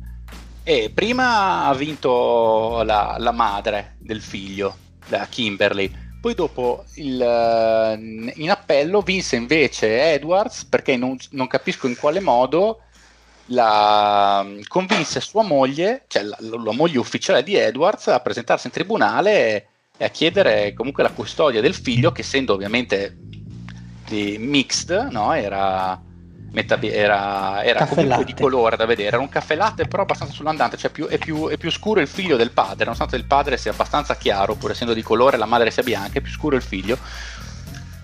E 0.63 0.91
prima 0.95 1.65
ha 1.65 1.75
vinto 1.75 2.83
la, 2.85 3.17
la 3.19 3.33
madre 3.33 3.97
del 4.01 4.21
figlio, 4.21 4.77
la 5.07 5.27
Kimberly, 5.27 5.91
poi 6.21 6.35
dopo 6.35 6.85
il, 6.95 8.33
in 8.35 8.51
appello 8.51 9.01
vinse 9.03 9.37
invece 9.37 10.13
Edwards 10.13 10.65
perché 10.65 10.97
non, 10.97 11.17
non 11.31 11.47
capisco 11.47 11.87
in 11.87 11.97
quale 11.97 12.21
modo 12.21 12.81
la, 13.47 14.47
convinse 14.67 15.21
sua 15.21 15.43
moglie, 15.43 16.05
cioè 16.09 16.23
la, 16.23 16.37
la, 16.41 16.73
moglie 16.73 16.99
ufficiale 16.99 17.43
di 17.43 17.55
Edwards, 17.55 18.09
a 18.09 18.21
presentarsi 18.21 18.67
in 18.67 18.73
tribunale 18.73 19.33
e, 19.33 19.67
e 19.97 20.05
a 20.05 20.09
chiedere 20.09 20.75
comunque 20.75 21.03
la 21.03 21.13
custodia 21.13 21.61
del 21.61 21.75
figlio, 21.75 22.13
che 22.13 22.23
essendo 22.23 22.55
ovviamente 22.55 23.17
di 24.07 24.37
mixed, 24.39 25.09
no? 25.11 25.33
era, 25.33 26.01
metà, 26.51 26.81
era, 26.81 27.63
era 27.63 27.87
comunque 27.87 28.25
di 28.25 28.35
colore 28.35 28.77
da 28.77 28.87
vedere, 28.87 29.09
era 29.09 29.19
un 29.19 29.29
caffè 29.29 29.55
latte 29.55 29.87
però 29.87 30.03
abbastanza 30.03 30.33
sull'andante, 30.33 30.77
cioè 30.77 30.91
più, 30.91 31.07
è, 31.07 31.19
più, 31.19 31.49
è, 31.49 31.57
più, 31.57 31.71
scuro 31.71 32.01
il 32.01 32.09
figlio 32.09 32.37
del 32.37 32.51
padre, 32.51 32.85
nonostante 32.85 33.17
il 33.17 33.25
padre 33.25 33.57
sia 33.57 33.73
abbastanza 33.73 34.17
chiaro, 34.17 34.55
pur 34.55 34.71
essendo 34.71 34.95
di 34.95 35.03
colore 35.03 35.37
la 35.37 35.47
madre 35.47 35.71
sia 35.71 35.83
bianca, 35.83 36.19
è 36.19 36.23
più 36.23 36.33
scuro 36.33 36.57
il 36.57 36.63
figlio. 36.63 36.99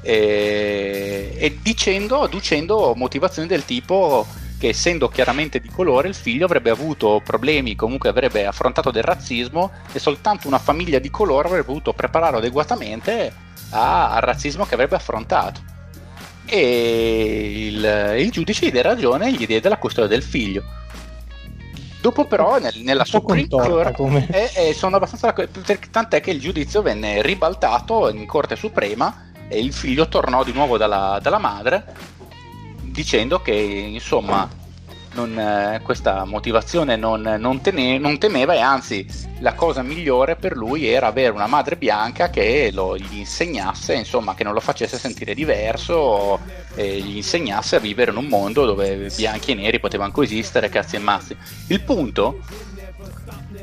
E, 0.03 1.35
e 1.39 1.59
dicendo, 1.63 2.23
adducendo 2.23 2.93
motivazioni 2.95 3.49
del 3.49 3.65
tipo 3.65 4.27
che 4.59 4.69
essendo 4.69 5.09
chiaramente 5.09 5.61
di 5.61 5.69
colore 5.69 6.09
il 6.09 6.15
figlio 6.15 6.45
avrebbe 6.45 6.71
avuto 6.71 7.23
problemi, 7.25 7.75
comunque 7.75 8.11
avrebbe 8.11 8.47
affrontato 8.47 8.91
del 8.91 9.03
razzismo 9.03 9.71
e 9.93 9.99
soltanto 9.99 10.47
una 10.47 10.59
famiglia 10.59 10.99
di 10.99 11.11
colore 11.11 11.49
avrebbe 11.49 11.65
potuto 11.65 11.95
prepararlo 11.95 12.39
adeguatamente 12.39 13.33
a, 13.71 14.11
al 14.11 14.21
razzismo 14.21 14.67
che 14.67 14.75
avrebbe 14.75 14.97
affrontato 14.97 15.73
e 16.47 17.67
il, 17.69 18.15
il 18.19 18.31
giudice 18.31 18.67
gli 18.67 18.71
diede 18.71 18.89
ragione 18.89 19.29
e 19.29 19.33
gli 19.33 19.47
diede 19.47 19.69
la 19.69 19.79
custodia 19.79 20.09
del 20.09 20.23
figlio. 20.23 20.63
Dopo 22.01 22.27
però 22.27 22.59
nel, 22.59 22.75
nella 22.83 23.05
Supreme 23.05 23.49
Court 23.49 23.99
eh, 24.31 24.51
eh, 24.55 24.75
sono 24.75 24.97
abbastanza 24.97 25.35
tant'è 25.91 26.21
che 26.21 26.31
il 26.31 26.41
giudizio 26.41 26.83
venne 26.83 27.23
ribaltato 27.23 28.11
in 28.11 28.27
Corte 28.27 28.57
Suprema 28.57 29.31
e 29.49 29.59
il 29.59 29.73
figlio 29.73 30.09
tornò 30.09 30.45
di 30.45 30.53
nuovo 30.53 30.77
dalla, 30.77 31.19
dalla 31.23 31.39
madre 31.39 32.13
dicendo 32.83 33.41
che 33.41 33.53
insomma 33.53 34.49
non, 35.15 35.39
eh, 35.39 35.81
questa 35.83 36.25
motivazione 36.25 36.97
non, 36.97 37.23
non, 37.39 37.61
tene, 37.61 37.99
non, 37.99 38.19
temeva 38.19 38.55
e 38.55 38.61
anzi 38.61 39.07
la 39.39 39.55
cosa 39.55 39.83
migliore 39.83 40.37
per 40.37 40.57
lui 40.57 40.87
era 40.87 41.07
avere 41.07 41.31
una 41.31 41.47
madre 41.47 41.77
bianca 41.77 42.31
che 42.31 42.71
lo, 42.73 42.97
gli 42.97 43.19
insegnasse, 43.19 43.95
insomma, 43.95 44.35
che 44.35 44.45
non 44.45 44.53
lo 44.53 44.61
facesse 44.61 44.99
sentire 44.99 45.35
diverso 45.35 46.41
e 46.75 47.01
gli 47.01 47.17
insegnasse 47.17 47.77
a 47.77 47.81
vivere 47.81 48.11
in 48.11 48.17
un 48.17 48.27
mondo 48.27 48.67
dove 48.67 49.11
bianchi 49.15 49.53
e 49.53 49.55
neri 49.55 49.81
potevano 49.81 50.13
coesistere, 50.13 50.69
cazzi 50.69 50.97
e 50.97 51.01
mazzi. 51.01 51.37
Il 51.69 51.81
punto 51.83 52.41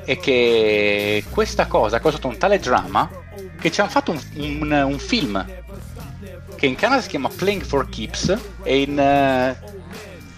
è 0.05 0.17
che 0.17 1.23
questa 1.29 1.67
cosa 1.67 1.97
ha 1.97 1.99
causato 1.99 2.27
un 2.27 2.37
tale 2.37 2.59
dramma 2.59 3.09
che 3.59 3.71
ci 3.71 3.81
hanno 3.81 3.89
fatto 3.89 4.11
un, 4.11 4.19
un, 4.35 4.71
un 4.71 4.99
film 4.99 5.45
che 6.55 6.65
in 6.65 6.75
Canada 6.75 7.01
si 7.01 7.09
chiama 7.09 7.29
Playing 7.29 7.63
for 7.63 7.89
Keeps 7.89 8.37
e 8.63 8.81
in... 8.81 8.97
Uh, 8.97 9.79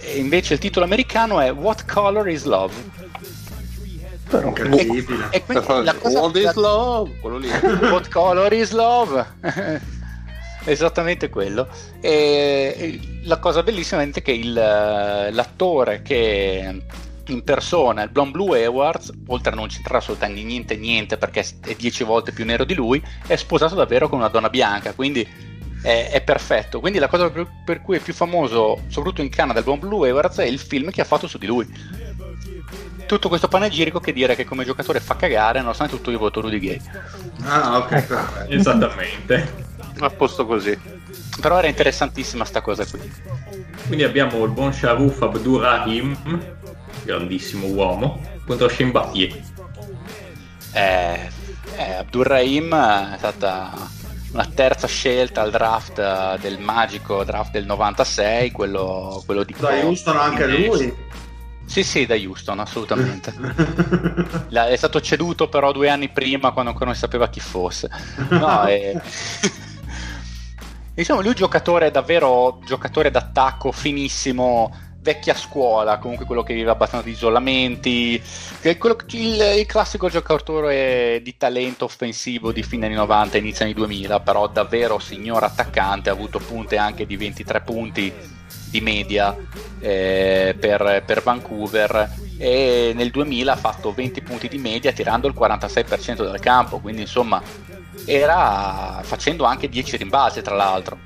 e 0.05 0.17
invece 0.17 0.53
il 0.53 0.59
titolo 0.59 0.85
americano 0.85 1.39
è 1.39 1.51
What 1.51 1.85
Color 1.85 2.29
is 2.29 2.43
Love? 2.43 3.03
Però 4.29 4.47
incredibile. 4.47 5.27
E, 5.29 5.37
e 5.37 5.43
quindi 5.43 5.83
la 5.83 5.93
cosa, 5.93 6.19
What 6.19 6.35
is 6.37 6.53
love? 6.53 7.19
Quello 7.19 7.37
lì. 7.37 7.49
What 7.91 8.09
color 8.09 8.51
is 8.53 8.71
love? 8.71 9.25
Esattamente 10.65 11.29
quello. 11.29 11.67
E 11.99 12.99
la 13.23 13.37
cosa 13.37 13.61
bellissima 13.63 14.01
è 14.01 14.09
che 14.11 14.31
il, 14.31 14.53
l'attore 14.53 16.01
che 16.01 16.81
in 17.27 17.43
persona 17.43 18.03
il 18.03 18.09
Blonde 18.09 18.31
Blue 18.31 18.65
Awards, 18.65 19.11
oltre 19.27 19.51
a 19.51 19.55
non 19.55 19.67
c'entrare 19.67 19.99
assolutamente 19.99 20.43
niente 20.43 20.75
niente 20.77 21.17
perché 21.17 21.45
è 21.61 21.75
dieci 21.75 22.03
volte 22.03 22.31
più 22.31 22.43
nero 22.43 22.63
di 22.63 22.73
lui, 22.73 23.01
è 23.27 23.35
sposato 23.35 23.75
davvero 23.75 24.09
con 24.09 24.19
una 24.19 24.29
donna 24.29 24.49
bianca, 24.49 24.93
quindi 24.93 25.27
è, 25.83 26.09
è, 26.11 26.21
perfetto. 26.21 26.79
Quindi 26.79 26.97
la 26.97 27.07
cosa 27.07 27.29
per, 27.29 27.45
per, 27.63 27.81
cui 27.81 27.97
è 27.97 27.99
più 27.99 28.13
famoso, 28.13 28.83
soprattutto 28.87 29.21
in 29.21 29.29
Canada, 29.29 29.59
il 29.59 29.65
Buon 29.65 29.79
Blue 29.79 30.09
Awards 30.09 30.37
è 30.37 30.45
il 30.45 30.57
film 30.57 30.89
che 30.89 31.01
ha 31.01 31.05
fatto 31.05 31.27
su 31.27 31.37
di 31.37 31.45
lui. 31.45 31.67
Tutto 33.05 33.27
questo 33.27 33.49
panegirico 33.49 33.99
che 33.99 34.13
dire 34.13 34.33
che 34.33 34.45
come 34.45 34.63
giocatore 34.63 35.01
fa 35.01 35.17
cagare, 35.17 35.59
nonostante 35.59 35.95
tutto 35.95 36.09
io 36.09 36.17
voto 36.17 36.39
Rudy 36.39 36.59
Gay. 36.59 36.81
Ah, 37.43 37.77
ok, 37.79 37.91
ecco. 37.91 38.15
Esattamente. 38.47 39.71
A 39.99 40.09
posto 40.09 40.45
così. 40.45 40.75
Però 41.41 41.57
era 41.57 41.67
interessantissima 41.67 42.45
sta 42.45 42.61
cosa 42.61 42.85
qui. 42.85 43.01
Quindi 43.85 44.05
abbiamo 44.05 44.41
il 44.45 44.51
buon 44.51 44.71
Sharuf 44.71 45.21
Abdurrahim, 45.21 46.17
grandissimo 47.03 47.67
uomo, 47.67 48.21
contro 48.47 48.69
Shane 48.69 48.91
Battier. 48.91 49.41
Eh, 50.71 51.29
eh, 51.75 51.93
Abdurrahim 51.93 52.73
è 52.73 53.17
stata 53.17 54.01
una 54.33 54.45
terza 54.45 54.87
scelta 54.87 55.41
al 55.41 55.51
draft 55.51 55.99
eh, 55.99 56.37
del 56.41 56.59
magico 56.59 57.23
draft 57.23 57.51
del 57.51 57.65
96, 57.65 58.51
quello, 58.51 59.21
quello 59.25 59.43
di... 59.43 59.55
Da 59.57 59.69
Houston 59.69 60.17
anche 60.17 60.47
lui? 60.47 60.93
Sì, 61.65 61.83
sì, 61.83 62.05
da 62.05 62.15
Houston, 62.15 62.59
assolutamente. 62.59 63.33
è 64.49 64.75
stato 64.75 64.99
ceduto 65.01 65.47
però 65.47 65.71
due 65.71 65.89
anni 65.89 66.09
prima 66.09 66.51
quando 66.51 66.71
ancora 66.71 66.87
non 66.87 66.95
si 66.95 67.01
sapeva 67.01 67.29
chi 67.29 67.39
fosse. 67.39 67.89
No, 68.29 68.65
e... 68.67 68.99
Diciamo, 70.93 71.19
lui 71.19 71.29
è 71.29 71.31
un 71.31 71.37
giocatore 71.37 71.89
davvero 71.89 72.59
giocatore 72.65 73.09
d'attacco 73.09 73.71
finissimo, 73.71 74.71
vecchia 75.03 75.35
scuola, 75.35 75.97
comunque 75.97 76.25
quello 76.25 76.43
che 76.43 76.53
vive 76.53 76.71
abbastanza 76.71 77.05
di 77.05 77.11
isolamenti, 77.11 78.19
quello, 78.77 78.95
il, 79.09 79.41
il, 79.57 79.65
classico 79.67 80.07
giocatore 80.07 81.19
di 81.21 81.35
talento 81.35 81.85
offensivo 81.85 82.53
di 82.53 82.63
fine 82.63 82.85
anni 82.85 82.95
90, 82.95 83.37
inizio 83.37 83.65
anni 83.65 83.73
2000, 83.73 84.21
però 84.21 84.47
davvero 84.47 84.99
signor 84.99 85.43
attaccante, 85.43 86.09
ha 86.09 86.13
avuto 86.13 86.39
punte 86.39 86.77
anche 86.77 87.05
di 87.05 87.17
23 87.17 87.61
punti 87.61 88.13
di 88.69 88.81
media 88.81 89.35
eh, 89.79 90.55
per, 90.59 91.03
per, 91.05 91.21
Vancouver 91.21 92.09
e 92.37 92.93
nel 92.95 93.11
2000 93.11 93.51
ha 93.51 93.55
fatto 93.55 93.93
20 93.93 94.21
punti 94.21 94.47
di 94.47 94.57
media 94.57 94.91
tirando 94.91 95.27
il 95.27 95.35
46% 95.37 96.29
del 96.31 96.39
campo, 96.39 96.79
quindi 96.79 97.01
insomma 97.01 97.41
era 98.05 99.01
facendo 99.03 99.43
anche 99.43 99.69
10 99.69 99.97
rimbalzi 99.97 100.41
tra 100.41 100.55
l'altro 100.55 100.97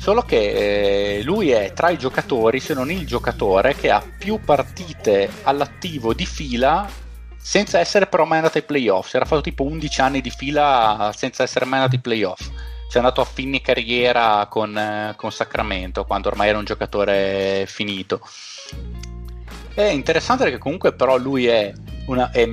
Solo 0.00 0.22
che 0.22 1.18
eh, 1.18 1.22
lui 1.24 1.50
è 1.50 1.74
tra 1.74 1.90
i 1.90 1.98
giocatori, 1.98 2.58
se 2.58 2.72
non 2.72 2.90
il 2.90 3.06
giocatore, 3.06 3.74
che 3.74 3.90
ha 3.90 4.02
più 4.18 4.40
partite 4.40 5.28
all'attivo 5.42 6.14
di 6.14 6.24
fila 6.24 6.88
senza 7.36 7.78
essere 7.78 8.06
però 8.06 8.24
mai 8.24 8.38
andato 8.38 8.56
ai 8.56 8.64
playoff. 8.64 9.10
Si 9.10 9.16
era 9.16 9.26
fatto 9.26 9.42
tipo 9.42 9.62
11 9.62 10.00
anni 10.00 10.20
di 10.22 10.30
fila 10.30 11.12
senza 11.14 11.42
essere 11.42 11.66
mai 11.66 11.80
andato 11.80 11.96
ai 11.96 12.00
playoff. 12.00 12.40
Si 12.40 12.96
è 12.96 12.98
andato 12.98 13.20
a 13.20 13.26
fine 13.26 13.60
carriera 13.60 14.46
con, 14.48 14.74
eh, 14.74 15.12
con 15.16 15.30
Sacramento, 15.30 16.06
quando 16.06 16.28
ormai 16.28 16.48
era 16.48 16.56
un 16.56 16.64
giocatore 16.64 17.66
finito. 17.66 18.22
È 19.74 19.82
interessante 19.82 20.44
perché 20.44 20.58
comunque 20.58 20.94
però 20.94 21.18
lui 21.18 21.46
è, 21.46 21.74
una, 22.06 22.30
è 22.30 22.48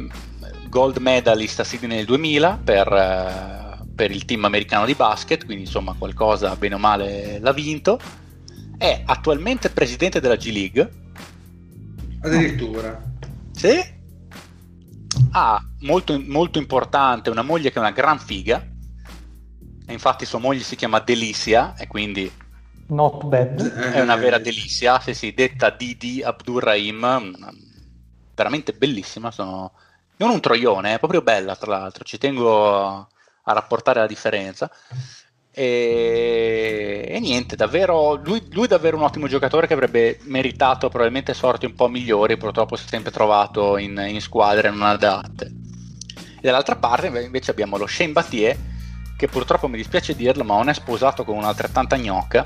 gold 0.67 0.97
medalist 0.97 1.61
a 1.61 1.63
Sydney 1.63 1.95
nel 1.95 2.05
2000 2.05 2.59
per... 2.61 2.91
Eh, 2.91 3.66
per 3.97 4.11
il 4.11 4.25
team 4.25 4.45
americano 4.45 4.85
di 4.85 4.93
basket, 4.93 5.43
quindi 5.43 5.63
insomma 5.63 5.95
qualcosa 5.97 6.55
bene 6.55 6.75
o 6.75 6.77
male 6.77 7.39
l'ha 7.39 7.51
vinto. 7.51 7.99
È 8.77 9.01
attualmente 9.03 9.71
presidente 9.71 10.21
della 10.21 10.35
G 10.35 10.51
League. 10.51 10.91
Addirittura. 12.21 13.03
Sì. 13.51 13.95
Ha 15.31 15.61
molto, 15.79 16.21
molto 16.27 16.59
importante 16.59 17.31
una 17.31 17.41
moglie 17.41 17.71
che 17.71 17.77
è 17.77 17.79
una 17.81 17.91
gran 17.91 18.19
figa. 18.19 18.63
E 19.85 19.93
infatti 19.93 20.25
sua 20.25 20.37
moglie 20.37 20.61
si 20.61 20.75
chiama 20.75 20.99
Delicia 20.99 21.73
e 21.75 21.87
quindi 21.87 22.31
Not 22.89 23.25
bad. 23.25 23.61
È 23.91 23.99
una 23.99 24.15
vera 24.15 24.37
delizia, 24.37 24.99
sì, 24.99 25.13
sì, 25.13 25.33
detta 25.33 25.71
Didi 25.71 26.21
Abdurrahim, 26.21 27.35
veramente 28.33 28.73
bellissima, 28.73 29.31
sono... 29.31 29.73
non 30.17 30.29
un 30.29 30.39
troione, 30.39 30.93
è 30.93 30.99
proprio 30.99 31.21
bella 31.21 31.55
tra 31.55 31.77
l'altro, 31.77 32.03
ci 32.05 32.17
tengo 32.17 33.09
a 33.47 33.53
rapportare 33.53 33.99
la 33.99 34.07
differenza. 34.07 34.69
E, 35.51 37.07
e 37.09 37.19
niente, 37.19 37.55
davvero 37.55 38.13
lui, 38.13 38.45
lui, 38.51 38.65
è 38.65 38.67
davvero 38.67 38.97
un 38.97 39.03
ottimo 39.03 39.27
giocatore 39.27 39.65
che 39.65 39.73
avrebbe 39.73 40.19
meritato 40.23 40.87
probabilmente 40.87 41.33
sorti 41.33 41.65
un 41.65 41.73
po' 41.73 41.87
migliori, 41.87 42.37
purtroppo 42.37 42.75
si 42.75 42.85
è 42.85 42.89
sempre 42.89 43.11
trovato 43.11 43.77
in, 43.77 43.97
in 44.07 44.21
squadre 44.21 44.69
non 44.69 44.83
adatte. 44.83 45.45
E 45.45 46.41
dall'altra 46.41 46.75
parte 46.75 47.07
invece 47.07 47.51
abbiamo 47.51 47.77
lo 47.77 47.87
Shane 47.87 48.11
Battier, 48.11 48.55
che 49.17 49.27
purtroppo 49.27 49.67
mi 49.67 49.77
dispiace 49.77 50.15
dirlo, 50.15 50.43
ma 50.43 50.55
non 50.55 50.69
è 50.69 50.73
sposato 50.73 51.23
con 51.23 51.37
un'altrettanta 51.37 51.97
gnocca. 51.97 52.45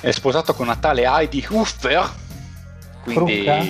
È 0.00 0.10
sposato 0.10 0.54
con 0.54 0.66
una 0.66 0.76
tale 0.76 1.04
Heidi 1.04 1.44
Huffer, 1.48 2.10
quindi 3.02 3.42
Frucca. 3.42 3.64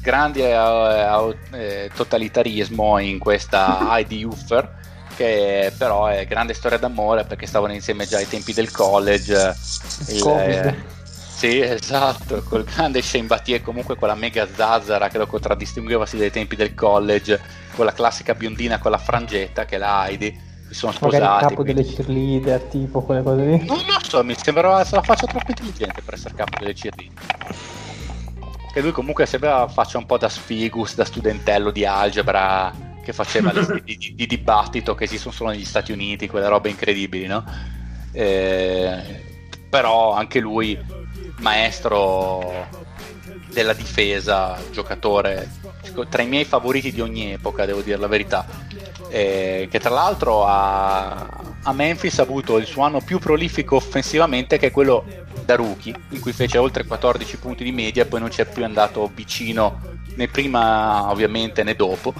grande 0.00 0.50
eh, 0.50 1.36
eh, 1.52 1.90
totalitarismo 1.94 2.98
in 2.98 3.18
questa 3.20 3.88
Heidi 3.92 4.24
Huffer 4.24 4.82
che 5.16 5.72
però 5.76 6.06
è 6.06 6.26
grande 6.26 6.54
storia 6.54 6.78
d'amore 6.78 7.24
perché 7.24 7.46
stavano 7.46 7.72
insieme 7.72 8.06
già 8.06 8.18
ai 8.18 8.28
tempi 8.28 8.52
del 8.52 8.70
college. 8.70 9.54
Il, 10.08 10.26
eh, 10.28 10.74
sì, 11.34 11.60
esatto, 11.60 12.42
col 12.42 12.64
grande 12.64 13.02
Shane 13.02 13.26
Battier, 13.26 13.60
comunque 13.62 13.96
quella 13.96 14.14
mega 14.14 14.46
zazzara 14.52 15.08
che 15.08 15.18
lo 15.18 15.26
contraddistinguevasi 15.26 16.16
dai 16.16 16.30
tempi 16.30 16.56
del 16.56 16.74
college, 16.74 17.40
con 17.74 17.84
la 17.84 17.92
classica 17.92 18.34
biondina 18.34 18.78
con 18.78 18.90
la 18.90 18.98
frangetta 18.98 19.64
che 19.64 19.76
è 19.76 19.78
la 19.78 20.06
Heidi. 20.06 20.52
Si 20.68 20.74
sono 20.74 20.92
sposati. 20.92 21.22
Magari 21.22 21.42
il 21.42 21.48
capo 21.48 21.62
quindi... 21.62 21.82
delle 21.82 21.94
cheerleader, 21.94 22.60
tipo 22.62 23.02
quelle 23.02 23.22
cose 23.22 23.44
lì. 23.44 23.64
Non 23.66 23.78
lo 23.78 23.98
so, 24.02 24.24
mi 24.24 24.34
sembrava 24.40 24.84
se 24.84 24.94
la 24.94 25.02
faccia 25.02 25.26
troppo 25.26 25.46
intelligente 25.48 26.02
per 26.02 26.14
essere 26.14 26.34
capo 26.34 26.58
delle 26.58 26.72
cheerleader. 26.72 27.22
che 28.72 28.80
lui 28.80 28.92
comunque 28.92 29.26
sembra 29.26 29.68
faccia 29.68 29.98
un 29.98 30.06
po' 30.06 30.18
da 30.18 30.28
sfigus, 30.28 30.94
da 30.94 31.04
studentello 31.04 31.70
di 31.70 31.84
algebra 31.84 32.83
che 33.04 33.12
faceva 33.12 33.52
di, 33.84 33.96
di, 33.96 34.14
di, 34.14 34.26
dibattito 34.26 34.96
che 34.96 35.04
esistono 35.04 35.32
solo 35.32 35.50
negli 35.50 35.64
Stati 35.64 35.92
Uniti, 35.92 36.26
quelle 36.26 36.48
robe 36.48 36.70
incredibili, 36.70 37.26
no? 37.26 37.44
Eh, 38.10 39.22
però 39.68 40.12
anche 40.12 40.40
lui 40.40 40.76
maestro 41.38 42.68
della 43.52 43.72
difesa, 43.72 44.58
giocatore 44.72 45.48
tra 46.08 46.22
i 46.22 46.26
miei 46.26 46.44
favoriti 46.44 46.92
di 46.92 47.00
ogni 47.00 47.32
epoca, 47.32 47.64
devo 47.64 47.80
dire 47.80 47.98
la 47.98 48.06
verità. 48.06 48.44
Eh, 49.08 49.68
che 49.70 49.78
tra 49.78 49.90
l'altro 49.90 50.44
a, 50.44 51.54
a, 51.62 51.72
Memphis 51.72 52.18
ha 52.18 52.22
avuto 52.22 52.56
il 52.56 52.66
suo 52.66 52.82
anno 52.82 53.00
più 53.00 53.18
prolifico 53.18 53.76
offensivamente, 53.76 54.58
che 54.58 54.68
è 54.68 54.70
quello 54.70 55.04
da 55.44 55.54
rookie, 55.54 55.94
in 56.10 56.20
cui 56.20 56.32
fece 56.32 56.58
oltre 56.58 56.84
14 56.84 57.36
punti 57.36 57.62
di 57.62 57.70
media, 57.70 58.06
poi 58.06 58.20
non 58.20 58.30
ci 58.30 58.40
è 58.40 58.46
più 58.46 58.64
andato 58.64 59.08
vicino 59.14 59.80
né 60.16 60.26
prima, 60.28 61.10
ovviamente, 61.10 61.62
né 61.62 61.74
dopo, 61.74 62.12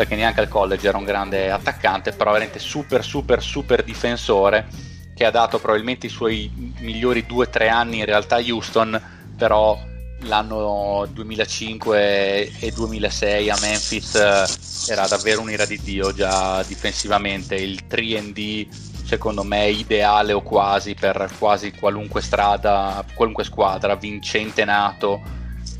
perché 0.00 0.16
neanche 0.16 0.40
al 0.40 0.48
college 0.48 0.88
era 0.88 0.96
un 0.96 1.04
grande 1.04 1.50
attaccante, 1.50 2.12
però 2.12 2.30
veramente 2.30 2.58
super, 2.58 3.04
super, 3.04 3.42
super 3.42 3.84
difensore, 3.84 4.66
che 5.14 5.26
ha 5.26 5.30
dato 5.30 5.58
probabilmente 5.58 6.06
i 6.06 6.08
suoi 6.08 6.50
migliori 6.78 7.26
2-3 7.28 7.68
anni 7.68 7.98
in 7.98 8.06
realtà 8.06 8.36
a 8.36 8.42
Houston, 8.42 8.98
però 9.36 9.78
l'anno 10.20 11.06
2005 11.12 12.50
e 12.60 12.72
2006 12.74 13.50
a 13.50 13.58
Memphis 13.60 14.14
eh, 14.14 14.90
era 14.90 15.06
davvero 15.06 15.42
un'ira 15.42 15.66
di 15.66 15.78
Dio 15.82 16.14
già 16.14 16.62
difensivamente. 16.62 17.56
Il 17.56 17.84
3D 17.86 18.68
secondo 19.04 19.42
me 19.42 19.68
ideale 19.68 20.32
o 20.32 20.40
quasi 20.40 20.94
per 20.94 21.28
quasi 21.38 21.72
qualunque 21.72 22.22
strada 22.22 23.04
qualunque 23.12 23.44
squadra 23.44 23.96
vincente 23.96 24.64
nato 24.64 25.20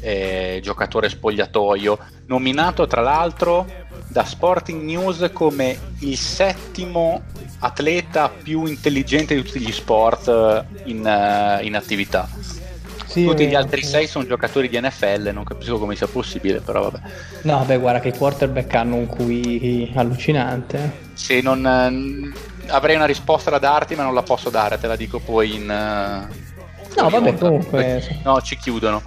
eh, 0.01 0.61
giocatore 0.63 1.09
spogliatoio. 1.09 1.99
Nominato 2.27 2.87
tra 2.87 3.01
l'altro 3.01 3.89
da 4.11 4.24
Sporting 4.24 4.82
News 4.82 5.31
come 5.32 5.78
il 6.01 6.16
settimo 6.16 7.23
atleta 7.61 8.28
più 8.28 8.66
intelligente 8.66 9.35
di 9.35 9.43
tutti 9.43 9.61
gli 9.61 9.73
sport 9.73 10.28
eh, 10.28 10.65
in, 10.85 10.99
uh, 10.99 11.65
in 11.65 11.77
attività 11.77 12.28
sì, 13.11 13.24
Tutti 13.24 13.49
gli 13.49 13.57
altri 13.57 13.82
sei 13.82 14.07
sono 14.07 14.24
giocatori 14.24 14.69
di 14.69 14.81
NFL, 14.81 15.31
non 15.35 15.43
capisco 15.43 15.81
come 15.81 15.97
sia 15.97 16.07
possibile, 16.07 16.61
però 16.61 16.82
vabbè. 16.82 17.01
No, 17.43 17.65
beh, 17.65 17.78
guarda 17.78 17.99
che 17.99 18.09
i 18.09 18.16
quarterback 18.16 18.73
hanno 18.74 18.95
un 18.95 19.09
QI 19.09 19.91
allucinante. 19.97 21.09
Sì, 21.15 21.43
non, 21.43 21.66
eh, 21.66 22.69
avrei 22.69 22.95
una 22.95 23.07
risposta 23.07 23.51
da 23.51 23.59
darti, 23.59 23.97
ma 23.97 24.05
non 24.05 24.15
la 24.15 24.23
posso 24.23 24.49
dare, 24.49 24.78
te 24.78 24.87
la 24.87 24.95
dico 24.95 25.19
poi 25.19 25.57
in... 25.57 25.66
No, 25.66 27.09
vabbè, 27.09 27.35
comunque... 27.37 28.20
No, 28.23 28.41
ci 28.43 28.57
chiudono. 28.57 29.03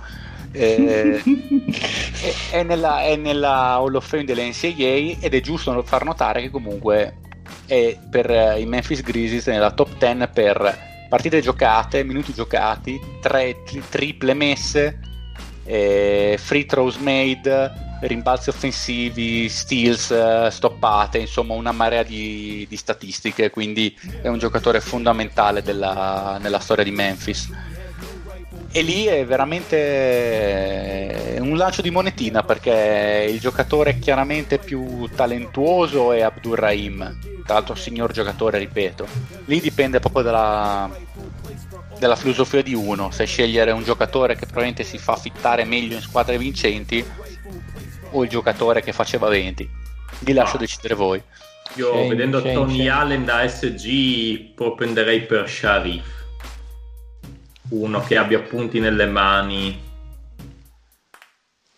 Eh, 0.54 1.22
è, 2.52 2.64
nella, 2.64 3.02
è 3.02 3.16
nella 3.16 3.74
Hall 3.74 3.96
of 3.96 4.08
Fame 4.08 4.24
delle 4.24 4.48
NCAA 4.48 5.18
ed 5.20 5.34
è 5.34 5.42
giusto 5.42 5.82
far 5.82 6.06
notare 6.06 6.42
che 6.42 6.52
comunque 6.52 7.18
è 7.66 7.98
per 8.10 8.30
uh, 8.30 8.60
i 8.60 8.66
Memphis 8.66 9.02
Grizzlies 9.02 9.48
nella 9.48 9.72
top 9.72 9.98
10 9.98 10.30
per 10.32 10.92
partite 11.10 11.42
giocate, 11.42 12.04
minuti 12.04 12.34
giocati, 12.34 13.00
tre 13.22 13.64
tri- 13.64 13.84
triple 13.90 14.34
messe, 14.34 15.00
eh, 15.64 16.38
free 16.40 16.66
throws 16.66 16.98
made, 16.98 17.72
rimbalzi 18.02 18.50
offensivi, 18.50 19.48
steals 19.48 20.12
eh, 20.12 20.48
stoppate, 20.50 21.20
insomma 21.20 21.54
una 21.54 21.72
marea 21.72 22.04
di, 22.04 22.66
di, 22.68 22.76
statistiche, 22.76 23.50
quindi 23.50 23.96
è 24.22 24.28
un 24.28 24.40
giocatore 24.40 24.82
fondamentale 24.82 25.62
della, 25.62 26.38
nella 26.42 26.60
storia 26.60 26.84
di 26.84 26.92
Memphis. 26.92 27.50
E 28.76 28.82
lì 28.82 29.06
è 29.06 29.24
veramente 29.24 29.78
un 31.40 31.56
lancio 31.56 31.84
di 31.84 31.92
monetina 31.92 32.42
perché 32.42 33.30
il 33.30 33.40
giocatore 33.40 34.00
chiaramente 34.00 34.58
più 34.58 35.08
talentuoso 35.16 36.12
è 36.12 36.22
Abdurrahim, 36.22 37.20
tra 37.46 37.54
l'altro 37.54 37.76
signor 37.76 38.12
giocatore, 38.12 38.58
ripeto. 38.58 39.06
Lì 39.46 39.62
dipende 39.62 40.00
proprio 40.00 40.24
dalla, 40.24 40.90
dalla 42.00 42.16
filosofia 42.16 42.64
di 42.64 42.74
uno, 42.74 43.12
se 43.12 43.26
scegliere 43.26 43.70
un 43.70 43.84
giocatore 43.84 44.34
che 44.34 44.48
probabilmente 44.48 44.84
si 44.84 44.98
fa 44.98 45.18
fittare 45.18 45.66
meglio 45.66 45.94
in 45.94 46.02
squadre 46.02 46.40
vincenti 46.40 47.06
o 48.10 48.24
il 48.24 48.30
giocatore 48.30 48.82
che 48.82 48.92
faceva 48.92 49.28
20. 49.28 49.70
Vi 50.18 50.34
lascio 50.34 50.58
decidere 50.58 50.96
voi. 50.96 51.22
Io 51.76 51.92
c'è, 51.92 52.08
vedendo 52.08 52.42
c'è, 52.42 52.54
Tony 52.54 52.86
c'è. 52.86 52.88
Allen 52.88 53.24
da 53.24 53.48
SG 53.48 54.54
propenderei 54.56 55.22
per 55.28 55.48
Sharif 55.48 56.22
uno 57.70 58.02
che 58.02 58.18
abbia 58.18 58.40
punti 58.42 58.80
nelle 58.80 59.06
mani. 59.06 59.92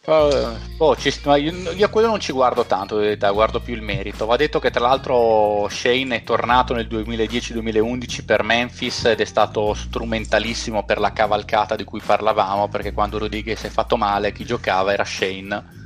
Uh, 0.06 0.56
oh, 0.78 0.96
ci, 0.96 1.12
io, 1.24 1.72
io, 1.72 1.86
a 1.86 1.90
quello 1.90 2.08
non 2.08 2.20
ci 2.20 2.32
guardo 2.32 2.66
tanto, 2.66 3.02
guardo 3.34 3.60
più 3.60 3.74
il 3.74 3.82
merito. 3.82 4.28
Va 4.28 4.36
detto 4.36 4.60
che 4.60 4.70
tra 4.70 4.82
l'altro 4.82 5.68
Shane 5.68 6.18
è 6.18 6.24
tornato 6.24 6.76
nel 6.76 6.86
2010-2011 6.88 8.24
per 8.24 8.44
Memphis 8.44 9.06
ed 9.06 9.20
è 9.20 9.26
stato 9.26 9.74
strumentalissimo 9.74 10.86
per 10.86 11.00
la 11.00 11.12
cavalcata 11.12 11.76
di 11.76 11.84
cui 11.84 12.02
parlavamo, 12.06 12.68
perché 12.68 12.94
quando 12.94 13.18
Rodriguez 13.18 13.60
si 13.60 13.66
è 13.66 13.70
fatto 13.70 13.98
male 13.98 14.32
chi 14.32 14.46
giocava 14.46 14.94
era 14.94 15.04
Shane. 15.04 15.84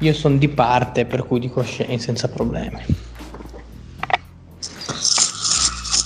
Io 0.00 0.12
sono 0.12 0.36
di 0.36 0.48
parte, 0.48 1.06
per 1.06 1.24
cui 1.24 1.40
dico 1.40 1.62
Shane 1.62 1.98
senza 1.98 2.28
problemi. 2.28 2.84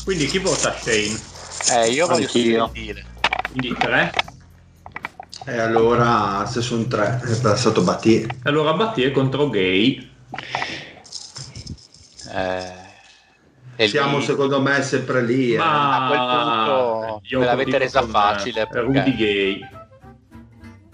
Quindi 0.05 0.27
chi 0.27 0.39
vota 0.39 0.73
Shane? 0.78 1.35
Eh, 1.72 1.90
io 1.90 2.06
voglio 2.06 2.28
dire. 2.72 3.05
Quindi 3.51 3.74
3? 3.78 4.12
E 5.47 5.59
allora, 5.59 6.44
se 6.47 6.60
sono 6.60 6.86
3, 6.86 7.20
è 7.24 7.56
stato 7.56 7.82
Battier. 7.82 8.26
Allora 8.44 8.72
Battier 8.72 9.10
contro 9.12 9.48
Gay. 9.48 10.10
Eh, 12.32 13.86
Siamo 13.86 14.18
lì... 14.18 14.24
secondo 14.24 14.60
me 14.60 14.82
sempre 14.82 15.22
lì. 15.22 15.55
Eh. 15.55 15.59
Ma 15.59 16.05
a 16.05 16.09
quel 16.09 17.20
punto 17.20 17.38
me 17.38 17.44
l'avete 17.44 17.78
resa 17.78 18.02
facile. 18.02 18.66
Per 18.66 18.84
Rudy 18.84 19.16
Gay. 19.16 19.68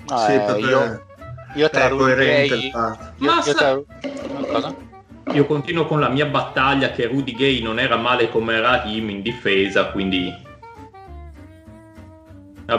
No, 0.08 0.18
sì, 0.18 0.32
eh, 0.32 0.58
io, 0.58 1.06
io 1.54 1.70
tra 1.70 1.88
Rudy 1.88 2.14
Gay... 2.14 2.70
Io, 2.70 3.32
io 3.44 3.54
tra... 3.54 3.80
Cosa? 4.50 4.74
Io 5.32 5.46
continuo 5.46 5.86
con 5.86 6.00
la 6.00 6.08
mia 6.08 6.26
battaglia 6.26 6.90
che 6.90 7.06
Rudy 7.06 7.34
Gay 7.34 7.62
non 7.62 7.78
era 7.78 7.96
male 7.96 8.28
come 8.28 8.60
Rahim 8.60 9.08
in 9.08 9.22
difesa, 9.22 9.86
quindi 9.86 10.50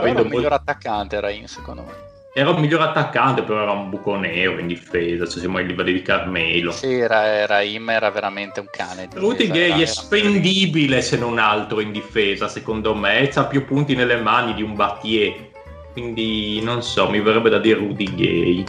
era 0.01 0.21
il 0.21 0.27
miglior 0.27 0.53
attaccante 0.53 1.19
Rain 1.19 1.47
secondo 1.47 1.83
me. 1.83 2.11
Era 2.35 2.49
un 2.49 2.59
miglior 2.59 2.81
attaccante 2.81 3.43
però 3.43 3.61
era 3.61 3.71
un 3.71 3.89
buco 3.89 4.15
nero 4.15 4.57
in 4.57 4.65
difesa 4.65 5.27
cioè 5.27 5.39
siamo 5.39 5.57
ai 5.57 5.67
livelli 5.67 5.93
di 5.93 6.01
Carmelo. 6.01 6.71
Sì 6.71 6.93
era, 6.93 7.45
Raim 7.45 7.89
era 7.89 8.09
veramente 8.09 8.59
un 8.59 8.67
cane 8.71 9.07
Rudy 9.13 9.47
Gay 9.49 9.81
è 9.81 9.85
spendibile 9.85 11.01
se 11.01 11.17
non 11.17 11.37
altro 11.37 11.79
in 11.79 11.91
difesa 11.91 12.47
secondo 12.47 12.95
me. 12.95 13.29
Ha 13.33 13.45
più 13.45 13.65
punti 13.65 13.95
nelle 13.95 14.17
mani 14.17 14.53
di 14.53 14.63
un 14.63 14.75
Battier. 14.75 15.51
Quindi 15.91 16.59
non 16.63 16.81
so 16.81 17.09
mi 17.09 17.19
verrebbe 17.21 17.49
da 17.49 17.59
dire 17.59 17.77
Rudy 17.77 18.15
Gay 18.15 18.63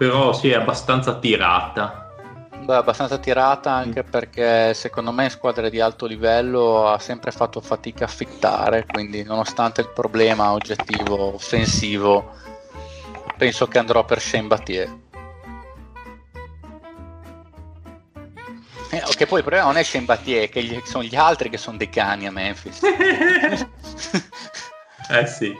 però 0.00 0.32
sì 0.32 0.48
è 0.48 0.54
abbastanza 0.54 1.18
tirata 1.18 2.09
Beh, 2.62 2.74
abbastanza 2.74 3.16
tirata 3.16 3.72
anche 3.72 4.04
perché 4.04 4.74
secondo 4.74 5.12
me 5.12 5.24
in 5.24 5.30
squadre 5.30 5.70
di 5.70 5.80
alto 5.80 6.04
livello 6.04 6.86
ha 6.86 6.98
sempre 6.98 7.30
fatto 7.30 7.62
fatica 7.62 8.04
a 8.04 8.08
fittare, 8.08 8.84
quindi 8.84 9.22
nonostante 9.22 9.80
il 9.80 9.88
problema 9.88 10.52
oggettivo 10.52 11.34
offensivo, 11.34 12.34
penso 13.38 13.66
che 13.66 13.78
andrò 13.78 14.04
per 14.04 14.20
Shane 14.20 14.46
Battier. 14.46 14.98
Eh, 18.90 19.02
che 19.16 19.26
poi 19.26 19.38
il 19.38 19.44
problema 19.44 19.66
non 19.66 19.78
è 19.78 19.82
Shane 19.82 20.04
Battier, 20.04 20.50
che 20.50 20.62
gli, 20.62 20.78
sono 20.84 21.02
gli 21.02 21.16
altri 21.16 21.48
che 21.48 21.56
sono 21.56 21.78
dei 21.78 21.88
cani 21.88 22.26
a 22.26 22.30
Memphis. 22.30 22.82
eh 25.10 25.26
sì. 25.26 25.56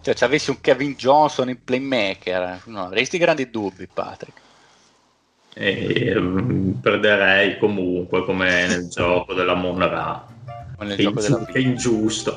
Cioè, 0.00 0.16
se 0.16 0.24
avessi 0.24 0.50
un 0.50 0.60
Kevin 0.60 0.94
Johnson 0.94 1.50
in 1.50 1.62
playmaker, 1.62 2.62
no, 2.64 2.86
avresti 2.86 3.18
grandi 3.18 3.50
dubbi, 3.50 3.86
Patrick 3.86 4.40
e 5.54 6.12
um, 6.16 6.78
perderei 6.80 7.58
comunque 7.58 8.24
come 8.24 8.66
nel 8.66 8.88
gioco 8.90 9.34
della 9.34 9.54
Monra 9.54 10.26
nel 10.80 10.96
che, 10.96 11.02
gioco 11.02 11.20
ingiu- 11.20 11.38
della 11.38 11.44
che 11.46 11.58
è 11.58 11.62
ingiusto 11.62 12.34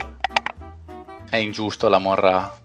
è 1.29 1.37
ingiusto 1.37 1.89
la 1.89 1.97
Monra 1.97 2.55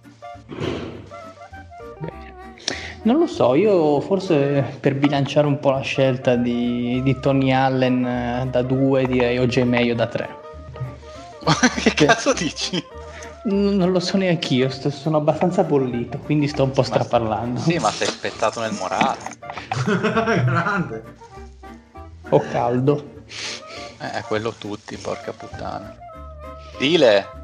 non 3.04 3.18
lo 3.18 3.26
so, 3.26 3.56
io 3.56 4.00
forse 4.00 4.76
per 4.78 4.94
bilanciare 4.94 5.48
un 5.48 5.58
po' 5.58 5.70
la 5.70 5.80
scelta 5.80 6.36
di, 6.36 7.00
di 7.02 7.18
Tony 7.18 7.50
Allen 7.50 8.06
eh, 8.06 8.48
da 8.48 8.62
2 8.62 9.06
direi 9.06 9.38
OJ 9.38 9.62
meglio 9.62 9.94
da 9.94 10.06
3. 10.06 10.28
che 11.82 11.94
cazzo 11.94 12.32
dici? 12.32 12.80
Non 13.44 13.90
lo 13.90 13.98
so 13.98 14.16
neanche 14.16 14.54
io, 14.54 14.70
sono 14.70 15.16
abbastanza 15.16 15.64
bollito, 15.64 16.18
quindi 16.18 16.46
sto 16.46 16.62
un 16.62 16.70
po' 16.70 16.82
straparlando. 16.82 17.58
Sì, 17.58 17.78
ma 17.78 17.90
sei 17.90 18.06
spettato 18.06 18.60
nel 18.60 18.72
morale. 18.72 19.18
Grande. 20.44 21.04
Ho 22.28 22.40
caldo. 22.50 23.24
Eh, 23.98 24.22
quello 24.28 24.52
tutti, 24.52 24.96
porca 24.96 25.32
puttana. 25.32 25.96
Dile. 26.78 27.41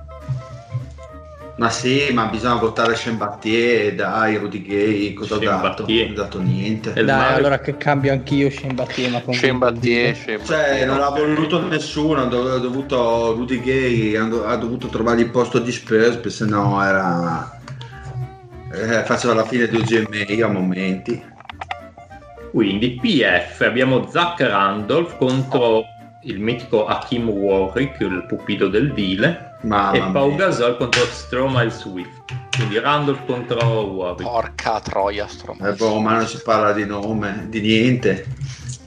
Ma 1.58 1.70
sì, 1.70 2.12
ma 2.12 2.26
bisogna 2.26 2.54
votare 2.54 2.92
Chambattier, 2.94 3.92
dai, 3.96 4.36
Rudy 4.36 4.62
Gay, 4.62 5.12
cosa 5.12 5.34
ha 5.34 5.38
dato? 5.38 5.84
Non 5.88 6.10
ha 6.10 6.14
dato 6.14 6.40
niente. 6.40 6.92
Dai, 6.92 7.04
Mario... 7.04 7.36
allora 7.36 7.58
che 7.58 7.76
cambio 7.76 8.12
anch'io 8.12 8.48
Chambattier, 8.48 9.10
ma 9.10 9.22
Chambattier, 9.26 10.40
Cioè, 10.44 10.84
non 10.86 10.98
l'ha 10.98 11.08
voluto 11.08 11.60
nessuno, 11.66 12.22
ha 12.22 12.26
dovuto, 12.26 13.32
Rudy 13.32 13.60
Gay 13.60 14.14
ha 14.14 14.54
dovuto 14.54 14.86
trovare 14.86 15.22
il 15.22 15.30
posto 15.30 15.58
di 15.58 15.72
Spurs, 15.72 16.28
se 16.28 16.44
no 16.44 16.80
era... 16.80 17.60
Eh, 18.72 19.02
faceva 19.02 19.34
la 19.34 19.44
fine 19.44 19.66
di 19.66 19.76
OGMA 19.78 20.44
a 20.44 20.48
momenti. 20.48 21.20
Quindi 22.52 23.00
PF 23.00 23.62
abbiamo 23.62 24.08
Zach 24.08 24.40
Randolph 24.42 25.16
contro 25.16 25.82
il 26.28 26.40
mitico 26.40 26.86
Hakim 26.86 27.28
Warwick, 27.28 28.00
il 28.00 28.24
pupillo 28.26 28.68
del 28.68 28.92
Dile 28.92 29.56
Mamma 29.62 29.92
e 29.92 30.12
Pau 30.12 30.34
Gasol 30.36 30.76
contro 30.76 31.04
Stromae 31.06 31.70
Swift. 31.70 32.22
Quindi 32.54 32.78
Randolph 32.78 33.24
contro 33.26 33.64
Warwick. 33.86 34.30
Porca 34.30 34.80
troia, 34.80 35.26
Stromae. 35.26 35.70
Eh, 35.70 35.74
boh, 35.74 35.98
ma 36.00 36.16
non 36.16 36.26
si 36.26 36.40
parla 36.42 36.72
di 36.72 36.84
nome, 36.84 37.46
di 37.48 37.60
niente. 37.60 38.26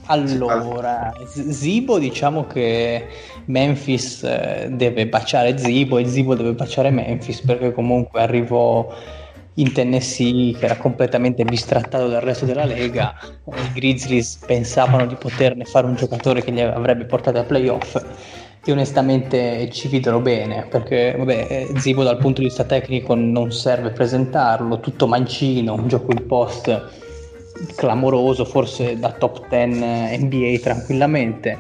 Allora, 0.06 1.14
Zibo 1.26 1.98
diciamo 1.98 2.46
che 2.46 3.08
Memphis 3.46 4.24
eh, 4.24 4.68
deve 4.72 5.08
baciare 5.08 5.58
Zibo 5.58 5.98
e 5.98 6.06
Zibo 6.06 6.36
deve 6.36 6.54
baciare 6.54 6.90
Memphis 6.90 7.42
perché 7.42 7.72
comunque 7.72 8.22
arrivò 8.22 8.94
in 9.56 9.74
Tennessee 9.74 10.54
che 10.54 10.66
era 10.66 10.78
completamente 10.78 11.44
bistrattato 11.44 12.08
dal 12.08 12.22
resto 12.22 12.46
della 12.46 12.64
lega 12.64 13.14
i 13.46 13.74
Grizzlies 13.74 14.40
pensavano 14.46 15.06
di 15.06 15.16
poterne 15.16 15.66
fare 15.66 15.88
un 15.88 15.96
giocatore 15.96 16.42
che 16.42 16.52
li 16.52 16.62
avrebbe 16.62 17.06
portato 17.06 17.40
a 17.40 17.44
playoff. 17.44 18.02
E 18.64 18.72
onestamente 18.72 19.70
ci 19.72 19.88
videro 19.88 20.20
bene 20.20 20.68
perché 20.70 21.16
vabbè, 21.18 21.70
Zibo 21.78 22.04
dal 22.04 22.20
punto 22.20 22.42
di 22.42 22.48
vista 22.48 22.64
tecnico 22.64 23.16
non 23.16 23.52
serve 23.52 23.90
presentarlo, 23.90 24.80
tutto 24.80 25.08
mancino, 25.08 25.74
un 25.74 25.88
gioco 25.88 26.12
in 26.12 26.28
post 26.28 27.00
clamoroso, 27.76 28.46
forse 28.46 29.00
da 29.00 29.12
top 29.12 29.48
10 29.50 30.24
NBA 30.24 30.60
tranquillamente, 30.62 31.58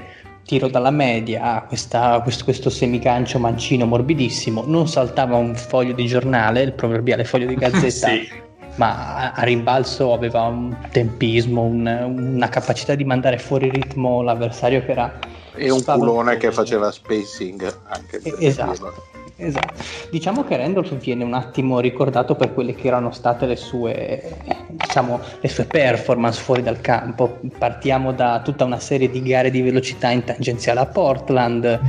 tiro 0.51 0.67
dalla 0.67 0.91
media, 0.91 1.63
questa, 1.65 2.19
questo, 2.19 2.43
questo 2.43 2.69
semicancio 2.69 3.39
mancino 3.39 3.85
morbidissimo, 3.85 4.65
non 4.67 4.85
saltava 4.85 5.37
un 5.37 5.55
foglio 5.55 5.93
di 5.93 6.05
giornale, 6.05 6.61
il 6.61 6.73
proverbiale 6.73 7.23
foglio 7.23 7.47
di 7.47 7.55
gazzetta. 7.57 8.07
sì. 8.09 8.27
Ma 8.75 9.31
a 9.31 9.43
rimbalzo 9.43 10.11
aveva 10.11 10.41
un 10.43 10.75
tempismo, 10.91 11.61
un, 11.61 12.33
una 12.35 12.49
capacità 12.49 12.95
di 12.95 13.05
mandare 13.05 13.37
fuori 13.37 13.69
ritmo 13.69 14.21
l'avversario 14.21 14.83
che 14.83 14.91
era 14.91 15.19
e 15.53 15.69
un 15.69 15.83
culone 15.83 16.37
che 16.37 16.51
faceva 16.51 16.91
spacing 16.91 17.79
anche 17.89 18.19
per 18.19 18.35
esatto, 18.39 18.93
esatto. 19.41 19.73
Diciamo 20.09 20.43
che 20.43 20.57
Randolph 20.57 20.95
viene 20.97 21.23
un 21.23 21.33
attimo 21.33 21.79
ricordato 21.79 22.35
per 22.35 22.53
quelle 22.53 22.75
che 22.75 22.87
erano 22.87 23.11
state 23.11 23.45
le 23.45 23.55
sue, 23.55 24.37
diciamo, 24.69 25.19
le 25.39 25.47
sue 25.47 25.65
performance 25.65 26.39
fuori 26.39 26.61
dal 26.61 26.81
campo. 26.81 27.39
Partiamo 27.57 28.13
da 28.13 28.41
tutta 28.43 28.63
una 28.65 28.79
serie 28.79 29.09
di 29.09 29.21
gare 29.21 29.49
di 29.49 29.61
velocità 29.61 30.09
in 30.09 30.23
tangenziale 30.23 30.79
a 30.79 30.85
Portland. 30.85 31.79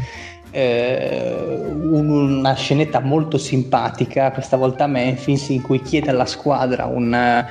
Eh, 0.50 1.34
una 1.70 2.54
scenetta 2.54 3.00
molto 3.00 3.38
simpatica, 3.38 4.32
questa 4.32 4.56
volta 4.56 4.84
a 4.84 4.86
Memphis, 4.86 5.48
in 5.48 5.62
cui 5.62 5.80
chiede 5.80 6.10
alla 6.10 6.26
squadra 6.26 6.86
un 6.86 7.46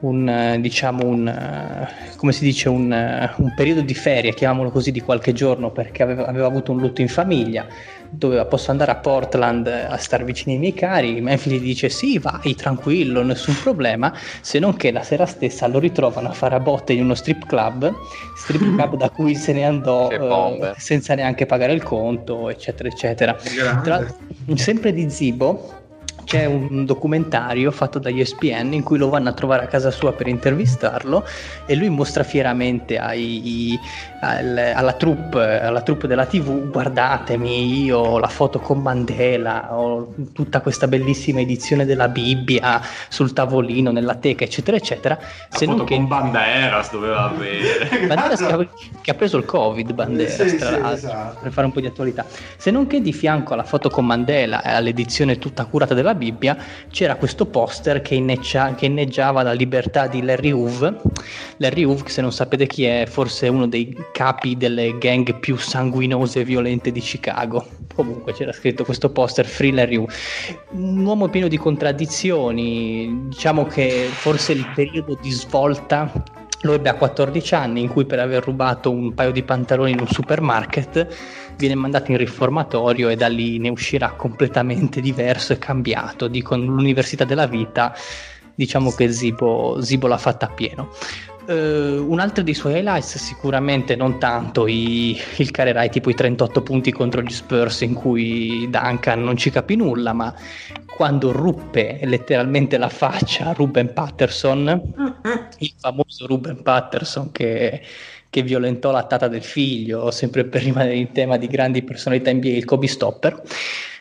un, 0.00 0.58
diciamo 0.60 1.06
un, 1.06 1.88
come 2.16 2.32
si 2.32 2.44
dice, 2.44 2.68
un, 2.68 2.90
un, 3.36 3.54
periodo 3.54 3.80
di 3.80 3.94
ferie, 3.94 4.34
chiamiamolo 4.34 4.70
così, 4.70 4.90
di 4.90 5.00
qualche 5.00 5.32
giorno 5.32 5.70
perché 5.70 6.02
aveva, 6.02 6.26
aveva, 6.26 6.46
avuto 6.46 6.72
un 6.72 6.78
lutto 6.78 7.00
in 7.00 7.08
famiglia, 7.08 7.66
doveva, 8.10 8.44
posso 8.46 8.70
andare 8.70 8.90
a 8.90 8.96
Portland 8.96 9.66
a 9.66 9.96
stare 9.96 10.24
vicino 10.24 10.52
ai 10.52 10.58
miei 10.58 10.74
cari, 10.74 11.20
gli 11.20 11.60
dice 11.60 11.88
sì, 11.88 12.18
vai, 12.18 12.54
tranquillo, 12.54 13.22
nessun 13.22 13.56
problema, 13.62 14.12
se 14.40 14.58
non 14.58 14.76
che 14.76 14.90
la 14.90 15.02
sera 15.02 15.26
stessa 15.26 15.66
lo 15.66 15.78
ritrovano 15.78 16.28
a 16.28 16.32
fare 16.32 16.54
a 16.54 16.60
botte 16.60 16.92
in 16.92 17.02
uno 17.02 17.14
strip 17.14 17.46
club, 17.46 17.92
strip 18.36 18.74
club 18.74 18.96
da 18.96 19.10
cui 19.10 19.34
se 19.34 19.52
ne 19.52 19.64
andò 19.64 20.10
eh, 20.10 20.74
senza 20.76 21.14
neanche 21.14 21.46
pagare 21.46 21.72
il 21.72 21.82
conto, 21.82 22.48
eccetera, 22.48 22.88
eccetera. 22.88 23.36
Tra, 23.82 24.06
sempre 24.54 24.92
di 24.92 25.08
Zibo, 25.10 25.84
c'è 26.26 26.44
un 26.44 26.84
documentario 26.84 27.70
fatto 27.70 28.00
da 28.00 28.10
ESPN 28.10 28.72
in 28.72 28.82
cui 28.82 28.98
lo 28.98 29.08
vanno 29.08 29.28
a 29.28 29.32
trovare 29.32 29.64
a 29.64 29.68
casa 29.68 29.92
sua 29.92 30.12
per 30.12 30.26
intervistarlo 30.26 31.24
e 31.66 31.76
lui 31.76 31.88
mostra 31.88 32.24
fieramente 32.24 32.98
ai, 32.98 33.78
al, 34.26 34.72
alla, 34.74 34.92
troupe, 34.92 35.60
alla 35.60 35.82
troupe 35.82 36.06
della 36.06 36.26
tv 36.26 36.70
guardatemi 36.70 37.84
io 37.84 38.18
la 38.18 38.28
foto 38.28 38.58
con 38.58 38.80
Mandela 38.80 39.74
ho 39.74 40.14
tutta 40.32 40.60
questa 40.60 40.88
bellissima 40.88 41.40
edizione 41.40 41.84
della 41.84 42.08
Bibbia 42.08 42.80
sul 43.08 43.32
tavolino 43.32 43.90
nella 43.90 44.14
teca 44.14 44.44
eccetera 44.44 44.76
eccetera 44.76 45.18
la 45.18 45.56
se 45.56 45.66
non 45.66 45.84
che 45.84 45.96
con 45.96 46.08
Banderas 46.08 46.90
doveva 46.90 47.24
avere 47.24 48.06
Banderas 48.06 48.38
che, 48.40 48.52
ha, 48.52 48.68
che 49.00 49.10
ha 49.10 49.14
preso 49.14 49.36
il 49.36 49.44
covid 49.44 49.92
Banderas 49.92 50.44
sì, 50.44 50.56
tra 50.56 50.68
sì, 50.68 50.80
l'altro 50.80 51.08
esatto. 51.08 51.38
per 51.42 51.52
fare 51.52 51.66
un 51.66 51.72
po' 51.72 51.80
di 51.80 51.86
attualità 51.86 52.24
se 52.56 52.70
non 52.70 52.86
che 52.86 53.00
di 53.00 53.12
fianco 53.12 53.54
alla 53.54 53.64
foto 53.64 53.88
con 53.90 54.06
Mandela 54.06 54.62
e 54.62 54.70
all'edizione 54.70 55.38
tutta 55.38 55.64
curata 55.64 55.94
della 55.94 56.14
Bibbia 56.14 56.56
c'era 56.90 57.16
questo 57.16 57.46
poster 57.46 58.02
che, 58.02 58.14
inneggia, 58.14 58.74
che 58.74 58.86
inneggiava 58.86 59.42
la 59.42 59.52
libertà 59.52 60.06
di 60.06 60.22
Larry 60.22 60.50
Hoover. 60.50 61.00
Larry 61.58 61.84
Hoover, 61.84 62.10
se 62.10 62.20
non 62.20 62.32
sapete 62.32 62.66
chi 62.66 62.84
è, 62.84 63.06
forse 63.08 63.48
uno 63.48 63.66
dei 63.66 63.96
capi 64.16 64.56
delle 64.56 64.96
gang 64.96 65.38
più 65.38 65.58
sanguinose 65.58 66.40
e 66.40 66.44
violente 66.44 66.90
di 66.90 67.00
Chicago. 67.00 67.66
Comunque 67.94 68.32
c'era 68.32 68.50
scritto 68.50 68.82
questo 68.82 69.10
poster 69.10 69.44
Free 69.44 69.72
Larry. 69.72 70.02
Un 70.70 71.04
uomo 71.04 71.28
pieno 71.28 71.48
di 71.48 71.58
contraddizioni, 71.58 73.26
diciamo 73.28 73.66
che 73.66 74.08
forse 74.10 74.52
il 74.52 74.66
periodo 74.74 75.18
di 75.20 75.30
svolta 75.30 76.10
lo 76.62 76.72
ebbe 76.72 76.88
a 76.88 76.94
14 76.94 77.54
anni 77.54 77.82
in 77.82 77.88
cui 77.88 78.06
per 78.06 78.18
aver 78.18 78.42
rubato 78.42 78.90
un 78.90 79.12
paio 79.12 79.32
di 79.32 79.42
pantaloni 79.42 79.90
in 79.90 80.00
un 80.00 80.08
supermarket 80.08 81.54
viene 81.58 81.74
mandato 81.74 82.10
in 82.10 82.16
riformatorio 82.16 83.10
e 83.10 83.16
da 83.16 83.28
lì 83.28 83.58
ne 83.58 83.68
uscirà 83.68 84.12
completamente 84.12 85.02
diverso 85.02 85.52
e 85.52 85.58
cambiato. 85.58 86.26
Dico, 86.26 86.56
l'università 86.56 87.24
della 87.24 87.46
vita, 87.46 87.94
diciamo 88.54 88.92
che 88.92 89.12
Zibo, 89.12 89.78
Zibo 89.82 90.06
l'ha 90.06 90.16
fatta 90.16 90.46
a 90.46 90.50
pieno. 90.50 90.88
Uh, 91.46 92.04
un 92.10 92.18
altro 92.18 92.42
dei 92.42 92.54
suoi 92.54 92.74
highlights 92.74 93.18
sicuramente 93.18 93.94
non 93.94 94.18
tanto 94.18 94.66
i, 94.66 95.16
il 95.36 95.50
carerai 95.52 95.88
tipo 95.90 96.10
i 96.10 96.14
38 96.14 96.60
punti 96.62 96.90
contro 96.90 97.22
gli 97.22 97.30
Spurs 97.30 97.82
in 97.82 97.94
cui 97.94 98.68
Duncan 98.68 99.22
non 99.22 99.36
ci 99.36 99.50
capì 99.50 99.76
nulla 99.76 100.12
ma 100.12 100.34
quando 100.96 101.30
ruppe 101.30 102.00
letteralmente 102.02 102.78
la 102.78 102.88
faccia 102.88 103.46
a 103.46 103.52
Ruben 103.52 103.92
Patterson 103.92 104.92
il 105.58 105.72
famoso 105.78 106.26
Ruben 106.26 106.62
Patterson 106.62 107.30
che 107.30 107.80
che 108.36 108.42
violentò 108.42 108.90
la 108.90 109.04
tata 109.04 109.28
del 109.28 109.42
figlio, 109.42 110.10
sempre 110.10 110.44
per 110.44 110.62
rimanere 110.62 110.96
in 110.96 111.10
tema 111.10 111.38
di 111.38 111.46
grandi 111.46 111.82
personalità 111.82 112.30
NBA, 112.30 112.48
il 112.48 112.66
Kobe 112.66 112.86
Stopper. 112.86 113.42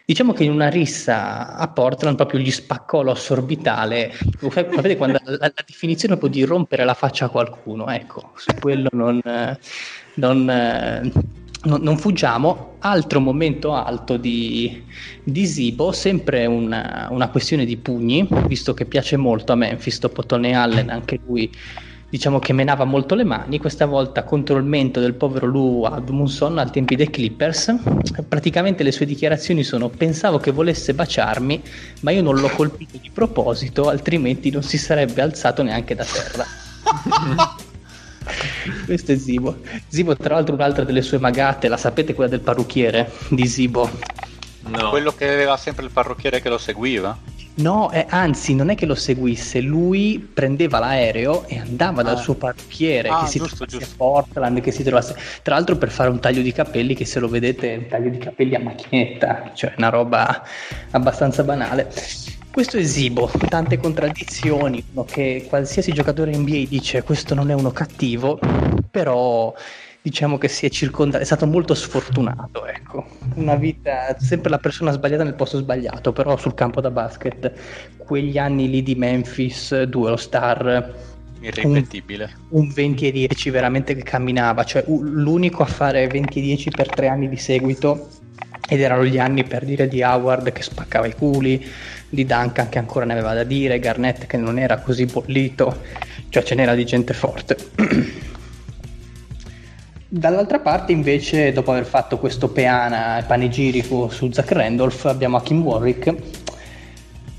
Diciamo 0.05 0.33
che 0.33 0.43
in 0.43 0.51
una 0.51 0.69
rissa 0.69 1.55
a 1.55 1.67
Portland 1.67 2.15
proprio 2.15 2.39
gli 2.39 2.51
spaccò 2.51 3.01
l'osso 3.01 3.33
orbitale. 3.33 4.13
Sapete 4.51 4.97
quando 4.97 5.19
la, 5.23 5.37
la 5.37 5.63
definizione 5.65 6.15
può 6.17 6.27
di 6.27 6.43
rompere 6.43 6.85
la 6.85 6.93
faccia 6.93 7.25
a 7.25 7.29
qualcuno? 7.29 7.87
Ecco, 7.87 8.33
su 8.35 8.53
quello 8.59 8.87
non, 8.91 9.19
non, 10.13 10.45
non, 11.63 11.81
non 11.81 11.97
fuggiamo. 11.97 12.75
Altro 12.79 13.19
momento 13.19 13.73
alto 13.73 14.17
di, 14.17 14.83
di 15.23 15.45
Zibo, 15.47 15.91
sempre 15.91 16.45
una, 16.45 17.07
una, 17.09 17.29
questione 17.29 17.65
di 17.65 17.77
pugni, 17.77 18.27
visto 18.45 18.75
che 18.75 18.85
piace 18.85 19.17
molto 19.17 19.53
a 19.53 19.55
Memphis, 19.55 19.97
dopo 19.97 20.23
Tony 20.23 20.53
Allen, 20.53 20.89
anche 20.91 21.19
lui 21.25 21.51
diciamo 22.09 22.39
che 22.39 22.53
menava 22.53 22.85
molto 22.85 23.15
le 23.15 23.23
mani, 23.23 23.59
questa 23.59 23.85
volta 23.85 24.23
contro 24.23 24.57
il 24.57 24.63
mento 24.63 24.99
del 24.99 25.13
povero 25.13 25.47
Lou 25.47 25.83
Admunson 25.83 26.57
al 26.57 26.71
tempi 26.71 26.95
dei 26.95 27.09
Clippers. 27.09 27.75
Praticamente 28.27 28.83
le 28.83 28.91
sue 28.91 29.05
dichiarazioni 29.05 29.63
sono 29.63 29.89
pensavo 29.89 30.37
che 30.37 30.51
volesse 30.51 30.93
baciarmi, 30.93 31.61
ma 32.01 32.11
io 32.11 32.21
non 32.21 32.35
l'ho 32.35 32.49
colpito 32.49 32.97
di 33.01 33.09
proposito, 33.11 33.89
altrimenti 33.89 34.51
non 34.51 34.63
si 34.63 34.77
sarebbe 34.77 35.21
alzato 35.21 35.63
neanche 35.63 35.95
da 35.95 36.05
terra. 36.05 36.45
Questo 38.85 39.11
è 39.11 39.17
Zibo. 39.17 39.57
Zibo, 39.87 40.15
tra 40.15 40.35
l'altro, 40.35 40.55
un'altra 40.55 40.83
delle 40.83 41.01
sue 41.01 41.19
magate, 41.19 41.67
la 41.67 41.77
sapete 41.77 42.13
quella 42.13 42.29
del 42.29 42.39
parrucchiere 42.39 43.11
di 43.29 43.45
Zibo? 43.47 43.89
No. 44.67 44.89
Quello 44.89 45.11
che 45.11 45.31
aveva 45.31 45.57
sempre 45.57 45.85
il 45.85 45.91
parrucchiere 45.91 46.41
che 46.41 46.49
lo 46.49 46.57
seguiva? 46.57 47.17
No, 47.57 47.89
eh, 47.91 48.05
anzi, 48.09 48.53
non 48.53 48.69
è 48.69 48.75
che 48.75 48.85
lo 48.85 48.95
seguisse, 48.95 49.61
lui 49.61 50.19
prendeva 50.19 50.79
l'aereo 50.79 51.45
e 51.47 51.57
andava 51.57 52.01
ah. 52.01 52.03
dal 52.03 52.17
suo 52.17 52.33
parrucchiere 52.33 53.07
ah, 53.07 53.21
che 53.21 53.27
si 53.27 53.37
giusto, 53.37 53.55
trovasse 53.55 53.77
giusto. 53.77 53.93
a 53.93 53.97
Portland, 53.97 54.59
che 54.59 54.71
si 54.71 54.83
trovasse. 54.83 55.15
Tra 55.41 55.55
l'altro, 55.55 55.77
per 55.77 55.89
fare 55.89 56.09
un 56.09 56.19
taglio 56.19 56.41
di 56.41 56.51
capelli, 56.51 56.95
che 56.95 57.05
se 57.05 57.19
lo 57.19 57.29
vedete 57.29 57.73
è 57.73 57.77
un 57.77 57.87
taglio 57.87 58.09
di 58.09 58.17
capelli 58.17 58.55
a 58.55 58.59
macchinetta, 58.59 59.51
cioè 59.53 59.73
una 59.77 59.89
roba 59.89 60.43
abbastanza 60.91 61.43
banale. 61.43 61.89
Questo 62.51 62.77
è 62.77 62.83
Zibo, 62.83 63.29
tante 63.47 63.77
contraddizioni, 63.77 64.83
che 65.05 65.45
qualsiasi 65.47 65.93
giocatore 65.93 66.35
NBA 66.35 66.63
dice 66.67 67.03
questo 67.03 67.35
non 67.35 67.51
è 67.51 67.53
uno 67.53 67.71
cattivo, 67.71 68.39
però 68.89 69.53
diciamo 70.05 70.37
che 70.37 70.47
si 70.49 70.67
è 70.67 70.69
circondato, 70.69 71.23
è 71.23 71.25
stato 71.25 71.47
molto 71.47 71.73
sfortunato, 71.73 72.67
ecco. 72.67 73.07
Una 73.33 73.55
vita, 73.55 74.15
sempre 74.19 74.51
la 74.51 74.59
persona 74.59 74.91
sbagliata 74.91 75.23
nel 75.23 75.33
posto 75.33 75.57
sbagliato, 75.57 76.13
però 76.13 76.37
sul 76.37 76.53
campo 76.53 76.79
da 76.79 76.91
basket, 76.91 77.51
quegli 77.97 78.37
anni 78.37 78.69
lì 78.69 78.83
di 78.83 78.93
Memphis, 78.93 79.81
due 79.85 80.11
All 80.11 80.17
Star, 80.17 80.93
irripetibile. 81.39 82.29
Un, 82.49 82.65
un 82.65 82.71
20 82.71 83.07
e 83.07 83.11
10 83.13 83.49
veramente 83.49 83.95
che 83.95 84.03
camminava, 84.03 84.63
cioè 84.63 84.83
l'unico 84.87 85.63
a 85.63 85.65
fare 85.65 86.05
20 86.05 86.37
e 86.37 86.41
10 86.43 86.69
per 86.69 86.87
tre 86.87 87.07
anni 87.07 87.27
di 87.27 87.37
seguito 87.37 88.09
ed 88.69 88.81
erano 88.81 89.05
gli 89.05 89.17
anni 89.17 89.43
per 89.43 89.65
dire 89.65 89.87
di 89.87 90.03
Howard 90.03 90.51
che 90.51 90.61
spaccava 90.61 91.07
i 91.07 91.15
culi, 91.15 91.65
di 92.07 92.27
Duncan 92.27 92.69
che 92.69 92.77
ancora 92.77 93.05
ne 93.05 93.13
aveva 93.13 93.33
da 93.33 93.43
dire, 93.43 93.79
Garnett 93.79 94.27
che 94.27 94.37
non 94.37 94.59
era 94.59 94.77
così 94.77 95.05
bollito, 95.05 95.81
cioè 96.29 96.43
ce 96.43 96.53
n'era 96.53 96.75
di 96.75 96.85
gente 96.85 97.15
forte. 97.15 97.57
Dall'altra 100.17 100.59
parte 100.59 100.93
invece, 100.93 101.51
dopo 101.51 101.71
aver 101.71 101.83
fatto 101.83 102.17
questo 102.17 102.47
peana 102.47 103.21
panegirico 103.27 104.07
su 104.07 104.31
Zach 104.31 104.49
Randolph, 104.53 105.03
abbiamo 105.07 105.35
Hakim 105.35 105.61
Warwick. 105.61 106.15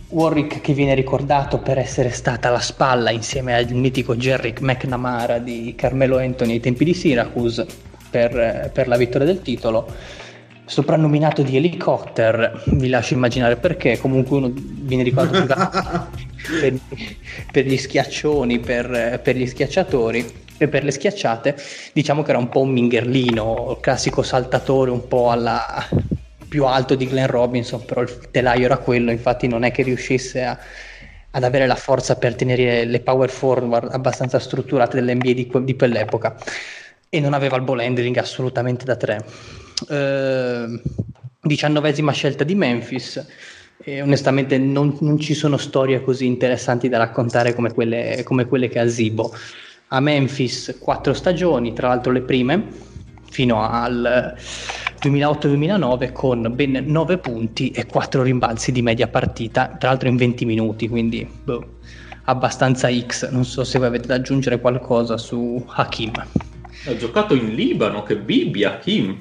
Warwick 0.09 0.61
che 0.61 0.75
viene 0.75 0.95
ricordato 0.95 1.59
per 1.59 1.79
essere 1.79 2.11
stata 2.11 2.51
la 2.51 2.61
spalla 2.61 3.11
insieme 3.11 3.55
al 3.55 3.67
mitico 3.73 4.15
Jerry 4.15 4.53
McNamara 4.61 5.39
di 5.39 5.73
Carmelo 5.75 6.19
Anthony 6.19 6.53
ai 6.53 6.61
tempi 6.61 6.85
di 6.85 6.93
Syracuse 6.93 7.67
per, 8.11 8.71
per 8.71 8.89
la 8.89 8.99
vittoria 8.99 9.27
del 9.27 9.41
titolo. 9.41 9.91
Soprannominato 10.67 11.41
di 11.41 11.57
Helicopter, 11.57 12.63
vi 12.73 12.91
lascio 12.91 13.15
immaginare 13.15 13.57
perché, 13.57 13.99
comunque 13.99 14.37
uno 14.37 14.53
viene 14.55 15.03
ricordato 15.03 16.09
per, 16.61 16.79
per, 17.51 17.65
gli 17.65 17.79
schiaccioni, 17.79 18.59
per, 18.59 19.19
per, 19.25 19.35
gli 19.35 19.47
schiacciatori 19.47 20.45
e 20.59 20.69
per 20.69 20.85
le 20.85 20.91
schiacciate, 20.91 21.57
diciamo 21.93 22.23
che 22.23 22.31
era 22.31 22.39
un 22.39 22.49
po' 22.49 22.61
un 22.61 22.71
mingerlino, 22.71 23.73
il 23.73 23.81
classico 23.81 24.23
saltatore 24.23 24.91
un 24.91 25.07
po' 25.09 25.31
alla 25.31 25.87
più 26.49 26.65
alto 26.65 26.95
di 26.95 27.07
Glenn 27.07 27.27
Robinson, 27.27 27.85
però 27.85 28.03
il 28.03 28.31
telaio 28.31 28.65
era 28.65 28.79
quello, 28.79 29.11
infatti 29.11 29.47
non 29.49 29.65
è 29.65 29.71
che 29.71 29.83
riuscisse 29.83 30.45
a, 30.45 30.59
ad 31.31 31.45
avere 31.45 31.67
la 31.67 31.75
forza 31.75 32.17
per 32.17 32.35
tenere 32.35 32.85
le 32.85 33.01
power 33.01 33.29
forward 33.29 33.93
abbastanza 33.93 34.39
strutturate 34.39 35.01
dell'NBA 35.01 35.33
di, 35.33 35.51
di 35.65 35.77
quell'epoca 35.77 36.37
e 37.09 37.21
non 37.21 37.35
aveva 37.35 37.57
il 37.57 37.63
ball 37.63 37.81
handling 37.81 38.17
assolutamente 38.17 38.85
da 38.85 38.97
tre 38.97 39.25
eh, 39.89 40.81
diciannovesima 41.41 42.13
scelta 42.13 42.45
di 42.45 42.55
Memphis. 42.55 43.25
E 43.79 44.01
onestamente 44.01 44.59
non, 44.59 44.97
non, 45.01 45.19
ci 45.21 45.35
sono 45.35 45.59
storie 45.59 46.01
così 46.01 46.27
interessanti 46.27 46.89
da 46.89 46.99
raccontare 46.99 47.55
come 47.55 47.73
quelle, 47.73 48.23
come 48.25 48.47
quelle 48.47 48.69
che 48.69 48.79
ha 48.81 48.89
Zibo. 48.89 49.33
A 49.89 50.01
Memphis 50.01 50.79
quattro 50.81 51.15
stagioni, 51.15 51.73
tra 51.73 51.89
l'altro 51.89 52.11
le 52.11 52.23
prime, 52.23 52.67
fino 53.31 53.63
al 53.63 54.35
2008-2009 55.01 56.13
con 56.13 56.53
ben 56.55 56.83
9 56.87 57.19
punti 57.19 57.71
e 57.71 57.87
4 57.87 58.23
rimbalzi 58.23 58.73
di 58.73 58.83
media 58.83 59.07
partita, 59.07 59.77
tra 59.79 59.91
l'altro 59.91 60.09
in 60.09 60.17
20 60.17 60.45
minuti, 60.45 60.89
quindi 60.89 61.29
boh, 61.45 61.79
abbastanza 62.25 62.89
X. 62.91 63.31
Non 63.31 63.45
so 63.45 63.63
se 63.63 63.79
voi 63.79 63.87
avete 63.87 64.09
da 64.09 64.15
aggiungere 64.15 64.59
qualcosa 64.59 65.17
su 65.19 65.65
Hakim. 65.67 66.13
Ha 66.87 66.97
giocato 66.97 67.35
in 67.35 67.55
Libano, 67.55 68.03
che 68.03 68.17
Bibi 68.17 68.65
Hakim. 68.65 69.17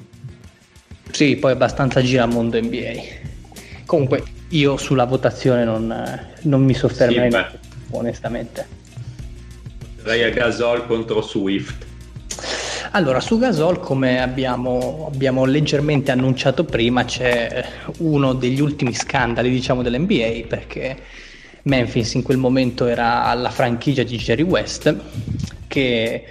Sì, 1.12 1.36
poi 1.36 1.52
abbastanza 1.52 2.02
giramondo 2.02 2.60
NBA. 2.60 3.84
Comunque 3.84 4.24
io 4.48 4.76
sulla 4.76 5.04
votazione 5.04 5.64
non, 5.64 6.26
non 6.42 6.64
mi 6.64 6.74
soffermerei 6.74 7.30
sì, 7.30 7.58
onestamente. 7.90 8.75
Vai 10.06 10.22
a 10.22 10.30
Gasol 10.30 10.86
contro 10.86 11.20
Swift. 11.20 11.84
Allora, 12.92 13.18
su 13.18 13.38
Gasol, 13.38 13.80
come 13.80 14.22
abbiamo, 14.22 15.10
abbiamo, 15.12 15.44
leggermente 15.44 16.12
annunciato 16.12 16.62
prima, 16.62 17.04
c'è 17.04 17.66
uno 17.98 18.32
degli 18.32 18.60
ultimi 18.60 18.94
scandali, 18.94 19.50
diciamo, 19.50 19.82
dell'NBA, 19.82 20.46
perché 20.46 20.96
Memphis 21.62 22.14
in 22.14 22.22
quel 22.22 22.36
momento 22.36 22.86
era 22.86 23.24
alla 23.24 23.50
franchigia 23.50 24.04
di 24.04 24.16
Jerry 24.16 24.44
West, 24.44 24.94
che 25.66 26.24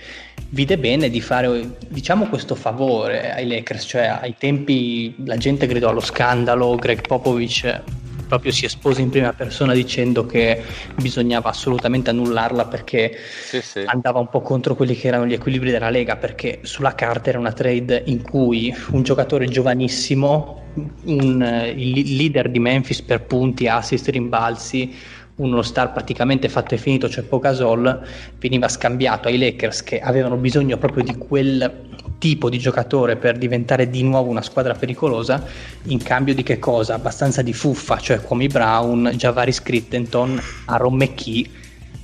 vide 0.52 0.78
bene 0.78 1.10
di 1.10 1.20
fare 1.20 1.76
diciamo 1.90 2.28
questo 2.28 2.56
favore 2.56 3.34
ai 3.34 3.46
Lakers, 3.46 3.86
cioè 3.86 4.20
ai 4.22 4.36
tempi 4.38 5.16
la 5.26 5.36
gente 5.36 5.68
gridò 5.68 5.90
allo 5.90 6.00
scandalo, 6.00 6.76
Greg 6.76 7.06
Popovich 7.06 7.82
proprio 8.28 8.52
si 8.52 8.66
espose 8.66 9.02
in 9.02 9.10
prima 9.10 9.34
persona 9.34 9.74
dicendo 9.74 10.26
che 10.26 10.64
bisognava 10.96 11.50
assolutamente 11.50 12.10
annullarla 12.10 12.66
perché 12.66 13.18
sì, 13.44 13.62
sì. 13.62 13.84
andava 13.86 14.20
un 14.20 14.30
po' 14.30 14.42
contro 14.42 14.76
quelli 14.76 14.96
che 14.96 15.08
erano 15.08 15.26
gli 15.26 15.34
equilibri 15.34 15.72
della 15.72 15.90
Lega 15.90 16.16
perché 16.18 16.60
sulla 16.64 16.96
carta 16.96 17.30
era 17.30 17.40
una 17.40 17.54
trade 17.54 18.04
in 18.06 18.22
cui 18.22 18.74
un 18.92 19.04
giocatore 19.04 19.46
giovanissimo, 19.48 20.64
un, 21.06 21.74
il 21.76 22.16
leader 22.16 22.50
di 22.50 22.60
Memphis 22.60 23.02
per 23.02 23.24
punti, 23.24 23.68
assist, 23.68 24.08
rimbalzi, 24.10 24.94
uno 25.36 25.62
star 25.62 25.92
praticamente 25.92 26.48
fatto 26.48 26.76
e 26.76 26.78
finito, 26.78 27.10
cioè 27.10 27.24
Pogasol, 27.24 28.02
veniva 28.40 28.68
scambiato 28.68 29.28
ai 29.28 29.38
Lakers 29.38 29.84
che 29.84 30.00
avevano 30.00 30.38
bisogno 30.38 30.78
proprio 30.78 31.04
di 31.04 31.16
quel 31.18 31.84
tipo 32.18 32.50
di 32.50 32.58
giocatore 32.58 33.16
per 33.16 33.38
diventare 33.38 33.90
di 33.90 34.04
nuovo 34.04 34.30
una 34.30 34.42
squadra 34.42 34.74
pericolosa, 34.74 35.44
in 35.84 36.02
cambio 36.02 36.34
di 36.34 36.44
che 36.44 36.60
cosa? 36.60 36.96
Abbastanza 36.96 37.42
di 37.42 37.54
fuffa, 37.54 37.98
cioè 38.00 38.22
Kwame 38.22 38.48
Brown, 38.48 39.12
Javaris 39.16 39.62
Crittenton, 39.62 40.42
Aaron 40.66 40.96
McKee 40.96 41.50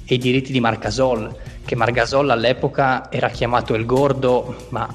e 0.05 0.15
i 0.15 0.17
diritti 0.17 0.51
di 0.51 0.59
Marcasol, 0.59 1.35
che 1.63 1.75
Margasol 1.75 2.29
all'epoca 2.29 3.11
era 3.11 3.29
chiamato 3.29 3.73
il 3.75 3.85
gordo, 3.85 4.67
ma 4.69 4.87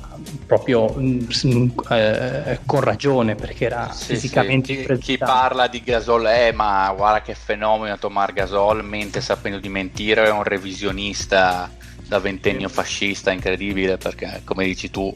proprio 0.46 0.94
mm, 0.98 1.68
eh, 1.90 2.60
con 2.66 2.80
ragione 2.80 3.34
perché 3.34 3.66
era 3.66 3.90
sì, 3.92 4.14
fisicamente 4.14 4.74
sì. 4.74 4.84
Chi, 4.84 4.98
chi, 4.98 5.18
parla 5.18 5.68
di 5.68 5.82
Gasol 5.82 6.24
è 6.24 6.52
ma 6.52 6.92
guarda 6.96 7.22
che 7.22 7.34
fenomeno 7.34 7.96
Tomar 7.98 8.32
Gasol 8.32 8.84
mente 8.84 9.20
sapendo 9.20 9.58
di 9.58 9.68
mentire 9.68 10.24
è 10.24 10.30
un 10.30 10.42
revisionista 10.42 11.70
da 12.06 12.18
ventennio 12.20 12.68
fascista 12.68 13.32
incredibile 13.32 13.96
perché 13.96 14.42
come 14.44 14.64
dici 14.64 14.90
tu 14.90 15.14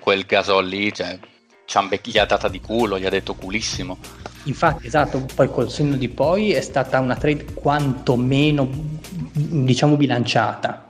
quel 0.00 0.24
Gasol 0.24 0.66
lì 0.66 0.92
cioè, 0.92 1.18
gli 2.02 2.18
ha 2.18 2.24
data 2.24 2.48
di 2.48 2.60
culo 2.60 2.98
gli 2.98 3.06
ha 3.06 3.10
detto 3.10 3.34
culissimo. 3.34 3.98
Infatti 4.44 4.86
esatto 4.86 5.24
poi 5.34 5.48
col 5.48 5.70
senno 5.70 5.96
di 5.96 6.08
poi 6.08 6.52
è 6.52 6.60
stata 6.60 6.98
una 7.00 7.16
trade 7.16 7.44
quantomeno 7.54 8.68
diciamo 9.32 9.96
bilanciata. 9.96 10.88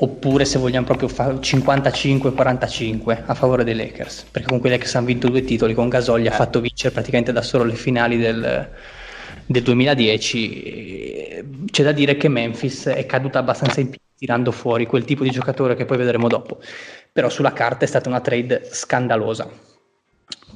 Oppure 0.00 0.44
se 0.44 0.60
vogliamo 0.60 0.86
proprio 0.86 1.08
fare 1.08 1.34
55-45 1.34 3.22
a 3.26 3.34
favore 3.34 3.64
dei 3.64 3.74
Lakers, 3.74 4.26
perché 4.30 4.46
comunque 4.46 4.68
i 4.68 4.72
Lakers 4.72 4.94
hanno 4.94 5.06
vinto 5.06 5.28
due 5.28 5.42
titoli, 5.42 5.74
con 5.74 5.88
Gasol 5.88 6.20
gli 6.20 6.28
ha 6.28 6.32
eh. 6.32 6.36
fatto 6.36 6.60
vincere 6.60 6.92
praticamente 6.92 7.32
da 7.32 7.42
solo 7.42 7.64
le 7.64 7.74
finali 7.74 8.16
del, 8.16 8.70
del 9.48 9.62
2010. 9.62 11.66
C'è 11.70 11.82
da 11.82 11.92
dire 11.92 12.16
che 12.16 12.28
Memphis 12.28 12.86
è 12.86 13.06
caduta 13.06 13.38
abbastanza 13.38 13.80
in 13.80 13.88
piedi 13.88 14.04
tirando 14.18 14.50
fuori 14.50 14.86
quel 14.86 15.04
tipo 15.04 15.22
di 15.22 15.30
giocatore 15.30 15.76
che 15.76 15.84
poi 15.84 15.96
vedremo 15.96 16.28
dopo, 16.28 16.58
però 17.12 17.28
sulla 17.28 17.52
carta 17.52 17.84
è 17.84 17.88
stata 17.88 18.08
una 18.08 18.20
trade 18.20 18.68
scandalosa. 18.70 19.48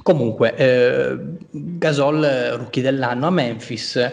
Comunque, 0.01 0.55
eh, 0.55 1.17
Gasol, 1.49 2.55
rookie 2.57 2.83
dell'anno 2.83 3.27
a 3.27 3.29
Memphis, 3.29 4.11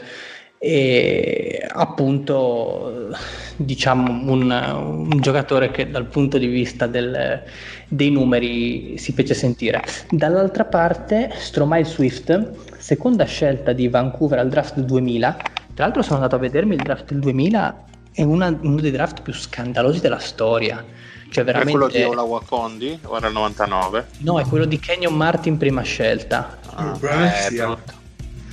e 0.63 1.67
appunto 1.67 3.17
diciamo 3.57 4.31
un, 4.31 5.09
un, 5.11 5.19
giocatore 5.19 5.71
che 5.71 5.91
dal 5.91 6.05
punto 6.05 6.37
di 6.37 6.49
vista 6.49 6.87
del, 6.87 7.43
dei 7.89 8.11
numeri 8.11 8.99
si 8.99 9.13
fece 9.13 9.33
sentire 9.33 9.83
dall'altra 10.11 10.67
parte 10.67 11.31
Stromae 11.39 11.87
Swift 11.87 12.70
seconda 12.81 13.25
scelta 13.25 13.73
di 13.73 13.89
Vancouver 13.89 14.39
al 14.39 14.49
draft 14.49 14.79
2000 14.81 15.37
tra 15.75 15.85
l'altro 15.85 16.03
sono 16.03 16.17
andato 16.17 16.37
a 16.37 16.39
vedermi 16.39 16.75
il 16.75 16.83
draft 16.83 17.11
del 17.11 17.21
2000 17.21 17.85
è 18.13 18.23
una, 18.23 18.59
uno 18.61 18.81
dei 18.81 18.91
draft 18.91 19.23
più 19.23 19.33
scandalosi 19.33 20.01
della 20.01 20.19
storia 20.19 20.85
cioè 21.31 21.45
veramente... 21.45 21.71
È 21.71 21.89
quello 21.89 21.89
di 21.89 22.03
Ola 22.03 22.23
Wakondi 22.23 22.99
o 23.05 23.17
era 23.17 23.29
il 23.29 23.33
99? 23.33 24.07
No, 24.19 24.41
è 24.41 24.45
quello 24.45 24.65
di 24.65 24.79
Kenyon 24.79 25.15
Martin 25.15 25.57
prima 25.57 25.83
scelta. 25.83 26.59
Ah, 26.75 26.99
eh, 27.01 27.51
brutto. 27.53 27.99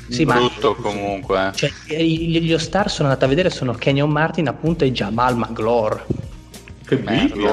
Sì, 0.10 0.26
brutto 0.26 0.76
ma, 0.78 0.82
comunque. 0.84 1.52
Cioè, 1.56 1.72
gli 1.88 2.58
Star 2.58 2.90
sono 2.90 3.08
andato 3.10 3.26
a 3.26 3.28
vedere 3.28 3.50
sono 3.50 3.74
Kenyon 3.74 4.10
Martin 4.10 4.48
appunto 4.48 4.86
e 4.86 4.92
Jamal 4.92 5.36
Maglore. 5.36 6.06
Che 6.86 6.98
bello! 6.98 7.52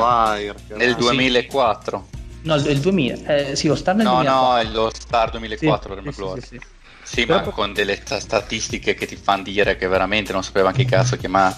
Nel 0.77 0.95
2004. 0.95 2.07
No, 2.45 2.57
il 2.57 2.81
2000. 2.81 3.17
Eh, 3.27 3.57
sì, 3.57 3.69
lo 3.69 3.75
Star 3.75 3.95
nel 3.95 4.07
no, 4.07 4.15
2004. 4.15 4.69
No, 4.69 4.73
lo 4.73 4.91
Star 4.95 5.31
2004 5.31 6.03
sì. 6.03 6.11
Sì, 6.45 6.61
sì, 7.03 7.21
sì. 7.23 7.25
ma 7.27 7.41
con 7.41 7.73
delle 7.73 8.01
statistiche 8.05 8.95
che 8.95 9.07
ti 9.07 9.17
fanno 9.17 9.43
dire 9.43 9.77
che 9.77 9.87
veramente 9.89 10.33
non 10.33 10.43
sapeva 10.43 10.73
che 10.73 10.85
cazzo 10.85 11.17
chiamare. 11.17 11.57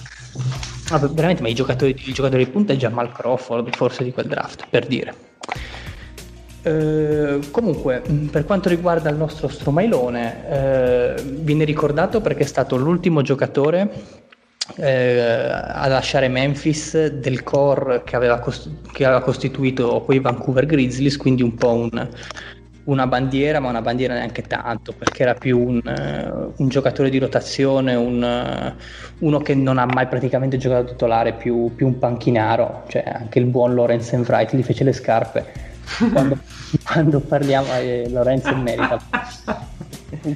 Ah, 0.90 0.98
veramente, 0.98 1.42
ma 1.42 1.48
i 1.48 1.54
giocatori, 1.54 1.94
il 1.96 2.14
giocatore 2.14 2.44
di 2.44 2.50
punta 2.50 2.72
è 2.72 2.76
Jamal 2.76 3.10
Crawford, 3.10 3.74
forse 3.74 4.04
di 4.04 4.12
quel 4.12 4.26
draft, 4.26 4.66
per 4.70 4.86
dire. 4.86 5.14
Eh, 6.62 7.40
comunque, 7.50 8.02
per 8.30 8.44
quanto 8.44 8.68
riguarda 8.68 9.08
il 9.08 9.16
nostro 9.16 9.48
Stromailone, 9.48 10.48
eh, 10.48 11.22
viene 11.22 11.64
ricordato 11.64 12.20
perché 12.20 12.42
è 12.42 12.46
stato 12.46 12.76
l'ultimo 12.76 13.22
giocatore 13.22 14.24
eh, 14.76 15.20
a 15.20 15.86
lasciare 15.86 16.28
Memphis 16.28 17.06
del 17.06 17.42
core 17.42 18.02
che 18.04 18.16
aveva, 18.16 18.38
cost- 18.38 18.90
che 18.92 19.04
aveva 19.04 19.20
costituito 19.20 20.02
poi 20.04 20.18
Vancouver 20.18 20.66
Grizzlies, 20.66 21.16
quindi 21.16 21.42
un 21.42 21.54
po' 21.54 21.72
un, 21.72 22.08
una 22.86 23.06
bandiera, 23.06 23.60
ma 23.60 23.68
una 23.68 23.82
bandiera 23.82 24.14
neanche 24.14 24.42
tanto, 24.42 24.92
perché 24.92 25.22
era 25.22 25.34
più 25.34 25.58
un, 25.58 25.80
uh, 25.84 26.62
un 26.62 26.68
giocatore 26.68 27.10
di 27.10 27.18
rotazione, 27.18 27.94
un, 27.94 28.22
uh, 28.22 29.24
uno 29.26 29.38
che 29.38 29.54
non 29.54 29.78
ha 29.78 29.86
mai 29.86 30.06
praticamente 30.06 30.56
giocato 30.56 30.92
titolare, 30.92 31.32
più, 31.34 31.74
più 31.74 31.86
un 31.86 31.98
panchinaro, 31.98 32.84
cioè 32.88 33.04
anche 33.06 33.38
il 33.38 33.46
buon 33.46 33.74
Lorenz 33.74 34.12
Wright 34.12 34.54
gli 34.54 34.62
fece 34.62 34.84
le 34.84 34.92
scarpe. 34.92 35.74
Quando, 36.12 36.36
quando 36.84 37.20
parliamo, 37.20 37.72
eh, 37.74 38.08
Lorenzo 38.10 38.50
in 38.50 38.60
merita, 38.60 38.98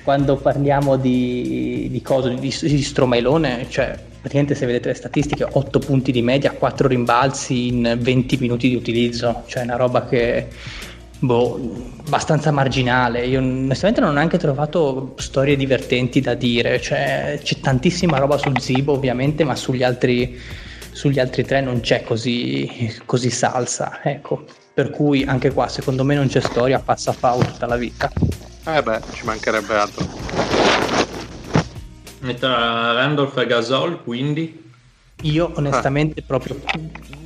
quando 0.02 0.36
parliamo 0.36 0.96
di, 0.96 1.88
di 1.90 2.02
cosa, 2.02 2.28
di, 2.28 2.54
di 2.60 2.82
Stromailone, 2.82 3.66
cioè 3.68 3.98
praticamente 4.20 4.54
se 4.54 4.66
vedete 4.66 4.88
le 4.88 4.94
statistiche 4.94 5.46
8 5.50 5.78
punti 5.78 6.12
di 6.12 6.22
media, 6.22 6.52
4 6.52 6.88
rimbalzi 6.88 7.68
in 7.68 7.96
20 7.98 8.36
minuti 8.38 8.68
di 8.68 8.74
utilizzo, 8.74 9.44
cioè 9.46 9.62
una 9.62 9.76
roba 9.76 10.06
che 10.06 10.48
boh, 11.20 11.60
abbastanza 12.06 12.50
marginale. 12.50 13.26
Io 13.26 13.38
onestamente 13.38 14.00
non 14.00 14.10
ho 14.10 14.14
neanche 14.14 14.38
trovato 14.38 15.14
storie 15.18 15.56
divertenti 15.56 16.20
da 16.20 16.34
dire. 16.34 16.80
Cioè, 16.80 17.38
c'è 17.42 17.60
tantissima 17.60 18.18
roba 18.18 18.36
su 18.36 18.50
Zibo, 18.58 18.92
ovviamente, 18.92 19.44
ma 19.44 19.54
sugli 19.54 19.82
altri, 19.82 20.38
sugli 20.90 21.20
altri 21.20 21.44
tre 21.44 21.60
non 21.60 21.80
c'è 21.80 22.02
così, 22.02 22.98
così, 23.04 23.30
salsa. 23.30 24.00
Ecco. 24.02 24.44
Per 24.72 24.90
cui 24.90 25.24
anche 25.24 25.52
qua, 25.52 25.68
secondo 25.68 26.04
me, 26.04 26.14
non 26.14 26.28
c'è 26.28 26.40
storia, 26.40 26.78
passa 26.78 27.12
FAU 27.12 27.40
tutta 27.40 27.66
la 27.66 27.76
vita. 27.76 28.10
Eh 28.76 28.82
beh, 28.82 29.00
ci 29.12 29.24
mancherebbe 29.24 29.74
altro. 29.74 30.06
Tra 32.38 32.92
Randolph 32.92 33.36
e 33.38 33.46
Gasol, 33.46 34.02
quindi. 34.02 34.68
Io 35.22 35.52
onestamente 35.56 36.22
proprio 36.22 36.58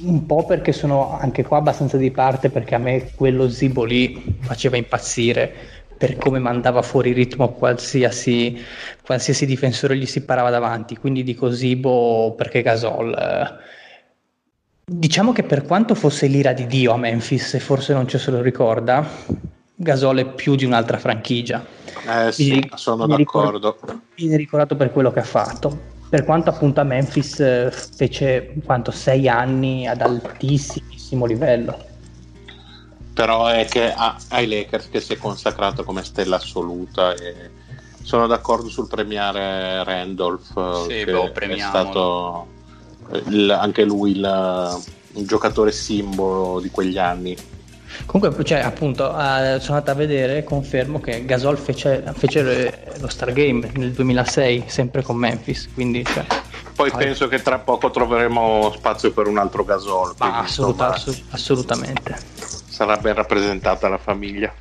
un 0.03 0.27
po' 0.27 0.45
perché 0.47 0.73
sono 0.73 1.19
anche 1.19 1.45
qua 1.45 1.59
abbastanza 1.59 1.97
di 1.97 2.11
parte 2.11 2.51
perché 2.51 2.75
a 2.75 2.79
me 2.79 3.11
quello 3.15 3.49
Zibo 3.49 3.85
lì 3.85 4.39
faceva 4.41 4.77
impazzire 4.77 5.55
per 5.97 6.17
come 6.17 6.41
mandava 6.41 6.83
fuori 6.83 7.13
ritmo 7.13 7.51
qualsiasi, 7.53 8.61
qualsiasi 9.05 9.47
difensore 9.47 9.97
gli 9.97 10.07
si 10.07 10.25
parava 10.25 10.51
davanti, 10.51 10.97
quindi 10.97 11.23
dico 11.23 11.53
Zibo 11.53 12.35
perché 12.37 12.63
Gasol... 12.63 13.15
Eh, 13.15 13.73
diciamo 14.87 15.33
che 15.33 15.45
per 15.45 15.63
quanto 15.63 15.95
fosse 15.95 16.27
l'ira 16.27 16.53
di 16.53 16.67
Dio 16.67 16.93
a 16.93 16.97
Memphis, 16.97 17.55
e 17.55 17.61
forse 17.61 17.93
non 17.93 18.09
ce 18.09 18.19
se 18.19 18.31
lo 18.31 18.43
ricorda, 18.43 19.09
Gasol 19.75 20.19
è 20.19 20.27
più 20.27 20.55
di 20.55 20.65
un'altra 20.65 20.99
franchigia. 20.99 21.65
Eh 22.07 22.33
sì, 22.33 22.55
mi, 22.55 22.71
sono 22.75 23.07
mi 23.07 23.17
d'accordo. 23.17 23.77
Viene 24.15 24.37
ricordato 24.37 24.77
per 24.77 24.93
quello 24.93 25.11
che 25.13 25.21
ha 25.21 25.25
fatto 25.25 25.93
per 26.15 26.25
quanto 26.25 26.49
appunto 26.51 26.81
a 26.81 26.85
Memphis 26.85 27.41
eh, 27.41 27.73
fece 27.73 28.55
quanto, 28.65 28.93
sei 28.93 29.29
anni 29.29 29.89
ad 29.89 30.01
altissimissimo 30.01 31.27
livello. 31.27 31.77
Però 33.13 33.47
è 33.47 33.65
che 33.65 33.93
ha, 33.93 34.17
ai 34.29 34.47
Lakers 34.47 34.91
che 34.91 35.01
si 35.01 35.15
è 35.15 35.17
consacrato 35.17 35.83
come 35.83 36.05
stella 36.05 36.37
assoluta 36.37 37.15
e 37.15 37.51
sono 38.03 38.29
d'accordo 38.29 38.69
sul 38.69 38.87
premiare 38.87 39.83
Randolph 39.83 40.87
sì, 40.87 41.05
che 41.05 41.11
boh, 41.11 41.33
è 41.33 41.59
stato 41.59 42.47
il, 43.27 43.51
anche 43.51 43.83
lui 43.83 44.13
il, 44.13 44.83
un 45.15 45.27
giocatore 45.27 45.73
simbolo 45.73 46.61
di 46.61 46.71
quegli 46.71 46.99
anni 46.99 47.37
Comunque, 48.07 48.45
cioè, 48.45 48.59
appunto, 48.59 49.05
uh, 49.05 49.59
sono 49.59 49.79
andato 49.79 49.91
a 49.91 49.95
vedere, 49.95 50.45
confermo 50.45 51.01
che 51.01 51.25
Gasol 51.25 51.59
fece, 51.59 52.05
fece 52.15 52.93
lo 52.99 53.09
Stargame 53.09 53.71
nel 53.75 53.93
2006, 53.93 54.65
sempre 54.67 55.03
con 55.03 55.17
Memphis, 55.17 55.69
quindi... 55.73 56.05
Cioè, 56.05 56.25
poi 56.75 56.91
ah, 56.93 56.97
penso 56.97 57.29
che 57.29 57.41
tra 57.41 57.59
poco 57.59 57.91
troveremo 57.91 58.73
spazio 58.75 59.13
per 59.13 59.29
un 59.29 59.39
altro 59.39 59.65
Gasol. 59.65 60.15
Ah, 60.19 60.41
assoluta, 60.41 60.89
insomma, 60.89 61.17
assolutamente. 61.31 62.17
Sarà 62.69 62.97
ben 62.97 63.15
rappresentata 63.15 63.89
la 63.89 63.99
famiglia. 63.99 64.53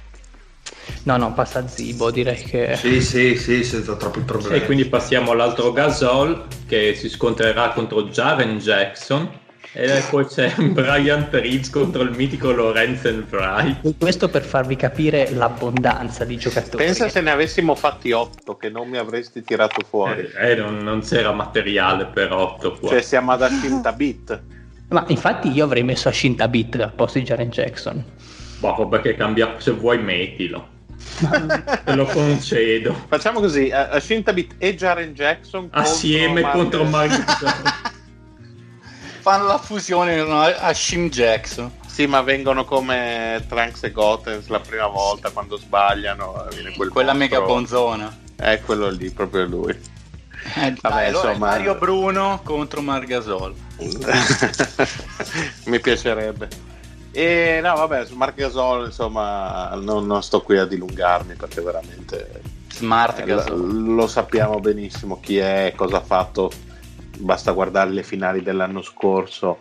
No, 1.04 1.18
no, 1.18 1.34
passa 1.34 1.68
Zibo, 1.68 2.12
direi 2.12 2.42
che... 2.44 2.76
Sì, 2.76 3.02
sì, 3.02 3.36
sì, 3.36 3.64
senza 3.64 3.96
troppi 3.96 4.22
problemi. 4.22 4.58
E 4.58 4.66
quindi 4.66 4.86
passiamo 4.86 5.32
all'altro 5.32 5.72
Gasol 5.72 6.46
che 6.68 6.96
si 6.96 7.10
scontrerà 7.10 7.70
contro 7.70 8.04
Jaren 8.04 8.60
Jackson 8.60 9.42
e 9.76 10.04
poi 10.08 10.26
c'è 10.28 10.54
Brian 10.56 11.28
Reeves 11.32 11.72
contro 11.72 12.04
il 12.04 12.12
mitico 12.12 12.52
Lorenzen 12.52 13.26
Wright. 13.30 13.98
Questo 13.98 14.30
per 14.30 14.44
farvi 14.44 14.76
capire 14.76 15.32
l'abbondanza 15.32 16.26
di 16.26 16.38
giocatori. 16.38 16.86
Pensa 16.86 17.10
se 17.10 17.22
ne 17.22 17.32
avessimo 17.32 17.74
fatti 17.74 18.12
8 18.12 18.56
che 18.56 18.70
non 18.70 18.88
mi 18.88 18.98
avresti 18.98 19.42
tirato 19.44 19.84
fuori. 19.88 20.30
Eh, 20.36 20.52
eh 20.52 20.56
non, 20.56 20.78
non, 20.78 21.02
c'era 21.02 21.32
materiale 21.32 22.06
per 22.06 22.32
8 22.32 22.74
qua. 22.74 22.90
Cioè 22.90 23.02
siamo 23.02 23.32
ad 23.32 23.42
Ashinta 23.42 23.92
Beat. 23.94 24.42
Ma 24.90 25.04
infatti 25.08 25.52
io 25.52 25.66
avrei 25.66 25.84
messo 25.84 26.08
Ashinta 26.08 26.48
Beat 26.48 26.76
al 26.76 26.94
posto 26.94 27.18
di 27.18 27.26
Jaren 27.26 27.50
Jackson. 27.50 28.04
Boh, 28.60 28.88
perché 28.88 29.16
cambia, 29.16 29.56
se 29.58 29.72
vuoi 29.72 29.98
mettilo. 29.98 30.70
Te 31.84 31.96
lo 31.96 32.06
concedo. 32.06 32.94
Facciamo 33.08 33.40
così, 33.40 33.72
Ashinta 33.72 34.34
Beat 34.34 34.54
e 34.60 34.76
Jaren 34.76 35.14
Jackson 35.14 35.68
assieme 35.72 36.44
contro 36.44 36.84
Mark 36.84 37.92
fanno 39.24 39.46
la 39.46 39.58
fusione 39.58 40.20
a 40.20 40.74
Shim 40.74 41.08
Jackson. 41.08 41.72
Sì, 41.88 42.08
ma 42.08 42.22
vengono 42.22 42.66
come 42.66 43.42
Trunks 43.48 43.84
e 43.84 43.92
Gothens 43.92 44.48
la 44.48 44.60
prima 44.60 44.88
volta 44.88 45.30
quando 45.30 45.56
sbagliano. 45.56 46.46
Quel 46.76 46.90
Quella 46.90 47.14
mega 47.14 47.40
bonzona. 47.40 48.14
È 48.36 48.60
quello 48.60 48.90
lì, 48.90 49.10
proprio 49.12 49.46
lui. 49.46 49.72
Eh, 49.72 50.76
Vabbè, 50.82 51.06
allora 51.06 51.30
insomma... 51.30 51.52
Mario 51.52 51.76
Bruno 51.76 52.42
contro 52.44 52.82
Margasol. 52.82 53.56
Mi 55.68 55.80
piacerebbe. 55.80 56.50
E 57.12 57.60
no, 57.64 57.76
vabbè, 57.76 58.06
su 58.06 58.16
Margasol, 58.16 58.88
insomma, 58.88 59.70
non, 59.76 60.06
non, 60.06 60.22
sto 60.22 60.42
qui 60.42 60.58
a 60.58 60.66
dilungarmi 60.66 61.36
perché 61.36 61.62
veramente. 61.62 62.42
Smart 62.74 63.20
eh, 63.20 63.26
lo, 63.26 63.46
lo 63.56 64.08
sappiamo 64.08 64.60
benissimo 64.60 65.22
chi 65.22 65.38
è, 65.38 65.72
cosa 65.78 65.98
ha 65.98 66.02
fatto 66.02 66.52
basta 67.18 67.52
guardare 67.52 67.92
le 67.92 68.04
finali 68.04 68.42
dell'anno 68.42 68.82
scorso. 68.82 69.60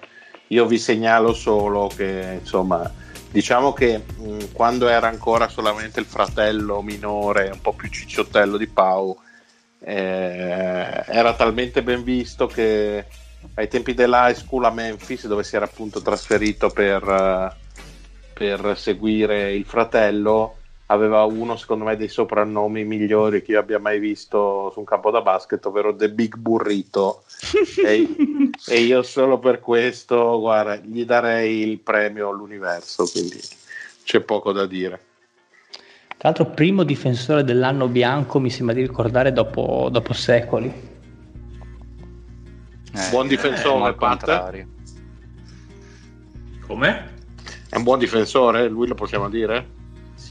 Io 0.48 0.66
vi 0.66 0.78
segnalo 0.78 1.32
solo 1.32 1.90
che, 1.94 2.38
insomma, 2.40 2.90
diciamo 3.30 3.72
che 3.72 4.02
mh, 4.16 4.52
quando 4.52 4.88
era 4.88 5.08
ancora 5.08 5.48
solamente 5.48 6.00
il 6.00 6.06
fratello 6.06 6.82
minore, 6.82 7.50
un 7.52 7.60
po' 7.60 7.72
più 7.72 7.88
cicciottello 7.88 8.56
di 8.56 8.66
Pau, 8.66 9.16
eh, 9.80 11.04
era 11.06 11.34
talmente 11.34 11.82
ben 11.82 12.04
visto 12.04 12.46
che 12.46 13.06
ai 13.54 13.68
tempi 13.68 13.94
dell'high 13.94 14.34
school 14.34 14.64
a 14.64 14.70
Memphis, 14.70 15.26
dove 15.26 15.42
si 15.42 15.56
era 15.56 15.64
appunto 15.64 16.00
trasferito 16.00 16.68
per, 16.68 17.56
per 18.32 18.74
seguire 18.78 19.52
il 19.52 19.64
fratello, 19.64 20.58
aveva 20.92 21.24
uno 21.24 21.56
secondo 21.56 21.84
me 21.84 21.96
dei 21.96 22.08
soprannomi 22.08 22.84
migliori 22.84 23.42
che 23.42 23.52
io 23.52 23.60
abbia 23.60 23.78
mai 23.78 23.98
visto 23.98 24.70
su 24.72 24.78
un 24.78 24.84
campo 24.84 25.10
da 25.10 25.22
basket, 25.22 25.64
ovvero 25.64 25.96
The 25.96 26.10
Big 26.10 26.36
Burrito. 26.36 27.24
e, 27.84 28.50
e, 28.66 28.80
io 28.80 29.02
solo 29.02 29.38
per 29.38 29.60
questo, 29.60 30.38
guarda, 30.38 30.76
gli 30.76 31.04
darei 31.04 31.60
il 31.68 31.78
premio 31.80 32.28
all'universo, 32.28 33.06
quindi 33.10 33.40
c'è 34.04 34.20
poco 34.20 34.52
da 34.52 34.66
dire. 34.66 35.00
Tra 36.08 36.28
l'altro, 36.28 36.50
primo 36.54 36.84
difensore 36.84 37.42
dell'anno 37.42 37.88
bianco, 37.88 38.38
mi 38.38 38.50
sembra 38.50 38.74
di 38.74 38.82
ricordare, 38.82 39.32
dopo, 39.32 39.88
dopo 39.90 40.12
secoli. 40.12 40.90
Eh, 42.94 43.10
buon 43.10 43.26
difensore, 43.26 43.90
eh, 43.90 43.94
Pat. 43.94 44.64
Come? 46.66 47.10
È 47.68 47.76
un 47.76 47.82
buon 47.82 47.98
difensore, 47.98 48.68
lui 48.68 48.86
lo 48.86 48.94
possiamo 48.94 49.30
dire? 49.30 49.80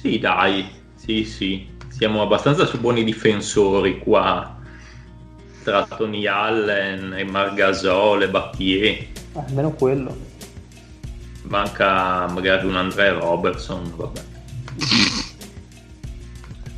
Sì, 0.01 0.17
dai, 0.17 0.67
sì, 0.95 1.23
sì, 1.23 1.67
siamo 1.89 2.23
abbastanza 2.23 2.65
su 2.65 2.79
buoni 2.79 3.03
difensori 3.03 3.99
qua 3.99 4.57
tra 5.63 5.85
Tony 5.85 6.25
Allen 6.25 7.13
e 7.13 7.23
Margasol 7.23 8.23
e 8.23 8.29
Battier. 8.29 9.05
Ah, 9.33 9.43
almeno 9.47 9.69
quello. 9.73 10.17
Manca 11.43 12.25
magari 12.29 12.65
un 12.65 12.77
Andrea 12.77 13.13
Robertson, 13.13 13.93
vabbè. 13.95 14.21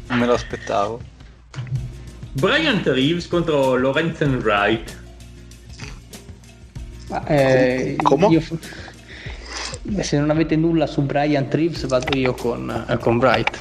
Non 0.07 0.19
me 0.19 0.25
lo 0.25 0.33
aspettavo. 0.33 0.99
Brian 2.33 2.83
Reeves 2.83 3.29
contro 3.29 3.75
Lorenzen 3.75 4.35
Wright. 4.43 5.01
Eh, 7.27 7.95
Come? 8.01 8.27
Io, 8.27 8.41
se 10.01 10.17
non 10.17 10.29
avete 10.29 10.55
nulla 10.55 10.87
su 10.87 11.01
Brian 11.01 11.47
Reeves 11.49 11.87
vado 11.87 12.17
io 12.17 12.33
con, 12.33 12.85
eh, 12.87 12.97
con 12.97 13.17
Bright. 13.17 13.59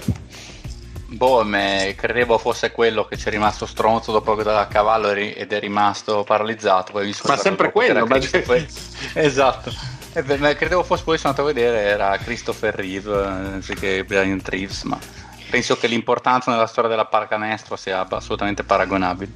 Boh, 1.07 1.45
me, 1.45 1.95
credevo 1.97 2.39
fosse 2.39 2.71
quello 2.71 3.05
che 3.05 3.17
ci 3.17 3.29
è 3.29 3.31
rimasto 3.31 3.67
stronzo 3.67 4.13
dopo 4.13 4.35
che 4.35 4.43
da 4.43 4.67
cavallo 4.67 5.11
ed 5.11 5.53
è 5.53 5.61
rimasto 5.61 6.25
paralizzato. 6.25 6.93
ma 7.25 7.37
sempre 7.37 7.71
quello, 7.71 8.07
ma 8.07 8.17
Christopher... 8.17 8.67
esatto. 9.15 9.73
E 10.15 10.23
beh, 10.23 10.57
credevo 10.57 10.83
fosse 10.83 11.05
poi 11.05 11.19
sono 11.19 11.31
andato 11.31 11.49
a 11.49 11.53
vedere, 11.53 11.81
era 11.83 12.17
Christopher 12.19 12.75
Reeve 12.75 13.23
eh, 13.23 13.27
anziché 13.27 14.05
Brian 14.05 14.41
Reeves, 14.43 14.83
ma 14.83 14.99
penso 15.53 15.77
che 15.77 15.87
l'importanza 15.87 16.51
nella 16.51 16.67
storia 16.67 16.89
della 16.89 17.05
parcanestro 17.05 17.77
sia 17.77 18.09
assolutamente 18.09 18.65
paragonabile. 18.65 19.31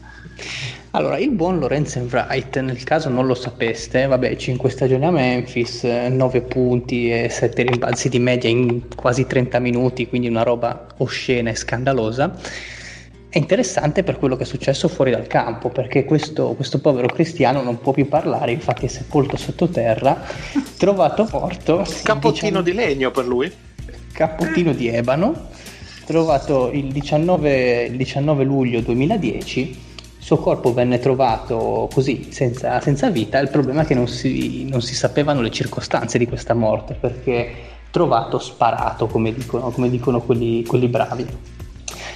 Allora, 0.92 1.18
il 1.18 1.28
buon 1.28 1.58
Lorenzen 1.58 2.08
Wright, 2.10 2.58
nel 2.60 2.82
caso 2.84 3.10
non 3.10 3.26
lo 3.26 3.34
sapeste, 3.34 4.06
vabbè, 4.06 4.34
5 4.34 4.70
stagioni 4.70 5.04
a 5.04 5.10
Memphis, 5.10 5.82
9 5.82 6.40
punti 6.40 7.12
e 7.12 7.28
7 7.28 7.64
rimbalzi 7.64 8.08
di 8.08 8.18
media 8.18 8.48
in 8.48 8.84
quasi 8.96 9.26
30 9.26 9.58
minuti, 9.58 10.08
quindi 10.08 10.26
una 10.28 10.42
roba 10.42 10.86
oscena 10.96 11.50
e 11.50 11.54
scandalosa. 11.54 12.34
È 13.28 13.36
interessante 13.36 14.02
per 14.02 14.16
quello 14.18 14.36
che 14.36 14.44
è 14.44 14.46
successo 14.46 14.88
fuori 14.88 15.10
dal 15.10 15.26
campo, 15.26 15.68
perché 15.68 16.06
questo, 16.06 16.54
questo 16.54 16.80
povero 16.80 17.08
cristiano 17.08 17.60
non 17.60 17.78
può 17.78 17.92
più 17.92 18.08
parlare, 18.08 18.52
infatti 18.52 18.86
è 18.86 18.88
sepolto 18.88 19.36
sottoterra, 19.36 20.18
trovato 20.78 21.28
morto. 21.30 21.84
Capottino 22.02 22.62
di 22.62 22.72
legno 22.72 23.10
per 23.10 23.26
lui? 23.26 23.52
Capottino 24.12 24.72
di 24.72 24.88
ebano, 24.88 25.50
trovato 26.06 26.70
il 26.70 26.92
19, 26.92 27.84
il 27.86 27.96
19 27.96 28.44
luglio 28.44 28.80
2010 28.80 29.60
il 29.60 30.32
suo 30.34 30.38
corpo 30.38 30.72
venne 30.72 30.98
trovato 30.98 31.88
così, 31.92 32.28
senza, 32.30 32.80
senza 32.80 33.10
vita, 33.10 33.38
il 33.38 33.48
problema 33.48 33.82
è 33.82 33.84
che 33.84 33.94
non 33.94 34.08
si, 34.08 34.64
non 34.68 34.80
si, 34.80 34.94
sapevano 34.94 35.40
le 35.40 35.50
circostanze 35.50 36.18
di 36.18 36.26
questa 36.26 36.54
morte, 36.54 36.94
perché 36.94 37.52
trovato 37.90 38.38
sparato, 38.38 39.06
come 39.06 39.32
dicono, 39.32 39.70
come 39.70 39.88
dicono 39.88 40.20
quelli, 40.20 40.64
quelli, 40.64 40.88
bravi. 40.88 41.26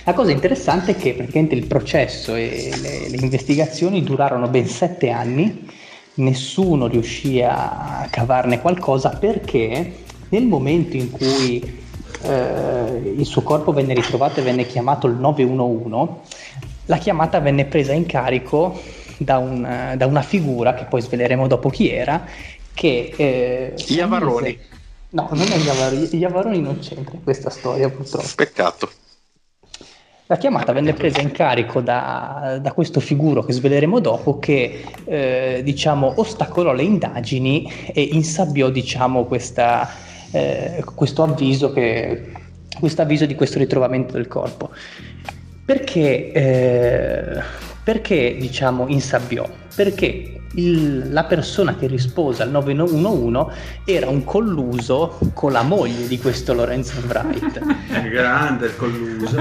La 0.05 0.13
cosa 0.13 0.33
interessante 0.33 0.93
è 0.93 0.97
che 0.97 1.15
praticamente 1.15 1.55
il 1.55 1.67
processo 1.67 2.35
e 2.35 2.73
le, 2.81 3.11
le 3.11 3.17
investigazioni 3.23 4.03
durarono 4.03 4.49
ben 4.49 4.67
sette 4.67 5.11
anni, 5.11 5.69
nessuno 6.15 6.87
riuscì 6.87 7.41
a 7.43 8.09
cavarne 8.11 8.61
qualcosa 8.61 9.11
perché 9.11 9.95
nel 10.31 10.47
momento 10.47 10.97
in 10.97 11.11
cui 11.11 11.79
eh, 12.23 13.15
il 13.17 13.27
suo 13.27 13.43
corpo 13.43 13.73
venne 13.73 13.95
ritrovato 13.95 14.41
e 14.41 14.43
venne 14.43 14.67
chiamato 14.67 15.07
il 15.07 15.15
911, 15.15 16.09
la 16.87 16.99
chiamata 16.99 17.41
venne 17.41 17.67
presa 17.67 17.93
in 17.93 18.07
carico 18.07 18.81
da, 19.17 19.39
un, 19.39 19.95
da 19.97 20.07
una 20.07 20.23
figura 20.23 20.75
che 20.75 20.85
poi 20.85 21.01
sveleremo 21.01 21.47
dopo 21.47 21.69
chi 21.69 21.91
era, 21.91 22.25
che... 22.75 23.13
Eh, 23.17 23.75
Iavaroni. 23.89 24.59
No, 25.11 25.29
non 25.33 25.47
è 25.51 25.57
Iavaroni, 25.57 26.17
Iavaroni 26.17 26.61
non 26.61 26.79
c'entra 26.79 27.15
in 27.15 27.23
questa 27.23 27.51
storia 27.51 27.89
purtroppo. 27.89 28.29
Peccato. 28.35 28.91
La 30.31 30.37
chiamata 30.37 30.73
venne 30.73 30.93
presa 30.93 31.21
in 31.21 31.33
carico 31.33 31.81
da, 31.81 32.61
da 32.63 32.73
questo 32.73 33.01
figuro 33.01 33.43
che 33.43 33.53
sveleremo 33.53 33.99
dopo 33.99 34.39
che 34.39 34.85
eh, 35.05 35.61
diciamo, 35.65 36.13
ostacolò 36.15 36.73
le 36.73 36.85
indagini 36.85 37.69
e 37.93 38.01
insabbiò 38.01 38.69
diciamo, 38.69 39.25
questa, 39.25 39.91
eh, 40.33 40.83
questo, 40.95 41.23
avviso 41.23 41.73
che, 41.73 42.33
questo 42.79 43.03
avviso 43.03 43.27
di 43.27 43.35
questo 43.35 43.59
ritrovamento 43.59 44.15
del 44.15 44.29
corpo. 44.29 44.71
Perché, 45.65 46.33
eh, 46.33 47.43
perché 47.85 48.37
diciamo 48.39 48.89
insabbiò? 48.89 49.49
Perché 49.75 50.40
il, 50.55 51.13
la 51.13 51.25
persona 51.25 51.77
che 51.77 51.87
rispose 51.87 52.43
al 52.43 52.51
911 52.51 53.47
era 53.85 54.09
un 54.09 54.25
colluso 54.25 55.19
con 55.33 55.53
la 55.53 55.63
moglie 55.63 56.09
di 56.09 56.19
questo 56.19 56.55
Lorenzo 56.55 57.01
Wright. 57.07 57.61
Grande 58.11 58.67
il 58.67 58.77
colluso. 58.77 59.37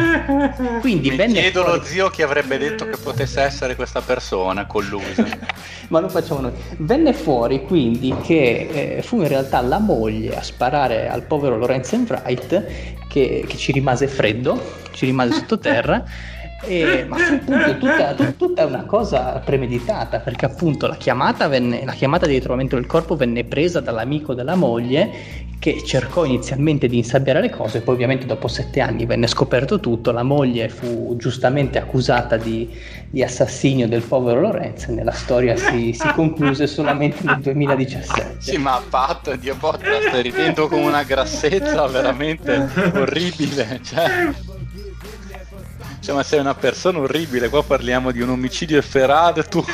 Quindi 0.82 1.10
Mi 1.12 1.28
chiedo 1.28 1.64
fuori... 1.64 1.80
lo 1.80 1.84
zio 1.84 2.10
che 2.10 2.24
avrebbe 2.24 2.58
detto 2.58 2.86
che 2.86 2.98
potesse 3.02 3.42
essere 3.42 3.76
questa 3.76 4.02
persona 4.02 4.66
collusa. 4.66 5.26
Ma 5.90 6.00
lo 6.00 6.10
facciamo 6.10 6.42
noi. 6.42 6.52
Venne 6.78 7.14
fuori 7.14 7.64
quindi 7.64 8.16
che 8.22 8.98
eh, 8.98 9.02
fu 9.02 9.22
in 9.22 9.28
realtà 9.28 9.62
la 9.62 9.80
moglie 9.80 10.38
a 10.38 10.44
sparare 10.44 11.10
al 11.10 11.24
povero 11.24 11.58
Lorenzo 11.58 11.96
Wright 11.96 12.66
che, 13.08 13.44
che 13.48 13.58
ci 13.58 13.72
rimase 13.72 14.08
freddo, 14.08 14.62
ci 14.92 15.06
rimase 15.06 15.34
sottoterra. 15.34 16.04
E, 16.62 17.06
ma 17.08 17.16
fu 17.18 17.34
appunto 17.34 17.78
tutta, 17.78 18.14
tutta, 18.38 18.66
una 18.66 18.84
cosa 18.84 19.42
premeditata 19.44 20.20
perché 20.20 20.46
appunto 20.46 20.88
la 20.88 20.96
chiamata, 20.96 21.48
venne, 21.48 21.86
la 21.86 21.94
chiamata 21.94 22.26
di 22.26 22.34
ritrovamento 22.34 22.76
del 22.76 22.86
corpo 22.86 23.16
venne 23.16 23.46
presa 23.46 23.80
dall'amico 23.80 24.34
della 24.34 24.56
moglie 24.56 25.48
che 25.60 25.84
cercò 25.86 26.24
inizialmente 26.24 26.88
di 26.88 26.98
insabbiare 26.98 27.42
le 27.42 27.50
cose 27.50 27.82
poi 27.82 27.94
ovviamente 27.94 28.26
dopo 28.26 28.48
sette 28.48 28.80
anni 28.80 29.06
venne 29.06 29.28
scoperto 29.28 29.80
tutto 29.82 30.12
la 30.12 30.24
moglie 30.24 30.70
fu 30.70 31.16
giustamente 31.18 31.78
accusata 31.78 32.38
di, 32.38 32.70
di 33.10 33.22
assassinio 33.22 33.88
del 33.88 34.02
povero 34.02 34.40
Lorenzo 34.40 34.92
e 34.92 34.94
nella 34.94 35.12
storia 35.12 35.58
si, 35.58 35.92
si, 35.92 36.08
concluse 36.14 36.66
solamente 36.66 37.24
nel 37.24 37.40
2017 37.42 38.38
sì 38.40 38.58
ma 38.58 38.82
Pat 38.90 39.36
Dio 39.36 39.56
botta 39.56 39.86
stai 40.08 40.22
ridendo 40.24 40.70
come 40.70 40.86
una 40.86 41.04
grassezza 41.04 41.86
veramente 41.88 42.70
orribile 42.94 43.82
cioè 43.84 44.32
cioè, 46.00 46.16
ma 46.16 46.24
sei 46.24 46.40
una 46.40 46.56
persona 46.56 47.00
orribile, 47.00 47.50
qua 47.50 47.64
parliamo 47.64 48.12
di 48.12 48.22
un 48.22 48.30
omicidio 48.30 48.78
efferato 48.78 49.44
tu... 49.44 49.64
che 49.64 49.72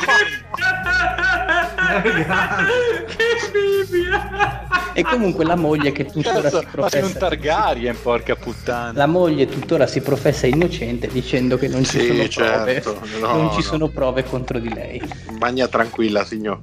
Bibbia! 3.51 4.93
E 4.93 5.03
comunque 5.03 5.43
la 5.43 5.55
moglie 5.55 5.91
che 5.91 6.05
tuttora 6.05 6.41
Cazzo, 6.41 6.59
si 6.59 6.67
professa... 6.71 6.97
Ma 6.97 7.03
sei 7.03 7.13
un 7.13 7.19
Targaryen, 7.19 8.01
porca 8.01 8.35
puttana! 8.35 8.93
La 8.93 9.07
moglie 9.07 9.45
tuttora 9.45 9.87
si 9.87 10.01
professa 10.01 10.47
innocente 10.47 11.07
dicendo 11.07 11.57
che 11.57 11.67
non 11.67 11.83
ci 11.83 11.99
sì, 11.99 12.07
sono 12.07 12.27
certo. 12.29 12.93
prove, 12.93 13.19
no, 13.19 13.35
non 13.35 13.49
ci 13.51 13.57
no. 13.57 13.61
sono 13.61 13.89
prove 13.89 14.23
contro 14.23 14.59
di 14.59 14.73
lei. 14.73 15.01
Bagna 15.37 15.67
tranquilla, 15.67 16.23
signor. 16.23 16.59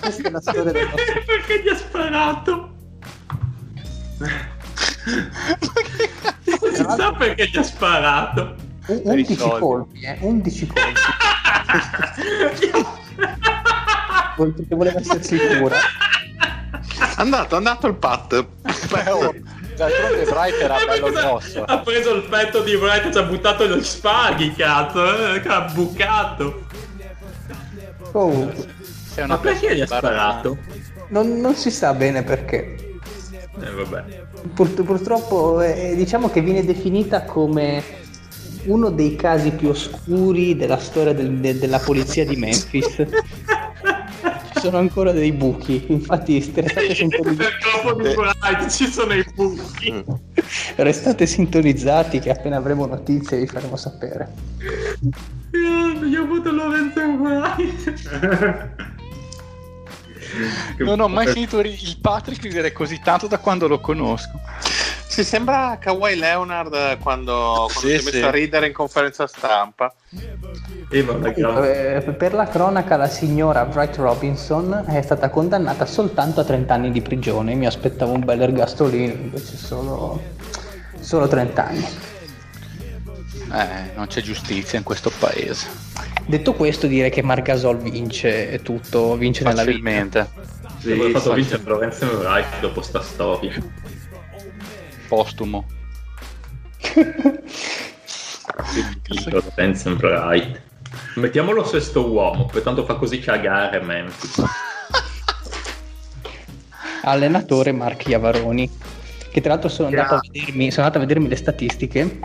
Questa 0.00 0.28
è 0.28 0.30
la 0.30 0.40
storia 0.40 0.62
del 0.64 0.88
nostro... 0.88 1.22
Perché 1.24 1.62
gli 1.62 1.68
ha 1.68 1.76
sparato? 1.76 2.74
si 6.58 6.84
sa 6.96 7.12
perché 7.12 7.48
gli 7.48 7.56
ha 7.56 7.62
sparato. 7.62 8.54
11 8.86 9.36
colpi, 9.36 10.00
eh? 10.00 10.18
11 10.20 10.66
colpi. 10.66 11.00
Perché 14.36 14.74
voleva 14.74 15.00
essere 15.00 15.22
sicura. 15.22 15.76
Andato, 17.16 17.56
andato 17.56 17.86
il 17.86 17.94
pat. 17.94 18.46
Beh, 18.90 19.10
oh, 19.10 19.34
d'altronde 19.76 20.24
Bright 20.24 20.60
era 20.60 20.76
bello 20.86 21.10
grosso. 21.10 21.64
Ha 21.64 21.78
preso 21.78 22.14
il 22.14 22.22
petto 22.24 22.62
di 22.62 22.76
Bright 22.76 23.06
e 23.06 23.12
ci 23.12 23.18
ha 23.18 23.22
buttato 23.22 23.66
gli 23.66 23.82
spaghi, 23.82 24.52
cazzo. 24.52 25.34
Eh, 25.34 25.40
che 25.40 25.48
ha 25.48 25.62
bucato. 25.62 26.66
Oh. 28.12 28.52
Ma 29.26 29.38
perché 29.38 29.74
gli 29.74 29.80
ha 29.80 29.86
sparato? 29.86 30.58
Non, 31.08 31.40
non 31.40 31.54
si 31.54 31.70
sa 31.70 31.94
bene 31.94 32.22
perché. 32.22 32.85
Eh, 33.60 33.70
vabbè. 33.70 34.26
Pur, 34.54 34.70
purtroppo 34.84 35.60
eh, 35.60 35.94
diciamo 35.96 36.28
che 36.28 36.40
viene 36.40 36.64
definita 36.64 37.24
come 37.24 37.82
uno 38.66 38.90
dei 38.90 39.16
casi 39.16 39.50
più 39.50 39.68
oscuri 39.68 40.56
della 40.56 40.78
storia 40.78 41.12
del, 41.12 41.32
de, 41.38 41.58
della 41.58 41.78
polizia 41.78 42.24
di 42.24 42.36
Memphis. 42.36 42.94
ci 42.96 44.60
sono 44.60 44.78
ancora 44.78 45.12
dei 45.12 45.32
buchi, 45.32 45.84
infatti 45.88 46.38
restate 46.54 46.94
sintonizzati. 46.94 48.70
ci 48.70 48.86
sono 48.86 49.14
i 49.14 49.24
buchi. 49.34 50.04
Restate 50.76 51.26
sintonizzati 51.26 52.18
che 52.18 52.30
appena 52.30 52.56
avremo 52.56 52.86
notizie 52.86 53.38
vi 53.38 53.46
faremo 53.46 53.76
sapere. 53.76 54.32
Io 55.52 56.20
ho 56.20 56.24
avuto 56.24 56.50
Lorenzo 56.52 57.00
White. 57.00 57.94
non 60.78 61.00
ho 61.00 61.08
mai 61.08 61.26
finito 61.26 61.60
il 61.60 61.98
Patrick 62.00 62.42
ridere 62.42 62.72
così 62.72 63.00
tanto 63.02 63.26
da 63.26 63.38
quando 63.38 63.68
lo 63.68 63.80
conosco. 63.80 64.40
Si 65.16 65.24
sembra 65.24 65.78
Kawhi 65.80 66.16
Leonard 66.16 66.98
quando, 66.98 67.66
quando 67.66 67.68
sì, 67.70 67.78
si 67.78 67.86
è 67.86 67.96
messo 67.96 68.10
sì. 68.10 68.22
a 68.22 68.30
ridere 68.30 68.66
in 68.66 68.72
conferenza 68.74 69.26
stampa. 69.26 69.94
Eh, 70.90 72.14
per 72.16 72.34
la 72.34 72.46
cronaca, 72.46 72.96
la 72.96 73.08
signora 73.08 73.64
Bright 73.64 73.96
Robinson 73.96 74.84
è 74.86 75.00
stata 75.00 75.30
condannata 75.30 75.86
soltanto 75.86 76.40
a 76.40 76.44
30 76.44 76.74
anni 76.74 76.90
di 76.90 77.00
prigione. 77.00 77.54
Mi 77.54 77.66
aspettavo 77.66 78.12
un 78.12 78.24
bel 78.24 78.42
ergastolino, 78.42 79.12
invece 79.12 79.56
solo, 79.56 80.20
solo 81.00 81.26
30 81.26 81.66
anni. 81.66 81.86
Eh, 83.56 83.92
non 83.94 84.06
c'è 84.06 84.20
giustizia 84.20 84.76
in 84.76 84.84
questo 84.84 85.10
paese. 85.18 85.66
Detto 86.26 86.52
questo, 86.52 86.86
direi 86.86 87.08
che 87.08 87.22
Margasol 87.22 87.78
vince 87.78 88.60
tutto, 88.62 89.16
vince 89.16 89.44
nella 89.44 89.64
vita. 89.64 90.28
Sì, 90.78 90.92
sì 90.92 91.10
fatto 91.10 91.32
vincere 91.32 91.62
Lorenzo 91.64 92.04
Wright 92.04 92.60
dopo 92.60 92.82
sta 92.82 93.00
storia. 93.00 93.54
Postumo. 95.08 95.66
Lorenzo 99.30 99.90
Wright. 99.92 100.60
Mettiamolo 101.14 101.64
sesto 101.64 102.10
uomo, 102.10 102.44
poi 102.44 102.62
tanto 102.62 102.84
fa 102.84 102.96
così 102.96 103.20
cagare 103.20 103.80
Memphis. 103.80 104.42
Allenatore 107.04 107.72
Mark 107.72 108.06
Iavaroni, 108.06 108.70
che 109.30 109.40
tra 109.40 109.52
l'altro 109.52 109.70
sono 109.70 109.88
andato, 109.88 110.16
a 110.16 110.20
vedermi, 110.30 110.70
sono 110.70 110.84
andato 110.84 111.02
a 111.02 111.06
vedermi 111.06 111.28
le 111.28 111.36
statistiche 111.36 112.18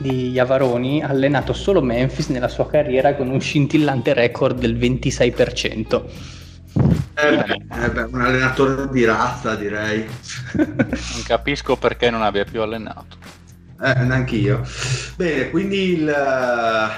di 0.00 0.30
Iavaroni 0.30 1.02
ha 1.02 1.08
allenato 1.08 1.52
solo 1.52 1.82
Memphis 1.82 2.28
nella 2.28 2.48
sua 2.48 2.66
carriera 2.66 3.14
con 3.14 3.28
un 3.28 3.40
scintillante 3.40 4.14
record 4.14 4.58
del 4.58 4.76
26%. 4.76 6.02
Eh 6.72 7.36
beh, 7.36 7.84
eh 7.84 7.90
beh, 7.90 8.02
un 8.02 8.20
allenatore 8.22 8.88
di 8.90 9.04
razza 9.04 9.54
direi. 9.54 10.06
non 10.56 11.22
capisco 11.24 11.76
perché 11.76 12.08
non 12.08 12.22
abbia 12.22 12.44
più 12.44 12.62
allenato. 12.62 13.16
Eh, 13.82 13.94
neanch'io. 14.02 14.62
Bene, 15.16 15.50
quindi 15.50 15.92
il, 15.92 16.04
la 16.04 16.92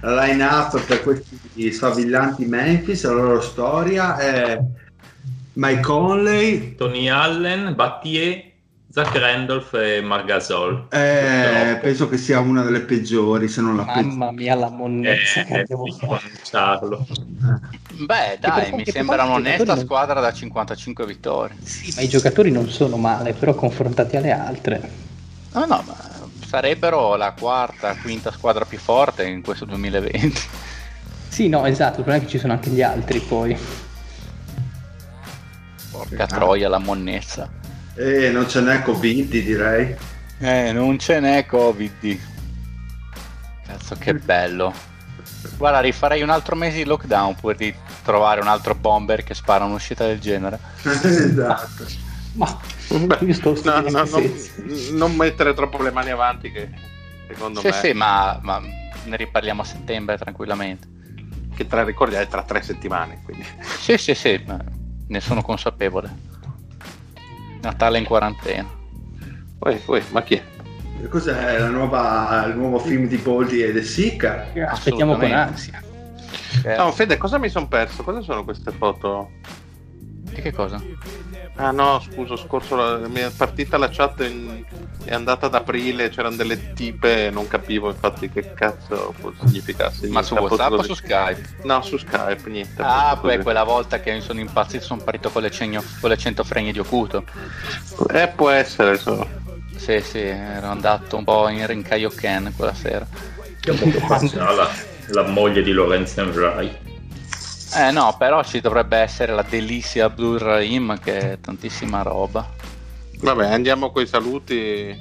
line 0.00 0.44
up 0.44 0.80
per 0.84 1.02
questi 1.02 1.72
sfavillanti 1.72 2.44
Memphis, 2.46 3.04
la 3.04 3.12
loro 3.12 3.40
storia 3.40 4.16
è 4.16 4.60
Mike 5.54 5.80
Conley, 5.80 6.74
Tony 6.76 7.08
Allen, 7.08 7.74
Battier, 7.74 8.49
Zach 8.92 9.14
Randolph 9.16 9.72
e 9.74 10.00
Margasol. 10.00 10.86
eh, 10.90 11.78
penso 11.80 12.08
che 12.08 12.16
sia 12.16 12.40
una 12.40 12.62
delle 12.62 12.80
peggiori, 12.80 13.46
se 13.46 13.60
non 13.60 13.76
la 13.76 13.84
peggiore. 13.84 14.04
Mamma 14.06 14.32
mia, 14.32 14.54
la 14.56 14.68
monnezza 14.68 15.44
che 15.44 15.54
Eh, 15.54 15.60
abbiamo 15.60 15.84
di 15.84 15.92
fatto. 15.92 16.06
pronunciarlo. 16.18 17.06
Beh, 18.00 18.38
dai, 18.40 18.72
mi 18.72 18.82
che 18.82 18.90
sembra 18.90 19.22
un'onesta 19.22 19.74
non- 19.74 19.84
squadra 19.84 20.18
da 20.20 20.32
55 20.32 21.06
vittorie. 21.06 21.56
Sì, 21.62 21.92
ma 21.94 22.00
i 22.02 22.08
giocatori 22.08 22.50
non 22.50 22.68
sono 22.68 22.96
male, 22.96 23.32
però 23.32 23.54
confrontati 23.54 24.16
alle 24.16 24.32
altre. 24.32 24.90
No, 25.52 25.60
no, 25.66 25.84
ma 25.86 25.96
sarebbero 26.44 27.14
la 27.14 27.32
quarta, 27.38 27.94
quinta 27.94 28.32
squadra 28.32 28.64
più 28.64 28.78
forte 28.78 29.24
in 29.24 29.42
questo 29.42 29.64
2020. 29.66 30.40
Sì, 31.28 31.48
no, 31.48 31.64
esatto, 31.64 31.98
il 31.98 32.02
problema 32.04 32.18
è 32.18 32.24
che 32.24 32.30
ci 32.32 32.38
sono 32.38 32.54
anche 32.54 32.70
gli 32.70 32.82
altri 32.82 33.20
poi. 33.20 33.56
Porca 35.92 36.26
troia, 36.26 36.68
la 36.68 36.78
monnezza. 36.78 37.58
Eh, 37.96 38.30
non 38.30 38.48
ce 38.48 38.60
n'è 38.60 38.82
Covid, 38.82 39.30
direi. 39.30 39.94
Eh, 40.38 40.72
non 40.72 40.98
ce 40.98 41.20
n'è 41.20 41.44
Covid. 41.46 42.18
Cazzo, 43.66 43.96
che 43.98 44.14
bello. 44.14 44.72
Guarda, 45.56 45.80
rifarei 45.80 46.22
un 46.22 46.30
altro 46.30 46.56
mese 46.56 46.78
di 46.78 46.84
lockdown 46.84 47.34
pur 47.36 47.54
di 47.54 47.74
trovare 48.02 48.40
un 48.40 48.46
altro 48.48 48.74
bomber 48.74 49.22
che 49.22 49.34
spara 49.34 49.64
un'uscita 49.64 50.06
del 50.06 50.18
genere. 50.18 50.58
esatto. 50.82 51.84
Ma 52.34 52.58
Beh, 52.88 53.18
no, 53.62 53.80
no, 53.80 54.04
non, 54.04 54.32
non 54.92 55.14
mettere 55.16 55.54
troppo 55.54 55.80
le 55.82 55.90
mani 55.92 56.10
avanti 56.10 56.50
che 56.50 56.68
secondo 57.28 57.60
Sì, 57.60 57.68
me 57.68 57.72
sì, 57.72 57.92
ma, 57.92 58.38
ma 58.42 58.60
ne 59.04 59.16
riparliamo 59.16 59.62
a 59.62 59.64
settembre 59.64 60.16
tranquillamente. 60.16 60.88
che 61.54 61.66
tra 61.66 61.84
ricordi 61.84 62.14
è 62.16 62.26
tra 62.26 62.42
tre 62.42 62.62
settimane 62.62 63.20
quindi 63.24 63.44
Sì, 63.78 63.96
sì, 63.96 64.14
sì, 64.14 64.42
ma 64.46 64.58
ne 65.06 65.20
sono 65.20 65.42
consapevole. 65.42 66.10
Natale 67.62 67.98
in 67.98 68.04
quarantena. 68.04 68.68
Uè, 69.58 69.80
uè, 69.86 70.02
ma 70.10 70.22
chi 70.22 70.34
è? 70.34 70.42
Cos'è 71.08 71.58
la 71.58 71.68
nuova, 71.68 72.44
il 72.46 72.56
nuovo 72.56 72.78
film 72.78 73.06
di 73.06 73.16
Boldi 73.16 73.62
e 73.62 73.72
De 73.72 73.82
Sica? 73.82 74.46
Aspettiamo 74.68 75.16
con 75.16 75.32
ansia. 75.32 75.82
No, 76.76 76.92
Fede, 76.92 77.16
cosa 77.16 77.38
mi 77.38 77.48
sono 77.48 77.68
perso? 77.68 78.02
Cosa 78.02 78.20
sono 78.20 78.44
queste 78.44 78.70
foto? 78.70 79.30
di 80.30 80.40
che 80.42 80.52
cosa? 80.52 80.82
Ah 81.62 81.72
no, 81.72 82.00
scusa, 82.00 82.36
scorso 82.38 82.74
la, 82.74 82.96
mi 83.06 83.20
è 83.20 83.30
partita 83.36 83.76
la 83.76 83.90
chat 83.90 84.20
in- 84.20 84.64
è 85.04 85.12
andata 85.12 85.44
ad 85.46 85.54
aprile, 85.54 86.08
c'erano 86.08 86.36
delle 86.36 86.72
tipe 86.72 87.26
e 87.26 87.30
non 87.30 87.46
capivo 87.48 87.88
infatti 87.88 88.30
che 88.30 88.54
cazzo 88.54 89.14
significasse. 89.44 90.08
Ma 90.08 90.22
su 90.22 90.34
WhatsApp 90.36 90.72
o 90.72 90.82
su 90.82 90.94
Skype? 90.94 91.42
No, 91.64 91.82
su 91.82 91.98
Skype, 91.98 92.48
niente. 92.48 92.80
Ah, 92.80 93.18
così. 93.20 93.34
poi 93.34 93.42
quella 93.42 93.64
volta 93.64 94.00
che 94.00 94.10
mi 94.10 94.22
sono 94.22 94.40
impazzito 94.40 94.82
sono 94.84 95.02
partito 95.02 95.28
con 95.28 95.42
le, 95.42 95.50
cegno- 95.50 95.84
con 96.00 96.08
le 96.08 96.16
100 96.16 96.44
fregne 96.44 96.72
di 96.72 96.78
Okuto. 96.78 97.24
Eh, 98.10 98.28
può 98.28 98.48
essere, 98.48 98.96
so. 98.96 99.28
Sì, 99.76 100.00
sì, 100.00 100.20
ero 100.20 100.68
andato 100.68 101.16
un 101.18 101.24
po' 101.24 101.46
in 101.48 101.66
Rinkaioken 101.66 102.54
quella 102.56 102.74
sera. 102.74 103.06
Ah, 104.38 104.52
la, 104.52 104.70
la 105.08 105.22
moglie 105.26 105.62
di 105.62 105.72
Lorenzo 105.72 106.22
Enrai. 106.22 106.88
Eh 107.76 107.90
no, 107.92 108.14
però 108.18 108.42
ci 108.42 108.60
dovrebbe 108.60 108.96
essere 108.98 109.32
la 109.32 109.44
delizia 109.48 110.06
Abdul 110.06 110.38
Rahim 110.38 110.98
che 110.98 111.32
è 111.32 111.40
tantissima 111.40 112.02
roba. 112.02 112.48
Vabbè, 113.20 113.46
andiamo 113.50 113.90
coi 113.90 114.06
saluti. 114.06 114.96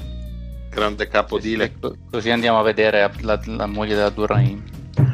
Grande 0.70 1.08
capo 1.08 1.40
Sì, 1.40 1.48
Dile. 1.50 1.66
sì, 1.74 1.80
co- 1.80 1.96
così 2.12 2.30
andiamo 2.30 2.60
a 2.60 2.64
vedere 2.64 3.12
la, 3.22 3.40
la 3.46 3.66
moglie 3.66 3.96
della 3.96 4.10
Durraim. 4.10 4.62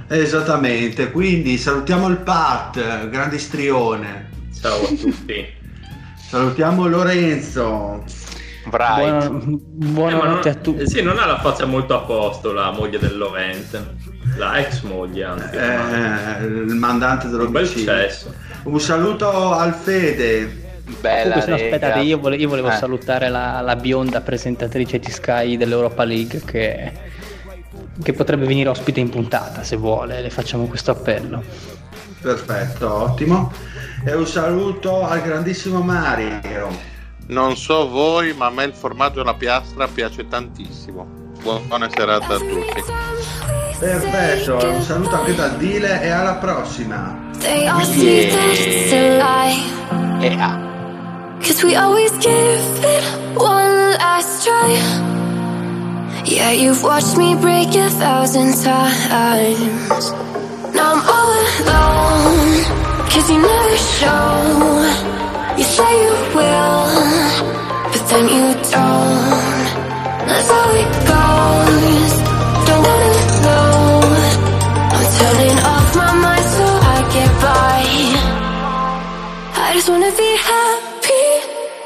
Esattamente, 0.09 1.11
quindi 1.11 1.58
salutiamo 1.58 2.08
il 2.08 2.17
Pat, 2.17 3.09
grande 3.09 3.38
strione. 3.40 4.30
Ciao 4.59 4.82
a 4.84 4.88
tutti. 4.88 5.45
Salutiamo 6.27 6.88
Lorenzo. 6.88 8.03
Bright. 8.66 9.30
Buona- 9.30 9.45
Eh, 9.45 9.58
buonanotte 9.69 10.50
non- 10.50 10.58
a 10.58 10.61
tutti. 10.61 10.82
eh, 10.82 10.88
Sì, 10.90 11.01
non 11.01 11.17
ha 11.19 11.25
la 11.25 11.40
faccia 11.40 11.66
molto 11.66 11.95
a 11.95 12.00
posto 12.01 12.51
la 12.51 12.72
moglie 12.72 13.00
del 13.00 13.16
Lorenzo. 13.17 13.93
La 14.38 14.57
ex 14.59 14.81
moglie, 14.81 15.23
anzi. 15.23 15.55
Eh, 15.55 16.45
il 16.45 16.75
mandante 16.75 17.27
dell'omicidio. 17.30 17.93
Un 18.64 18.80
saluto 18.80 19.53
al 19.53 19.73
Fede. 19.73 20.64
Bella 21.01 21.33
Comunque, 21.39 21.49
no, 21.49 21.55
aspettate, 21.55 21.99
io, 22.01 22.19
vole- 22.19 22.35
io 22.35 22.47
volevo 22.49 22.69
Eh. 22.69 22.75
salutare 22.75 23.30
la, 23.30 23.61
la 23.61 23.75
bionda 23.75 24.22
presentatrice 24.22 24.99
di 24.99 25.09
Sky 25.09 25.57
dell'Europa 25.57 26.03
League 26.03 26.41
che, 26.45 26.91
che 28.03 28.14
potrebbe 28.14 28.45
venire 28.45 28.69
ospite 28.69 28.99
in 28.99 29.09
puntata 29.09 29.64
se 29.64 29.77
vuole, 29.77 30.22
le 30.22 30.30
facciamo 30.30 30.65
questo 30.67 30.91
appello. 30.91 31.43
Perfetto, 32.22 32.93
ottimo. 32.93 33.51
E 34.05 34.14
un 34.14 34.27
saluto 34.27 35.07
al 35.07 35.22
grandissimo 35.22 35.81
Mario. 35.81 36.39
Non 37.27 37.55
so 37.57 37.88
voi, 37.89 38.33
ma 38.33 38.47
a 38.47 38.51
me 38.51 38.65
il 38.65 38.73
formaggio 38.73 39.22
alla 39.22 39.33
piastra 39.33 39.88
piace 39.88 40.27
tantissimo. 40.27 41.23
Buona 41.45 41.88
serata 41.95 42.33
a 42.33 42.40
tutti. 42.40 42.83
Perfetto, 43.77 44.67
un 44.67 44.82
saluto 44.82 45.15
anche 45.15 45.35
da 45.35 45.49
Dile 45.49 46.01
e 46.01 46.09
alla 46.09 46.38
prossima. 46.38 47.15
They 47.38 47.67
all 47.67 47.83
see 47.83 48.30
that 48.32 48.57
it's 48.57 48.91
a 48.91 49.17
lie. 49.19 50.25
E 50.25 50.35
ah, 50.40 50.57
Cause 51.40 51.64
we 51.64 51.75
always 51.75 52.09
give 52.17 52.80
it 52.82 53.03
one 53.35 53.95
last 53.99 54.43
try. 54.43 54.74
Yeah, 56.25 56.49
you've 56.49 56.82
watched 56.82 57.15
me 57.15 57.35
break 57.35 57.75
a 57.75 57.91
thousand 57.91 58.56
times. 58.64 60.11
Now 60.74 60.93
I'm 60.93 61.03
all 61.06 61.30
alone. 61.61 62.64
Cause 63.11 63.30
you 63.30 63.38
never 63.38 63.77
show. 63.77 64.41
You 65.57 65.64
say 65.64 66.06
you 66.06 66.15
will, 66.33 66.90
but 67.91 68.03
then 68.09 68.30
you 68.33 68.53
don't. 68.72 69.56
That's 70.25 70.49
how 70.49 70.72
it 70.74 71.05
I 79.58 79.74
just 79.74 79.90
wanna 79.90 80.11
be 80.11 80.38
happy, 80.38 81.24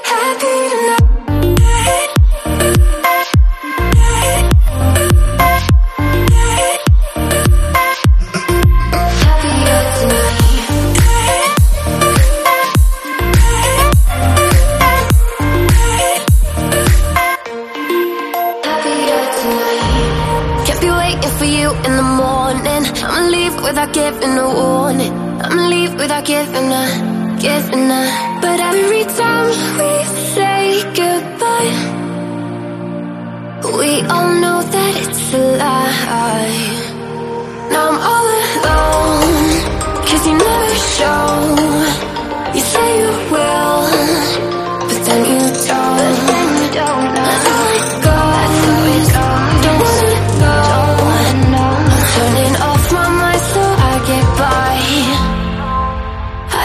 happy 0.04 0.70
tonight. 0.70 1.09
Without 23.70 23.94
giving 23.94 24.36
a 24.36 24.48
warning. 24.60 25.14
I'ma 25.46 25.68
leave 25.68 25.94
without 25.94 26.26
giving 26.26 26.70
a, 26.82 26.86
giving 27.40 27.88
a. 28.00 28.04
But 28.42 28.60
every 28.60 29.04
time 29.20 29.50
we 29.80 29.92
say 30.34 30.62
goodbye, 31.00 31.76
we 33.78 33.92
all 34.14 34.32
know 34.44 34.60
that 34.74 34.94
it's 35.04 35.34
a 35.36 35.42
lie. 35.62 36.66
Now 37.72 37.90
I'm 37.90 37.98
all 38.12 38.28
alone, 38.42 39.50
cause 40.08 40.24
you 40.28 40.36
never 40.50 40.78
show. 40.98 41.26
You 42.56 42.64
say 42.74 42.90
you 43.02 43.12
will, 43.34 43.84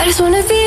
just 0.06 0.20
wanna 0.20 0.42
be 0.42 0.63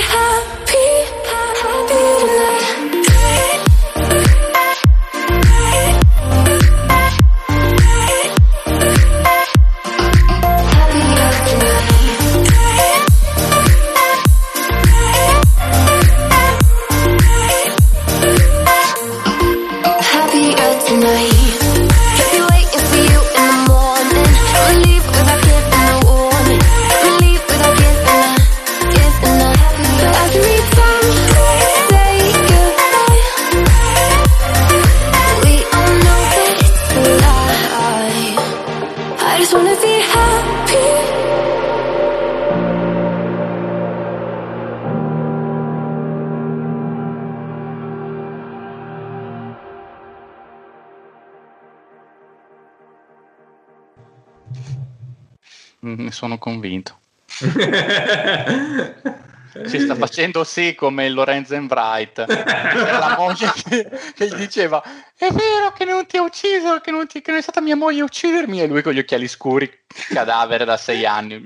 sono 56.17 56.39
convinto. 56.39 56.97
Si 59.65 59.79
sta 59.79 59.95
facendo 59.95 60.43
sì 60.43 60.75
come 60.75 61.07
il 61.07 61.13
Lorenzen 61.13 61.65
Bright. 61.65 62.23
C'era 62.25 62.99
la 62.99 63.15
moglie 63.17 63.51
che, 63.67 63.89
che 64.13 64.27
gli 64.27 64.35
diceva: 64.35 64.83
È 65.15 65.31
vero 65.31 65.71
che 65.75 65.83
non 65.83 66.05
ti 66.05 66.17
ha 66.17 66.21
ucciso, 66.21 66.79
che 66.79 66.91
non, 66.91 67.07
ti- 67.07 67.21
che 67.21 67.31
non 67.31 67.39
è 67.39 67.41
stata 67.41 67.59
mia 67.59 67.75
moglie 67.75 68.01
a 68.01 68.03
uccidermi. 68.03 68.61
E 68.61 68.67
lui 68.67 68.83
con 68.83 68.93
gli 68.93 68.99
occhiali 68.99 69.27
scuri, 69.27 69.67
cadavere 70.09 70.63
da 70.63 70.77
sei 70.77 71.07
anni. 71.07 71.41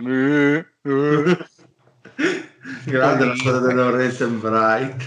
Grande 2.83 3.25
la 3.25 3.35
storia 3.35 3.59
del 3.59 3.75
Lorenzen 3.75 4.39
Bright. 4.41 5.03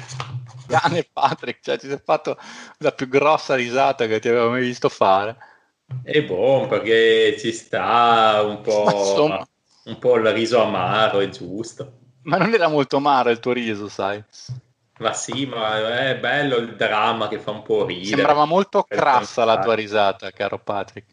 Cane 0.66 1.06
Patrick, 1.12 1.60
cioè 1.62 1.78
ti 1.78 1.88
sei 1.88 2.00
fatto 2.02 2.38
la 2.78 2.92
più 2.92 3.06
grossa 3.08 3.54
risata 3.54 4.06
che 4.06 4.18
ti 4.18 4.28
avevo 4.28 4.50
mai 4.50 4.62
visto 4.62 4.88
fare. 4.88 5.36
È 6.02 6.22
buono 6.22 6.68
perché 6.68 7.36
ci 7.38 7.52
sta 7.52 8.40
un 8.42 8.54
Ma 8.56 8.62
po', 8.62 8.88
insomma. 8.88 9.46
Un 9.84 9.98
po' 9.98 10.16
il 10.16 10.32
riso 10.32 10.62
amaro, 10.62 11.20
è 11.20 11.28
giusto. 11.28 11.98
Ma 12.22 12.38
non 12.38 12.52
era 12.54 12.68
molto 12.68 12.96
amaro 12.96 13.30
il 13.30 13.40
tuo 13.40 13.52
riso, 13.52 13.88
sai? 13.88 14.22
Ma 14.98 15.12
sì, 15.12 15.44
ma 15.46 15.98
è 15.98 16.16
bello 16.16 16.56
il 16.56 16.76
dramma 16.76 17.28
che 17.28 17.38
fa 17.38 17.50
un 17.50 17.62
po' 17.62 17.84
ridere. 17.84 18.16
Sembrava 18.16 18.44
molto 18.44 18.84
crassa 18.84 19.44
la 19.44 19.58
tua 19.58 19.74
risata, 19.74 20.30
caro 20.30 20.58
Patrick. 20.58 21.12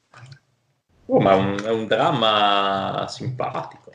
Oh, 1.07 1.19
ma 1.19 1.31
è 1.31 1.35
un, 1.35 1.61
è 1.63 1.69
un 1.69 1.87
dramma 1.87 3.05
simpatico. 3.09 3.90